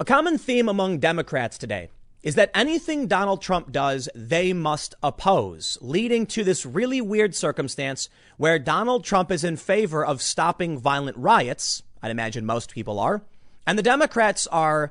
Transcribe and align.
A 0.00 0.04
common 0.06 0.38
theme 0.38 0.66
among 0.66 0.98
Democrats 0.98 1.58
today 1.58 1.90
is 2.22 2.34
that 2.36 2.50
anything 2.54 3.06
Donald 3.06 3.42
Trump 3.42 3.70
does, 3.70 4.08
they 4.14 4.54
must 4.54 4.94
oppose, 5.02 5.76
leading 5.82 6.24
to 6.24 6.42
this 6.42 6.64
really 6.64 7.02
weird 7.02 7.34
circumstance 7.34 8.08
where 8.38 8.58
Donald 8.58 9.04
Trump 9.04 9.30
is 9.30 9.44
in 9.44 9.58
favor 9.58 10.02
of 10.02 10.22
stopping 10.22 10.78
violent 10.78 11.18
riots. 11.18 11.82
I'd 12.02 12.10
imagine 12.10 12.46
most 12.46 12.72
people 12.72 12.98
are. 12.98 13.20
And 13.66 13.78
the 13.78 13.82
Democrats 13.82 14.46
are 14.46 14.90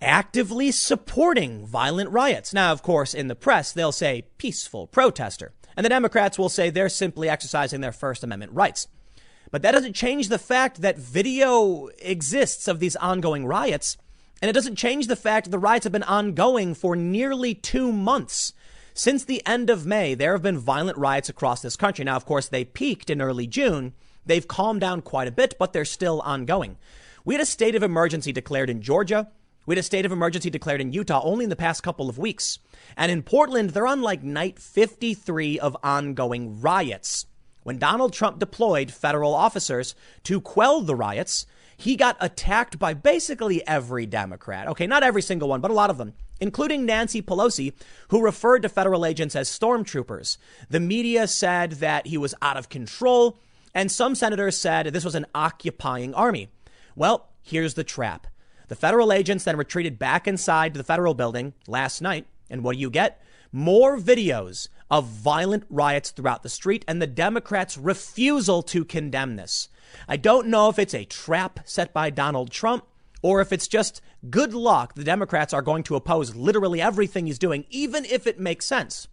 actively 0.00 0.70
supporting 0.70 1.66
violent 1.66 2.10
riots. 2.10 2.54
Now, 2.54 2.70
of 2.70 2.84
course, 2.84 3.14
in 3.14 3.26
the 3.26 3.34
press, 3.34 3.72
they'll 3.72 3.90
say 3.90 4.26
peaceful 4.38 4.86
protester. 4.86 5.50
And 5.76 5.84
the 5.84 5.90
Democrats 5.90 6.38
will 6.38 6.48
say 6.48 6.70
they're 6.70 6.88
simply 6.88 7.28
exercising 7.28 7.80
their 7.80 7.90
First 7.90 8.22
Amendment 8.22 8.52
rights. 8.52 8.86
But 9.50 9.62
that 9.62 9.72
doesn't 9.72 9.94
change 9.94 10.28
the 10.28 10.38
fact 10.38 10.82
that 10.82 10.98
video 10.98 11.88
exists 11.98 12.68
of 12.68 12.78
these 12.78 12.94
ongoing 12.94 13.44
riots. 13.44 13.96
And 14.42 14.48
it 14.48 14.54
doesn't 14.54 14.76
change 14.76 15.06
the 15.06 15.16
fact 15.16 15.50
the 15.50 15.58
riots 15.58 15.84
have 15.84 15.92
been 15.92 16.02
ongoing 16.02 16.74
for 16.74 16.96
nearly 16.96 17.54
two 17.54 17.92
months. 17.92 18.52
Since 18.94 19.24
the 19.24 19.46
end 19.46 19.70
of 19.70 19.86
May, 19.86 20.14
there 20.14 20.32
have 20.32 20.42
been 20.42 20.58
violent 20.58 20.98
riots 20.98 21.28
across 21.28 21.62
this 21.62 21.76
country. 21.76 22.04
Now, 22.04 22.16
of 22.16 22.26
course, 22.26 22.48
they 22.48 22.64
peaked 22.64 23.10
in 23.10 23.20
early 23.20 23.46
June. 23.46 23.92
They've 24.24 24.46
calmed 24.46 24.80
down 24.80 25.02
quite 25.02 25.28
a 25.28 25.32
bit, 25.32 25.56
but 25.58 25.72
they're 25.72 25.84
still 25.84 26.20
ongoing. 26.22 26.76
We 27.24 27.34
had 27.34 27.42
a 27.42 27.46
state 27.46 27.74
of 27.74 27.82
emergency 27.82 28.32
declared 28.32 28.70
in 28.70 28.82
Georgia. 28.82 29.30
We 29.66 29.74
had 29.74 29.80
a 29.80 29.84
state 29.84 30.06
of 30.06 30.12
emergency 30.12 30.50
declared 30.50 30.80
in 30.80 30.92
Utah 30.92 31.20
only 31.22 31.44
in 31.44 31.50
the 31.50 31.56
past 31.56 31.82
couple 31.82 32.08
of 32.08 32.18
weeks. 32.18 32.58
And 32.96 33.12
in 33.12 33.22
Portland, 33.22 33.70
they're 33.70 33.86
on 33.86 34.00
like 34.00 34.22
night 34.22 34.58
53 34.58 35.58
of 35.58 35.76
ongoing 35.82 36.60
riots. 36.60 37.26
When 37.62 37.78
Donald 37.78 38.14
Trump 38.14 38.38
deployed 38.38 38.90
federal 38.90 39.34
officers 39.34 39.94
to 40.24 40.40
quell 40.40 40.80
the 40.80 40.96
riots, 40.96 41.46
he 41.80 41.96
got 41.96 42.18
attacked 42.20 42.78
by 42.78 42.92
basically 42.92 43.66
every 43.66 44.04
Democrat. 44.04 44.68
Okay, 44.68 44.86
not 44.86 45.02
every 45.02 45.22
single 45.22 45.48
one, 45.48 45.62
but 45.62 45.70
a 45.70 45.74
lot 45.74 45.88
of 45.88 45.96
them, 45.96 46.12
including 46.38 46.84
Nancy 46.84 47.22
Pelosi, 47.22 47.72
who 48.08 48.22
referred 48.22 48.60
to 48.60 48.68
federal 48.68 49.06
agents 49.06 49.34
as 49.34 49.48
stormtroopers. 49.48 50.36
The 50.68 50.78
media 50.78 51.26
said 51.26 51.72
that 51.72 52.06
he 52.06 52.18
was 52.18 52.34
out 52.42 52.58
of 52.58 52.68
control, 52.68 53.38
and 53.74 53.90
some 53.90 54.14
senators 54.14 54.58
said 54.58 54.86
this 54.86 55.06
was 55.06 55.14
an 55.14 55.24
occupying 55.34 56.12
army. 56.12 56.50
Well, 56.94 57.30
here's 57.42 57.74
the 57.74 57.84
trap. 57.84 58.26
The 58.68 58.76
federal 58.76 59.10
agents 59.10 59.44
then 59.44 59.56
retreated 59.56 59.98
back 59.98 60.28
inside 60.28 60.74
the 60.74 60.84
federal 60.84 61.14
building 61.14 61.54
last 61.66 62.02
night, 62.02 62.26
and 62.50 62.62
what 62.62 62.74
do 62.74 62.80
you 62.80 62.90
get? 62.90 63.22
More 63.52 63.98
videos 63.98 64.68
of 64.90 65.06
violent 65.06 65.64
riots 65.68 66.10
throughout 66.10 66.44
the 66.44 66.48
street 66.48 66.84
and 66.86 67.02
the 67.02 67.06
Democrats' 67.06 67.76
refusal 67.76 68.62
to 68.62 68.84
condemn 68.84 69.34
this. 69.34 69.68
I 70.08 70.16
don't 70.16 70.46
know 70.46 70.68
if 70.68 70.78
it's 70.78 70.94
a 70.94 71.04
trap 71.04 71.60
set 71.64 71.92
by 71.92 72.10
Donald 72.10 72.52
Trump 72.52 72.84
or 73.22 73.40
if 73.40 73.52
it's 73.52 73.66
just 73.66 74.00
good 74.30 74.54
luck. 74.54 74.94
The 74.94 75.02
Democrats 75.02 75.52
are 75.52 75.62
going 75.62 75.82
to 75.84 75.96
oppose 75.96 76.36
literally 76.36 76.80
everything 76.80 77.26
he's 77.26 77.40
doing, 77.40 77.64
even 77.70 78.04
if 78.04 78.26
it 78.26 78.38
makes 78.38 78.66
sense. 78.66 79.08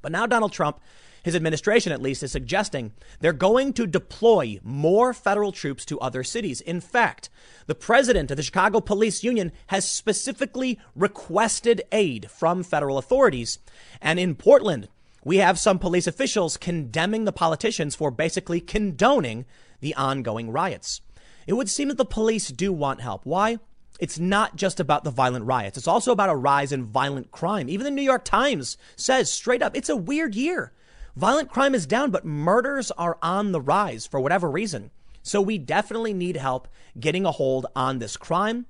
But 0.00 0.12
now 0.12 0.26
Donald 0.26 0.52
Trump, 0.52 0.80
his 1.26 1.34
administration 1.34 1.90
at 1.90 2.00
least, 2.00 2.22
is 2.22 2.30
suggesting 2.30 2.92
they're 3.18 3.32
going 3.32 3.72
to 3.72 3.84
deploy 3.84 4.60
more 4.62 5.12
federal 5.12 5.50
troops 5.50 5.84
to 5.84 5.98
other 5.98 6.22
cities. 6.22 6.60
In 6.60 6.80
fact, 6.80 7.28
the 7.66 7.74
president 7.74 8.30
of 8.30 8.36
the 8.36 8.44
Chicago 8.44 8.78
Police 8.78 9.24
Union 9.24 9.50
has 9.66 9.90
specifically 9.90 10.78
requested 10.94 11.82
aid 11.90 12.30
from 12.30 12.62
federal 12.62 12.96
authorities. 12.96 13.58
And 14.00 14.20
in 14.20 14.36
Portland, 14.36 14.86
we 15.24 15.38
have 15.38 15.58
some 15.58 15.80
police 15.80 16.06
officials 16.06 16.56
condemning 16.56 17.24
the 17.24 17.32
politicians 17.32 17.96
for 17.96 18.12
basically 18.12 18.60
condoning 18.60 19.46
the 19.80 19.96
ongoing 19.96 20.52
riots. 20.52 21.00
It 21.48 21.54
would 21.54 21.68
seem 21.68 21.88
that 21.88 21.98
the 21.98 22.04
police 22.04 22.50
do 22.50 22.72
want 22.72 23.00
help. 23.00 23.26
Why? 23.26 23.58
It's 23.98 24.20
not 24.20 24.54
just 24.54 24.78
about 24.78 25.02
the 25.02 25.10
violent 25.10 25.44
riots. 25.44 25.76
It's 25.76 25.88
also 25.88 26.12
about 26.12 26.30
a 26.30 26.36
rise 26.36 26.70
in 26.70 26.84
violent 26.84 27.32
crime. 27.32 27.68
Even 27.68 27.82
the 27.82 27.90
New 27.90 28.02
York 28.02 28.24
Times 28.24 28.78
says 28.94 29.32
straight 29.32 29.60
up, 29.60 29.76
it's 29.76 29.88
a 29.88 29.96
weird 29.96 30.36
year. 30.36 30.72
Violent 31.16 31.50
crime 31.50 31.74
is 31.74 31.86
down, 31.86 32.10
but 32.10 32.26
murders 32.26 32.90
are 32.90 33.16
on 33.22 33.52
the 33.52 33.60
rise 33.60 34.06
for 34.06 34.20
whatever 34.20 34.50
reason. 34.50 34.90
So 35.22 35.40
we 35.40 35.56
definitely 35.56 36.12
need 36.12 36.36
help 36.36 36.68
getting 37.00 37.24
a 37.24 37.32
hold 37.32 37.66
on 37.74 37.98
this 37.98 38.18
crime 38.18 38.66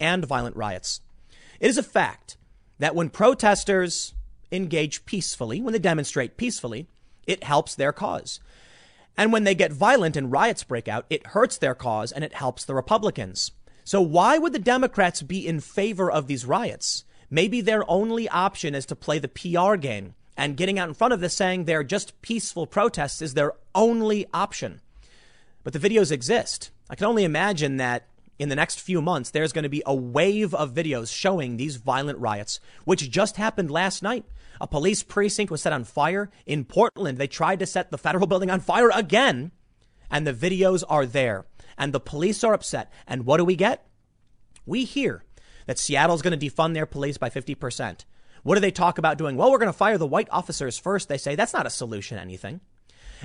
and 0.00 0.24
violent 0.24 0.56
riots. 0.56 1.02
It 1.60 1.68
is 1.68 1.76
a 1.76 1.82
fact 1.82 2.38
that 2.78 2.94
when 2.94 3.10
protesters 3.10 4.14
engage 4.50 5.04
peacefully, 5.04 5.60
when 5.60 5.74
they 5.74 5.78
demonstrate 5.78 6.38
peacefully, 6.38 6.88
it 7.26 7.44
helps 7.44 7.74
their 7.74 7.92
cause. 7.92 8.40
And 9.14 9.30
when 9.30 9.44
they 9.44 9.54
get 9.54 9.70
violent 9.70 10.16
and 10.16 10.32
riots 10.32 10.64
break 10.64 10.88
out, 10.88 11.04
it 11.10 11.28
hurts 11.28 11.58
their 11.58 11.74
cause 11.74 12.12
and 12.12 12.24
it 12.24 12.32
helps 12.32 12.64
the 12.64 12.74
Republicans. 12.74 13.52
So 13.84 14.00
why 14.00 14.38
would 14.38 14.54
the 14.54 14.58
Democrats 14.58 15.20
be 15.20 15.46
in 15.46 15.60
favor 15.60 16.10
of 16.10 16.28
these 16.28 16.46
riots? 16.46 17.04
Maybe 17.28 17.60
their 17.60 17.88
only 17.90 18.26
option 18.30 18.74
is 18.74 18.86
to 18.86 18.96
play 18.96 19.18
the 19.18 19.28
PR 19.28 19.76
game 19.76 20.14
and 20.36 20.56
getting 20.56 20.78
out 20.78 20.88
in 20.88 20.94
front 20.94 21.12
of 21.12 21.20
this 21.20 21.36
saying 21.36 21.64
they're 21.64 21.84
just 21.84 22.20
peaceful 22.22 22.66
protests 22.66 23.22
is 23.22 23.34
their 23.34 23.52
only 23.74 24.26
option. 24.32 24.80
But 25.62 25.72
the 25.72 25.78
videos 25.78 26.10
exist. 26.10 26.70
I 26.88 26.94
can 26.94 27.06
only 27.06 27.24
imagine 27.24 27.76
that 27.76 28.06
in 28.38 28.48
the 28.48 28.56
next 28.56 28.80
few 28.80 29.02
months, 29.02 29.30
there's 29.30 29.52
going 29.52 29.64
to 29.64 29.68
be 29.68 29.82
a 29.84 29.94
wave 29.94 30.54
of 30.54 30.72
videos 30.72 31.14
showing 31.14 31.56
these 31.56 31.76
violent 31.76 32.18
riots, 32.18 32.58
which 32.84 33.10
just 33.10 33.36
happened 33.36 33.70
last 33.70 34.02
night. 34.02 34.24
A 34.62 34.66
police 34.66 35.02
precinct 35.02 35.50
was 35.50 35.60
set 35.60 35.74
on 35.74 35.84
fire 35.84 36.30
in 36.46 36.64
Portland. 36.64 37.18
They 37.18 37.26
tried 37.26 37.58
to 37.58 37.66
set 37.66 37.90
the 37.90 37.98
federal 37.98 38.26
building 38.28 38.50
on 38.50 38.60
fire 38.60 38.90
again, 38.94 39.52
and 40.10 40.26
the 40.26 40.32
videos 40.32 40.82
are 40.88 41.04
there. 41.04 41.44
And 41.76 41.92
the 41.92 42.00
police 42.00 42.42
are 42.42 42.54
upset. 42.54 42.90
And 43.06 43.26
what 43.26 43.36
do 43.36 43.44
we 43.44 43.56
get? 43.56 43.86
We 44.64 44.84
hear 44.84 45.22
that 45.66 45.78
Seattle's 45.78 46.22
going 46.22 46.38
to 46.38 46.50
defund 46.50 46.74
their 46.74 46.86
police 46.86 47.18
by 47.18 47.28
50%. 47.28 48.04
What 48.42 48.54
do 48.54 48.60
they 48.60 48.70
talk 48.70 48.98
about 48.98 49.18
doing? 49.18 49.36
Well, 49.36 49.50
we're 49.50 49.58
going 49.58 49.68
to 49.68 49.72
fire 49.72 49.98
the 49.98 50.06
white 50.06 50.28
officers 50.30 50.78
first. 50.78 51.08
They 51.08 51.18
say 51.18 51.34
that's 51.34 51.52
not 51.52 51.66
a 51.66 51.70
solution 51.70 52.18
anything. 52.18 52.60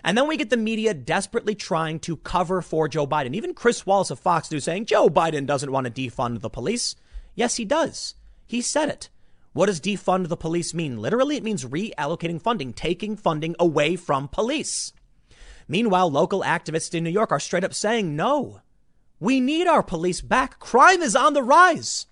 And 0.03 0.17
then 0.17 0.27
we 0.27 0.37
get 0.37 0.49
the 0.49 0.57
media 0.57 0.93
desperately 0.93 1.55
trying 1.55 1.99
to 2.01 2.17
cover 2.17 2.61
for 2.61 2.87
Joe 2.87 3.07
Biden. 3.07 3.33
Even 3.33 3.53
Chris 3.53 3.85
Wallace 3.85 4.11
of 4.11 4.19
Fox 4.19 4.51
News 4.51 4.65
saying 4.65 4.85
Joe 4.85 5.09
Biden 5.09 5.45
doesn't 5.45 5.71
want 5.71 5.87
to 5.87 6.09
defund 6.09 6.41
the 6.41 6.49
police. 6.49 6.95
Yes, 7.33 7.55
he 7.55 7.65
does. 7.65 8.15
He 8.45 8.61
said 8.61 8.89
it. 8.89 9.09
What 9.53 9.67
does 9.67 9.79
defund 9.79 10.27
the 10.27 10.35
police 10.35 10.73
mean? 10.73 11.01
Literally, 11.01 11.37
it 11.37 11.43
means 11.43 11.63
reallocating 11.63 12.41
funding, 12.41 12.73
taking 12.73 13.15
funding 13.15 13.55
away 13.57 13.95
from 13.95 14.27
police. 14.27 14.91
Meanwhile, 15.67 16.11
local 16.11 16.41
activists 16.41 16.93
in 16.93 17.05
New 17.05 17.09
York 17.09 17.31
are 17.31 17.39
straight 17.39 17.63
up 17.63 17.73
saying, 17.73 18.17
no, 18.17 18.59
we 19.19 19.39
need 19.39 19.65
our 19.65 19.81
police 19.81 20.19
back. 20.19 20.59
Crime 20.59 21.01
is 21.01 21.15
on 21.15 21.33
the 21.33 21.41
rise. 21.41 22.05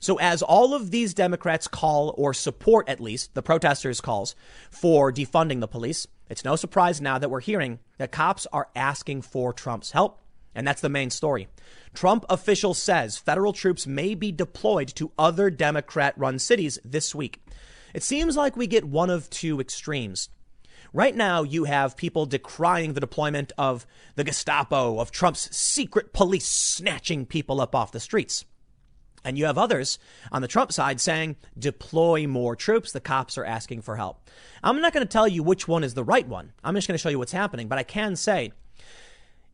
So 0.00 0.18
as 0.18 0.42
all 0.42 0.74
of 0.74 0.90
these 0.90 1.14
Democrats 1.14 1.68
call 1.68 2.14
or 2.16 2.34
support 2.34 2.88
at 2.88 3.00
least 3.00 3.34
the 3.34 3.42
protesters 3.42 4.00
calls 4.00 4.34
for 4.70 5.12
defunding 5.12 5.60
the 5.60 5.68
police, 5.68 6.06
it's 6.28 6.44
no 6.44 6.56
surprise 6.56 7.00
now 7.00 7.18
that 7.18 7.30
we're 7.30 7.40
hearing 7.40 7.78
that 7.98 8.12
cops 8.12 8.46
are 8.52 8.68
asking 8.74 9.22
for 9.22 9.52
Trump's 9.52 9.92
help. 9.92 10.20
And 10.54 10.66
that's 10.66 10.80
the 10.80 10.88
main 10.88 11.10
story. 11.10 11.48
Trump 11.94 12.24
official 12.28 12.74
says 12.74 13.18
federal 13.18 13.52
troops 13.52 13.86
may 13.86 14.14
be 14.14 14.30
deployed 14.30 14.88
to 14.94 15.12
other 15.18 15.50
Democrat 15.50 16.14
run 16.16 16.38
cities 16.38 16.78
this 16.84 17.14
week. 17.14 17.40
It 17.92 18.02
seems 18.02 18.36
like 18.36 18.56
we 18.56 18.66
get 18.66 18.84
one 18.84 19.10
of 19.10 19.30
two 19.30 19.60
extremes. 19.60 20.28
Right 20.92 21.14
now, 21.14 21.42
you 21.42 21.64
have 21.64 21.96
people 21.96 22.24
decrying 22.24 22.94
the 22.94 23.00
deployment 23.00 23.52
of 23.58 23.84
the 24.14 24.22
Gestapo, 24.22 25.00
of 25.00 25.10
Trump's 25.10 25.54
secret 25.54 26.12
police 26.12 26.46
snatching 26.46 27.26
people 27.26 27.60
up 27.60 27.74
off 27.74 27.90
the 27.90 27.98
streets. 27.98 28.44
And 29.24 29.38
you 29.38 29.46
have 29.46 29.56
others 29.58 29.98
on 30.30 30.42
the 30.42 30.48
Trump 30.48 30.72
side 30.72 31.00
saying, 31.00 31.36
deploy 31.58 32.26
more 32.26 32.54
troops. 32.54 32.92
The 32.92 33.00
cops 33.00 33.38
are 33.38 33.44
asking 33.44 33.82
for 33.82 33.96
help. 33.96 34.28
I'm 34.62 34.80
not 34.80 34.92
going 34.92 35.06
to 35.06 35.10
tell 35.10 35.26
you 35.26 35.42
which 35.42 35.66
one 35.66 35.82
is 35.82 35.94
the 35.94 36.04
right 36.04 36.28
one. 36.28 36.52
I'm 36.62 36.74
just 36.74 36.86
going 36.86 36.96
to 36.96 37.02
show 37.02 37.08
you 37.08 37.18
what's 37.18 37.32
happening. 37.32 37.68
But 37.68 37.78
I 37.78 37.84
can 37.84 38.16
say 38.16 38.52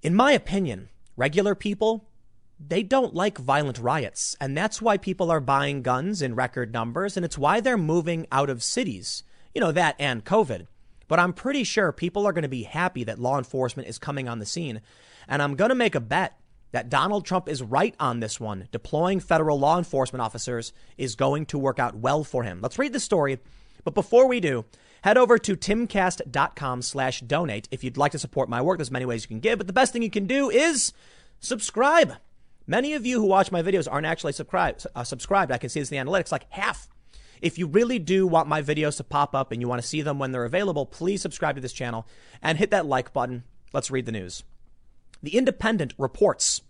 in 0.02 0.14
my 0.14 0.32
opinion, 0.32 0.88
regular 1.16 1.54
people, 1.54 2.08
they 2.58 2.82
don't 2.82 3.14
like 3.14 3.38
violent 3.38 3.78
riots. 3.78 4.36
And 4.40 4.56
that's 4.56 4.80
why 4.80 4.96
people 4.96 5.30
are 5.30 5.40
buying 5.40 5.82
guns 5.82 6.22
in 6.22 6.34
record 6.34 6.72
numbers. 6.72 7.16
And 7.16 7.24
it's 7.24 7.38
why 7.38 7.60
they're 7.60 7.78
moving 7.78 8.26
out 8.32 8.50
of 8.50 8.62
cities. 8.62 9.22
You 9.54 9.60
know, 9.60 9.72
that 9.72 9.96
and 9.98 10.24
COVID. 10.24 10.66
But 11.08 11.18
I'm 11.18 11.32
pretty 11.32 11.64
sure 11.64 11.92
people 11.92 12.26
are 12.26 12.32
going 12.32 12.42
to 12.42 12.48
be 12.48 12.62
happy 12.62 13.04
that 13.04 13.18
law 13.18 13.36
enforcement 13.36 13.88
is 13.88 13.98
coming 13.98 14.28
on 14.28 14.38
the 14.38 14.46
scene. 14.46 14.80
And 15.28 15.42
I'm 15.42 15.56
going 15.56 15.70
to 15.70 15.74
make 15.74 15.94
a 15.94 16.00
bet 16.00 16.38
that 16.72 16.88
Donald 16.88 17.24
Trump 17.24 17.48
is 17.48 17.62
right 17.62 17.94
on 17.98 18.20
this 18.20 18.38
one. 18.38 18.68
Deploying 18.72 19.20
federal 19.20 19.58
law 19.58 19.78
enforcement 19.78 20.22
officers 20.22 20.72
is 20.96 21.16
going 21.16 21.46
to 21.46 21.58
work 21.58 21.78
out 21.78 21.96
well 21.96 22.24
for 22.24 22.42
him. 22.42 22.60
Let's 22.60 22.78
read 22.78 22.92
the 22.92 23.00
story. 23.00 23.38
But 23.84 23.94
before 23.94 24.28
we 24.28 24.40
do, 24.40 24.64
Head 25.02 25.16
over 25.16 25.38
to 25.38 25.56
timcast.com 25.56 26.82
slash 26.82 27.20
donate 27.22 27.68
if 27.70 27.82
you'd 27.82 27.96
like 27.96 28.12
to 28.12 28.18
support 28.18 28.48
my 28.48 28.60
work. 28.60 28.78
There's 28.78 28.90
many 28.90 29.06
ways 29.06 29.22
you 29.22 29.28
can 29.28 29.40
give, 29.40 29.58
but 29.58 29.66
the 29.66 29.72
best 29.72 29.92
thing 29.92 30.02
you 30.02 30.10
can 30.10 30.26
do 30.26 30.50
is 30.50 30.92
subscribe. 31.40 32.14
Many 32.66 32.92
of 32.92 33.06
you 33.06 33.18
who 33.20 33.26
watch 33.26 33.50
my 33.50 33.62
videos 33.62 33.88
aren't 33.90 34.06
actually 34.06 34.32
subscribed. 34.32 34.86
Uh, 34.94 35.02
subscribed. 35.04 35.52
I 35.52 35.58
can 35.58 35.70
see 35.70 35.80
this 35.80 35.90
in 35.90 35.96
the 35.96 36.10
analytics, 36.10 36.30
like 36.30 36.50
half. 36.50 36.88
If 37.40 37.58
you 37.58 37.66
really 37.66 37.98
do 37.98 38.26
want 38.26 38.48
my 38.48 38.60
videos 38.60 38.98
to 38.98 39.04
pop 39.04 39.34
up 39.34 39.50
and 39.50 39.62
you 39.62 39.68
want 39.68 39.80
to 39.80 39.88
see 39.88 40.02
them 40.02 40.18
when 40.18 40.32
they're 40.32 40.44
available, 40.44 40.84
please 40.84 41.22
subscribe 41.22 41.54
to 41.54 41.62
this 41.62 41.72
channel 41.72 42.06
and 42.42 42.58
hit 42.58 42.70
that 42.70 42.84
like 42.84 43.14
button. 43.14 43.44
Let's 43.72 43.90
read 43.90 44.04
the 44.04 44.12
news. 44.12 44.44
The 45.22 45.36
Independent 45.36 45.92
reports 45.98 46.62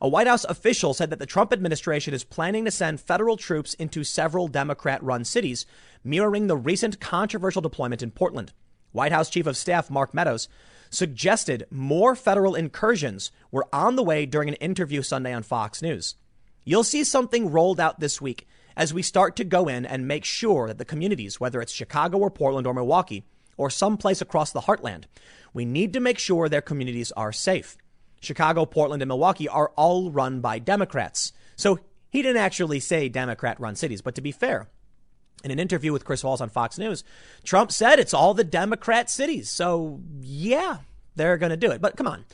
A 0.00 0.08
White 0.08 0.26
House 0.26 0.44
official 0.44 0.92
said 0.92 1.10
that 1.10 1.20
the 1.20 1.26
Trump 1.26 1.52
administration 1.52 2.12
is 2.12 2.24
planning 2.24 2.64
to 2.64 2.70
send 2.72 3.00
federal 3.00 3.36
troops 3.36 3.74
into 3.74 4.02
several 4.02 4.48
Democrat 4.48 5.00
run 5.04 5.24
cities, 5.24 5.66
mirroring 6.02 6.48
the 6.48 6.56
recent 6.56 6.98
controversial 6.98 7.62
deployment 7.62 8.02
in 8.02 8.10
Portland. 8.10 8.52
White 8.90 9.12
House 9.12 9.30
Chief 9.30 9.46
of 9.46 9.56
Staff 9.56 9.88
Mark 9.88 10.12
Meadows 10.12 10.48
suggested 10.90 11.66
more 11.70 12.16
federal 12.16 12.56
incursions 12.56 13.30
were 13.52 13.68
on 13.72 13.94
the 13.94 14.02
way 14.02 14.26
during 14.26 14.48
an 14.48 14.56
interview 14.56 15.00
Sunday 15.00 15.32
on 15.32 15.44
Fox 15.44 15.80
News. 15.80 16.16
You'll 16.64 16.82
see 16.82 17.04
something 17.04 17.52
rolled 17.52 17.78
out 17.78 18.00
this 18.00 18.20
week 18.20 18.48
as 18.76 18.92
we 18.92 19.02
start 19.02 19.36
to 19.36 19.44
go 19.44 19.68
in 19.68 19.86
and 19.86 20.08
make 20.08 20.24
sure 20.24 20.66
that 20.66 20.78
the 20.78 20.84
communities, 20.84 21.38
whether 21.38 21.60
it's 21.60 21.72
Chicago 21.72 22.18
or 22.18 22.30
Portland 22.30 22.66
or 22.66 22.74
Milwaukee 22.74 23.24
or 23.56 23.70
someplace 23.70 24.20
across 24.20 24.50
the 24.50 24.62
heartland, 24.62 25.04
we 25.54 25.64
need 25.64 25.92
to 25.92 26.00
make 26.00 26.18
sure 26.18 26.48
their 26.48 26.60
communities 26.60 27.12
are 27.12 27.32
safe. 27.32 27.76
Chicago, 28.22 28.64
Portland, 28.64 29.02
and 29.02 29.08
Milwaukee 29.08 29.48
are 29.48 29.72
all 29.76 30.10
run 30.10 30.40
by 30.40 30.58
Democrats. 30.58 31.32
So 31.56 31.80
he 32.08 32.22
didn't 32.22 32.42
actually 32.42 32.80
say 32.80 33.08
Democrat 33.08 33.60
run 33.60 33.74
cities, 33.74 34.00
but 34.00 34.14
to 34.14 34.20
be 34.20 34.32
fair, 34.32 34.68
in 35.44 35.50
an 35.50 35.58
interview 35.58 35.92
with 35.92 36.04
Chris 36.04 36.22
Wallace 36.22 36.40
on 36.40 36.48
Fox 36.48 36.78
News, 36.78 37.04
Trump 37.42 37.72
said 37.72 37.98
it's 37.98 38.14
all 38.14 38.32
the 38.32 38.44
Democrat 38.44 39.10
cities. 39.10 39.50
So 39.50 40.00
yeah, 40.20 40.78
they're 41.16 41.36
going 41.36 41.50
to 41.50 41.56
do 41.56 41.70
it. 41.70 41.80
But 41.80 41.96
come 41.96 42.06
on. 42.06 42.24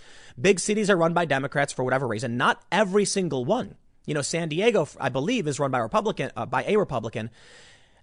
Big 0.40 0.60
cities 0.60 0.90
are 0.90 0.96
run 0.96 1.14
by 1.14 1.24
Democrats 1.24 1.72
for 1.72 1.84
whatever 1.84 2.06
reason. 2.06 2.36
Not 2.36 2.62
every 2.70 3.04
single 3.04 3.44
one. 3.44 3.76
You 4.04 4.14
know, 4.14 4.22
San 4.22 4.48
Diego, 4.48 4.88
I 5.00 5.08
believe, 5.08 5.46
is 5.46 5.58
run 5.58 5.70
by 5.70 5.78
Republican 5.78 6.30
uh, 6.36 6.46
by 6.46 6.64
a 6.64 6.76
Republican, 6.76 7.28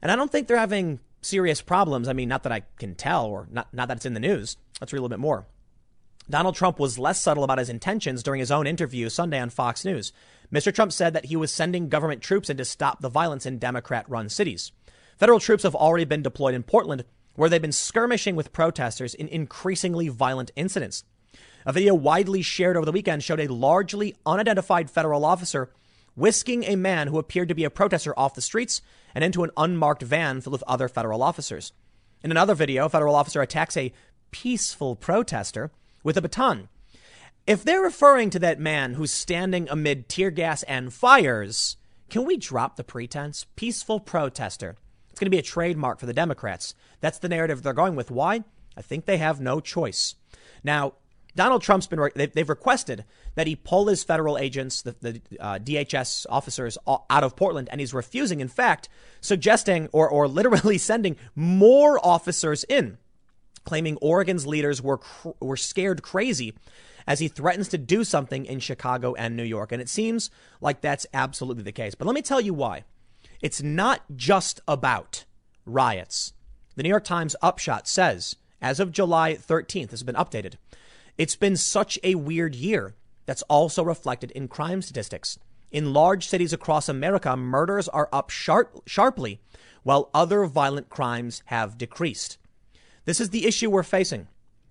and 0.02 0.12
I 0.12 0.16
don't 0.16 0.32
think 0.32 0.48
they're 0.48 0.58
having 0.58 1.00
serious 1.22 1.62
problems. 1.62 2.08
I 2.08 2.14
mean, 2.14 2.30
not 2.30 2.44
that 2.44 2.52
I 2.52 2.62
can 2.78 2.94
tell, 2.94 3.26
or 3.26 3.48
not 3.50 3.74
not 3.74 3.88
that 3.88 3.98
it's 3.98 4.06
in 4.06 4.14
the 4.14 4.20
news. 4.20 4.58
Let's 4.80 4.94
read 4.94 5.00
a 5.00 5.02
little 5.02 5.10
bit 5.10 5.20
more. 5.20 5.48
Donald 6.30 6.56
Trump 6.56 6.80
was 6.80 6.98
less 6.98 7.22
subtle 7.22 7.44
about 7.44 7.60
his 7.60 7.70
intentions 7.70 8.24
during 8.24 8.40
his 8.40 8.52
own 8.52 8.66
interview 8.66 9.10
Sunday 9.10 9.40
on 9.40 9.52
Fox 9.52 9.86
News. 9.86 10.12
Mr. 10.52 10.74
Trump 10.74 10.92
said 10.92 11.14
that 11.14 11.26
he 11.26 11.36
was 11.36 11.52
sending 11.52 11.88
government 11.88 12.22
troops 12.22 12.50
in 12.50 12.58
to 12.58 12.66
stop 12.66 13.02
the 13.02 13.10
violence 13.10 13.46
in 13.46 13.60
Democrat 13.60 14.10
run 14.10 14.30
cities. 14.30 14.72
Federal 15.18 15.40
troops 15.40 15.64
have 15.64 15.76
already 15.76 16.06
been 16.06 16.24
deployed 16.24 16.56
in 16.56 16.64
Portland, 16.64 17.06
where 17.36 17.48
they've 17.48 17.62
been 17.62 17.72
skirmishing 17.72 18.36
with 18.36 18.54
protesters 18.54 19.14
in 19.14 19.28
increasingly 19.28 20.08
violent 20.08 20.52
incidents. 20.56 21.04
A 21.66 21.74
video 21.74 21.94
widely 21.94 22.42
shared 22.42 22.76
over 22.76 22.86
the 22.86 22.92
weekend 22.92 23.24
showed 23.24 23.40
a 23.40 23.52
largely 23.52 24.16
unidentified 24.26 24.90
federal 24.90 25.26
officer 25.26 25.70
whisking 26.16 26.64
a 26.64 26.76
man 26.76 27.08
who 27.08 27.20
appeared 27.20 27.50
to 27.50 27.56
be 27.56 27.66
a 27.66 27.70
protester 27.70 28.18
off 28.18 28.36
the 28.36 28.42
streets 28.42 28.82
and 29.14 29.24
into 29.24 29.44
an 29.44 29.52
unmarked 29.58 30.02
van 30.02 30.42
filled 30.42 30.54
with 30.54 30.64
other 30.66 30.88
federal 30.88 31.22
officers. 31.22 31.72
In 32.24 32.32
another 32.32 32.56
video, 32.56 32.86
a 32.86 32.90
federal 32.90 33.16
officer 33.16 33.42
attacks 33.42 33.78
a 33.78 33.94
peaceful 34.32 34.96
protester 34.96 35.72
with 36.06 36.16
a 36.16 36.22
baton. 36.22 36.70
If 37.46 37.66
they're 37.66 37.82
referring 37.82 38.30
to 38.30 38.40
that 38.40 38.60
man 38.60 38.94
who's 38.94 39.12
standing 39.12 39.68
amid 39.70 40.08
tear 40.08 40.32
gas 40.32 40.64
and 40.64 40.94
fires, 40.94 41.76
can 42.10 42.24
we 42.26 42.38
drop 42.38 42.78
the 42.78 42.84
pretense? 42.84 43.46
Peaceful 43.56 44.00
protester. 44.00 44.78
It's 45.10 45.20
going 45.20 45.28
to 45.28 45.36
be 45.36 45.40
a 45.40 45.44
trademark 45.44 46.00
for 46.00 46.06
the 46.06 46.14
Democrats. 46.14 46.76
That's 47.02 47.20
the 47.20 47.30
narrative 47.30 47.64
they're 47.64 47.74
going 47.74 47.96
with. 47.96 48.12
Why? 48.12 48.44
I 48.78 48.82
think 48.82 49.06
they 49.06 49.18
have 49.18 49.42
no 49.42 49.60
choice. 49.60 50.16
Now, 50.64 50.94
Donald 51.36 51.62
Trump's 51.62 51.88
been, 51.88 52.10
they've 52.16 52.50
requested 52.50 53.04
that 53.36 53.48
he 53.48 53.56
pull 53.56 53.88
his 53.88 54.04
federal 54.04 54.38
agents, 54.38 54.82
the, 54.84 54.96
the 55.02 55.22
uh, 55.40 55.60
DHS 55.60 56.26
officers 56.30 56.78
out 56.88 57.24
of 57.24 57.36
Portland, 57.36 57.68
and 57.72 57.82
he's 57.82 57.94
refusing, 57.94 58.40
in 58.40 58.48
fact, 58.48 58.90
suggesting 59.22 59.90
or, 59.92 60.08
or 60.08 60.28
literally 60.28 60.78
sending 60.80 61.18
more 61.36 62.00
officers 62.06 62.64
in, 62.66 62.98
claiming 63.66 63.98
Oregon's 63.98 64.48
leaders 64.48 64.82
were, 64.82 65.00
cr- 65.00 65.30
were 65.40 65.58
scared 65.58 66.02
crazy 66.02 66.54
as 67.08 67.20
he 67.20 67.28
threatens 67.28 67.68
to 67.70 67.78
do 67.78 68.04
something 68.04 68.46
in 68.46 68.60
Chicago 68.60 69.14
and 69.16 69.36
New 69.36 69.44
York. 69.44 69.72
And 69.72 69.82
it 69.82 69.90
seems 69.90 70.30
like 70.62 70.82
that's 70.82 71.06
absolutely 71.14 71.64
the 71.64 71.72
case. 71.72 71.96
But 71.96 72.08
let 72.08 72.16
me 72.16 72.22
tell 72.22 72.42
you 72.42 72.54
why. 72.54 72.84
It's 73.42 73.62
not 73.62 74.02
just 74.16 74.62
about 74.68 75.26
riots. 75.66 76.34
The 76.76 76.84
New 76.84 76.90
York 76.90 77.04
Times 77.04 77.36
upshot 77.42 77.88
says, 77.88 78.36
as 78.62 78.80
of 78.80 78.92
July 78.92 79.36
13th, 79.36 79.90
this 79.90 79.92
has 79.92 80.04
been 80.04 80.16
updated. 80.16 80.54
It's 81.18 81.36
been 81.36 81.56
such 81.56 82.00
a 82.04 82.16
weird 82.16 82.56
year 82.56 82.96
that's 83.26 83.44
also 83.44 83.84
reflected 83.84 84.32
in 84.32 84.48
crime 84.48 84.82
statistics. 84.82 85.38
In 85.72 85.94
large 85.94 86.28
cities 86.28 86.54
across 86.54 86.90
America, 86.90 87.36
murders 87.36 87.88
are 87.90 88.10
up 88.12 88.30
sharp, 88.30 88.82
sharply, 88.86 89.40
while 89.84 90.10
other 90.14 90.46
violent 90.46 90.90
crimes 90.90 91.44
have 91.46 91.78
decreased. 91.78 92.38
This 93.06 93.22
is 93.22 93.30
the 93.30 93.46
issue 93.46 93.70
we're 93.70 93.84
facing. 93.84 94.28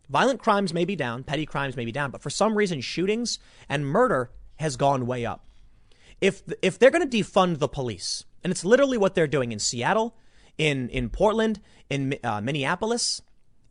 Violent 0.08 0.40
crimes 0.40 0.74
may 0.74 0.84
be 0.84 0.96
down, 0.96 1.24
petty 1.24 1.46
crimes 1.46 1.76
may 1.76 1.84
be 1.84 1.92
down, 1.92 2.10
but 2.10 2.20
for 2.20 2.30
some 2.30 2.56
reason, 2.56 2.80
shootings 2.80 3.38
and 3.68 3.86
murder 3.86 4.30
has 4.56 4.76
gone 4.76 5.06
way 5.06 5.24
up. 5.24 5.46
If, 6.20 6.42
if 6.62 6.78
they're 6.78 6.90
going 6.90 7.08
to 7.08 7.18
defund 7.18 7.58
the 7.58 7.68
police, 7.68 8.24
and 8.42 8.50
it's 8.50 8.64
literally 8.64 8.98
what 8.98 9.14
they're 9.14 9.26
doing 9.26 9.52
in 9.52 9.58
Seattle, 9.58 10.16
in, 10.58 10.88
in 10.90 11.08
Portland, 11.08 11.60
in 11.88 12.16
uh, 12.22 12.40
Minneapolis, 12.40 13.22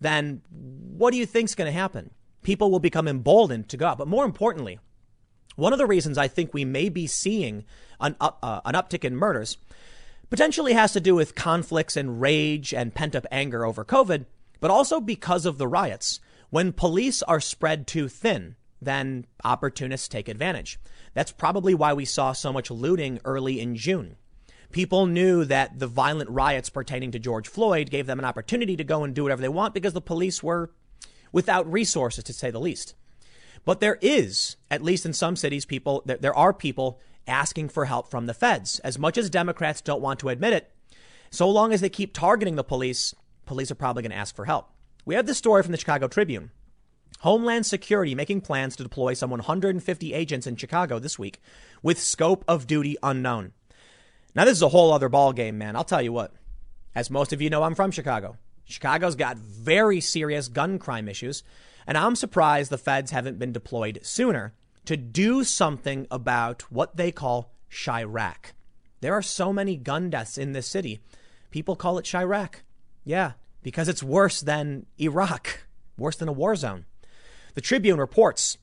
then 0.01 0.41
what 0.49 1.11
do 1.11 1.17
you 1.17 1.25
think 1.25 1.49
is 1.49 1.55
going 1.55 1.71
to 1.71 1.77
happen? 1.77 2.09
people 2.43 2.69
will 2.69 2.79
become 2.79 3.07
emboldened 3.07 3.69
to 3.69 3.77
go 3.77 3.87
out. 3.87 3.97
But 3.97 4.07
more 4.07 4.25
importantly, 4.25 4.79
one 5.55 5.73
of 5.73 5.79
the 5.79 5.87
reasons 5.87 6.17
I 6.17 6.27
think 6.27 6.53
we 6.53 6.65
may 6.65 6.89
be 6.89 7.07
seeing 7.07 7.63
an, 7.99 8.15
uh, 8.21 8.61
an 8.65 8.75
uptick 8.75 9.03
in 9.03 9.15
murders 9.15 9.57
potentially 10.29 10.73
has 10.73 10.93
to 10.93 10.99
do 10.99 11.15
with 11.15 11.35
conflicts 11.35 11.97
and 11.97 12.21
rage 12.21 12.73
and 12.73 12.93
pent 12.93 13.15
up 13.15 13.25
anger 13.31 13.65
over 13.65 13.83
COVID, 13.83 14.25
but 14.63 14.71
also 14.71 15.01
because 15.01 15.45
of 15.45 15.57
the 15.57 15.67
riots. 15.67 16.21
When 16.49 16.71
police 16.71 17.21
are 17.23 17.41
spread 17.41 17.85
too 17.85 18.07
thin, 18.07 18.55
then 18.81 19.25
opportunists 19.43 20.07
take 20.07 20.29
advantage. 20.29 20.79
That's 21.13 21.33
probably 21.33 21.73
why 21.73 21.91
we 21.91 22.05
saw 22.05 22.31
so 22.31 22.53
much 22.53 22.71
looting 22.71 23.19
early 23.25 23.59
in 23.59 23.75
June. 23.75 24.15
People 24.71 25.05
knew 25.05 25.43
that 25.43 25.79
the 25.79 25.87
violent 25.87 26.29
riots 26.29 26.69
pertaining 26.69 27.11
to 27.11 27.19
George 27.19 27.49
Floyd 27.49 27.89
gave 27.89 28.05
them 28.05 28.19
an 28.19 28.25
opportunity 28.25 28.77
to 28.77 28.85
go 28.85 29.03
and 29.03 29.13
do 29.13 29.23
whatever 29.23 29.41
they 29.41 29.49
want 29.49 29.73
because 29.73 29.91
the 29.91 29.99
police 29.99 30.41
were 30.41 30.71
without 31.33 31.69
resources, 31.69 32.23
to 32.23 32.31
say 32.31 32.49
the 32.49 32.57
least. 32.57 32.95
But 33.65 33.81
there 33.81 33.99
is, 34.01 34.55
at 34.71 34.81
least 34.81 35.05
in 35.05 35.11
some 35.11 35.35
cities, 35.35 35.65
people, 35.65 36.03
there, 36.05 36.33
are 36.33 36.53
people 36.53 37.01
asking 37.27 37.67
for 37.67 37.83
help 37.83 38.09
from 38.09 38.27
the 38.27 38.33
feds. 38.33 38.79
As 38.79 38.97
much 38.97 39.17
as 39.17 39.29
Democrats 39.29 39.81
don't 39.81 40.01
want 40.01 40.21
to 40.21 40.29
admit 40.29 40.53
it, 40.53 40.73
so 41.31 41.49
long 41.49 41.73
as 41.73 41.81
they 41.81 41.89
keep 41.89 42.13
targeting 42.13 42.55
the 42.55 42.63
police, 42.63 43.13
police 43.45 43.71
are 43.71 43.75
probably 43.75 44.03
going 44.03 44.11
to 44.11 44.17
ask 44.17 44.35
for 44.35 44.45
help. 44.45 44.69
We 45.05 45.15
have 45.15 45.25
this 45.25 45.37
story 45.37 45.63
from 45.63 45.71
the 45.71 45.77
Chicago 45.77 46.07
Tribune. 46.07 46.51
Homeland 47.19 47.65
Security 47.65 48.15
making 48.15 48.41
plans 48.41 48.75
to 48.75 48.83
deploy 48.83 49.13
some 49.13 49.29
150 49.29 50.13
agents 50.13 50.47
in 50.47 50.55
Chicago 50.55 50.99
this 50.99 51.17
week 51.17 51.41
with 51.81 51.99
scope 51.99 52.43
of 52.47 52.67
duty 52.67 52.97
unknown. 53.01 53.53
Now, 54.35 54.45
this 54.45 54.57
is 54.57 54.61
a 54.61 54.69
whole 54.69 54.91
other 54.91 55.09
ballgame, 55.09 55.55
man. 55.55 55.75
I'll 55.75 55.83
tell 55.83 56.01
you 56.01 56.11
what. 56.11 56.33
As 56.95 57.09
most 57.09 57.33
of 57.33 57.41
you 57.41 57.49
know, 57.49 57.63
I'm 57.63 57.75
from 57.75 57.91
Chicago. 57.91 58.37
Chicago's 58.65 59.15
got 59.15 59.37
very 59.37 59.99
serious 59.99 60.47
gun 60.47 60.79
crime 60.79 61.07
issues, 61.07 61.43
and 61.85 61.97
I'm 61.97 62.15
surprised 62.15 62.71
the 62.71 62.77
feds 62.77 63.11
haven't 63.11 63.39
been 63.39 63.51
deployed 63.51 63.99
sooner 64.03 64.53
to 64.85 64.97
do 64.97 65.43
something 65.43 66.07
about 66.11 66.63
what 66.71 66.97
they 66.97 67.11
call 67.11 67.53
Chiraq. 67.71 68.51
There 69.01 69.13
are 69.13 69.21
so 69.21 69.51
many 69.51 69.75
gun 69.75 70.09
deaths 70.09 70.37
in 70.37 70.53
this 70.53 70.67
city. 70.67 71.01
People 71.51 71.75
call 71.75 71.97
it 71.97 72.05
Chiraq. 72.05 72.55
Yeah, 73.03 73.33
because 73.61 73.87
it's 73.87 74.03
worse 74.03 74.41
than 74.41 74.85
Iraq, 74.99 75.65
worse 75.97 76.15
than 76.15 76.27
a 76.27 76.33
war 76.33 76.55
zone. 76.55 76.85
The 77.53 77.61
Tribune 77.61 77.99
reports 77.99 78.57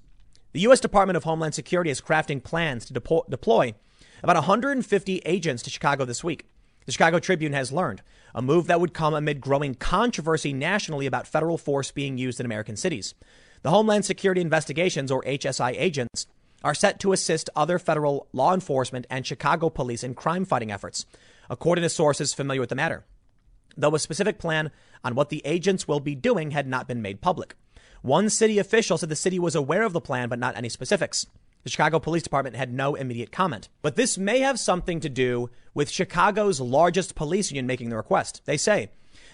the 0.52 0.60
U.S. 0.60 0.80
Department 0.80 1.16
of 1.16 1.24
Homeland 1.24 1.54
Security 1.54 1.90
is 1.90 2.00
crafting 2.00 2.42
plans 2.42 2.84
to 2.86 2.92
deploy 2.92 3.74
about 4.22 4.36
150 4.36 5.22
agents 5.24 5.62
to 5.62 5.70
Chicago 5.70 6.04
this 6.04 6.24
week. 6.24 6.46
The 6.86 6.92
Chicago 6.92 7.18
Tribune 7.18 7.52
has 7.52 7.70
learned 7.70 8.02
a 8.34 8.42
move 8.42 8.66
that 8.66 8.80
would 8.80 8.94
come 8.94 9.14
amid 9.14 9.40
growing 9.40 9.74
controversy 9.74 10.52
nationally 10.52 11.06
about 11.06 11.26
federal 11.26 11.58
force 11.58 11.90
being 11.90 12.18
used 12.18 12.40
in 12.40 12.46
American 12.46 12.76
cities. 12.76 13.14
The 13.62 13.70
Homeland 13.70 14.04
Security 14.04 14.40
Investigations, 14.40 15.10
or 15.10 15.22
HSI 15.22 15.74
agents, 15.76 16.26
are 16.64 16.74
set 16.74 16.98
to 17.00 17.12
assist 17.12 17.50
other 17.54 17.78
federal 17.78 18.26
law 18.32 18.54
enforcement 18.54 19.06
and 19.08 19.26
Chicago 19.26 19.70
police 19.70 20.02
in 20.02 20.14
crime 20.14 20.44
fighting 20.44 20.72
efforts, 20.72 21.06
according 21.48 21.82
to 21.82 21.88
sources 21.88 22.34
familiar 22.34 22.60
with 22.60 22.70
the 22.70 22.74
matter. 22.74 23.04
Though 23.76 23.94
a 23.94 23.98
specific 23.98 24.38
plan 24.38 24.70
on 25.04 25.14
what 25.14 25.28
the 25.28 25.42
agents 25.44 25.88
will 25.88 26.00
be 26.00 26.14
doing 26.14 26.50
had 26.50 26.66
not 26.66 26.88
been 26.88 27.02
made 27.02 27.20
public. 27.20 27.54
One 28.02 28.30
city 28.30 28.58
official 28.58 28.98
said 28.98 29.08
the 29.08 29.16
city 29.16 29.38
was 29.38 29.54
aware 29.54 29.82
of 29.82 29.92
the 29.92 30.00
plan, 30.00 30.28
but 30.28 30.38
not 30.38 30.56
any 30.56 30.68
specifics. 30.68 31.26
The 31.62 31.70
Chicago 31.70 31.98
Police 31.98 32.22
Department 32.22 32.56
had 32.56 32.72
no 32.72 32.94
immediate 32.94 33.32
comment. 33.32 33.68
But 33.82 33.96
this 33.96 34.16
may 34.16 34.40
have 34.40 34.58
something 34.58 35.00
to 35.00 35.10
do 35.10 35.50
with 35.74 35.90
Chicago's 35.90 36.60
largest 36.60 37.14
police 37.14 37.50
union 37.50 37.66
making 37.66 37.90
the 37.90 37.96
request. 37.96 38.42
They 38.46 38.56
say 38.56 38.90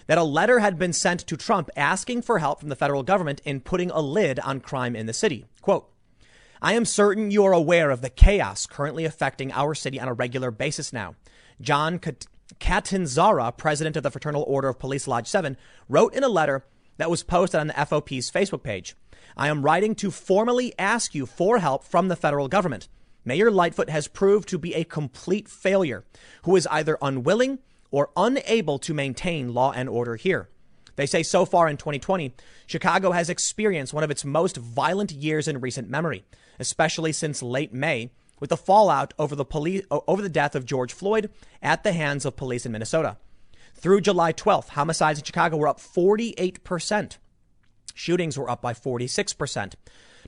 that 0.07 0.17
a 0.17 0.23
letter 0.23 0.59
had 0.59 0.77
been 0.77 0.93
sent 0.93 1.21
to 1.21 1.37
Trump 1.37 1.69
asking 1.77 2.23
for 2.23 2.39
help 2.39 2.59
from 2.59 2.69
the 2.69 2.75
federal 2.75 3.03
government 3.03 3.41
in 3.45 3.61
putting 3.61 3.91
a 3.91 4.01
lid 4.01 4.39
on 4.41 4.59
crime 4.59 4.95
in 4.95 5.05
the 5.05 5.13
city. 5.13 5.45
Quote, 5.61 5.89
I 6.61 6.73
am 6.73 6.85
certain 6.85 7.31
you 7.31 7.45
are 7.45 7.53
aware 7.53 7.91
of 7.91 8.01
the 8.01 8.09
chaos 8.09 8.65
currently 8.65 9.05
affecting 9.05 9.51
our 9.51 9.75
city 9.75 9.99
on 9.99 10.07
a 10.07 10.13
regular 10.13 10.51
basis 10.51 10.91
now. 10.91 11.15
John 11.61 11.99
Catanzara, 12.59 13.55
president 13.55 13.97
of 13.97 14.03
the 14.03 14.11
Fraternal 14.11 14.43
Order 14.47 14.69
of 14.69 14.79
Police 14.79 15.07
Lodge 15.07 15.27
7, 15.27 15.57
wrote 15.89 16.13
in 16.13 16.23
a 16.23 16.29
letter 16.29 16.65
that 16.97 17.09
was 17.09 17.23
posted 17.23 17.59
on 17.59 17.67
the 17.67 17.73
FOP's 17.73 18.31
Facebook 18.31 18.63
page. 18.63 18.95
I 19.35 19.49
am 19.49 19.61
writing 19.61 19.95
to 19.95 20.11
formally 20.11 20.73
ask 20.79 21.13
you 21.13 21.25
for 21.25 21.59
help 21.59 21.83
from 21.83 22.07
the 22.07 22.15
federal 22.15 22.47
government. 22.47 22.87
Mayor 23.23 23.51
Lightfoot 23.51 23.89
has 23.89 24.07
proved 24.07 24.47
to 24.49 24.57
be 24.57 24.73
a 24.73 24.83
complete 24.83 25.49
failure 25.49 26.05
who 26.43 26.55
is 26.55 26.67
either 26.71 26.97
unwilling 27.01 27.59
or 27.91 28.09
unable 28.15 28.79
to 28.79 28.93
maintain 28.93 29.53
law 29.53 29.71
and 29.71 29.89
order 29.89 30.15
here. 30.15 30.49
They 30.95 31.05
say 31.05 31.23
so 31.23 31.45
far 31.45 31.67
in 31.67 31.77
2020, 31.77 32.33
Chicago 32.65 33.11
has 33.11 33.29
experienced 33.29 33.93
one 33.93 34.03
of 34.03 34.09
its 34.09 34.25
most 34.25 34.57
violent 34.57 35.11
years 35.11 35.47
in 35.47 35.61
recent 35.61 35.89
memory, 35.89 36.25
especially 36.59 37.11
since 37.11 37.43
late 37.43 37.71
May, 37.71 38.11
with 38.39 38.49
the 38.49 38.57
fallout 38.57 39.13
over 39.17 39.35
the 39.35 39.45
police 39.45 39.83
over 39.89 40.21
the 40.21 40.29
death 40.29 40.55
of 40.55 40.65
George 40.65 40.93
Floyd 40.93 41.29
at 41.61 41.83
the 41.83 41.93
hands 41.93 42.25
of 42.25 42.35
police 42.35 42.65
in 42.65 42.71
Minnesota. 42.71 43.17
Through 43.75 44.01
July 44.01 44.33
12th, 44.33 44.69
homicides 44.69 45.19
in 45.19 45.25
Chicago 45.25 45.57
were 45.57 45.67
up 45.67 45.79
48%. 45.79 47.17
Shootings 47.93 48.37
were 48.37 48.49
up 48.49 48.61
by 48.61 48.73
46%. 48.73 49.73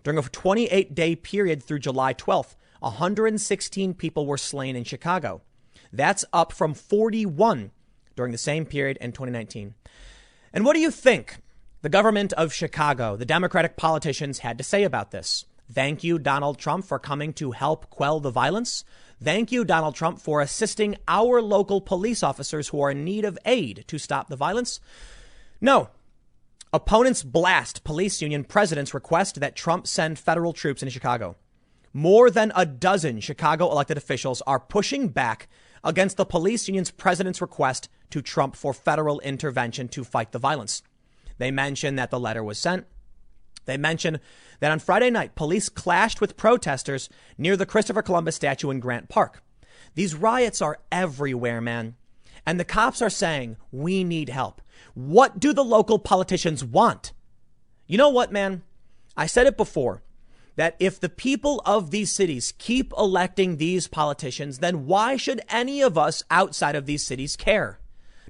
During 0.04 0.18
a 0.20 0.22
28 0.22 0.96
day 0.96 1.16
period 1.16 1.64
through 1.64 1.80
July 1.80 2.14
12th, 2.14 2.56
116 2.80 3.94
people 3.96 4.26
were 4.26 4.38
slain 4.38 4.76
in 4.76 4.84
Chicago. 4.84 5.42
That's 5.92 6.26
up 6.32 6.54
from 6.54 6.74
41 6.74 7.72
during 8.16 8.32
the 8.32 8.38
same 8.38 8.66
period 8.66 8.98
in 9.02 9.12
2019. 9.12 9.74
And 10.54 10.66
what 10.66 10.74
do 10.74 10.80
you 10.80 10.92
think 10.92 11.38
the 11.82 11.90
government 11.90 12.34
of 12.34 12.54
Chicago, 12.54 13.16
the 13.16 13.26
Democratic 13.26 13.78
politicians 13.78 14.40
had 14.40 14.58
to 14.58 14.64
say 14.64 14.84
about 14.84 15.12
this? 15.12 15.46
Thank 15.72 16.04
you, 16.04 16.18
Donald 16.18 16.58
Trump, 16.58 16.86
for 16.86 16.98
coming 16.98 17.32
to 17.34 17.52
help 17.52 17.90
quell 17.90 18.20
the 18.20 18.32
violence. 18.32 18.84
Thank 19.22 19.52
you, 19.52 19.64
Donald 19.64 19.96
Trump, 19.96 20.20
for 20.20 20.42
assisting 20.42 20.96
our 21.08 21.42
local 21.42 21.80
police 21.80 22.24
officers 22.24 22.70
who 22.70 22.82
are 22.82 22.92
in 22.92 23.04
need 23.04 23.24
of 23.24 23.38
aid 23.46 23.84
to 23.88 24.00
stop 24.00 24.30
the 24.30 24.36
violence. 24.36 24.80
No. 25.62 25.90
Opponents 26.74 27.24
blast 27.24 27.84
police 27.84 28.22
union 28.22 28.44
president's 28.44 28.94
request 28.94 29.40
that 29.40 29.56
Trump 29.56 29.88
send 29.88 30.18
federal 30.18 30.54
troops 30.54 30.82
into 30.82 30.92
Chicago. 30.92 31.36
More 31.94 32.30
than 32.30 32.52
a 32.56 32.66
dozen 32.66 33.20
Chicago 33.20 33.70
elected 33.72 33.98
officials 33.98 34.42
are 34.44 34.60
pushing 34.60 35.10
back 35.10 35.50
against 35.84 36.18
the 36.18 36.26
police 36.26 36.68
union's 36.68 36.92
president's 36.92 37.42
request 37.42 37.90
to 38.12 38.22
Trump 38.22 38.56
for 38.56 38.74
federal 38.74 39.20
intervention 39.22 39.88
to 39.90 40.04
fight 40.04 40.32
the 40.32 40.40
violence. 40.40 40.84
They 41.38 41.52
mention 41.52 41.96
that 41.96 42.12
the 42.12 42.20
letter 42.20 42.44
was 42.44 42.60
sent. 42.60 42.86
They 43.70 43.78
mention 43.78 44.20
that 44.60 44.72
on 44.72 44.80
Friday 44.80 45.12
night, 45.12 45.36
police 45.36 45.70
clashed 45.70 46.20
with 46.20 46.38
protesters 46.38 47.08
near 47.38 47.56
the 47.56 47.66
Christopher 47.66 48.02
Columbus 48.02 48.36
statue 48.36 48.72
in 48.72 48.80
Grant 48.80 49.10
Park. 49.10 49.44
These 49.94 50.16
riots 50.16 50.62
are 50.62 50.80
everywhere, 50.92 51.62
man. 51.62 51.96
And 52.46 52.60
the 52.60 52.66
cops 52.66 53.02
are 53.02 53.10
saying, 53.10 53.58
we 53.72 54.04
need 54.04 54.30
help. 54.30 54.62
What 54.96 55.40
do 55.40 55.54
the 55.54 55.64
local 55.64 56.00
politicians 56.00 56.66
want? 56.66 57.14
You 57.86 57.98
know 57.98 58.10
what, 58.10 58.32
man? 58.32 58.64
I 59.16 59.28
said 59.28 59.46
it 59.46 59.56
before 59.56 60.02
that 60.56 60.76
if 60.80 61.00
the 61.00 61.10
people 61.10 61.62
of 61.66 61.92
these 61.92 62.12
cities 62.12 62.54
keep 62.58 62.92
electing 62.98 63.58
these 63.58 63.88
politicians, 63.88 64.60
then 64.60 64.88
why 64.88 65.16
should 65.16 65.42
any 65.48 65.82
of 65.82 65.98
us 65.98 66.24
outside 66.32 66.76
of 66.76 66.86
these 66.86 67.06
cities 67.06 67.36
care? 67.36 67.80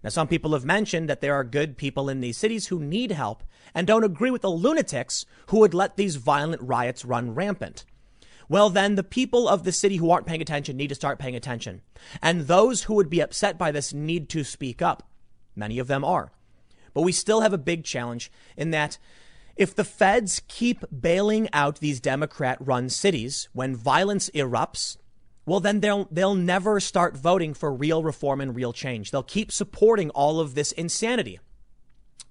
Now, 0.04 0.10
some 0.10 0.28
people 0.28 0.54
have 0.54 0.64
mentioned 0.64 1.10
that 1.10 1.22
there 1.22 1.34
are 1.34 1.44
good 1.44 1.78
people 1.78 2.10
in 2.10 2.22
these 2.22 2.38
cities 2.38 2.68
who 2.68 2.80
need 2.80 3.12
help 3.12 3.44
and 3.74 3.86
don't 3.86 4.04
agree 4.04 4.32
with 4.32 4.42
the 4.42 4.50
lunatics 4.50 5.26
who 5.48 5.60
would 5.60 5.74
let 5.74 5.98
these 5.98 6.16
violent 6.16 6.62
riots 6.62 7.04
run 7.04 7.36
rampant. 7.36 7.86
Well, 8.48 8.70
then 8.70 8.96
the 8.96 9.04
people 9.04 9.48
of 9.48 9.64
the 9.64 9.72
city 9.72 9.98
who 9.98 10.10
aren't 10.10 10.26
paying 10.26 10.42
attention 10.42 10.76
need 10.76 10.88
to 10.88 10.96
start 10.96 11.20
paying 11.20 11.36
attention. 11.36 11.82
And 12.22 12.42
those 12.42 12.84
who 12.84 12.96
would 12.96 13.10
be 13.10 13.22
upset 13.22 13.58
by 13.58 13.72
this 13.72 13.94
need 13.94 14.28
to 14.30 14.44
speak 14.44 14.82
up. 14.82 15.08
Many 15.56 15.78
of 15.78 15.88
them 15.88 16.04
are. 16.04 16.32
But 16.94 17.02
we 17.02 17.12
still 17.12 17.42
have 17.42 17.54
a 17.54 17.60
big 17.60 17.84
challenge 17.84 18.32
in 18.58 18.72
that 18.72 18.98
if 19.56 19.76
the 19.76 19.84
feds 19.84 20.42
keep 20.48 20.84
bailing 21.00 21.50
out 21.54 21.80
these 21.80 22.00
Democrat 22.00 22.58
run 22.60 22.90
cities 22.90 23.50
when 23.54 23.76
violence 23.76 24.30
erupts, 24.32 24.98
well, 25.50 25.60
then 25.60 25.80
they'll, 25.80 26.08
they'll 26.12 26.36
never 26.36 26.80
start 26.80 27.18
voting 27.18 27.54
for 27.54 27.74
real 27.74 28.04
reform 28.04 28.40
and 28.40 28.56
real 28.56 28.72
change. 28.72 29.10
They'll 29.10 29.24
keep 29.24 29.52
supporting 29.52 30.12
all 30.12 30.40
of 30.40 30.54
this 30.54 30.72
insanity. 30.72 31.40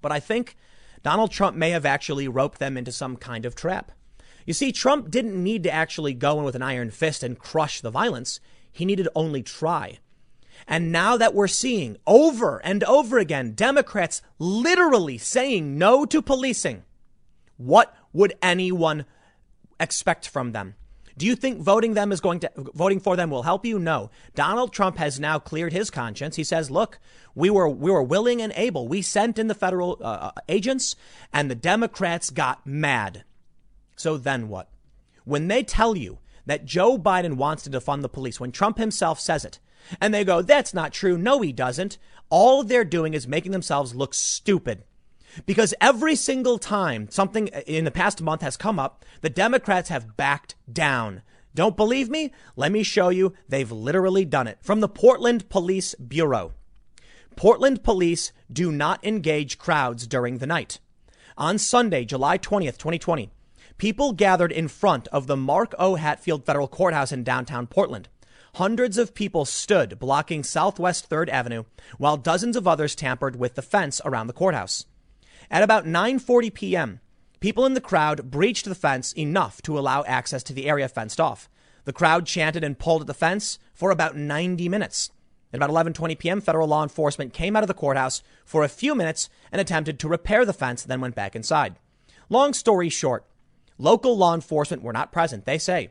But 0.01 0.13
I 0.13 0.21
think 0.21 0.55
Donald 1.03 1.29
Trump 1.29 1.57
may 1.57 1.71
have 1.71 1.85
actually 1.85 2.29
roped 2.29 2.59
them 2.59 2.77
into 2.77 2.91
some 2.93 3.17
kind 3.17 3.45
of 3.45 3.55
trap. 3.55 3.91
You 4.45 4.53
see, 4.53 4.71
Trump 4.71 5.11
didn't 5.11 5.43
need 5.43 5.63
to 5.63 5.71
actually 5.71 6.13
go 6.13 6.39
in 6.39 6.45
with 6.45 6.55
an 6.55 6.61
iron 6.61 6.91
fist 6.91 7.21
and 7.21 7.37
crush 7.37 7.81
the 7.81 7.91
violence. 7.91 8.39
He 8.71 8.85
needed 8.85 9.09
only 9.13 9.43
try. 9.43 9.99
And 10.65 10.91
now 10.91 11.17
that 11.17 11.33
we're 11.33 11.47
seeing 11.47 11.97
over 12.07 12.59
and 12.63 12.83
over 12.85 13.17
again 13.17 13.53
Democrats 13.53 14.21
literally 14.37 15.17
saying 15.17 15.77
no 15.77 16.05
to 16.05 16.21
policing, 16.21 16.83
what 17.57 17.93
would 18.13 18.33
anyone 18.41 19.05
expect 19.77 20.27
from 20.27 20.53
them? 20.53 20.75
Do 21.19 21.25
you 21.25 21.35
think 21.35 21.59
voting 21.59 21.95
them 21.95 22.13
is 22.13 22.21
going 22.21 22.39
to 22.39 22.51
voting 22.55 23.01
for 23.01 23.17
them 23.17 23.29
will 23.29 23.43
help 23.43 23.65
you? 23.65 23.77
No. 23.77 24.09
Donald 24.35 24.71
Trump 24.71 24.95
has 24.99 25.19
now 25.19 25.37
cleared 25.37 25.73
his 25.73 25.89
conscience. 25.89 26.37
He 26.37 26.45
says, 26.45 26.71
"Look, 26.71 26.97
we 27.35 27.49
were 27.49 27.67
we 27.67 27.91
were 27.91 28.01
willing 28.01 28.41
and 28.41 28.53
able. 28.55 28.87
We 28.87 29.01
sent 29.01 29.37
in 29.37 29.47
the 29.47 29.53
federal 29.53 29.97
uh, 29.99 30.31
uh, 30.31 30.31
agents, 30.47 30.95
and 31.33 31.51
the 31.51 31.55
Democrats 31.55 32.29
got 32.29 32.65
mad. 32.65 33.25
So 33.97 34.15
then 34.15 34.47
what? 34.47 34.69
When 35.25 35.49
they 35.49 35.61
tell 35.61 35.97
you 35.97 36.19
that 36.45 36.63
Joe 36.63 36.97
Biden 36.97 37.33
wants 37.33 37.63
to 37.63 37.69
defund 37.69 38.01
the 38.01 38.07
police, 38.07 38.39
when 38.39 38.53
Trump 38.53 38.77
himself 38.77 39.19
says 39.19 39.43
it, 39.43 39.59
and 39.99 40.13
they 40.13 40.23
go, 40.23 40.41
"That's 40.41 40.73
not 40.73 40.93
true. 40.93 41.17
No, 41.17 41.41
he 41.41 41.51
doesn't." 41.51 41.97
All 42.29 42.63
they're 42.63 42.85
doing 42.85 43.13
is 43.13 43.27
making 43.27 43.51
themselves 43.51 43.93
look 43.93 44.13
stupid. 44.13 44.85
Because 45.45 45.73
every 45.79 46.15
single 46.15 46.57
time 46.57 47.07
something 47.09 47.47
in 47.47 47.85
the 47.85 47.91
past 47.91 48.21
month 48.21 48.41
has 48.41 48.57
come 48.57 48.79
up, 48.79 49.05
the 49.21 49.29
Democrats 49.29 49.89
have 49.89 50.17
backed 50.17 50.55
down. 50.71 51.21
Don't 51.55 51.77
believe 51.77 52.09
me? 52.09 52.31
Let 52.55 52.71
me 52.71 52.83
show 52.83 53.09
you. 53.09 53.33
They've 53.47 53.71
literally 53.71 54.25
done 54.25 54.47
it. 54.47 54.59
From 54.61 54.79
the 54.79 54.87
Portland 54.87 55.49
Police 55.49 55.95
Bureau. 55.95 56.53
Portland 57.35 57.83
police 57.83 58.31
do 58.51 58.71
not 58.71 59.03
engage 59.05 59.57
crowds 59.57 60.05
during 60.07 60.37
the 60.37 60.47
night. 60.47 60.79
On 61.37 61.57
Sunday, 61.57 62.03
July 62.03 62.37
20th, 62.37 62.77
2020, 62.77 63.29
people 63.77 64.11
gathered 64.11 64.51
in 64.51 64.67
front 64.67 65.07
of 65.07 65.27
the 65.27 65.37
Mark 65.37 65.73
O. 65.79 65.95
Hatfield 65.95 66.45
Federal 66.45 66.67
Courthouse 66.67 67.11
in 67.11 67.23
downtown 67.23 67.65
Portland. 67.65 68.09
Hundreds 68.55 68.97
of 68.97 69.13
people 69.13 69.45
stood 69.45 69.99
blocking 69.99 70.43
Southwest 70.43 71.09
3rd 71.09 71.29
Avenue 71.29 71.63
while 71.97 72.17
dozens 72.17 72.57
of 72.57 72.67
others 72.67 72.95
tampered 72.95 73.37
with 73.37 73.55
the 73.55 73.61
fence 73.61 74.01
around 74.03 74.27
the 74.27 74.33
courthouse. 74.33 74.85
At 75.51 75.63
about 75.63 75.85
9:40 75.85 76.53
p.m., 76.53 76.99
people 77.39 77.65
in 77.65 77.73
the 77.73 77.81
crowd 77.81 78.29
breached 78.29 78.65
the 78.65 78.75
fence 78.75 79.13
enough 79.13 79.61
to 79.63 79.79
allow 79.79 80.03
access 80.03 80.43
to 80.43 80.53
the 80.53 80.67
area 80.67 80.87
fenced 80.87 81.19
off. 81.19 81.49
The 81.85 81.93
crowd 81.93 82.27
chanted 82.27 82.63
and 82.63 82.77
pulled 82.77 83.01
at 83.01 83.07
the 83.07 83.15
fence 83.15 83.57
for 83.73 83.89
about 83.89 84.15
90 84.15 84.69
minutes. 84.69 85.09
At 85.51 85.57
about 85.61 85.71
11:20 85.71 86.19
p.m., 86.19 86.41
federal 86.41 86.67
law 86.67 86.83
enforcement 86.83 87.33
came 87.33 87.55
out 87.55 87.63
of 87.63 87.67
the 87.67 87.73
courthouse 87.73 88.21
for 88.45 88.63
a 88.63 88.69
few 88.69 88.93
minutes 88.93 89.27
and 89.51 89.59
attempted 89.59 89.99
to 89.99 90.07
repair 90.07 90.45
the 90.45 90.53
fence, 90.53 90.83
then 90.83 91.01
went 91.01 91.15
back 91.15 91.35
inside. 91.35 91.77
Long 92.29 92.53
story 92.53 92.89
short, 92.89 93.25
local 93.79 94.15
law 94.15 94.35
enforcement 94.35 94.83
were 94.83 94.93
not 94.93 95.11
present, 95.11 95.45
they 95.45 95.57
say. 95.57 95.89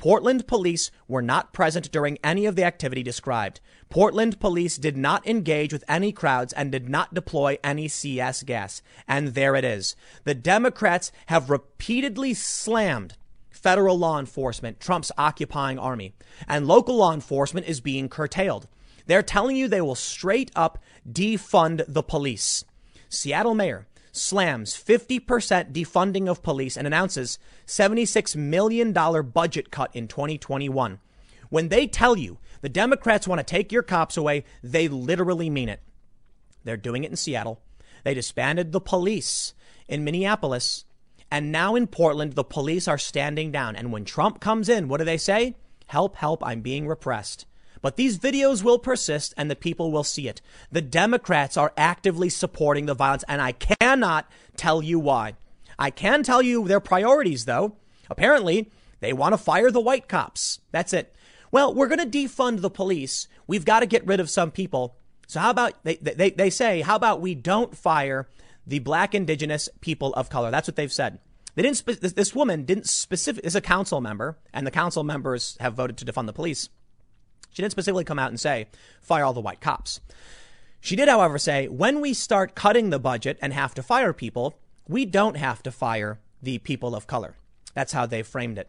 Portland 0.00 0.46
police 0.46 0.90
were 1.08 1.20
not 1.20 1.52
present 1.52 1.92
during 1.92 2.16
any 2.24 2.46
of 2.46 2.56
the 2.56 2.64
activity 2.64 3.02
described. 3.02 3.60
Portland 3.90 4.40
police 4.40 4.78
did 4.78 4.96
not 4.96 5.26
engage 5.26 5.74
with 5.74 5.84
any 5.86 6.10
crowds 6.10 6.54
and 6.54 6.72
did 6.72 6.88
not 6.88 7.12
deploy 7.12 7.58
any 7.62 7.86
CS 7.86 8.42
gas. 8.44 8.80
And 9.06 9.34
there 9.34 9.54
it 9.54 9.62
is. 9.62 9.96
The 10.24 10.34
Democrats 10.34 11.12
have 11.26 11.50
repeatedly 11.50 12.32
slammed 12.32 13.18
federal 13.50 13.98
law 13.98 14.18
enforcement, 14.18 14.80
Trump's 14.80 15.12
occupying 15.18 15.78
army, 15.78 16.14
and 16.48 16.66
local 16.66 16.96
law 16.96 17.12
enforcement 17.12 17.68
is 17.68 17.82
being 17.82 18.08
curtailed. 18.08 18.68
They're 19.04 19.22
telling 19.22 19.54
you 19.54 19.68
they 19.68 19.82
will 19.82 19.94
straight 19.94 20.50
up 20.56 20.78
defund 21.06 21.84
the 21.86 22.02
police. 22.02 22.64
Seattle 23.10 23.54
Mayor 23.54 23.86
slams 24.12 24.74
50% 24.74 25.72
defunding 25.72 26.28
of 26.28 26.42
police 26.42 26.76
and 26.76 26.86
announces 26.86 27.38
$76 27.66 28.36
million 28.36 28.92
budget 28.92 29.70
cut 29.70 29.94
in 29.94 30.08
2021. 30.08 31.00
When 31.48 31.68
they 31.68 31.86
tell 31.86 32.16
you 32.16 32.38
the 32.60 32.68
Democrats 32.68 33.26
want 33.26 33.38
to 33.40 33.44
take 33.44 33.72
your 33.72 33.82
cops 33.82 34.16
away, 34.16 34.44
they 34.62 34.88
literally 34.88 35.50
mean 35.50 35.68
it. 35.68 35.80
They're 36.64 36.76
doing 36.76 37.04
it 37.04 37.10
in 37.10 37.16
Seattle. 37.16 37.60
They 38.04 38.14
disbanded 38.14 38.72
the 38.72 38.80
police 38.80 39.54
in 39.88 40.04
Minneapolis. 40.04 40.84
And 41.30 41.52
now 41.52 41.74
in 41.74 41.86
Portland, 41.86 42.34
the 42.34 42.44
police 42.44 42.88
are 42.88 42.98
standing 42.98 43.52
down. 43.52 43.76
And 43.76 43.92
when 43.92 44.04
Trump 44.04 44.40
comes 44.40 44.68
in, 44.68 44.88
what 44.88 44.98
do 44.98 45.04
they 45.04 45.18
say? 45.18 45.56
Help, 45.86 46.16
help, 46.16 46.44
I'm 46.44 46.60
being 46.60 46.86
repressed. 46.86 47.46
But 47.82 47.96
these 47.96 48.18
videos 48.18 48.62
will 48.62 48.78
persist 48.78 49.32
and 49.36 49.50
the 49.50 49.56
people 49.56 49.90
will 49.90 50.04
see 50.04 50.28
it. 50.28 50.40
The 50.70 50.82
Democrats 50.82 51.56
are 51.56 51.72
actively 51.76 52.28
supporting 52.28 52.86
the 52.86 52.94
violence, 52.94 53.24
and 53.28 53.40
I 53.40 53.52
cannot 53.52 54.30
tell 54.56 54.82
you 54.82 54.98
why. 54.98 55.34
I 55.78 55.90
can 55.90 56.22
tell 56.22 56.42
you 56.42 56.68
their 56.68 56.80
priorities, 56.80 57.46
though. 57.46 57.76
Apparently, 58.10 58.70
they 59.00 59.12
want 59.12 59.32
to 59.32 59.38
fire 59.38 59.70
the 59.70 59.80
white 59.80 60.08
cops. 60.08 60.60
That's 60.72 60.92
it. 60.92 61.14
Well, 61.50 61.74
we're 61.74 61.88
going 61.88 62.10
to 62.10 62.18
defund 62.18 62.60
the 62.60 62.70
police. 62.70 63.26
We've 63.46 63.64
got 63.64 63.80
to 63.80 63.86
get 63.86 64.06
rid 64.06 64.20
of 64.20 64.28
some 64.28 64.50
people. 64.50 64.96
So 65.26 65.40
how 65.40 65.50
about 65.50 65.82
they, 65.84 65.96
they, 65.96 66.30
they 66.30 66.50
say, 66.50 66.82
how 66.82 66.96
about 66.96 67.20
we 67.20 67.34
don't 67.34 67.76
fire 67.76 68.28
the 68.66 68.80
black 68.80 69.14
indigenous 69.14 69.68
people 69.80 70.12
of 70.14 70.28
color? 70.28 70.50
That's 70.50 70.68
what 70.68 70.76
they've 70.76 70.92
said. 70.92 71.18
They 71.54 71.62
didn't. 71.62 71.84
This 72.14 72.34
woman 72.34 72.64
didn't 72.64 72.88
specific. 72.88 73.44
Is 73.44 73.56
a 73.56 73.60
council 73.60 74.00
member, 74.00 74.38
and 74.52 74.66
the 74.66 74.70
council 74.70 75.02
members 75.02 75.56
have 75.60 75.74
voted 75.74 75.96
to 75.98 76.04
defund 76.04 76.26
the 76.26 76.32
police. 76.32 76.68
She 77.50 77.62
didn't 77.62 77.72
specifically 77.72 78.04
come 78.04 78.18
out 78.18 78.30
and 78.30 78.40
say 78.40 78.66
fire 79.00 79.24
all 79.24 79.32
the 79.32 79.40
white 79.40 79.60
cops. 79.60 80.00
She 80.80 80.96
did, 80.96 81.08
however, 81.08 81.38
say 81.38 81.68
when 81.68 82.00
we 82.00 82.14
start 82.14 82.54
cutting 82.54 82.90
the 82.90 82.98
budget 82.98 83.38
and 83.42 83.52
have 83.52 83.74
to 83.74 83.82
fire 83.82 84.12
people, 84.12 84.58
we 84.88 85.04
don't 85.04 85.36
have 85.36 85.62
to 85.64 85.70
fire 85.70 86.20
the 86.42 86.58
people 86.58 86.94
of 86.94 87.06
color. 87.06 87.36
That's 87.74 87.92
how 87.92 88.06
they 88.06 88.22
framed 88.22 88.58
it. 88.58 88.68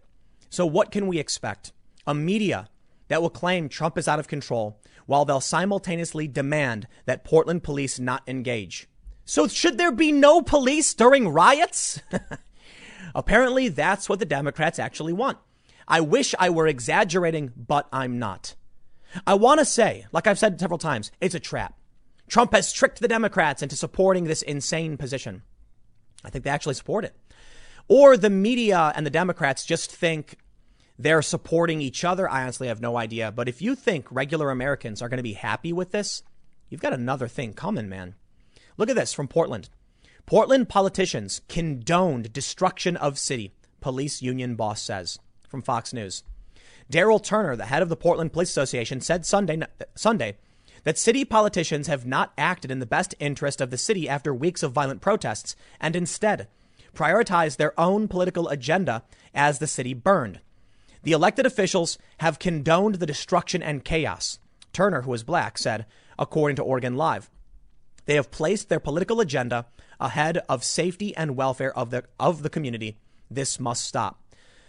So, 0.50 0.66
what 0.66 0.92
can 0.92 1.08
we 1.08 1.20
expect? 1.20 1.72
A 2.06 2.14
media 2.14 2.70
that 3.08 3.22
will 3.22 3.30
claim 3.30 3.70
Trump 3.70 3.98
is 3.98 4.08
out 4.08 4.20
of 4.20 4.28
control 4.28 4.80
while 5.06 5.26
they'll 5.26 5.42
simultaneously 5.42 6.28
demand 6.28 6.88
that 7.06 7.24
Portland 7.24 7.64
police 7.64 8.00
not 8.00 8.24
engage. 8.28 8.88
So, 9.26 9.48
should 9.48 9.78
there 9.78 9.92
be 9.92 10.12
no 10.12 10.42
police 10.42 10.94
during 10.94 11.30
riots? 11.30 12.02
Apparently, 13.16 13.70
that's 13.70 14.10
what 14.10 14.20
the 14.20 14.26
Democrats 14.26 14.80
actually 14.80 15.14
want. 15.14 15.38
I 15.88 16.02
wish 16.02 16.36
I 16.40 16.50
were 16.50 16.68
exaggerating, 16.68 17.52
but 17.56 17.88
I'm 17.92 18.20
not. 18.20 18.56
I 19.26 19.34
want 19.34 19.60
to 19.60 19.66
say, 19.66 20.06
like 20.12 20.28
I've 20.28 20.40
said 20.40 20.60
several 20.60 20.78
times, 20.78 21.12
it's 21.20 21.36
a 21.36 21.40
trap. 21.40 21.76
Trump 22.30 22.54
has 22.54 22.72
tricked 22.72 23.00
the 23.00 23.08
Democrats 23.08 23.62
into 23.62 23.76
supporting 23.76 24.24
this 24.24 24.42
insane 24.42 24.98
position. 24.98 25.44
I 26.24 26.30
think 26.30 26.44
they 26.44 26.50
actually 26.50 26.76
support 26.76 27.04
it. 27.04 27.16
Or 27.88 28.16
the 28.16 28.30
media 28.30 28.94
and 28.96 29.06
the 29.06 29.10
Democrats 29.10 29.66
just 29.66 29.92
think 29.92 30.38
they're 30.98 31.22
supporting 31.22 31.82
each 31.82 32.04
other. 32.04 32.30
I 32.30 32.44
honestly 32.44 32.68
have 32.68 32.80
no 32.80 32.98
idea. 32.98 33.32
But 33.32 33.50
if 33.50 33.62
you 33.62 33.76
think 33.76 34.08
regular 34.12 34.52
Americans 34.52 35.02
are 35.02 35.10
going 35.10 35.18
to 35.18 35.24
be 35.24 35.34
happy 35.34 35.74
with 35.74 35.92
this, 35.92 36.24
you've 36.70 36.82
got 36.82 36.94
another 36.94 37.28
thing 37.28 37.54
coming, 37.54 37.90
man. 37.90 38.16
Look 38.78 38.90
at 38.90 38.96
this 38.96 39.14
from 39.14 39.28
Portland. 39.28 39.70
Portland 40.26 40.70
politicians 40.70 41.42
condoned 41.50 42.32
destruction 42.32 42.96
of 42.96 43.20
city, 43.20 43.54
police 43.82 44.22
union 44.22 44.56
boss 44.56 44.82
says 44.82 45.20
from 45.50 45.62
Fox 45.62 45.92
News. 45.92 46.24
Daryl 46.92 47.24
Turner, 47.24 47.56
the 47.56 47.66
head 47.66 47.82
of 47.82 47.90
the 47.90 47.96
Portland 47.96 48.34
Police 48.34 48.50
Association, 48.50 49.02
said 49.02 49.26
Sunday, 49.26 49.62
Sunday 49.96 50.38
that 50.84 50.98
city 50.98 51.24
politicians 51.24 51.88
have 51.88 52.06
not 52.06 52.34
acted 52.38 52.70
in 52.70 52.80
the 52.80 52.86
best 52.86 53.16
interest 53.20 53.62
of 53.62 53.72
the 53.72 53.78
city 53.78 54.10
after 54.10 54.34
weeks 54.34 54.62
of 54.62 54.74
violent 54.74 55.02
protests 55.02 55.56
and 55.80 55.96
instead 55.96 56.48
prioritized 56.94 57.58
their 57.58 57.80
own 57.80 58.08
political 58.08 58.50
agenda 58.50 59.04
as 59.34 59.60
the 59.60 59.68
city 59.68 59.94
burned. 59.94 60.42
The 61.04 61.14
elected 61.14 61.46
officials 61.46 61.98
have 62.18 62.40
condoned 62.40 62.96
the 62.96 63.06
destruction 63.06 63.64
and 63.64 63.86
chaos. 63.86 64.40
Turner, 64.74 65.02
who 65.02 65.14
is 65.14 65.24
black, 65.24 65.58
said, 65.58 65.86
according 66.20 66.58
to 66.58 66.64
Oregon 66.64 66.96
Live. 66.96 67.30
They 68.06 68.16
have 68.16 68.32
placed 68.32 68.70
their 68.70 68.80
political 68.80 69.20
agenda 69.20 69.66
ahead 70.00 70.40
of 70.50 70.64
safety 70.64 71.16
and 71.16 71.36
welfare 71.36 71.76
of 71.78 71.92
the, 71.92 72.04
of 72.20 72.44
the 72.44 72.50
community. 72.50 72.98
This 73.30 73.60
must 73.60 73.86
stop. 73.86 74.22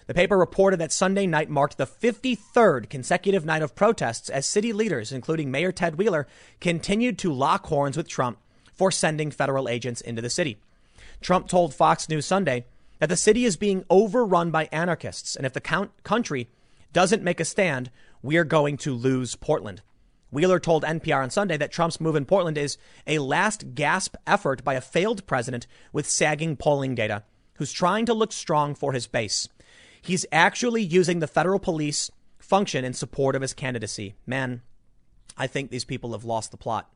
The 0.06 0.14
paper 0.14 0.36
reported 0.36 0.78
that 0.78 0.92
Sunday 0.92 1.26
night 1.26 1.48
marked 1.48 1.78
the 1.78 1.86
53rd 1.86 2.88
consecutive 2.88 3.44
night 3.44 3.62
of 3.62 3.74
protests 3.74 4.28
as 4.28 4.46
city 4.46 4.72
leaders, 4.72 5.12
including 5.12 5.50
Mayor 5.50 5.72
Ted 5.72 5.96
Wheeler, 5.96 6.26
continued 6.60 7.18
to 7.18 7.32
lock 7.32 7.66
horns 7.66 7.96
with 7.96 8.08
Trump 8.08 8.38
for 8.72 8.90
sending 8.90 9.30
federal 9.30 9.68
agents 9.68 10.00
into 10.00 10.22
the 10.22 10.30
city. 10.30 10.58
Trump 11.20 11.48
told 11.48 11.72
Fox 11.72 12.08
News 12.08 12.26
Sunday 12.26 12.64
that 12.98 13.08
the 13.08 13.16
city 13.16 13.44
is 13.44 13.56
being 13.56 13.84
overrun 13.90 14.50
by 14.50 14.68
anarchists, 14.72 15.36
and 15.36 15.46
if 15.46 15.52
the 15.52 15.60
count- 15.60 15.90
country 16.02 16.48
doesn't 16.92 17.22
make 17.22 17.40
a 17.40 17.44
stand, 17.44 17.90
we're 18.22 18.44
going 18.44 18.76
to 18.78 18.94
lose 18.94 19.36
Portland. 19.36 19.82
Wheeler 20.30 20.58
told 20.58 20.82
NPR 20.82 21.22
on 21.22 21.30
Sunday 21.30 21.56
that 21.58 21.70
Trump's 21.70 22.00
move 22.00 22.16
in 22.16 22.24
Portland 22.24 22.56
is 22.56 22.78
a 23.06 23.18
last 23.18 23.74
gasp 23.74 24.16
effort 24.26 24.64
by 24.64 24.74
a 24.74 24.80
failed 24.80 25.26
president 25.26 25.66
with 25.92 26.08
sagging 26.08 26.56
polling 26.56 26.94
data 26.94 27.22
who's 27.54 27.72
trying 27.72 28.06
to 28.06 28.14
look 28.14 28.32
strong 28.32 28.74
for 28.74 28.92
his 28.92 29.06
base. 29.06 29.48
He's 30.02 30.26
actually 30.32 30.82
using 30.82 31.20
the 31.20 31.26
federal 31.28 31.60
police 31.60 32.10
function 32.38 32.84
in 32.84 32.92
support 32.92 33.36
of 33.36 33.42
his 33.42 33.54
candidacy. 33.54 34.14
Man, 34.26 34.62
I 35.36 35.46
think 35.46 35.70
these 35.70 35.84
people 35.84 36.12
have 36.12 36.24
lost 36.24 36.50
the 36.50 36.56
plot. 36.56 36.90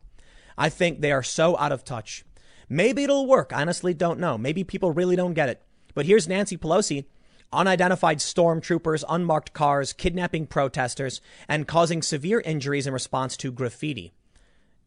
I 0.59 0.69
think 0.69 1.01
they 1.01 1.13
are 1.13 1.23
so 1.23 1.57
out 1.57 1.73
of 1.73 1.85
touch. 1.85 2.25
Maybe 2.69 3.05
it'll 3.05 3.27
work. 3.27 3.53
Honestly, 3.55 3.95
don't 3.95 4.19
know. 4.19 4.37
Maybe 4.37 4.65
people 4.65 4.91
really 4.91 5.15
don't 5.17 5.35
get 5.35 5.49
it. 5.49 5.63
But 5.95 6.07
here's 6.07 6.27
Nancy 6.27 6.57
Pelosi, 6.59 7.05
unidentified 7.53 8.19
stormtroopers, 8.19 9.05
unmarked 9.09 9.53
cars, 9.53 9.93
kidnapping 9.93 10.47
protesters, 10.47 11.21
and 11.49 11.69
causing 11.69 12.03
severe 12.03 12.41
injuries 12.41 12.87
in 12.87 12.93
response 12.93 13.37
to 13.39 13.53
graffiti. 13.53 14.13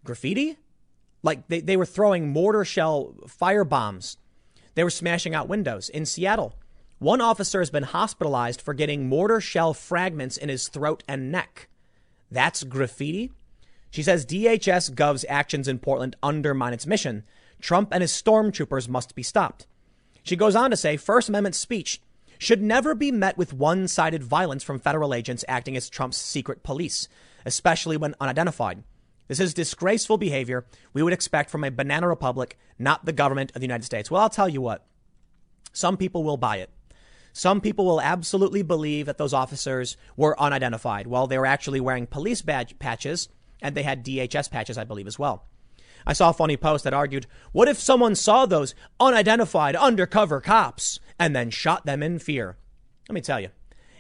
Graffiti? 0.04 0.58
Like 1.24 1.48
they, 1.48 1.62
they 1.62 1.78
were 1.78 1.86
throwing 1.86 2.30
mortar 2.30 2.66
shell 2.66 3.16
fire 3.28 3.64
bombs. 3.64 4.18
They 4.76 4.84
were 4.84 4.90
smashing 4.90 5.34
out 5.34 5.48
windows 5.48 5.90
in 5.90 6.06
Seattle. 6.06 6.56
One 7.00 7.22
officer 7.22 7.60
has 7.60 7.70
been 7.70 7.84
hospitalized 7.84 8.60
for 8.62 8.74
getting 8.74 9.08
mortar 9.08 9.40
shell 9.40 9.74
fragments 9.74 10.36
in 10.36 10.50
his 10.50 10.68
throat 10.68 11.02
and 11.08 11.32
neck. 11.32 11.70
That's 12.30 12.66
graffiti? 12.66 13.32
She 13.90 14.04
says 14.04 14.26
DHS 14.26 14.94
Gov's 14.96 15.26
actions 15.30 15.70
in 15.70 15.80
Portland 15.80 16.18
undermine 16.22 16.74
its 16.74 16.86
mission. 16.86 17.24
Trump 17.62 17.90
and 17.94 18.02
his 18.02 18.12
stormtroopers 18.12 18.90
must 18.90 19.16
be 19.16 19.24
stopped. 19.24 19.66
She 20.24 20.36
goes 20.36 20.58
on 20.58 20.72
to 20.72 20.78
say 20.78 20.98
First 20.98 21.30
Amendment 21.30 21.56
speech 21.56 22.02
should 22.38 22.62
never 22.62 22.94
be 22.94 23.14
met 23.14 23.38
with 23.38 23.54
one 23.54 23.88
sided 23.88 24.22
violence 24.22 24.64
from 24.64 24.78
federal 24.80 25.14
agents 25.14 25.46
acting 25.48 25.78
as 25.78 25.90
Trump's 25.90 26.18
secret 26.18 26.64
police, 26.64 27.08
especially 27.46 27.96
when 27.96 28.16
unidentified. 28.20 28.84
This 29.30 29.40
is 29.40 29.54
disgraceful 29.54 30.18
behavior 30.18 30.66
we 30.92 31.02
would 31.02 31.14
expect 31.14 31.50
from 31.50 31.64
a 31.64 31.72
banana 31.72 32.10
republic, 32.10 32.58
not 32.78 33.06
the 33.06 33.14
government 33.14 33.54
of 33.56 33.62
the 33.62 33.68
United 33.68 33.86
States. 33.86 34.12
Well, 34.12 34.22
I'll 34.22 34.30
tell 34.30 34.50
you 34.50 34.60
what, 34.60 34.86
some 35.72 35.96
people 35.96 36.24
will 36.24 36.38
buy 36.38 36.58
it. 36.58 36.70
Some 37.40 37.62
people 37.62 37.86
will 37.86 38.02
absolutely 38.02 38.64
believe 38.64 39.06
that 39.06 39.18
those 39.18 39.34
officers 39.34 39.96
were 40.18 40.38
unidentified. 40.38 41.08
Well, 41.08 41.26
they 41.26 41.38
were 41.38 41.46
actually 41.46 41.80
wearing 41.80 42.06
police 42.06 42.42
badge 42.42 42.78
patches 42.80 43.30
and 43.62 43.74
they 43.74 43.84
had 43.84 44.04
DHS 44.04 44.52
patches, 44.52 44.78
I 44.78 44.84
believe, 44.84 45.08
as 45.08 45.18
well. 45.18 45.46
I 46.06 46.12
saw 46.12 46.32
a 46.32 46.34
funny 46.34 46.58
post 46.58 46.84
that 46.84 46.94
argued, 46.94 47.28
what 47.54 47.70
if 47.70 47.80
someone 47.80 48.16
saw 48.16 48.46
those 48.46 48.76
unidentified 49.00 49.78
undercover 49.78 50.42
cops 50.42 51.00
and 51.18 51.34
then 51.34 51.50
shot 51.50 51.86
them 51.86 52.04
in 52.04 52.20
fear? 52.20 52.58
Let 53.08 53.14
me 53.14 53.22
tell 53.22 53.40
you, 53.40 53.52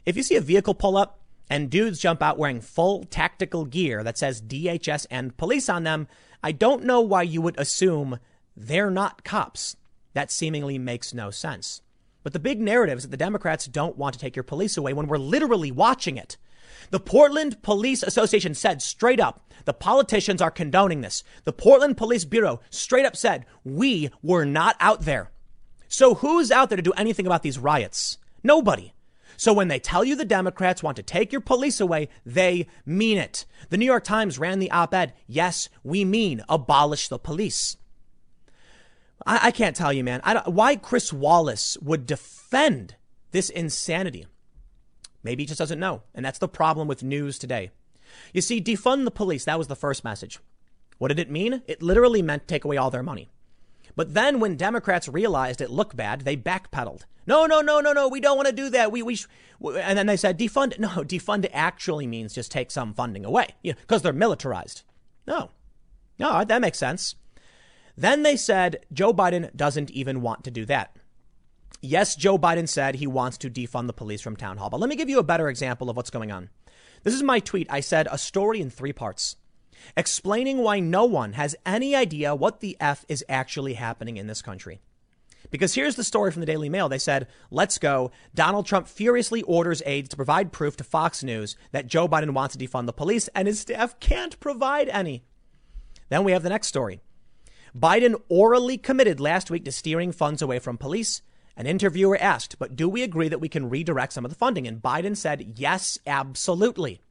if 0.06 0.18
you 0.18 0.24
see 0.24 0.36
a 0.36 0.42
vehicle 0.42 0.74
pull 0.74 0.98
up 0.98 1.22
and 1.50 1.70
dudes 1.70 2.02
jump 2.02 2.22
out 2.22 2.38
wearing 2.38 2.60
full 2.60 3.06
tactical 3.06 3.64
gear 3.64 4.04
that 4.04 4.18
says 4.18 4.42
DHS 4.42 5.08
and 5.10 5.38
police 5.38 5.70
on 5.70 5.86
them, 5.86 6.10
I 6.44 6.52
don't 6.52 6.84
know 6.84 7.00
why 7.00 7.22
you 7.22 7.42
would 7.42 7.58
assume 7.58 8.20
they're 8.58 8.92
not 8.92 9.24
cops. 9.24 9.78
That 10.12 10.30
seemingly 10.30 10.78
makes 10.78 11.14
no 11.14 11.32
sense. 11.32 11.82
But 12.24 12.34
the 12.34 12.40
big 12.40 12.60
narrative 12.60 12.98
is 12.98 13.04
that 13.04 13.12
the 13.12 13.18
Democrats 13.18 13.66
don't 13.66 13.98
want 13.98 14.14
to 14.14 14.20
take 14.20 14.36
your 14.36 14.44
police 14.44 14.78
away 14.78 14.94
when 14.94 15.08
we're 15.08 15.18
literally 15.18 15.72
watching 15.72 16.18
it. 16.18 16.38
The 16.92 17.00
Portland 17.00 17.62
Police 17.62 18.04
Association 18.04 18.54
said 18.54 18.82
straight 18.82 19.20
up, 19.20 19.42
the 19.66 19.74
politicians 19.74 20.42
are 20.42 20.52
condoning 20.52 21.02
this. 21.02 21.24
The 21.44 21.54
Portland 21.54 21.98
Police 21.98 22.26
Bureau 22.26 22.62
straight 22.70 23.06
up 23.06 23.16
said, 23.16 23.46
we 23.64 24.10
were 24.22 24.46
not 24.46 24.76
out 24.80 25.02
there. 25.02 25.32
So 25.88 26.16
who's 26.16 26.52
out 26.52 26.70
there 26.70 26.78
to 26.78 26.82
do 26.82 26.94
anything 26.94 27.26
about 27.26 27.44
these 27.44 27.60
riots? 27.60 28.18
Nobody. 28.44 28.94
So 29.38 29.54
when 29.54 29.70
they 29.70 29.80
tell 29.80 30.04
you 30.04 30.16
the 30.16 30.26
Democrats 30.26 30.84
want 30.84 30.98
to 30.98 31.04
take 31.04 31.32
your 31.32 31.42
police 31.42 31.80
away, 31.80 32.10
they 32.26 32.68
mean 32.86 33.18
it. 33.18 33.46
The 33.70 33.78
New 33.78 33.86
York 33.86 34.04
Times 34.04 34.38
ran 34.38 34.60
the 34.60 34.72
op-ed. 34.72 35.14
Yes, 35.28 35.70
we 35.84 36.04
mean 36.04 36.44
abolish 36.50 37.08
the 37.08 37.18
police. 37.18 37.78
I, 39.26 39.48
I 39.48 39.52
can't 39.52 39.76
tell 39.76 39.94
you, 39.94 40.04
man. 40.04 40.22
why 40.46 40.76
Chris 40.76 41.12
Wallace 41.14 41.78
would 41.82 42.06
defend 42.06 42.96
this 43.32 43.50
insanity. 43.50 44.26
Maybe 45.24 45.44
he 45.44 45.48
just 45.48 45.60
doesn't 45.60 45.80
know. 45.80 46.04
And 46.16 46.26
that's 46.26 46.40
the 46.40 46.48
problem 46.48 46.88
with 46.88 47.04
news 47.04 47.38
today. 47.38 47.72
You 48.34 48.42
see, 48.42 48.62
defund 48.62 49.06
the 49.06 49.12
police. 49.12 49.46
That 49.46 49.58
was 49.58 49.68
the 49.68 49.76
first 49.76 50.04
message. 50.04 50.40
What 50.98 51.10
did 51.10 51.20
it 51.20 51.30
mean? 51.30 51.62
It 51.68 51.82
literally 51.82 52.22
meant 52.22 52.48
take 52.48 52.66
away 52.66 52.78
all 52.78 52.90
their 52.90 53.04
money. 53.04 53.30
But 53.96 54.14
then 54.14 54.40
when 54.40 54.56
Democrats 54.56 55.08
realized 55.08 55.62
it 55.62 55.70
looked 55.70 55.96
bad, 55.96 56.22
they 56.22 56.38
backpedaled. 56.38 57.02
No, 57.28 57.46
no, 57.46 57.62
no, 57.62 57.80
no, 57.80 57.94
no. 57.94 58.08
We 58.08 58.20
don't 58.20 58.38
want 58.38 58.48
to 58.48 58.56
do 58.56 58.70
that. 58.70 58.92
We, 58.92 59.04
we, 59.04 59.16
sh-. 59.16 59.28
and 59.62 59.98
then 59.98 60.08
they 60.08 60.18
said 60.18 60.40
defund. 60.40 60.80
No, 60.80 60.88
defund 61.04 61.50
actually 61.54 62.08
means 62.08 62.34
just 62.34 62.52
take 62.52 62.72
some 62.72 62.94
funding 62.94 63.26
away, 63.26 63.50
you 63.62 63.74
know, 63.74 63.78
because 63.82 64.02
they're 64.02 64.14
militarized. 64.14 64.84
No, 65.28 65.52
no, 66.18 66.44
that 66.44 66.62
makes 66.62 66.80
sense. 66.80 67.16
Then 68.00 68.24
they 68.24 68.38
said 68.38 68.86
Joe 68.94 69.14
Biden 69.14 69.54
doesn't 69.58 69.92
even 69.92 70.22
want 70.22 70.46
to 70.46 70.52
do 70.52 70.64
that. 70.68 70.96
Yes, 71.82 72.16
Joe 72.16 72.38
Biden 72.38 72.70
said 72.70 72.96
he 72.96 73.08
wants 73.08 73.38
to 73.40 73.50
defund 73.50 73.88
the 73.88 73.94
police 73.94 74.22
from 74.22 74.38
town 74.38 74.56
hall. 74.56 74.70
But 74.70 74.80
let 74.80 74.88
me 74.88 74.96
give 74.96 75.10
you 75.10 75.20
a 75.20 75.24
better 75.24 75.50
example 75.50 75.90
of 75.90 75.98
what's 75.98 76.10
going 76.10 76.32
on. 76.32 76.50
This 77.04 77.14
is 77.14 77.24
my 77.24 77.42
tweet. 77.42 77.68
I 77.70 77.82
said 77.82 78.08
a 78.10 78.18
story 78.18 78.62
in 78.62 78.70
three 78.70 78.94
parts 78.94 79.36
explaining 79.98 80.60
why 80.60 80.80
no 80.80 81.04
one 81.04 81.34
has 81.34 81.58
any 81.66 81.94
idea 81.94 82.34
what 82.34 82.62
the 82.62 82.78
F 82.80 83.04
is 83.10 83.26
actually 83.28 83.74
happening 83.74 84.16
in 84.16 84.28
this 84.28 84.42
country. 84.42 84.80
Because 85.52 85.74
here's 85.74 85.96
the 85.96 86.04
story 86.06 86.32
from 86.32 86.40
the 86.40 86.46
Daily 86.46 86.70
Mail. 86.70 86.88
They 86.88 87.00
said, 87.00 87.28
let's 87.52 87.78
go. 87.78 88.12
Donald 88.34 88.66
Trump 88.66 88.88
furiously 88.88 89.42
orders 89.42 89.84
aides 89.86 90.08
to 90.10 90.16
provide 90.16 90.54
proof 90.54 90.78
to 90.78 90.86
Fox 90.86 91.22
News 91.22 91.58
that 91.74 91.88
Joe 91.88 92.08
Biden 92.08 92.32
wants 92.32 92.56
to 92.56 92.66
defund 92.66 92.86
the 92.86 92.94
police 92.94 93.28
and 93.36 93.46
his 93.46 93.60
staff 93.60 94.00
can't 94.00 94.40
provide 94.40 94.88
any. 94.88 95.26
Then 96.08 96.24
we 96.24 96.32
have 96.32 96.44
the 96.44 96.50
next 96.50 96.68
story. 96.68 97.02
Biden 97.78 98.16
orally 98.30 98.78
committed 98.78 99.20
last 99.20 99.52
week 99.52 99.66
to 99.66 99.72
steering 99.72 100.12
funds 100.12 100.42
away 100.42 100.60
from 100.60 100.78
police 100.78 101.22
An 101.60 101.68
interviewer 101.68 102.18
asked, 102.18 102.58
but 102.58 102.78
do 102.78 102.88
we 102.88 103.04
agree 103.04 103.28
that 103.28 103.42
we 103.42 103.50
can 103.50 103.70
redirect 103.70 104.14
some 104.14 104.24
of 104.24 104.32
the 104.32 104.38
funding? 104.38 104.66
And 104.66 104.82
Biden 104.82 105.18
said, 105.18 105.60
yes, 105.60 106.00
absolutely. 106.08 107.02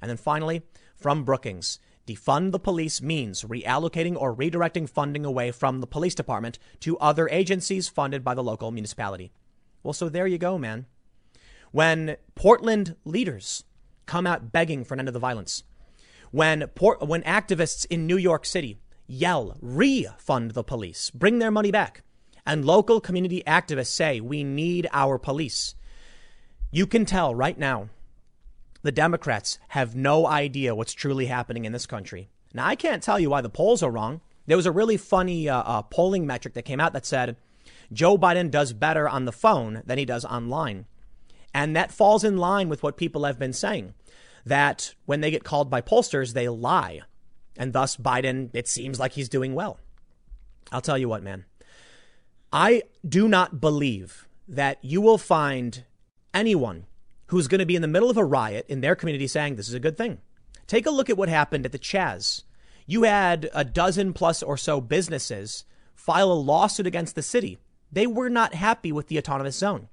And 0.00 0.08
then 0.08 0.16
finally, 0.16 0.62
from 0.96 1.22
Brookings, 1.22 1.78
defund 2.06 2.52
the 2.52 2.58
police 2.58 3.02
means 3.02 3.44
reallocating 3.44 4.16
or 4.16 4.34
redirecting 4.34 4.88
funding 4.88 5.26
away 5.26 5.50
from 5.50 5.82
the 5.82 5.86
police 5.86 6.14
department 6.14 6.58
to 6.80 6.96
other 6.96 7.28
agencies 7.28 7.90
funded 7.90 8.24
by 8.24 8.32
the 8.34 8.42
local 8.42 8.70
municipality. 8.70 9.32
Well, 9.82 9.92
so 9.92 10.08
there 10.08 10.26
you 10.26 10.38
go, 10.38 10.56
man. 10.56 10.86
When 11.70 12.16
Portland 12.34 12.96
leaders 13.04 13.64
come 14.06 14.26
out 14.26 14.50
begging 14.50 14.82
for 14.82 14.94
an 14.94 15.00
end 15.00 15.08
to 15.08 15.12
the 15.12 15.18
violence, 15.18 15.62
when, 16.30 16.66
Port- 16.68 17.06
when 17.06 17.22
activists 17.24 17.84
in 17.90 18.06
New 18.06 18.16
York 18.16 18.46
City 18.46 18.78
yell, 19.10 19.56
refund 19.60 20.52
the 20.52 20.62
police, 20.62 21.10
bring 21.10 21.40
their 21.40 21.50
money 21.50 21.70
back, 21.70 22.02
and 22.46 22.64
local 22.64 23.00
community 23.00 23.42
activists 23.46 23.88
say, 23.88 24.20
we 24.20 24.44
need 24.44 24.88
our 24.92 25.18
police, 25.18 25.74
you 26.70 26.86
can 26.86 27.04
tell 27.04 27.34
right 27.34 27.58
now 27.58 27.88
the 28.82 28.92
Democrats 28.92 29.58
have 29.68 29.96
no 29.96 30.26
idea 30.26 30.74
what's 30.74 30.92
truly 30.92 31.26
happening 31.26 31.64
in 31.64 31.72
this 31.72 31.86
country. 31.86 32.28
Now, 32.54 32.66
I 32.66 32.76
can't 32.76 33.02
tell 33.02 33.18
you 33.18 33.30
why 33.30 33.40
the 33.40 33.50
polls 33.50 33.82
are 33.82 33.90
wrong. 33.90 34.20
There 34.46 34.56
was 34.56 34.66
a 34.66 34.72
really 34.72 34.96
funny 34.96 35.48
uh, 35.48 35.62
uh, 35.62 35.82
polling 35.82 36.26
metric 36.26 36.54
that 36.54 36.64
came 36.64 36.80
out 36.80 36.92
that 36.92 37.06
said 37.06 37.36
Joe 37.92 38.16
Biden 38.16 38.50
does 38.50 38.72
better 38.72 39.08
on 39.08 39.24
the 39.24 39.32
phone 39.32 39.82
than 39.84 39.98
he 39.98 40.04
does 40.04 40.24
online. 40.24 40.86
And 41.52 41.74
that 41.74 41.92
falls 41.92 42.24
in 42.24 42.36
line 42.36 42.68
with 42.68 42.82
what 42.82 42.96
people 42.96 43.24
have 43.24 43.38
been 43.38 43.52
saying 43.52 43.94
that 44.46 44.94
when 45.04 45.20
they 45.20 45.30
get 45.30 45.44
called 45.44 45.68
by 45.68 45.80
pollsters, 45.80 46.32
they 46.32 46.48
lie. 46.48 47.02
And 47.60 47.74
thus, 47.74 47.98
Biden, 47.98 48.48
it 48.54 48.66
seems 48.66 48.98
like 48.98 49.12
he's 49.12 49.28
doing 49.28 49.54
well. 49.54 49.78
I'll 50.72 50.80
tell 50.80 50.96
you 50.96 51.10
what, 51.10 51.22
man. 51.22 51.44
I 52.50 52.84
do 53.06 53.28
not 53.28 53.60
believe 53.60 54.26
that 54.48 54.78
you 54.80 55.02
will 55.02 55.18
find 55.18 55.84
anyone 56.32 56.86
who's 57.26 57.48
going 57.48 57.58
to 57.58 57.66
be 57.66 57.76
in 57.76 57.82
the 57.82 57.86
middle 57.86 58.08
of 58.08 58.16
a 58.16 58.24
riot 58.24 58.64
in 58.70 58.80
their 58.80 58.96
community 58.96 59.26
saying 59.26 59.56
this 59.56 59.68
is 59.68 59.74
a 59.74 59.78
good 59.78 59.98
thing. 59.98 60.22
Take 60.66 60.86
a 60.86 60.90
look 60.90 61.10
at 61.10 61.18
what 61.18 61.28
happened 61.28 61.66
at 61.66 61.72
the 61.72 61.78
Chaz. 61.78 62.44
You 62.86 63.02
had 63.02 63.50
a 63.52 63.62
dozen 63.62 64.14
plus 64.14 64.42
or 64.42 64.56
so 64.56 64.80
businesses 64.80 65.64
file 65.94 66.32
a 66.32 66.34
lawsuit 66.34 66.86
against 66.86 67.14
the 67.14 67.22
city. 67.22 67.58
They 67.92 68.06
were 68.06 68.30
not 68.30 68.54
happy 68.54 68.90
with 68.90 69.08
the 69.08 69.18
autonomous 69.18 69.56
zone. 69.56 69.88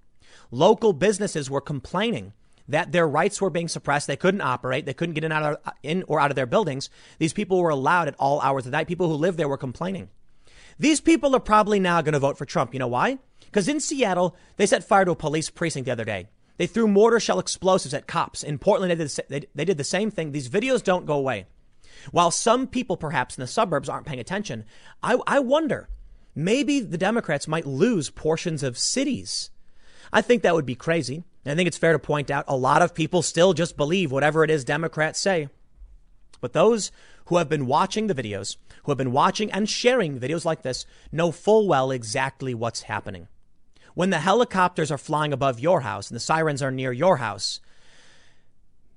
Local 0.51 0.93
businesses 0.93 1.49
were 1.49 1.59
complaining 1.59 2.31
that 2.67 2.91
their 2.91 3.07
rights 3.07 3.41
were 3.41 3.49
being 3.49 3.67
suppressed. 3.67 4.07
They 4.07 4.17
couldn't 4.17 4.41
operate. 4.41 4.85
They 4.85 4.93
couldn't 4.93 5.15
get 5.15 5.23
in, 5.23 5.31
out 5.31 5.43
of, 5.43 5.73
in 5.83 6.03
or 6.07 6.19
out 6.19 6.31
of 6.31 6.35
their 6.35 6.45
buildings. 6.45 6.89
These 7.19 7.33
people 7.33 7.61
were 7.61 7.69
allowed 7.69 8.07
at 8.07 8.15
all 8.19 8.41
hours 8.41 8.65
of 8.65 8.71
the 8.71 8.77
night. 8.77 8.87
People 8.87 9.07
who 9.07 9.15
lived 9.15 9.37
there 9.37 9.47
were 9.47 9.57
complaining. 9.57 10.09
These 10.79 11.01
people 11.01 11.35
are 11.35 11.39
probably 11.39 11.79
now 11.79 12.01
going 12.01 12.13
to 12.13 12.19
vote 12.19 12.37
for 12.37 12.45
Trump. 12.45 12.73
You 12.73 12.79
know 12.79 12.87
why? 12.87 13.17
Because 13.45 13.67
in 13.67 13.79
Seattle, 13.79 14.35
they 14.57 14.65
set 14.65 14.83
fire 14.83 15.05
to 15.05 15.11
a 15.11 15.15
police 15.15 15.49
precinct 15.49 15.85
the 15.85 15.91
other 15.91 16.05
day. 16.05 16.27
They 16.57 16.67
threw 16.67 16.87
mortar 16.87 17.19
shell 17.19 17.39
explosives 17.39 17.93
at 17.93 18.07
cops. 18.07 18.43
In 18.43 18.59
Portland, 18.59 18.91
they 18.91 18.95
did, 18.95 19.09
the, 19.09 19.23
they, 19.29 19.45
they 19.55 19.65
did 19.65 19.77
the 19.77 19.83
same 19.83 20.11
thing. 20.11 20.31
These 20.31 20.49
videos 20.49 20.83
don't 20.83 21.05
go 21.05 21.13
away. 21.13 21.45
While 22.11 22.31
some 22.31 22.67
people, 22.67 22.97
perhaps 22.97 23.37
in 23.37 23.41
the 23.41 23.47
suburbs, 23.47 23.89
aren't 23.89 24.05
paying 24.05 24.19
attention, 24.19 24.65
I, 25.01 25.17
I 25.25 25.39
wonder 25.39 25.89
maybe 26.35 26.79
the 26.79 26.97
Democrats 26.97 27.47
might 27.47 27.65
lose 27.65 28.09
portions 28.09 28.63
of 28.63 28.77
cities. 28.77 29.49
I 30.11 30.21
think 30.21 30.41
that 30.43 30.55
would 30.55 30.65
be 30.65 30.75
crazy. 30.75 31.23
I 31.51 31.55
think 31.55 31.67
it's 31.67 31.77
fair 31.77 31.93
to 31.93 31.99
point 31.99 32.29
out 32.29 32.45
a 32.47 32.57
lot 32.57 32.81
of 32.81 32.93
people 32.93 33.21
still 33.21 33.53
just 33.53 33.77
believe 33.77 34.11
whatever 34.11 34.43
it 34.43 34.49
is 34.49 34.63
Democrats 34.63 35.19
say. 35.19 35.49
But 36.41 36.53
those 36.53 36.91
who 37.25 37.37
have 37.37 37.49
been 37.49 37.65
watching 37.65 38.07
the 38.07 38.15
videos, 38.15 38.57
who 38.83 38.91
have 38.91 38.97
been 38.97 39.11
watching 39.11 39.51
and 39.51 39.69
sharing 39.69 40.19
videos 40.19 40.45
like 40.45 40.61
this, 40.61 40.85
know 41.11 41.31
full 41.31 41.67
well 41.67 41.91
exactly 41.91 42.53
what's 42.53 42.83
happening. 42.83 43.27
When 43.93 44.09
the 44.09 44.19
helicopters 44.19 44.91
are 44.91 44.97
flying 44.97 45.33
above 45.33 45.59
your 45.59 45.81
house 45.81 46.09
and 46.09 46.15
the 46.15 46.19
sirens 46.19 46.61
are 46.61 46.71
near 46.71 46.91
your 46.91 47.17
house, 47.17 47.59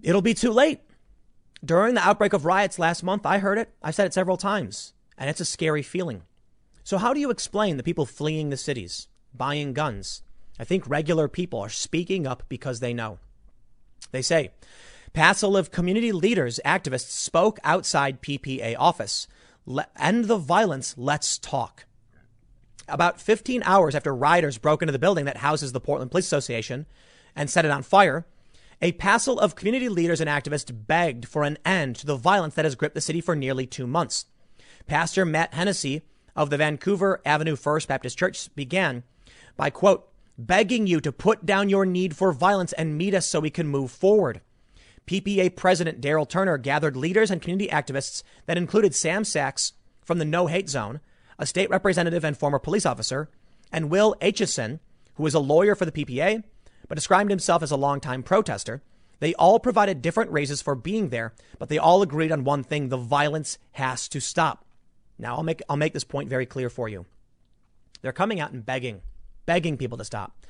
it'll 0.02 0.22
be 0.22 0.34
too 0.34 0.52
late. 0.52 0.80
During 1.64 1.94
the 1.94 2.06
outbreak 2.06 2.32
of 2.32 2.44
riots 2.44 2.78
last 2.78 3.02
month, 3.02 3.26
I 3.26 3.38
heard 3.38 3.58
it. 3.58 3.72
I've 3.82 3.94
said 3.94 4.06
it 4.06 4.14
several 4.14 4.36
times, 4.36 4.92
and 5.18 5.28
it's 5.28 5.40
a 5.40 5.44
scary 5.44 5.82
feeling. 5.82 6.22
So, 6.84 6.98
how 6.98 7.12
do 7.12 7.20
you 7.20 7.30
explain 7.30 7.76
the 7.76 7.82
people 7.82 8.06
fleeing 8.06 8.50
the 8.50 8.56
cities, 8.56 9.08
buying 9.34 9.72
guns? 9.72 10.22
I 10.61 10.64
think 10.64 10.87
regular 10.87 11.27
people 11.27 11.59
are 11.61 11.70
speaking 11.70 12.27
up 12.27 12.42
because 12.51 12.81
they 12.81 12.92
know. 12.92 13.18
They 14.12 14.20
say, 14.20 14.51
passive 15.14 15.70
community 15.70 16.12
leaders, 16.12 16.61
activists 16.66 17.12
spoke 17.12 17.59
outside 17.64 18.20
PPA 18.20 18.77
office. 18.79 19.27
Le- 19.64 19.87
end 19.99 20.27
the 20.27 20.37
violence. 20.37 20.94
Let's 20.99 21.38
talk. 21.38 21.87
About 22.87 23.23
15 23.23 23.62
hours 23.64 23.94
after 23.94 24.14
rioters 24.14 24.59
broke 24.59 24.83
into 24.83 24.92
the 24.92 24.99
building 24.99 25.25
that 25.25 25.38
houses 25.38 25.73
the 25.73 25.81
Portland 25.81 26.11
Police 26.11 26.27
Association 26.27 26.85
and 27.35 27.49
set 27.49 27.64
it 27.64 27.70
on 27.70 27.83
fire, 27.83 28.27
a 28.83 28.92
passel 28.92 29.40
of 29.40 29.55
community 29.55 29.88
leaders 29.88 30.20
and 30.20 30.29
activists 30.29 30.70
begged 30.87 31.27
for 31.27 31.44
an 31.44 31.57
end 31.64 31.96
to 31.96 32.07
the 32.07 32.16
violence 32.16 32.55
that 32.57 32.66
has 32.66 32.75
gripped 32.75 32.94
the 32.94 33.01
city 33.01 33.23
for 33.23 33.35
nearly 33.35 33.64
two 33.64 33.87
months. 33.87 34.27
Pastor 34.87 35.25
Matt 35.25 35.55
Hennessee 35.55 36.03
of 36.37 36.51
the 36.51 36.59
Vancouver 36.59 37.23
Avenue 37.25 37.57
First 37.57 37.88
Baptist 37.88 38.18
Church 38.18 38.55
began 38.55 39.05
by, 39.57 39.70
quote, 39.70 40.10
begging 40.46 40.87
you 40.87 41.00
to 41.00 41.12
put 41.12 41.46
down 41.46 41.68
your 41.68 41.87
need 41.87 42.16
for 42.16 42.33
violence 42.33 42.72
and 42.74 42.96
meet 42.96 43.14
us 43.14 43.26
so 43.26 43.40
we 43.40 43.50
can 43.50 43.66
move 43.66 43.90
forward. 43.90 44.40
PPA 45.07 45.57
President 45.57 46.00
Daryl 46.00 46.29
Turner 46.29 46.57
gathered 46.57 46.96
leaders 46.96 47.31
and 47.31 47.42
community 47.42 47.68
activists 47.68 48.22
that 48.46 48.57
included 48.57 48.94
Sam 48.94 49.24
Sachs 49.24 49.72
from 50.05 50.18
the 50.18 50.24
No 50.24 50.46
Hate 50.46 50.68
Zone, 50.68 51.00
a 51.38 51.46
state 51.46 51.70
representative 51.70 52.24
and 52.24 52.37
former 52.37 52.59
police 52.59 52.87
officer, 52.87 53.29
and 53.72 53.90
Will 53.90 54.14
Aitchison, 54.20 54.79
who 55.14 55.26
is 55.26 55.35
a 55.35 55.40
lawyer 55.40 55.74
for 55.74 55.85
the 55.85 55.92
PPA, 55.92 56.44
but 56.88 56.94
described 56.94 57.31
himself 57.31 57.62
as 57.62 57.70
a 57.70 57.76
longtime 57.76 58.22
protester. 58.22 58.83
They 59.20 59.35
all 59.35 59.61
provided 59.61 60.03
different 60.03 60.31
reasons 60.31 60.62
for 60.62 60.74
being 60.74 61.09
there, 61.11 61.35
but 61.59 61.68
they 61.68 61.79
all 61.79 62.03
agreed 62.03 62.33
on 62.33 62.44
one 62.44 62.64
thing 62.64 62.88
the 62.88 62.96
violence 62.96 63.59
has 63.72 64.09
to 64.09 64.20
stop. 64.20 64.64
Now, 65.18 65.37
I'll 65.37 65.42
make, 65.42 65.62
I'll 65.68 65.76
make 65.76 65.92
this 65.92 66.05
point 66.05 66.31
very 66.31 66.46
clear 66.46 66.70
for 66.70 66.88
you. 66.88 67.05
They're 68.00 68.12
coming 68.12 68.40
out 68.40 68.53
and 68.53 68.64
begging, 68.64 69.03
begging 69.50 69.76
people 69.76 69.98
to 69.98 70.04
stop. 70.04 70.46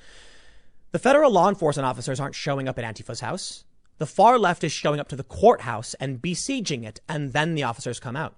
The 0.92 0.98
federal 0.98 1.32
law 1.32 1.48
enforcement 1.48 1.86
officers 1.86 2.20
aren't 2.20 2.34
showing 2.34 2.68
up 2.68 2.78
at 2.78 2.84
Antifa's 2.84 3.20
house. 3.20 3.64
The 3.96 4.04
far 4.04 4.38
left 4.38 4.62
is 4.62 4.72
showing 4.72 5.00
up 5.00 5.08
to 5.08 5.16
the 5.16 5.24
courthouse 5.24 5.94
and 5.94 6.20
besieging 6.20 6.84
it, 6.84 7.00
and 7.08 7.32
then 7.32 7.54
the 7.54 7.62
officers 7.62 7.98
come 7.98 8.14
out. 8.14 8.36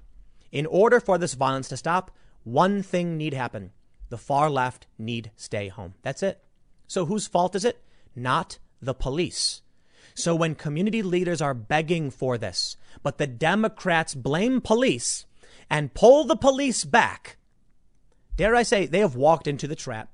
In 0.53 0.65
order 0.67 1.01
for 1.01 1.19
this 1.19 1.35
violence 1.35 1.69
to 1.71 1.77
stop, 1.77 2.13
one 2.45 2.81
thing 2.81 3.17
need 3.17 3.35
happen. 3.35 3.73
The 4.09 4.19
far 4.19 4.49
left 4.49 4.87
need 4.99 5.33
stay 5.37 5.67
home. 5.67 5.95
That's 6.03 6.23
it. 6.23 6.39
So 6.87 7.07
whose 7.07 7.27
fault 7.27 7.57
is 7.57 7.65
it? 7.65 7.83
Not 8.15 8.59
the 8.81 8.95
police. 8.95 9.63
So 10.15 10.33
when 10.33 10.55
community 10.55 11.03
leaders 11.03 11.43
are 11.43 11.55
begging 11.55 12.13
for 12.13 12.39
this, 12.39 12.77
but 13.03 13.19
the 13.19 13.27
Democrats 13.27 14.15
blame 14.15 14.61
police 14.61 15.27
and 15.69 15.93
pull 15.93 16.23
the 16.23 16.37
police 16.37 16.85
back, 16.85 17.37
dare 18.37 18.55
I 18.55 18.63
say, 18.63 18.87
they 18.87 19.01
have 19.01 19.17
walked 19.17 19.49
into 19.49 19.67
the 19.67 19.75
trap. 19.75 20.09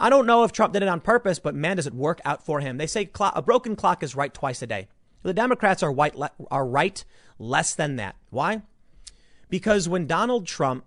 I 0.00 0.10
don't 0.10 0.26
know 0.26 0.42
if 0.42 0.50
Trump 0.50 0.72
did 0.72 0.82
it 0.82 0.88
on 0.88 1.00
purpose, 1.00 1.38
but 1.38 1.54
man, 1.54 1.76
does 1.76 1.86
it 1.86 1.94
work 1.94 2.20
out 2.24 2.44
for 2.44 2.60
him. 2.60 2.78
They 2.78 2.86
say 2.86 3.10
a 3.20 3.42
broken 3.42 3.76
clock 3.76 4.02
is 4.02 4.16
right 4.16 4.32
twice 4.32 4.62
a 4.62 4.66
day. 4.66 4.88
The 5.22 5.34
Democrats 5.34 5.82
are, 5.82 5.92
white, 5.92 6.16
are 6.50 6.66
right 6.66 7.04
less 7.38 7.74
than 7.74 7.96
that. 7.96 8.16
Why? 8.30 8.62
Because 9.50 9.88
when 9.88 10.06
Donald 10.06 10.46
Trump 10.46 10.84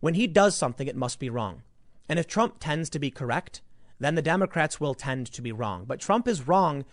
when 0.00 0.14
he 0.14 0.26
does 0.26 0.56
something, 0.56 0.86
it 0.86 0.96
must 0.96 1.18
be 1.18 1.30
wrong. 1.30 1.62
And 2.08 2.18
if 2.18 2.26
Trump 2.26 2.56
tends 2.60 2.90
to 2.90 2.98
be 2.98 3.10
correct, 3.10 3.60
then 3.98 4.14
the 4.14 4.22
Democrats 4.22 4.80
will 4.80 4.94
tend 4.94 5.26
to 5.32 5.42
be 5.42 5.52
wrong. 5.52 5.84
But 5.84 6.00
Trump 6.00 6.28
is 6.28 6.46
wrong, 6.46 6.84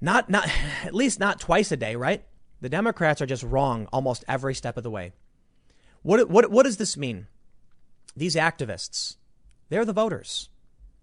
not, 0.00 0.28
not, 0.28 0.46
at 0.84 0.94
least 0.94 1.20
not 1.20 1.40
twice 1.40 1.72
a 1.72 1.76
day, 1.76 1.96
right? 1.96 2.24
The 2.60 2.68
Democrats 2.68 3.22
are 3.22 3.26
just 3.26 3.42
wrong 3.42 3.88
almost 3.92 4.24
every 4.28 4.54
step 4.54 4.76
of 4.76 4.82
the 4.82 4.90
way. 4.90 5.12
What, 6.02 6.28
what, 6.28 6.50
what 6.50 6.64
does 6.64 6.76
this 6.76 6.96
mean? 6.96 7.28
These 8.16 8.36
activists, 8.36 9.16
they're 9.72 9.86
the 9.86 9.92
voters. 9.94 10.50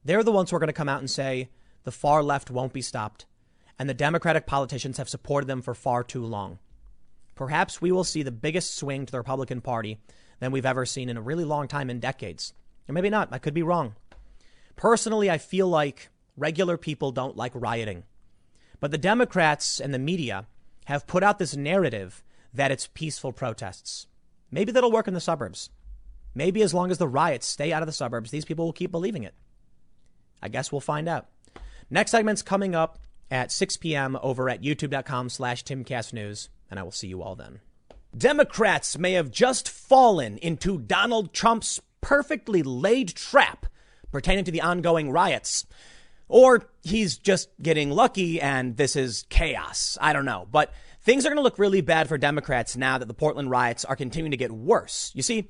They're 0.05 0.23
the 0.23 0.31
ones 0.31 0.51
who 0.51 0.55
are 0.55 0.59
going 0.59 0.67
to 0.67 0.73
come 0.73 0.87
out 0.87 0.99
and 0.99 1.09
say 1.09 1.49
the 1.85 1.91
far 1.91 2.21
left 2.21 2.51
won't 2.51 2.71
be 2.71 2.83
stopped. 2.83 3.25
And 3.79 3.89
the 3.89 3.95
Democratic 3.95 4.45
politicians 4.45 4.97
have 4.97 5.09
supported 5.09 5.47
them 5.47 5.63
for 5.63 5.73
far 5.73 6.03
too 6.03 6.23
long. 6.23 6.59
Perhaps 7.33 7.81
we 7.81 7.91
will 7.91 8.03
see 8.03 8.21
the 8.21 8.31
biggest 8.31 8.75
swing 8.75 9.07
to 9.07 9.11
the 9.11 9.17
Republican 9.17 9.61
Party 9.61 9.97
than 10.39 10.51
we've 10.51 10.67
ever 10.67 10.85
seen 10.85 11.09
in 11.09 11.17
a 11.17 11.21
really 11.21 11.45
long 11.45 11.67
time 11.67 11.89
in 11.89 11.99
decades. 11.99 12.53
Or 12.87 12.93
maybe 12.93 13.09
not. 13.09 13.29
I 13.31 13.39
could 13.39 13.55
be 13.55 13.63
wrong. 13.63 13.95
Personally, 14.75 15.31
I 15.31 15.39
feel 15.39 15.67
like 15.67 16.09
regular 16.37 16.77
people 16.77 17.11
don't 17.11 17.35
like 17.35 17.53
rioting. 17.55 18.03
But 18.79 18.91
the 18.91 18.99
Democrats 18.99 19.79
and 19.79 19.95
the 19.95 19.99
media 19.99 20.45
have 20.85 21.07
put 21.07 21.23
out 21.23 21.39
this 21.39 21.55
narrative 21.55 22.23
that 22.53 22.71
it's 22.71 22.87
peaceful 22.93 23.31
protests. 23.31 24.05
Maybe 24.51 24.71
that'll 24.71 24.91
work 24.91 25.07
in 25.07 25.15
the 25.15 25.19
suburbs. 25.19 25.71
Maybe 26.35 26.61
as 26.61 26.73
long 26.73 26.91
as 26.91 26.97
the 26.97 27.07
riots 27.07 27.47
stay 27.47 27.73
out 27.73 27.81
of 27.81 27.87
the 27.87 27.93
suburbs, 27.93 28.31
these 28.31 28.45
people 28.45 28.65
will 28.65 28.73
keep 28.73 28.91
believing 28.91 29.23
it. 29.23 29.33
I 30.41 30.47
guess 30.47 30.71
we'll 30.71 30.81
find 30.81 31.09
out. 31.09 31.27
Next 31.89 32.11
segment's 32.11 32.41
coming 32.41 32.75
up 32.75 32.99
at 33.31 33.51
6 33.51 33.77
p.m. 33.77 34.17
over 34.21 34.49
at 34.49 34.61
youtube.com 34.61 35.29
slash 35.29 35.63
timcastnews, 35.63 36.49
and 36.69 36.79
I 36.79 36.83
will 36.83 36.91
see 36.91 37.07
you 37.07 37.21
all 37.21 37.35
then. 37.35 37.59
Democrats 38.17 38.97
may 38.97 39.13
have 39.13 39.31
just 39.31 39.69
fallen 39.69 40.37
into 40.37 40.79
Donald 40.79 41.33
Trump's 41.33 41.79
perfectly 42.01 42.63
laid 42.63 43.09
trap, 43.09 43.65
pertaining 44.11 44.45
to 44.45 44.51
the 44.51 44.61
ongoing 44.61 45.11
riots. 45.11 45.65
Or 46.27 46.69
he's 46.83 47.17
just 47.17 47.49
getting 47.61 47.89
lucky 47.89 48.39
and 48.39 48.77
this 48.77 48.95
is 48.95 49.25
chaos. 49.29 49.97
I 49.99 50.13
don't 50.13 50.25
know. 50.25 50.47
But 50.49 50.71
things 51.01 51.25
are 51.25 51.29
going 51.29 51.37
to 51.37 51.43
look 51.43 51.59
really 51.59 51.81
bad 51.81 52.07
for 52.07 52.17
Democrats 52.17 52.77
now 52.77 52.97
that 52.97 53.07
the 53.07 53.13
Portland 53.13 53.49
riots 53.49 53.83
are 53.85 53.95
continuing 53.95 54.31
to 54.31 54.37
get 54.37 54.51
worse. 54.51 55.11
You 55.15 55.23
see, 55.23 55.49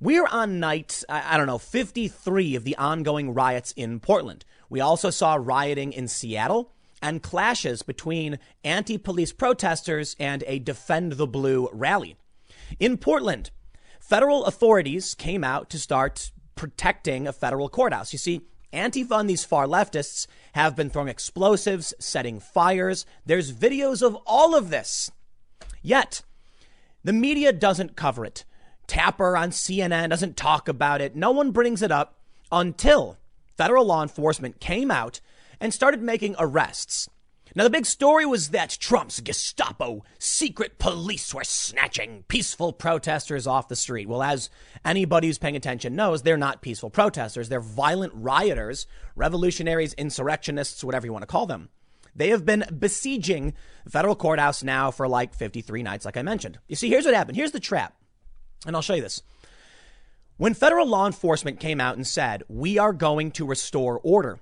we're 0.00 0.26
on 0.26 0.58
night, 0.60 1.04
I 1.08 1.36
don't 1.36 1.46
know, 1.46 1.58
53 1.58 2.54
of 2.54 2.64
the 2.64 2.76
ongoing 2.76 3.34
riots 3.34 3.72
in 3.72 4.00
Portland. 4.00 4.46
We 4.70 4.80
also 4.80 5.10
saw 5.10 5.34
rioting 5.34 5.92
in 5.92 6.08
Seattle 6.08 6.72
and 7.02 7.22
clashes 7.22 7.82
between 7.82 8.38
anti 8.64 8.96
police 8.96 9.32
protesters 9.32 10.16
and 10.18 10.42
a 10.46 10.58
Defend 10.58 11.12
the 11.12 11.26
Blue 11.26 11.68
rally. 11.72 12.16
In 12.78 12.96
Portland, 12.96 13.50
federal 14.00 14.44
authorities 14.46 15.14
came 15.14 15.44
out 15.44 15.68
to 15.70 15.78
start 15.78 16.32
protecting 16.54 17.26
a 17.26 17.32
federal 17.32 17.68
courthouse. 17.68 18.12
You 18.12 18.18
see, 18.18 18.42
Antifa 18.72 19.20
and 19.20 19.28
these 19.28 19.44
far 19.44 19.66
leftists 19.66 20.26
have 20.52 20.76
been 20.76 20.88
throwing 20.88 21.08
explosives, 21.08 21.92
setting 21.98 22.40
fires. 22.40 23.04
There's 23.26 23.52
videos 23.52 24.00
of 24.02 24.16
all 24.26 24.54
of 24.54 24.70
this. 24.70 25.10
Yet, 25.82 26.22
the 27.02 27.12
media 27.12 27.52
doesn't 27.52 27.96
cover 27.96 28.24
it. 28.24 28.44
Tapper 28.90 29.36
on 29.36 29.50
CNN 29.50 30.08
doesn't 30.08 30.36
talk 30.36 30.66
about 30.66 31.00
it. 31.00 31.14
No 31.14 31.30
one 31.30 31.52
brings 31.52 31.80
it 31.80 31.92
up 31.92 32.18
until 32.50 33.18
federal 33.56 33.86
law 33.86 34.02
enforcement 34.02 34.58
came 34.58 34.90
out 34.90 35.20
and 35.60 35.72
started 35.72 36.02
making 36.02 36.34
arrests. 36.40 37.08
Now, 37.54 37.62
the 37.62 37.70
big 37.70 37.86
story 37.86 38.26
was 38.26 38.48
that 38.48 38.76
Trump's 38.80 39.20
Gestapo 39.20 40.02
secret 40.18 40.80
police 40.80 41.32
were 41.32 41.44
snatching 41.44 42.24
peaceful 42.26 42.72
protesters 42.72 43.46
off 43.46 43.68
the 43.68 43.76
street. 43.76 44.08
Well, 44.08 44.24
as 44.24 44.50
anybody 44.84 45.28
who's 45.28 45.38
paying 45.38 45.54
attention 45.54 45.94
knows, 45.94 46.22
they're 46.22 46.36
not 46.36 46.60
peaceful 46.60 46.90
protesters. 46.90 47.48
They're 47.48 47.60
violent 47.60 48.12
rioters, 48.16 48.88
revolutionaries, 49.14 49.92
insurrectionists, 49.92 50.82
whatever 50.82 51.06
you 51.06 51.12
want 51.12 51.22
to 51.22 51.28
call 51.28 51.46
them. 51.46 51.68
They 52.16 52.30
have 52.30 52.44
been 52.44 52.64
besieging 52.76 53.54
the 53.84 53.90
federal 53.90 54.16
courthouse 54.16 54.64
now 54.64 54.90
for 54.90 55.06
like 55.06 55.32
53 55.32 55.84
nights, 55.84 56.04
like 56.04 56.16
I 56.16 56.22
mentioned. 56.22 56.58
You 56.66 56.74
see, 56.74 56.88
here's 56.88 57.04
what 57.04 57.14
happened. 57.14 57.36
Here's 57.36 57.52
the 57.52 57.60
trap. 57.60 57.94
And 58.66 58.76
I'll 58.76 58.82
show 58.82 58.94
you 58.94 59.02
this. 59.02 59.22
When 60.36 60.54
federal 60.54 60.86
law 60.86 61.06
enforcement 61.06 61.60
came 61.60 61.80
out 61.80 61.96
and 61.96 62.06
said, 62.06 62.42
we 62.48 62.78
are 62.78 62.92
going 62.92 63.30
to 63.32 63.46
restore 63.46 64.00
order, 64.02 64.38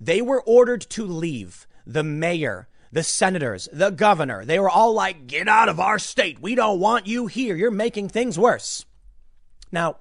they 0.00 0.22
were 0.22 0.42
ordered 0.42 0.82
to 0.90 1.04
leave. 1.04 1.66
The 1.84 2.04
mayor, 2.04 2.68
the 2.92 3.02
senators, 3.02 3.68
the 3.72 3.90
governor, 3.90 4.44
they 4.44 4.60
were 4.60 4.70
all 4.70 4.92
like, 4.92 5.26
get 5.26 5.48
out 5.48 5.68
of 5.68 5.80
our 5.80 5.98
state. 5.98 6.40
We 6.40 6.54
don't 6.54 6.78
want 6.78 7.08
you 7.08 7.26
here. 7.26 7.56
You're 7.56 7.72
making 7.72 8.08
things 8.08 8.38
worse. 8.38 8.84
Now, 9.72 9.96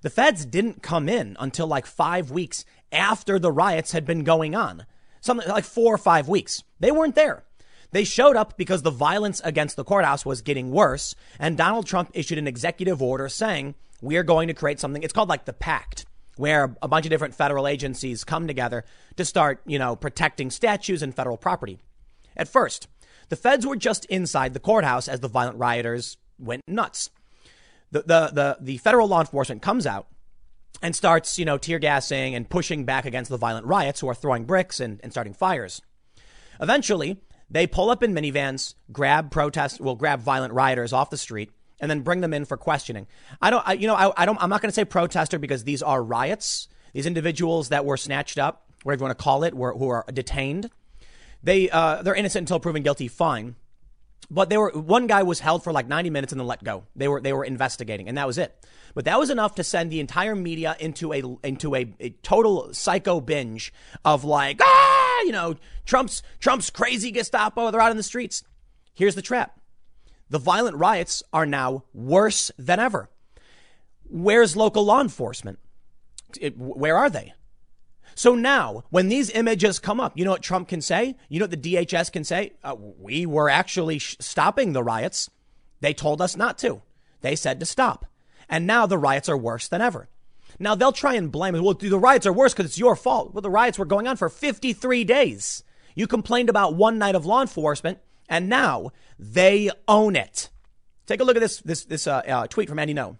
the 0.00 0.08
feds 0.08 0.46
didn't 0.46 0.82
come 0.82 1.08
in 1.08 1.36
until 1.38 1.66
like 1.66 1.84
five 1.84 2.30
weeks 2.30 2.64
after 2.90 3.38
the 3.38 3.52
riots 3.52 3.92
had 3.92 4.06
been 4.06 4.24
going 4.24 4.54
on. 4.54 4.86
Something 5.20 5.48
like 5.48 5.64
four 5.64 5.94
or 5.94 5.98
five 5.98 6.28
weeks. 6.28 6.62
They 6.80 6.90
weren't 6.90 7.16
there. 7.16 7.44
They 7.92 8.04
showed 8.04 8.36
up 8.36 8.56
because 8.56 8.82
the 8.82 8.90
violence 8.90 9.40
against 9.44 9.76
the 9.76 9.84
courthouse 9.84 10.26
was 10.26 10.42
getting 10.42 10.70
worse, 10.70 11.14
and 11.38 11.56
Donald 11.56 11.86
Trump 11.86 12.10
issued 12.14 12.38
an 12.38 12.48
executive 12.48 13.00
order 13.02 13.28
saying, 13.28 13.74
we 14.02 14.16
are 14.16 14.22
going 14.22 14.48
to 14.48 14.54
create 14.54 14.80
something. 14.80 15.02
It's 15.02 15.12
called 15.12 15.28
like 15.28 15.44
the 15.44 15.52
pact, 15.52 16.04
where 16.36 16.76
a 16.82 16.88
bunch 16.88 17.06
of 17.06 17.10
different 17.10 17.34
federal 17.34 17.66
agencies 17.66 18.24
come 18.24 18.46
together 18.46 18.84
to 19.16 19.24
start, 19.24 19.62
you 19.66 19.78
know, 19.78 19.96
protecting 19.96 20.50
statues 20.50 21.02
and 21.02 21.14
federal 21.14 21.36
property. 21.36 21.78
At 22.36 22.48
first, 22.48 22.88
the 23.28 23.36
feds 23.36 23.66
were 23.66 23.76
just 23.76 24.04
inside 24.06 24.52
the 24.52 24.60
courthouse 24.60 25.08
as 25.08 25.20
the 25.20 25.28
violent 25.28 25.58
rioters 25.58 26.18
went 26.38 26.62
nuts. 26.68 27.10
The, 27.90 28.00
the, 28.02 28.30
the, 28.32 28.56
the 28.60 28.76
federal 28.78 29.08
law 29.08 29.20
enforcement 29.20 29.62
comes 29.62 29.86
out 29.86 30.08
and 30.82 30.94
starts, 30.94 31.38
you 31.38 31.44
know, 31.44 31.56
tear 31.56 31.78
gassing 31.78 32.34
and 32.34 32.48
pushing 32.48 32.84
back 32.84 33.06
against 33.06 33.30
the 33.30 33.38
violent 33.38 33.66
riots 33.66 34.00
who 34.00 34.08
are 34.08 34.14
throwing 34.14 34.44
bricks 34.44 34.78
and, 34.80 35.00
and 35.02 35.12
starting 35.12 35.32
fires. 35.32 35.80
Eventually, 36.60 37.18
they 37.50 37.66
pull 37.66 37.90
up 37.90 38.02
in 38.02 38.12
minivans, 38.12 38.74
grab 38.90 39.30
protest, 39.30 39.80
will 39.80 39.94
grab 39.94 40.20
violent 40.20 40.52
rioters 40.52 40.92
off 40.92 41.10
the 41.10 41.16
street, 41.16 41.50
and 41.80 41.90
then 41.90 42.00
bring 42.00 42.20
them 42.20 42.34
in 42.34 42.44
for 42.44 42.56
questioning. 42.56 43.06
I 43.40 43.50
don't, 43.50 43.66
I, 43.66 43.74
you 43.74 43.86
know, 43.86 43.94
I, 43.94 44.22
I 44.22 44.26
don't, 44.26 44.40
I'm 44.42 44.50
not 44.50 44.62
going 44.62 44.70
to 44.70 44.74
say 44.74 44.84
protester 44.84 45.38
because 45.38 45.64
these 45.64 45.82
are 45.82 46.02
riots. 46.02 46.68
These 46.92 47.06
individuals 47.06 47.68
that 47.68 47.84
were 47.84 47.96
snatched 47.96 48.38
up, 48.38 48.66
whatever 48.82 49.00
you 49.00 49.06
want 49.06 49.18
to 49.18 49.22
call 49.22 49.44
it, 49.44 49.54
were, 49.54 49.72
who 49.72 49.88
are 49.88 50.04
detained. 50.12 50.70
They, 51.42 51.70
uh, 51.70 52.02
they're 52.02 52.14
innocent 52.14 52.44
until 52.44 52.58
proven 52.58 52.82
guilty. 52.82 53.08
Fine. 53.08 53.54
But 54.28 54.48
they 54.50 54.56
were, 54.56 54.70
one 54.70 55.06
guy 55.06 55.22
was 55.22 55.38
held 55.38 55.62
for 55.62 55.72
like 55.72 55.86
90 55.86 56.10
minutes 56.10 56.32
and 56.32 56.40
then 56.40 56.48
let 56.48 56.64
go. 56.64 56.84
They 56.96 57.06
were, 57.06 57.20
they 57.20 57.32
were 57.32 57.44
investigating 57.44 58.08
and 58.08 58.18
that 58.18 58.26
was 58.26 58.38
it. 58.38 58.56
But 58.94 59.04
that 59.04 59.18
was 59.20 59.30
enough 59.30 59.54
to 59.56 59.62
send 59.62 59.92
the 59.92 60.00
entire 60.00 60.34
media 60.34 60.74
into 60.80 61.12
a, 61.12 61.22
into 61.44 61.76
a, 61.76 61.94
a 62.00 62.10
total 62.22 62.72
psycho 62.72 63.20
binge 63.20 63.72
of 64.04 64.24
like, 64.24 64.60
ah! 64.62 65.05
You 65.24 65.32
know, 65.32 65.56
Trump's 65.84 66.22
Trump's 66.40 66.70
crazy 66.70 67.10
Gestapo. 67.10 67.70
They're 67.70 67.80
out 67.80 67.90
in 67.90 67.96
the 67.96 68.02
streets. 68.02 68.44
Here's 68.94 69.14
the 69.14 69.22
trap: 69.22 69.60
the 70.28 70.38
violent 70.38 70.76
riots 70.76 71.22
are 71.32 71.46
now 71.46 71.84
worse 71.92 72.50
than 72.58 72.80
ever. 72.80 73.10
Where's 74.08 74.56
local 74.56 74.84
law 74.84 75.00
enforcement? 75.00 75.58
It, 76.40 76.56
where 76.56 76.96
are 76.96 77.10
they? 77.10 77.34
So 78.14 78.34
now, 78.34 78.84
when 78.88 79.08
these 79.08 79.28
images 79.30 79.78
come 79.78 80.00
up, 80.00 80.16
you 80.16 80.24
know 80.24 80.30
what 80.30 80.42
Trump 80.42 80.68
can 80.68 80.80
say? 80.80 81.16
You 81.28 81.38
know 81.38 81.44
what 81.44 81.62
the 81.62 81.74
DHS 81.74 82.10
can 82.10 82.24
say? 82.24 82.54
Uh, 82.64 82.74
we 82.78 83.26
were 83.26 83.50
actually 83.50 83.98
sh- 83.98 84.16
stopping 84.20 84.72
the 84.72 84.82
riots. 84.82 85.28
They 85.80 85.92
told 85.92 86.22
us 86.22 86.34
not 86.34 86.56
to. 86.58 86.80
They 87.20 87.36
said 87.36 87.60
to 87.60 87.66
stop. 87.66 88.06
And 88.48 88.66
now 88.66 88.86
the 88.86 88.96
riots 88.96 89.28
are 89.28 89.36
worse 89.36 89.68
than 89.68 89.82
ever. 89.82 90.08
Now 90.58 90.74
they'll 90.74 90.92
try 90.92 91.14
and 91.14 91.30
blame 91.30 91.54
it. 91.54 91.62
Well, 91.62 91.74
the 91.74 91.98
riots 91.98 92.26
are 92.26 92.32
worse 92.32 92.52
because 92.52 92.66
it's 92.66 92.78
your 92.78 92.96
fault. 92.96 93.34
Well, 93.34 93.42
the 93.42 93.50
riots 93.50 93.78
were 93.78 93.84
going 93.84 94.06
on 94.06 94.16
for 94.16 94.28
53 94.28 95.04
days. 95.04 95.62
You 95.94 96.06
complained 96.06 96.48
about 96.48 96.74
one 96.74 96.98
night 96.98 97.14
of 97.14 97.26
law 97.26 97.40
enforcement, 97.40 97.98
and 98.28 98.48
now 98.48 98.90
they 99.18 99.70
own 99.88 100.16
it. 100.16 100.50
Take 101.06 101.20
a 101.20 101.24
look 101.24 101.36
at 101.36 101.40
this 101.40 101.58
this 101.60 101.84
this 101.84 102.06
uh, 102.06 102.22
uh, 102.26 102.46
tweet 102.46 102.68
from 102.68 102.78
Andy 102.78 102.94
Ngo. 102.94 103.16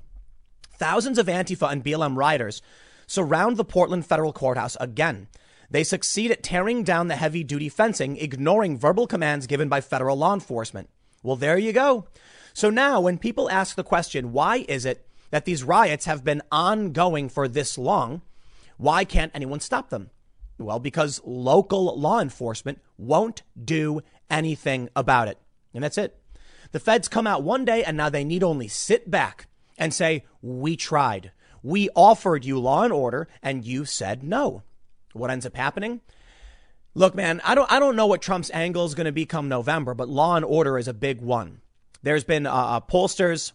Thousands 0.79 1.19
of 1.19 1.27
Antifa 1.27 1.71
and 1.73 1.85
BLM 1.85 2.17
rioters 2.17 2.61
surround 3.07 3.57
the 3.57 3.65
Portland 3.65 4.05
federal 4.05 4.33
courthouse 4.33 4.77
again. 4.81 5.29
They 5.71 5.85
succeed 5.85 6.31
at 6.31 6.43
tearing 6.43 6.83
down 6.83 7.09
the 7.09 7.17
heavy 7.17 7.43
duty 7.43 7.69
fencing, 7.69 8.17
ignoring 8.17 8.79
verbal 8.79 9.07
commands 9.07 9.47
given 9.47 9.69
by 9.69 9.81
federal 9.81 10.17
law 10.17 10.35
enforcement. 10.35 10.91
Well, 11.23 11.37
there 11.37 11.59
you 11.59 11.73
go. 11.73 12.07
So 12.53 12.71
now, 12.71 13.01
when 13.01 13.19
people 13.19 13.51
ask 13.51 13.75
the 13.75 13.85
question, 13.85 14.33
why 14.33 14.65
is 14.69 14.85
it 14.85 15.06
that 15.31 15.45
these 15.45 15.65
riots 15.65 16.05
have 16.05 16.25
been 16.25 16.43
ongoing 16.51 17.29
for 17.29 17.49
this 17.49 17.77
long. 17.77 18.23
Why 18.77 19.05
can't 19.05 19.33
anyone 19.35 19.61
stop 19.61 19.91
them? 19.91 20.11
Well, 20.59 20.79
because 20.79 21.21
local 21.25 21.99
law 21.99 22.21
enforcement 22.21 22.81
won't 22.97 23.43
do 23.63 24.01
anything 24.31 24.89
about 24.97 25.29
it. 25.29 25.39
And 25.75 25.85
that's 25.85 25.99
it. 25.99 26.19
The 26.73 26.81
feds 26.81 27.09
come 27.09 27.27
out 27.27 27.43
one 27.43 27.65
day 27.65 27.85
and 27.85 27.97
now 27.97 28.09
they 28.09 28.25
need 28.25 28.43
only 28.43 28.69
sit 28.69 29.11
back 29.11 29.47
and 29.79 29.93
say, 29.93 30.25
We 30.41 30.77
tried. 30.77 31.33
We 31.63 31.89
offered 31.95 32.45
you 32.45 32.59
law 32.59 32.85
and 32.85 32.93
order 32.93 33.29
and 33.43 33.65
you 33.65 33.85
said 33.85 34.23
no. 34.23 34.63
What 35.13 35.31
ends 35.31 35.47
up 35.47 35.57
happening? 35.57 36.01
Look, 36.95 37.15
man, 37.15 37.43
I 37.45 37.55
don't, 37.55 37.71
I 37.71 37.79
don't 37.79 37.97
know 37.97 38.07
what 38.07 38.23
Trump's 38.23 38.51
angle 38.53 38.87
is 38.87 38.95
going 38.95 39.07
to 39.07 39.13
be 39.13 39.27
come 39.27 39.49
November, 39.49 39.93
but 39.93 40.09
law 40.09 40.37
and 40.37 40.45
order 40.45 40.79
is 40.79 40.89
a 40.89 40.95
big 40.95 41.21
one. 41.21 41.61
There's 42.03 42.25
been 42.25 42.47
uh, 42.47 42.53
uh 42.53 42.81
pollsters 42.81 43.53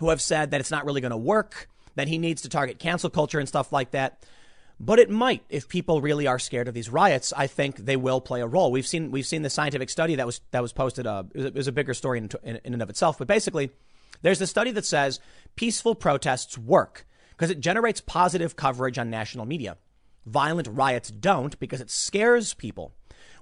who 0.00 0.10
have 0.10 0.20
said 0.20 0.50
that 0.50 0.60
it's 0.60 0.70
not 0.70 0.84
really 0.84 1.00
going 1.00 1.10
to 1.10 1.16
work, 1.16 1.68
that 1.94 2.08
he 2.08 2.18
needs 2.18 2.42
to 2.42 2.48
target 2.48 2.78
cancel 2.78 3.10
culture 3.10 3.38
and 3.38 3.48
stuff 3.48 3.72
like 3.72 3.90
that. 3.92 4.24
But 4.80 4.98
it 4.98 5.10
might 5.10 5.42
if 5.48 5.68
people 5.68 6.00
really 6.00 6.26
are 6.26 6.38
scared 6.38 6.66
of 6.66 6.74
these 6.74 6.88
riots. 6.88 7.32
I 7.36 7.46
think 7.46 7.76
they 7.76 7.96
will 7.96 8.20
play 8.20 8.40
a 8.40 8.46
role. 8.46 8.72
We've 8.72 8.86
seen 8.86 9.10
we've 9.12 9.26
seen 9.26 9.42
the 9.42 9.50
scientific 9.50 9.90
study 9.90 10.16
that 10.16 10.26
was 10.26 10.40
that 10.50 10.62
was 10.62 10.72
posted. 10.72 11.06
Uh, 11.06 11.24
it, 11.32 11.36
was 11.36 11.44
a, 11.44 11.48
it 11.48 11.54
was 11.54 11.68
a 11.68 11.72
bigger 11.72 11.94
story 11.94 12.18
in, 12.18 12.30
in, 12.42 12.60
in 12.64 12.72
and 12.72 12.82
of 12.82 12.90
itself, 12.90 13.16
but 13.18 13.28
basically, 13.28 13.70
there's 14.22 14.40
a 14.40 14.46
study 14.46 14.72
that 14.72 14.84
says 14.84 15.20
peaceful 15.54 15.94
protests 15.94 16.58
work 16.58 17.06
because 17.30 17.50
it 17.50 17.60
generates 17.60 18.00
positive 18.00 18.56
coverage 18.56 18.98
on 18.98 19.10
national 19.10 19.46
media. 19.46 19.76
Violent 20.26 20.68
riots 20.68 21.10
don't 21.10 21.58
because 21.60 21.80
it 21.80 21.90
scares 21.90 22.54
people. 22.54 22.92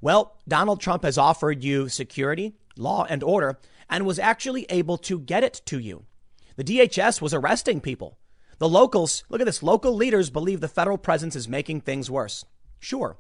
Well, 0.00 0.36
Donald 0.48 0.80
Trump 0.80 1.04
has 1.04 1.18
offered 1.18 1.62
you 1.62 1.88
security, 1.88 2.54
law, 2.76 3.06
and 3.08 3.22
order, 3.22 3.58
and 3.88 4.06
was 4.06 4.18
actually 4.18 4.66
able 4.70 4.96
to 4.98 5.18
get 5.18 5.44
it 5.44 5.60
to 5.66 5.78
you. 5.78 6.04
The 6.60 6.78
DHS 6.78 7.22
was 7.22 7.32
arresting 7.32 7.80
people. 7.80 8.18
The 8.58 8.68
locals, 8.68 9.24
look 9.30 9.40
at 9.40 9.46
this, 9.46 9.62
local 9.62 9.94
leaders 9.94 10.28
believe 10.28 10.60
the 10.60 10.68
federal 10.68 10.98
presence 10.98 11.34
is 11.34 11.48
making 11.48 11.80
things 11.80 12.10
worse. 12.10 12.44
Sure. 12.78 13.16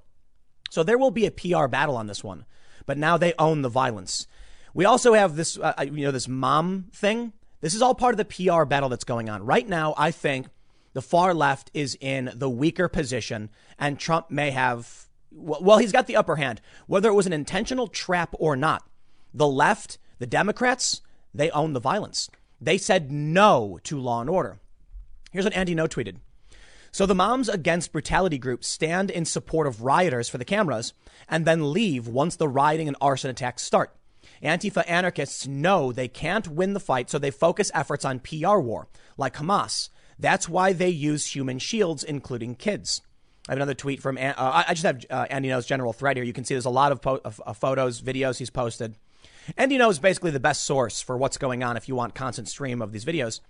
So 0.68 0.82
there 0.82 0.98
will 0.98 1.10
be 1.10 1.24
a 1.24 1.30
PR 1.30 1.66
battle 1.66 1.96
on 1.96 2.06
this 2.06 2.22
one, 2.22 2.44
but 2.84 2.98
now 2.98 3.16
they 3.16 3.32
own 3.38 3.62
the 3.62 3.70
violence. 3.70 4.26
We 4.74 4.84
also 4.84 5.14
have 5.14 5.36
this, 5.36 5.56
uh, 5.56 5.72
uh 5.78 5.84
you 5.84 6.04
know, 6.04 6.10
this 6.10 6.28
mom 6.28 6.88
thing. 6.92 7.32
This 7.62 7.72
is 7.72 7.80
all 7.80 7.94
part 7.94 8.12
of 8.12 8.18
the 8.18 8.26
PR 8.26 8.66
battle 8.66 8.90
that's 8.90 9.04
going 9.04 9.30
on. 9.30 9.42
Right 9.42 9.66
now, 9.66 9.94
I 9.96 10.10
think 10.10 10.48
the 10.92 11.00
far 11.00 11.32
left 11.32 11.70
is 11.72 11.96
in 11.98 12.32
the 12.34 12.50
weaker 12.50 12.88
position 12.88 13.48
and 13.78 13.98
Trump 13.98 14.30
may 14.30 14.50
have, 14.50 15.06
well, 15.32 15.78
he's 15.78 15.92
got 15.92 16.06
the 16.06 16.16
upper 16.16 16.36
hand. 16.36 16.60
Whether 16.86 17.08
it 17.08 17.14
was 17.14 17.26
an 17.26 17.32
intentional 17.32 17.88
trap 17.88 18.34
or 18.38 18.54
not, 18.54 18.86
the 19.32 19.48
left, 19.48 19.96
the 20.18 20.26
Democrats, 20.26 21.00
they 21.32 21.50
own 21.52 21.72
the 21.72 21.80
violence. 21.80 22.28
They 22.60 22.78
said 22.78 23.10
no 23.10 23.78
to 23.84 23.98
law 23.98 24.20
and 24.20 24.30
order. 24.30 24.60
Here's 25.32 25.44
what 25.44 25.54
Andy 25.54 25.74
Ngo 25.74 25.88
tweeted. 25.88 26.16
So 26.92 27.06
the 27.06 27.14
Moms 27.14 27.48
Against 27.48 27.92
Brutality 27.92 28.36
group 28.36 28.64
stand 28.64 29.10
in 29.10 29.24
support 29.24 29.66
of 29.66 29.82
rioters 29.82 30.28
for 30.28 30.38
the 30.38 30.44
cameras 30.44 30.92
and 31.28 31.44
then 31.44 31.72
leave 31.72 32.08
once 32.08 32.34
the 32.34 32.48
rioting 32.48 32.88
and 32.88 32.96
arson 33.00 33.30
attacks 33.30 33.62
start. 33.62 33.94
Antifa 34.42 34.84
anarchists 34.88 35.46
know 35.46 35.92
they 35.92 36.08
can't 36.08 36.48
win 36.48 36.72
the 36.72 36.80
fight, 36.80 37.10
so 37.10 37.18
they 37.18 37.30
focus 37.30 37.70
efforts 37.74 38.04
on 38.04 38.20
PR 38.20 38.58
war, 38.58 38.88
like 39.16 39.36
Hamas. 39.36 39.90
That's 40.18 40.48
why 40.48 40.72
they 40.72 40.88
use 40.88 41.34
human 41.34 41.58
shields, 41.58 42.02
including 42.02 42.56
kids. 42.56 43.02
I 43.48 43.52
have 43.52 43.58
another 43.58 43.74
tweet 43.74 44.02
from, 44.02 44.18
uh, 44.18 44.32
I 44.36 44.74
just 44.74 44.84
have 44.84 45.04
uh, 45.10 45.26
Andy 45.30 45.48
Ngo's 45.48 45.66
general 45.66 45.92
thread 45.92 46.16
here. 46.16 46.24
You 46.24 46.32
can 46.32 46.44
see 46.44 46.54
there's 46.54 46.64
a 46.64 46.70
lot 46.70 46.92
of, 46.92 47.00
po- 47.00 47.20
of, 47.24 47.40
of 47.46 47.56
photos, 47.56 48.02
videos 48.02 48.38
he's 48.38 48.50
posted. 48.50 48.96
Andy 49.56 49.78
Ngo 49.78 49.90
is 49.90 49.98
basically 49.98 50.30
the 50.30 50.40
best 50.40 50.62
source 50.62 51.00
for 51.00 51.16
what's 51.16 51.38
going 51.38 51.62
on 51.62 51.76
if 51.76 51.88
you 51.88 51.94
want 51.94 52.14
constant 52.14 52.48
stream 52.48 52.82
of 52.82 52.92
these 52.92 53.04
videos. 53.04 53.40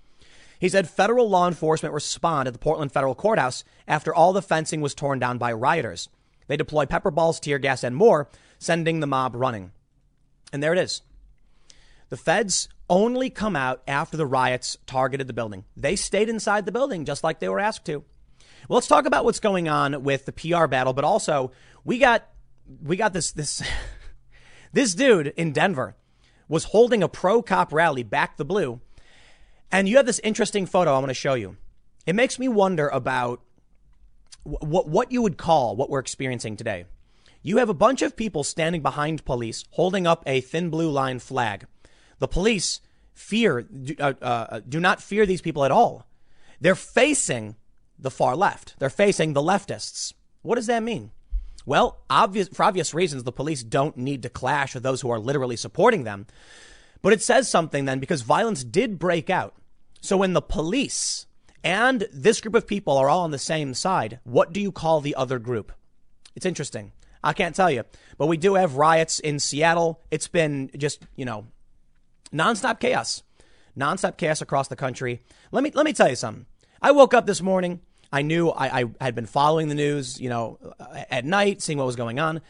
He 0.58 0.68
said 0.68 0.88
federal 0.88 1.28
law 1.28 1.48
enforcement 1.48 1.94
responded 1.94 2.48
at 2.48 2.52
the 2.52 2.58
Portland 2.58 2.92
Federal 2.92 3.14
Courthouse 3.14 3.64
after 3.88 4.14
all 4.14 4.32
the 4.32 4.42
fencing 4.42 4.80
was 4.80 4.94
torn 4.94 5.18
down 5.18 5.38
by 5.38 5.52
rioters. 5.52 6.08
They 6.48 6.56
deployed 6.56 6.90
pepper 6.90 7.10
balls, 7.10 7.40
tear 7.40 7.58
gas, 7.58 7.82
and 7.82 7.96
more, 7.96 8.28
sending 8.58 9.00
the 9.00 9.06
mob 9.06 9.34
running. 9.34 9.72
And 10.52 10.62
there 10.62 10.72
it 10.72 10.78
is. 10.78 11.02
The 12.10 12.16
feds 12.16 12.68
only 12.90 13.30
come 13.30 13.56
out 13.56 13.82
after 13.86 14.16
the 14.16 14.26
riots 14.26 14.76
targeted 14.84 15.28
the 15.28 15.32
building. 15.32 15.64
They 15.76 15.96
stayed 15.96 16.28
inside 16.28 16.66
the 16.66 16.72
building 16.72 17.04
just 17.04 17.24
like 17.24 17.38
they 17.38 17.48
were 17.48 17.60
asked 17.60 17.86
to. 17.86 18.04
Well, 18.68 18.76
let's 18.76 18.88
talk 18.88 19.06
about 19.06 19.24
what's 19.24 19.40
going 19.40 19.68
on 19.68 20.02
with 20.02 20.26
the 20.26 20.32
PR 20.32 20.66
battle, 20.66 20.92
but 20.92 21.04
also 21.04 21.52
we 21.84 21.98
got 21.98 22.26
we 22.82 22.96
got 22.96 23.12
this 23.12 23.32
this 23.32 23.62
this 24.72 24.94
dude 24.94 25.28
in 25.36 25.52
Denver 25.52 25.96
was 26.48 26.64
holding 26.64 27.02
a 27.02 27.08
pro 27.08 27.42
cop 27.42 27.72
rally 27.72 28.02
back 28.02 28.36
the 28.36 28.44
blue. 28.44 28.80
And 29.72 29.88
you 29.88 29.96
have 29.96 30.06
this 30.06 30.20
interesting 30.20 30.66
photo 30.66 30.94
I 30.94 30.98
want 30.98 31.08
to 31.08 31.14
show 31.14 31.34
you. 31.34 31.56
It 32.06 32.14
makes 32.14 32.38
me 32.38 32.48
wonder 32.48 32.88
about 32.88 33.40
what 34.42 34.88
what 34.88 35.12
you 35.12 35.22
would 35.22 35.36
call 35.36 35.76
what 35.76 35.90
we're 35.90 36.00
experiencing 36.00 36.56
today. 36.56 36.86
You 37.42 37.58
have 37.58 37.68
a 37.68 37.74
bunch 37.74 38.02
of 38.02 38.16
people 38.16 38.44
standing 38.44 38.82
behind 38.82 39.24
police 39.24 39.64
holding 39.70 40.06
up 40.06 40.22
a 40.26 40.40
thin 40.40 40.70
blue 40.70 40.90
line 40.90 41.18
flag. 41.18 41.66
The 42.18 42.28
police 42.28 42.80
fear 43.14 43.62
do, 43.62 43.94
uh, 43.98 44.14
uh, 44.20 44.60
do 44.68 44.80
not 44.80 45.02
fear 45.02 45.24
these 45.24 45.40
people 45.40 45.64
at 45.64 45.70
all. 45.70 46.06
They're 46.60 46.74
facing 46.74 47.56
the 47.98 48.10
far 48.10 48.36
left. 48.36 48.74
They're 48.78 48.90
facing 48.90 49.32
the 49.32 49.42
leftists. 49.42 50.12
What 50.42 50.56
does 50.56 50.66
that 50.66 50.82
mean? 50.82 51.12
Well, 51.70 52.00
obvious, 52.10 52.48
for 52.48 52.64
obvious 52.64 52.92
reasons, 52.94 53.22
the 53.22 53.30
police 53.30 53.62
don't 53.62 53.96
need 53.96 54.24
to 54.24 54.28
clash 54.28 54.74
with 54.74 54.82
those 54.82 55.02
who 55.02 55.10
are 55.10 55.20
literally 55.20 55.54
supporting 55.54 56.02
them. 56.02 56.26
But 57.00 57.12
it 57.12 57.22
says 57.22 57.48
something 57.48 57.84
then 57.84 58.00
because 58.00 58.22
violence 58.22 58.64
did 58.64 58.98
break 58.98 59.30
out. 59.30 59.54
So 60.00 60.16
when 60.16 60.32
the 60.32 60.42
police 60.42 61.26
and 61.62 62.08
this 62.12 62.40
group 62.40 62.56
of 62.56 62.66
people 62.66 62.98
are 62.98 63.08
all 63.08 63.20
on 63.20 63.30
the 63.30 63.38
same 63.38 63.72
side, 63.74 64.18
what 64.24 64.52
do 64.52 64.60
you 64.60 64.72
call 64.72 65.00
the 65.00 65.14
other 65.14 65.38
group? 65.38 65.70
It's 66.34 66.44
interesting. 66.44 66.90
I 67.22 67.34
can't 67.34 67.54
tell 67.54 67.70
you, 67.70 67.84
but 68.18 68.26
we 68.26 68.36
do 68.36 68.54
have 68.54 68.74
riots 68.74 69.20
in 69.20 69.38
Seattle. 69.38 70.00
It's 70.10 70.26
been 70.26 70.72
just, 70.76 71.06
you 71.14 71.24
know, 71.24 71.46
nonstop 72.32 72.80
chaos, 72.80 73.22
nonstop 73.78 74.16
chaos 74.16 74.42
across 74.42 74.66
the 74.66 74.74
country. 74.74 75.20
Let 75.52 75.62
me, 75.62 75.70
let 75.72 75.86
me 75.86 75.92
tell 75.92 76.08
you 76.08 76.16
something. 76.16 76.46
I 76.82 76.90
woke 76.90 77.14
up 77.14 77.26
this 77.26 77.40
morning. 77.40 77.78
I 78.12 78.22
knew 78.22 78.48
I, 78.50 78.82
I 78.82 79.04
had 79.04 79.14
been 79.14 79.26
following 79.26 79.68
the 79.68 79.74
news, 79.74 80.20
you 80.20 80.28
know, 80.28 80.58
at 81.10 81.24
night, 81.24 81.62
seeing 81.62 81.78
what 81.78 81.86
was 81.86 81.96
going 81.96 82.18
on. 82.18 82.40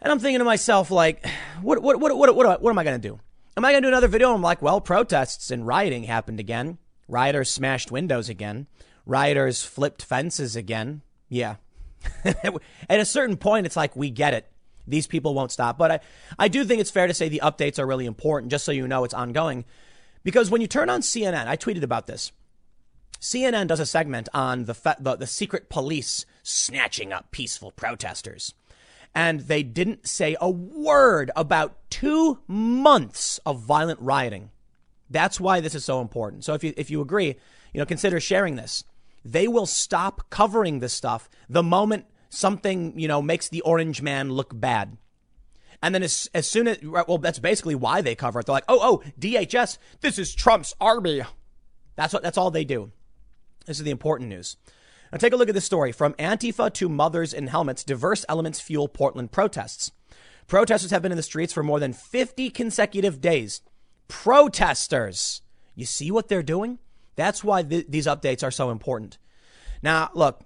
And 0.00 0.12
I'm 0.12 0.18
thinking 0.18 0.40
to 0.40 0.44
myself, 0.44 0.90
like, 0.90 1.24
what, 1.62 1.80
what, 1.80 1.98
what, 2.00 2.16
what, 2.16 2.34
what, 2.34 2.62
what 2.62 2.70
am 2.70 2.78
I 2.78 2.84
going 2.84 3.00
to 3.00 3.08
do? 3.08 3.20
Am 3.56 3.64
I 3.64 3.72
going 3.72 3.82
to 3.82 3.86
do 3.86 3.92
another 3.92 4.08
video? 4.08 4.34
I'm 4.34 4.42
like, 4.42 4.60
well, 4.60 4.80
protests 4.80 5.50
and 5.50 5.66
rioting 5.66 6.04
happened 6.04 6.40
again. 6.40 6.78
Rioters 7.08 7.50
smashed 7.50 7.90
windows 7.90 8.28
again. 8.28 8.66
Rioters 9.06 9.62
flipped 9.62 10.04
fences 10.04 10.56
again. 10.56 11.02
Yeah. 11.28 11.56
At 12.24 13.00
a 13.00 13.04
certain 13.04 13.36
point, 13.36 13.66
it's 13.66 13.76
like, 13.76 13.94
we 13.94 14.10
get 14.10 14.34
it. 14.34 14.50
These 14.86 15.06
people 15.06 15.34
won't 15.34 15.52
stop. 15.52 15.78
But 15.78 15.92
I, 15.92 16.00
I 16.38 16.48
do 16.48 16.64
think 16.64 16.80
it's 16.80 16.90
fair 16.90 17.06
to 17.06 17.14
say 17.14 17.28
the 17.28 17.42
updates 17.42 17.78
are 17.78 17.86
really 17.86 18.06
important, 18.06 18.50
just 18.50 18.64
so 18.64 18.72
you 18.72 18.88
know 18.88 19.04
it's 19.04 19.14
ongoing. 19.14 19.64
Because 20.24 20.50
when 20.50 20.60
you 20.60 20.66
turn 20.66 20.90
on 20.90 21.00
CNN, 21.00 21.46
I 21.46 21.56
tweeted 21.56 21.82
about 21.82 22.06
this. 22.06 22.32
CNN 23.22 23.68
does 23.68 23.78
a 23.78 23.86
segment 23.86 24.28
on 24.34 24.64
the, 24.64 24.96
the, 24.98 25.14
the 25.14 25.26
secret 25.28 25.68
police 25.68 26.26
snatching 26.42 27.12
up 27.12 27.30
peaceful 27.30 27.70
protesters. 27.70 28.52
And 29.14 29.42
they 29.42 29.62
didn't 29.62 30.08
say 30.08 30.36
a 30.40 30.50
word 30.50 31.30
about 31.36 31.78
two 31.88 32.40
months 32.48 33.38
of 33.46 33.60
violent 33.60 34.00
rioting. 34.00 34.50
That's 35.08 35.38
why 35.38 35.60
this 35.60 35.76
is 35.76 35.84
so 35.84 36.00
important. 36.00 36.42
So 36.42 36.54
if 36.54 36.64
you, 36.64 36.74
if 36.76 36.90
you 36.90 37.00
agree, 37.00 37.36
you 37.72 37.78
know, 37.78 37.86
consider 37.86 38.18
sharing 38.18 38.56
this. 38.56 38.82
They 39.24 39.46
will 39.46 39.66
stop 39.66 40.28
covering 40.28 40.80
this 40.80 40.92
stuff 40.92 41.30
the 41.48 41.62
moment 41.62 42.06
something, 42.28 42.98
you 42.98 43.06
know, 43.06 43.22
makes 43.22 43.48
the 43.48 43.60
orange 43.60 44.02
man 44.02 44.32
look 44.32 44.58
bad. 44.58 44.96
And 45.80 45.94
then 45.94 46.02
as, 46.02 46.28
as 46.34 46.48
soon 46.48 46.66
as, 46.66 46.78
well, 46.82 47.18
that's 47.18 47.38
basically 47.38 47.76
why 47.76 48.00
they 48.00 48.16
cover 48.16 48.40
it. 48.40 48.46
They're 48.46 48.54
like, 48.54 48.64
oh, 48.66 48.80
oh, 48.82 49.10
DHS, 49.20 49.78
this 50.00 50.18
is 50.18 50.34
Trump's 50.34 50.74
army. 50.80 51.22
That's 51.94 52.12
what, 52.12 52.24
that's 52.24 52.38
all 52.38 52.50
they 52.50 52.64
do. 52.64 52.90
This 53.66 53.78
is 53.78 53.84
the 53.84 53.90
important 53.90 54.28
news. 54.28 54.56
Now 55.10 55.18
take 55.18 55.32
a 55.32 55.36
look 55.36 55.48
at 55.48 55.54
this 55.54 55.64
story. 55.64 55.92
From 55.92 56.14
Antifa 56.14 56.72
to 56.74 56.88
mothers 56.88 57.32
in 57.34 57.48
helmets, 57.48 57.84
diverse 57.84 58.24
elements 58.28 58.60
fuel 58.60 58.88
Portland 58.88 59.30
protests. 59.30 59.92
Protesters 60.46 60.90
have 60.90 61.02
been 61.02 61.12
in 61.12 61.16
the 61.16 61.22
streets 61.22 61.52
for 61.52 61.62
more 61.62 61.80
than 61.80 61.92
50 61.92 62.50
consecutive 62.50 63.20
days. 63.20 63.60
Protesters. 64.08 65.42
You 65.74 65.86
see 65.86 66.10
what 66.10 66.28
they're 66.28 66.42
doing? 66.42 66.78
That's 67.16 67.44
why 67.44 67.62
th- 67.62 67.86
these 67.88 68.06
updates 68.06 68.42
are 68.42 68.50
so 68.50 68.70
important. 68.70 69.18
Now, 69.82 70.10
look, 70.14 70.42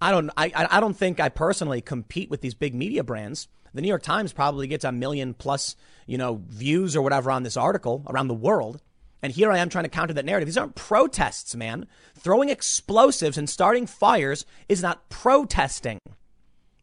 I 0.00 0.10
don't, 0.10 0.30
I, 0.36 0.52
I 0.70 0.80
don't 0.80 0.96
think 0.96 1.20
I 1.20 1.28
personally 1.28 1.80
compete 1.80 2.30
with 2.30 2.40
these 2.40 2.54
big 2.54 2.74
media 2.74 3.04
brands. 3.04 3.48
The 3.72 3.82
New 3.82 3.88
York 3.88 4.02
Times 4.02 4.32
probably 4.32 4.66
gets 4.66 4.84
a 4.84 4.92
million 4.92 5.34
plus, 5.34 5.74
you 6.06 6.18
know, 6.18 6.42
views 6.46 6.94
or 6.94 7.02
whatever 7.02 7.30
on 7.30 7.42
this 7.42 7.56
article 7.56 8.04
around 8.08 8.28
the 8.28 8.34
world. 8.34 8.80
And 9.24 9.32
here 9.32 9.50
I 9.50 9.56
am 9.56 9.70
trying 9.70 9.84
to 9.84 9.88
counter 9.88 10.12
that 10.12 10.26
narrative. 10.26 10.46
These 10.46 10.58
aren't 10.58 10.74
protests, 10.74 11.54
man. 11.54 11.86
Throwing 12.14 12.50
explosives 12.50 13.38
and 13.38 13.48
starting 13.48 13.86
fires 13.86 14.44
is 14.68 14.82
not 14.82 15.08
protesting. 15.08 15.98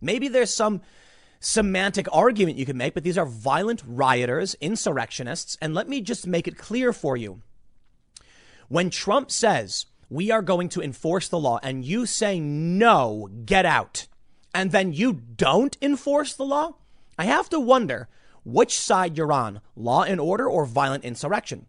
Maybe 0.02 0.28
there's 0.28 0.52
some 0.52 0.82
semantic 1.40 2.08
argument 2.12 2.58
you 2.58 2.66
can 2.66 2.78
make, 2.78 2.96
but 2.96 3.04
these 3.04 3.20
are 3.20 3.28
violent 3.28 3.84
rioters, 3.86 4.56
insurrectionists. 4.60 5.56
And 5.62 5.76
let 5.76 5.88
me 5.88 6.02
just 6.02 6.26
make 6.26 6.48
it 6.48 6.58
clear 6.58 6.92
for 6.92 7.16
you. 7.16 7.44
When 8.70 8.90
Trump 8.90 9.30
says 9.30 9.86
we 10.10 10.32
are 10.32 10.42
going 10.42 10.70
to 10.70 10.82
enforce 10.82 11.28
the 11.28 11.38
law 11.38 11.60
and 11.62 11.86
you 11.86 12.08
say 12.08 12.40
no, 12.40 13.30
get 13.46 13.68
out, 13.68 14.08
and 14.52 14.72
then 14.72 14.94
you 14.94 15.14
don't 15.14 15.78
enforce 15.80 16.34
the 16.34 16.46
law, 16.46 16.74
I 17.20 17.26
have 17.26 17.50
to 17.50 17.60
wonder 17.60 18.08
which 18.44 18.80
side 18.80 19.16
you're 19.16 19.32
on, 19.32 19.62
law 19.76 20.02
and 20.02 20.20
order 20.20 20.50
or 20.50 20.66
violent 20.66 21.04
insurrection. 21.04 21.68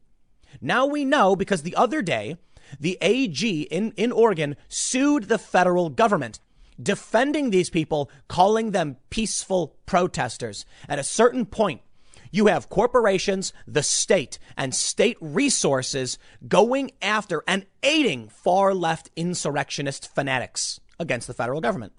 Now 0.61 0.87
we 0.87 1.05
know 1.05 1.37
because 1.37 1.63
the 1.63 1.77
other 1.77 2.03
day, 2.03 2.37
the 2.79 2.99
AG 3.01 3.63
in, 3.63 3.93
in 3.93 4.13
Oregon 4.13 4.57
sued 4.69 5.25
the 5.25 5.39
federal 5.39 5.91
government, 5.91 6.41
defending 6.83 7.51
these 7.51 7.71
people, 7.71 8.11
calling 8.29 8.71
them 8.71 8.97
peaceful 9.11 9.77
protesters. 9.87 10.65
At 10.89 10.99
a 10.99 11.05
certain 11.05 11.47
point, 11.47 11.83
you 12.31 12.47
have 12.47 12.71
corporations, 12.71 13.53
the 13.67 13.83
state, 13.83 14.39
and 14.57 14.75
state 14.75 15.19
resources 15.21 16.19
going 16.49 16.93
after 17.03 17.45
and 17.47 17.67
aiding 17.83 18.29
far 18.31 18.75
left 18.75 19.11
insurrectionist 19.17 20.13
fanatics 20.15 20.81
against 20.99 21.27
the 21.27 21.35
federal 21.35 21.61
government. 21.61 21.93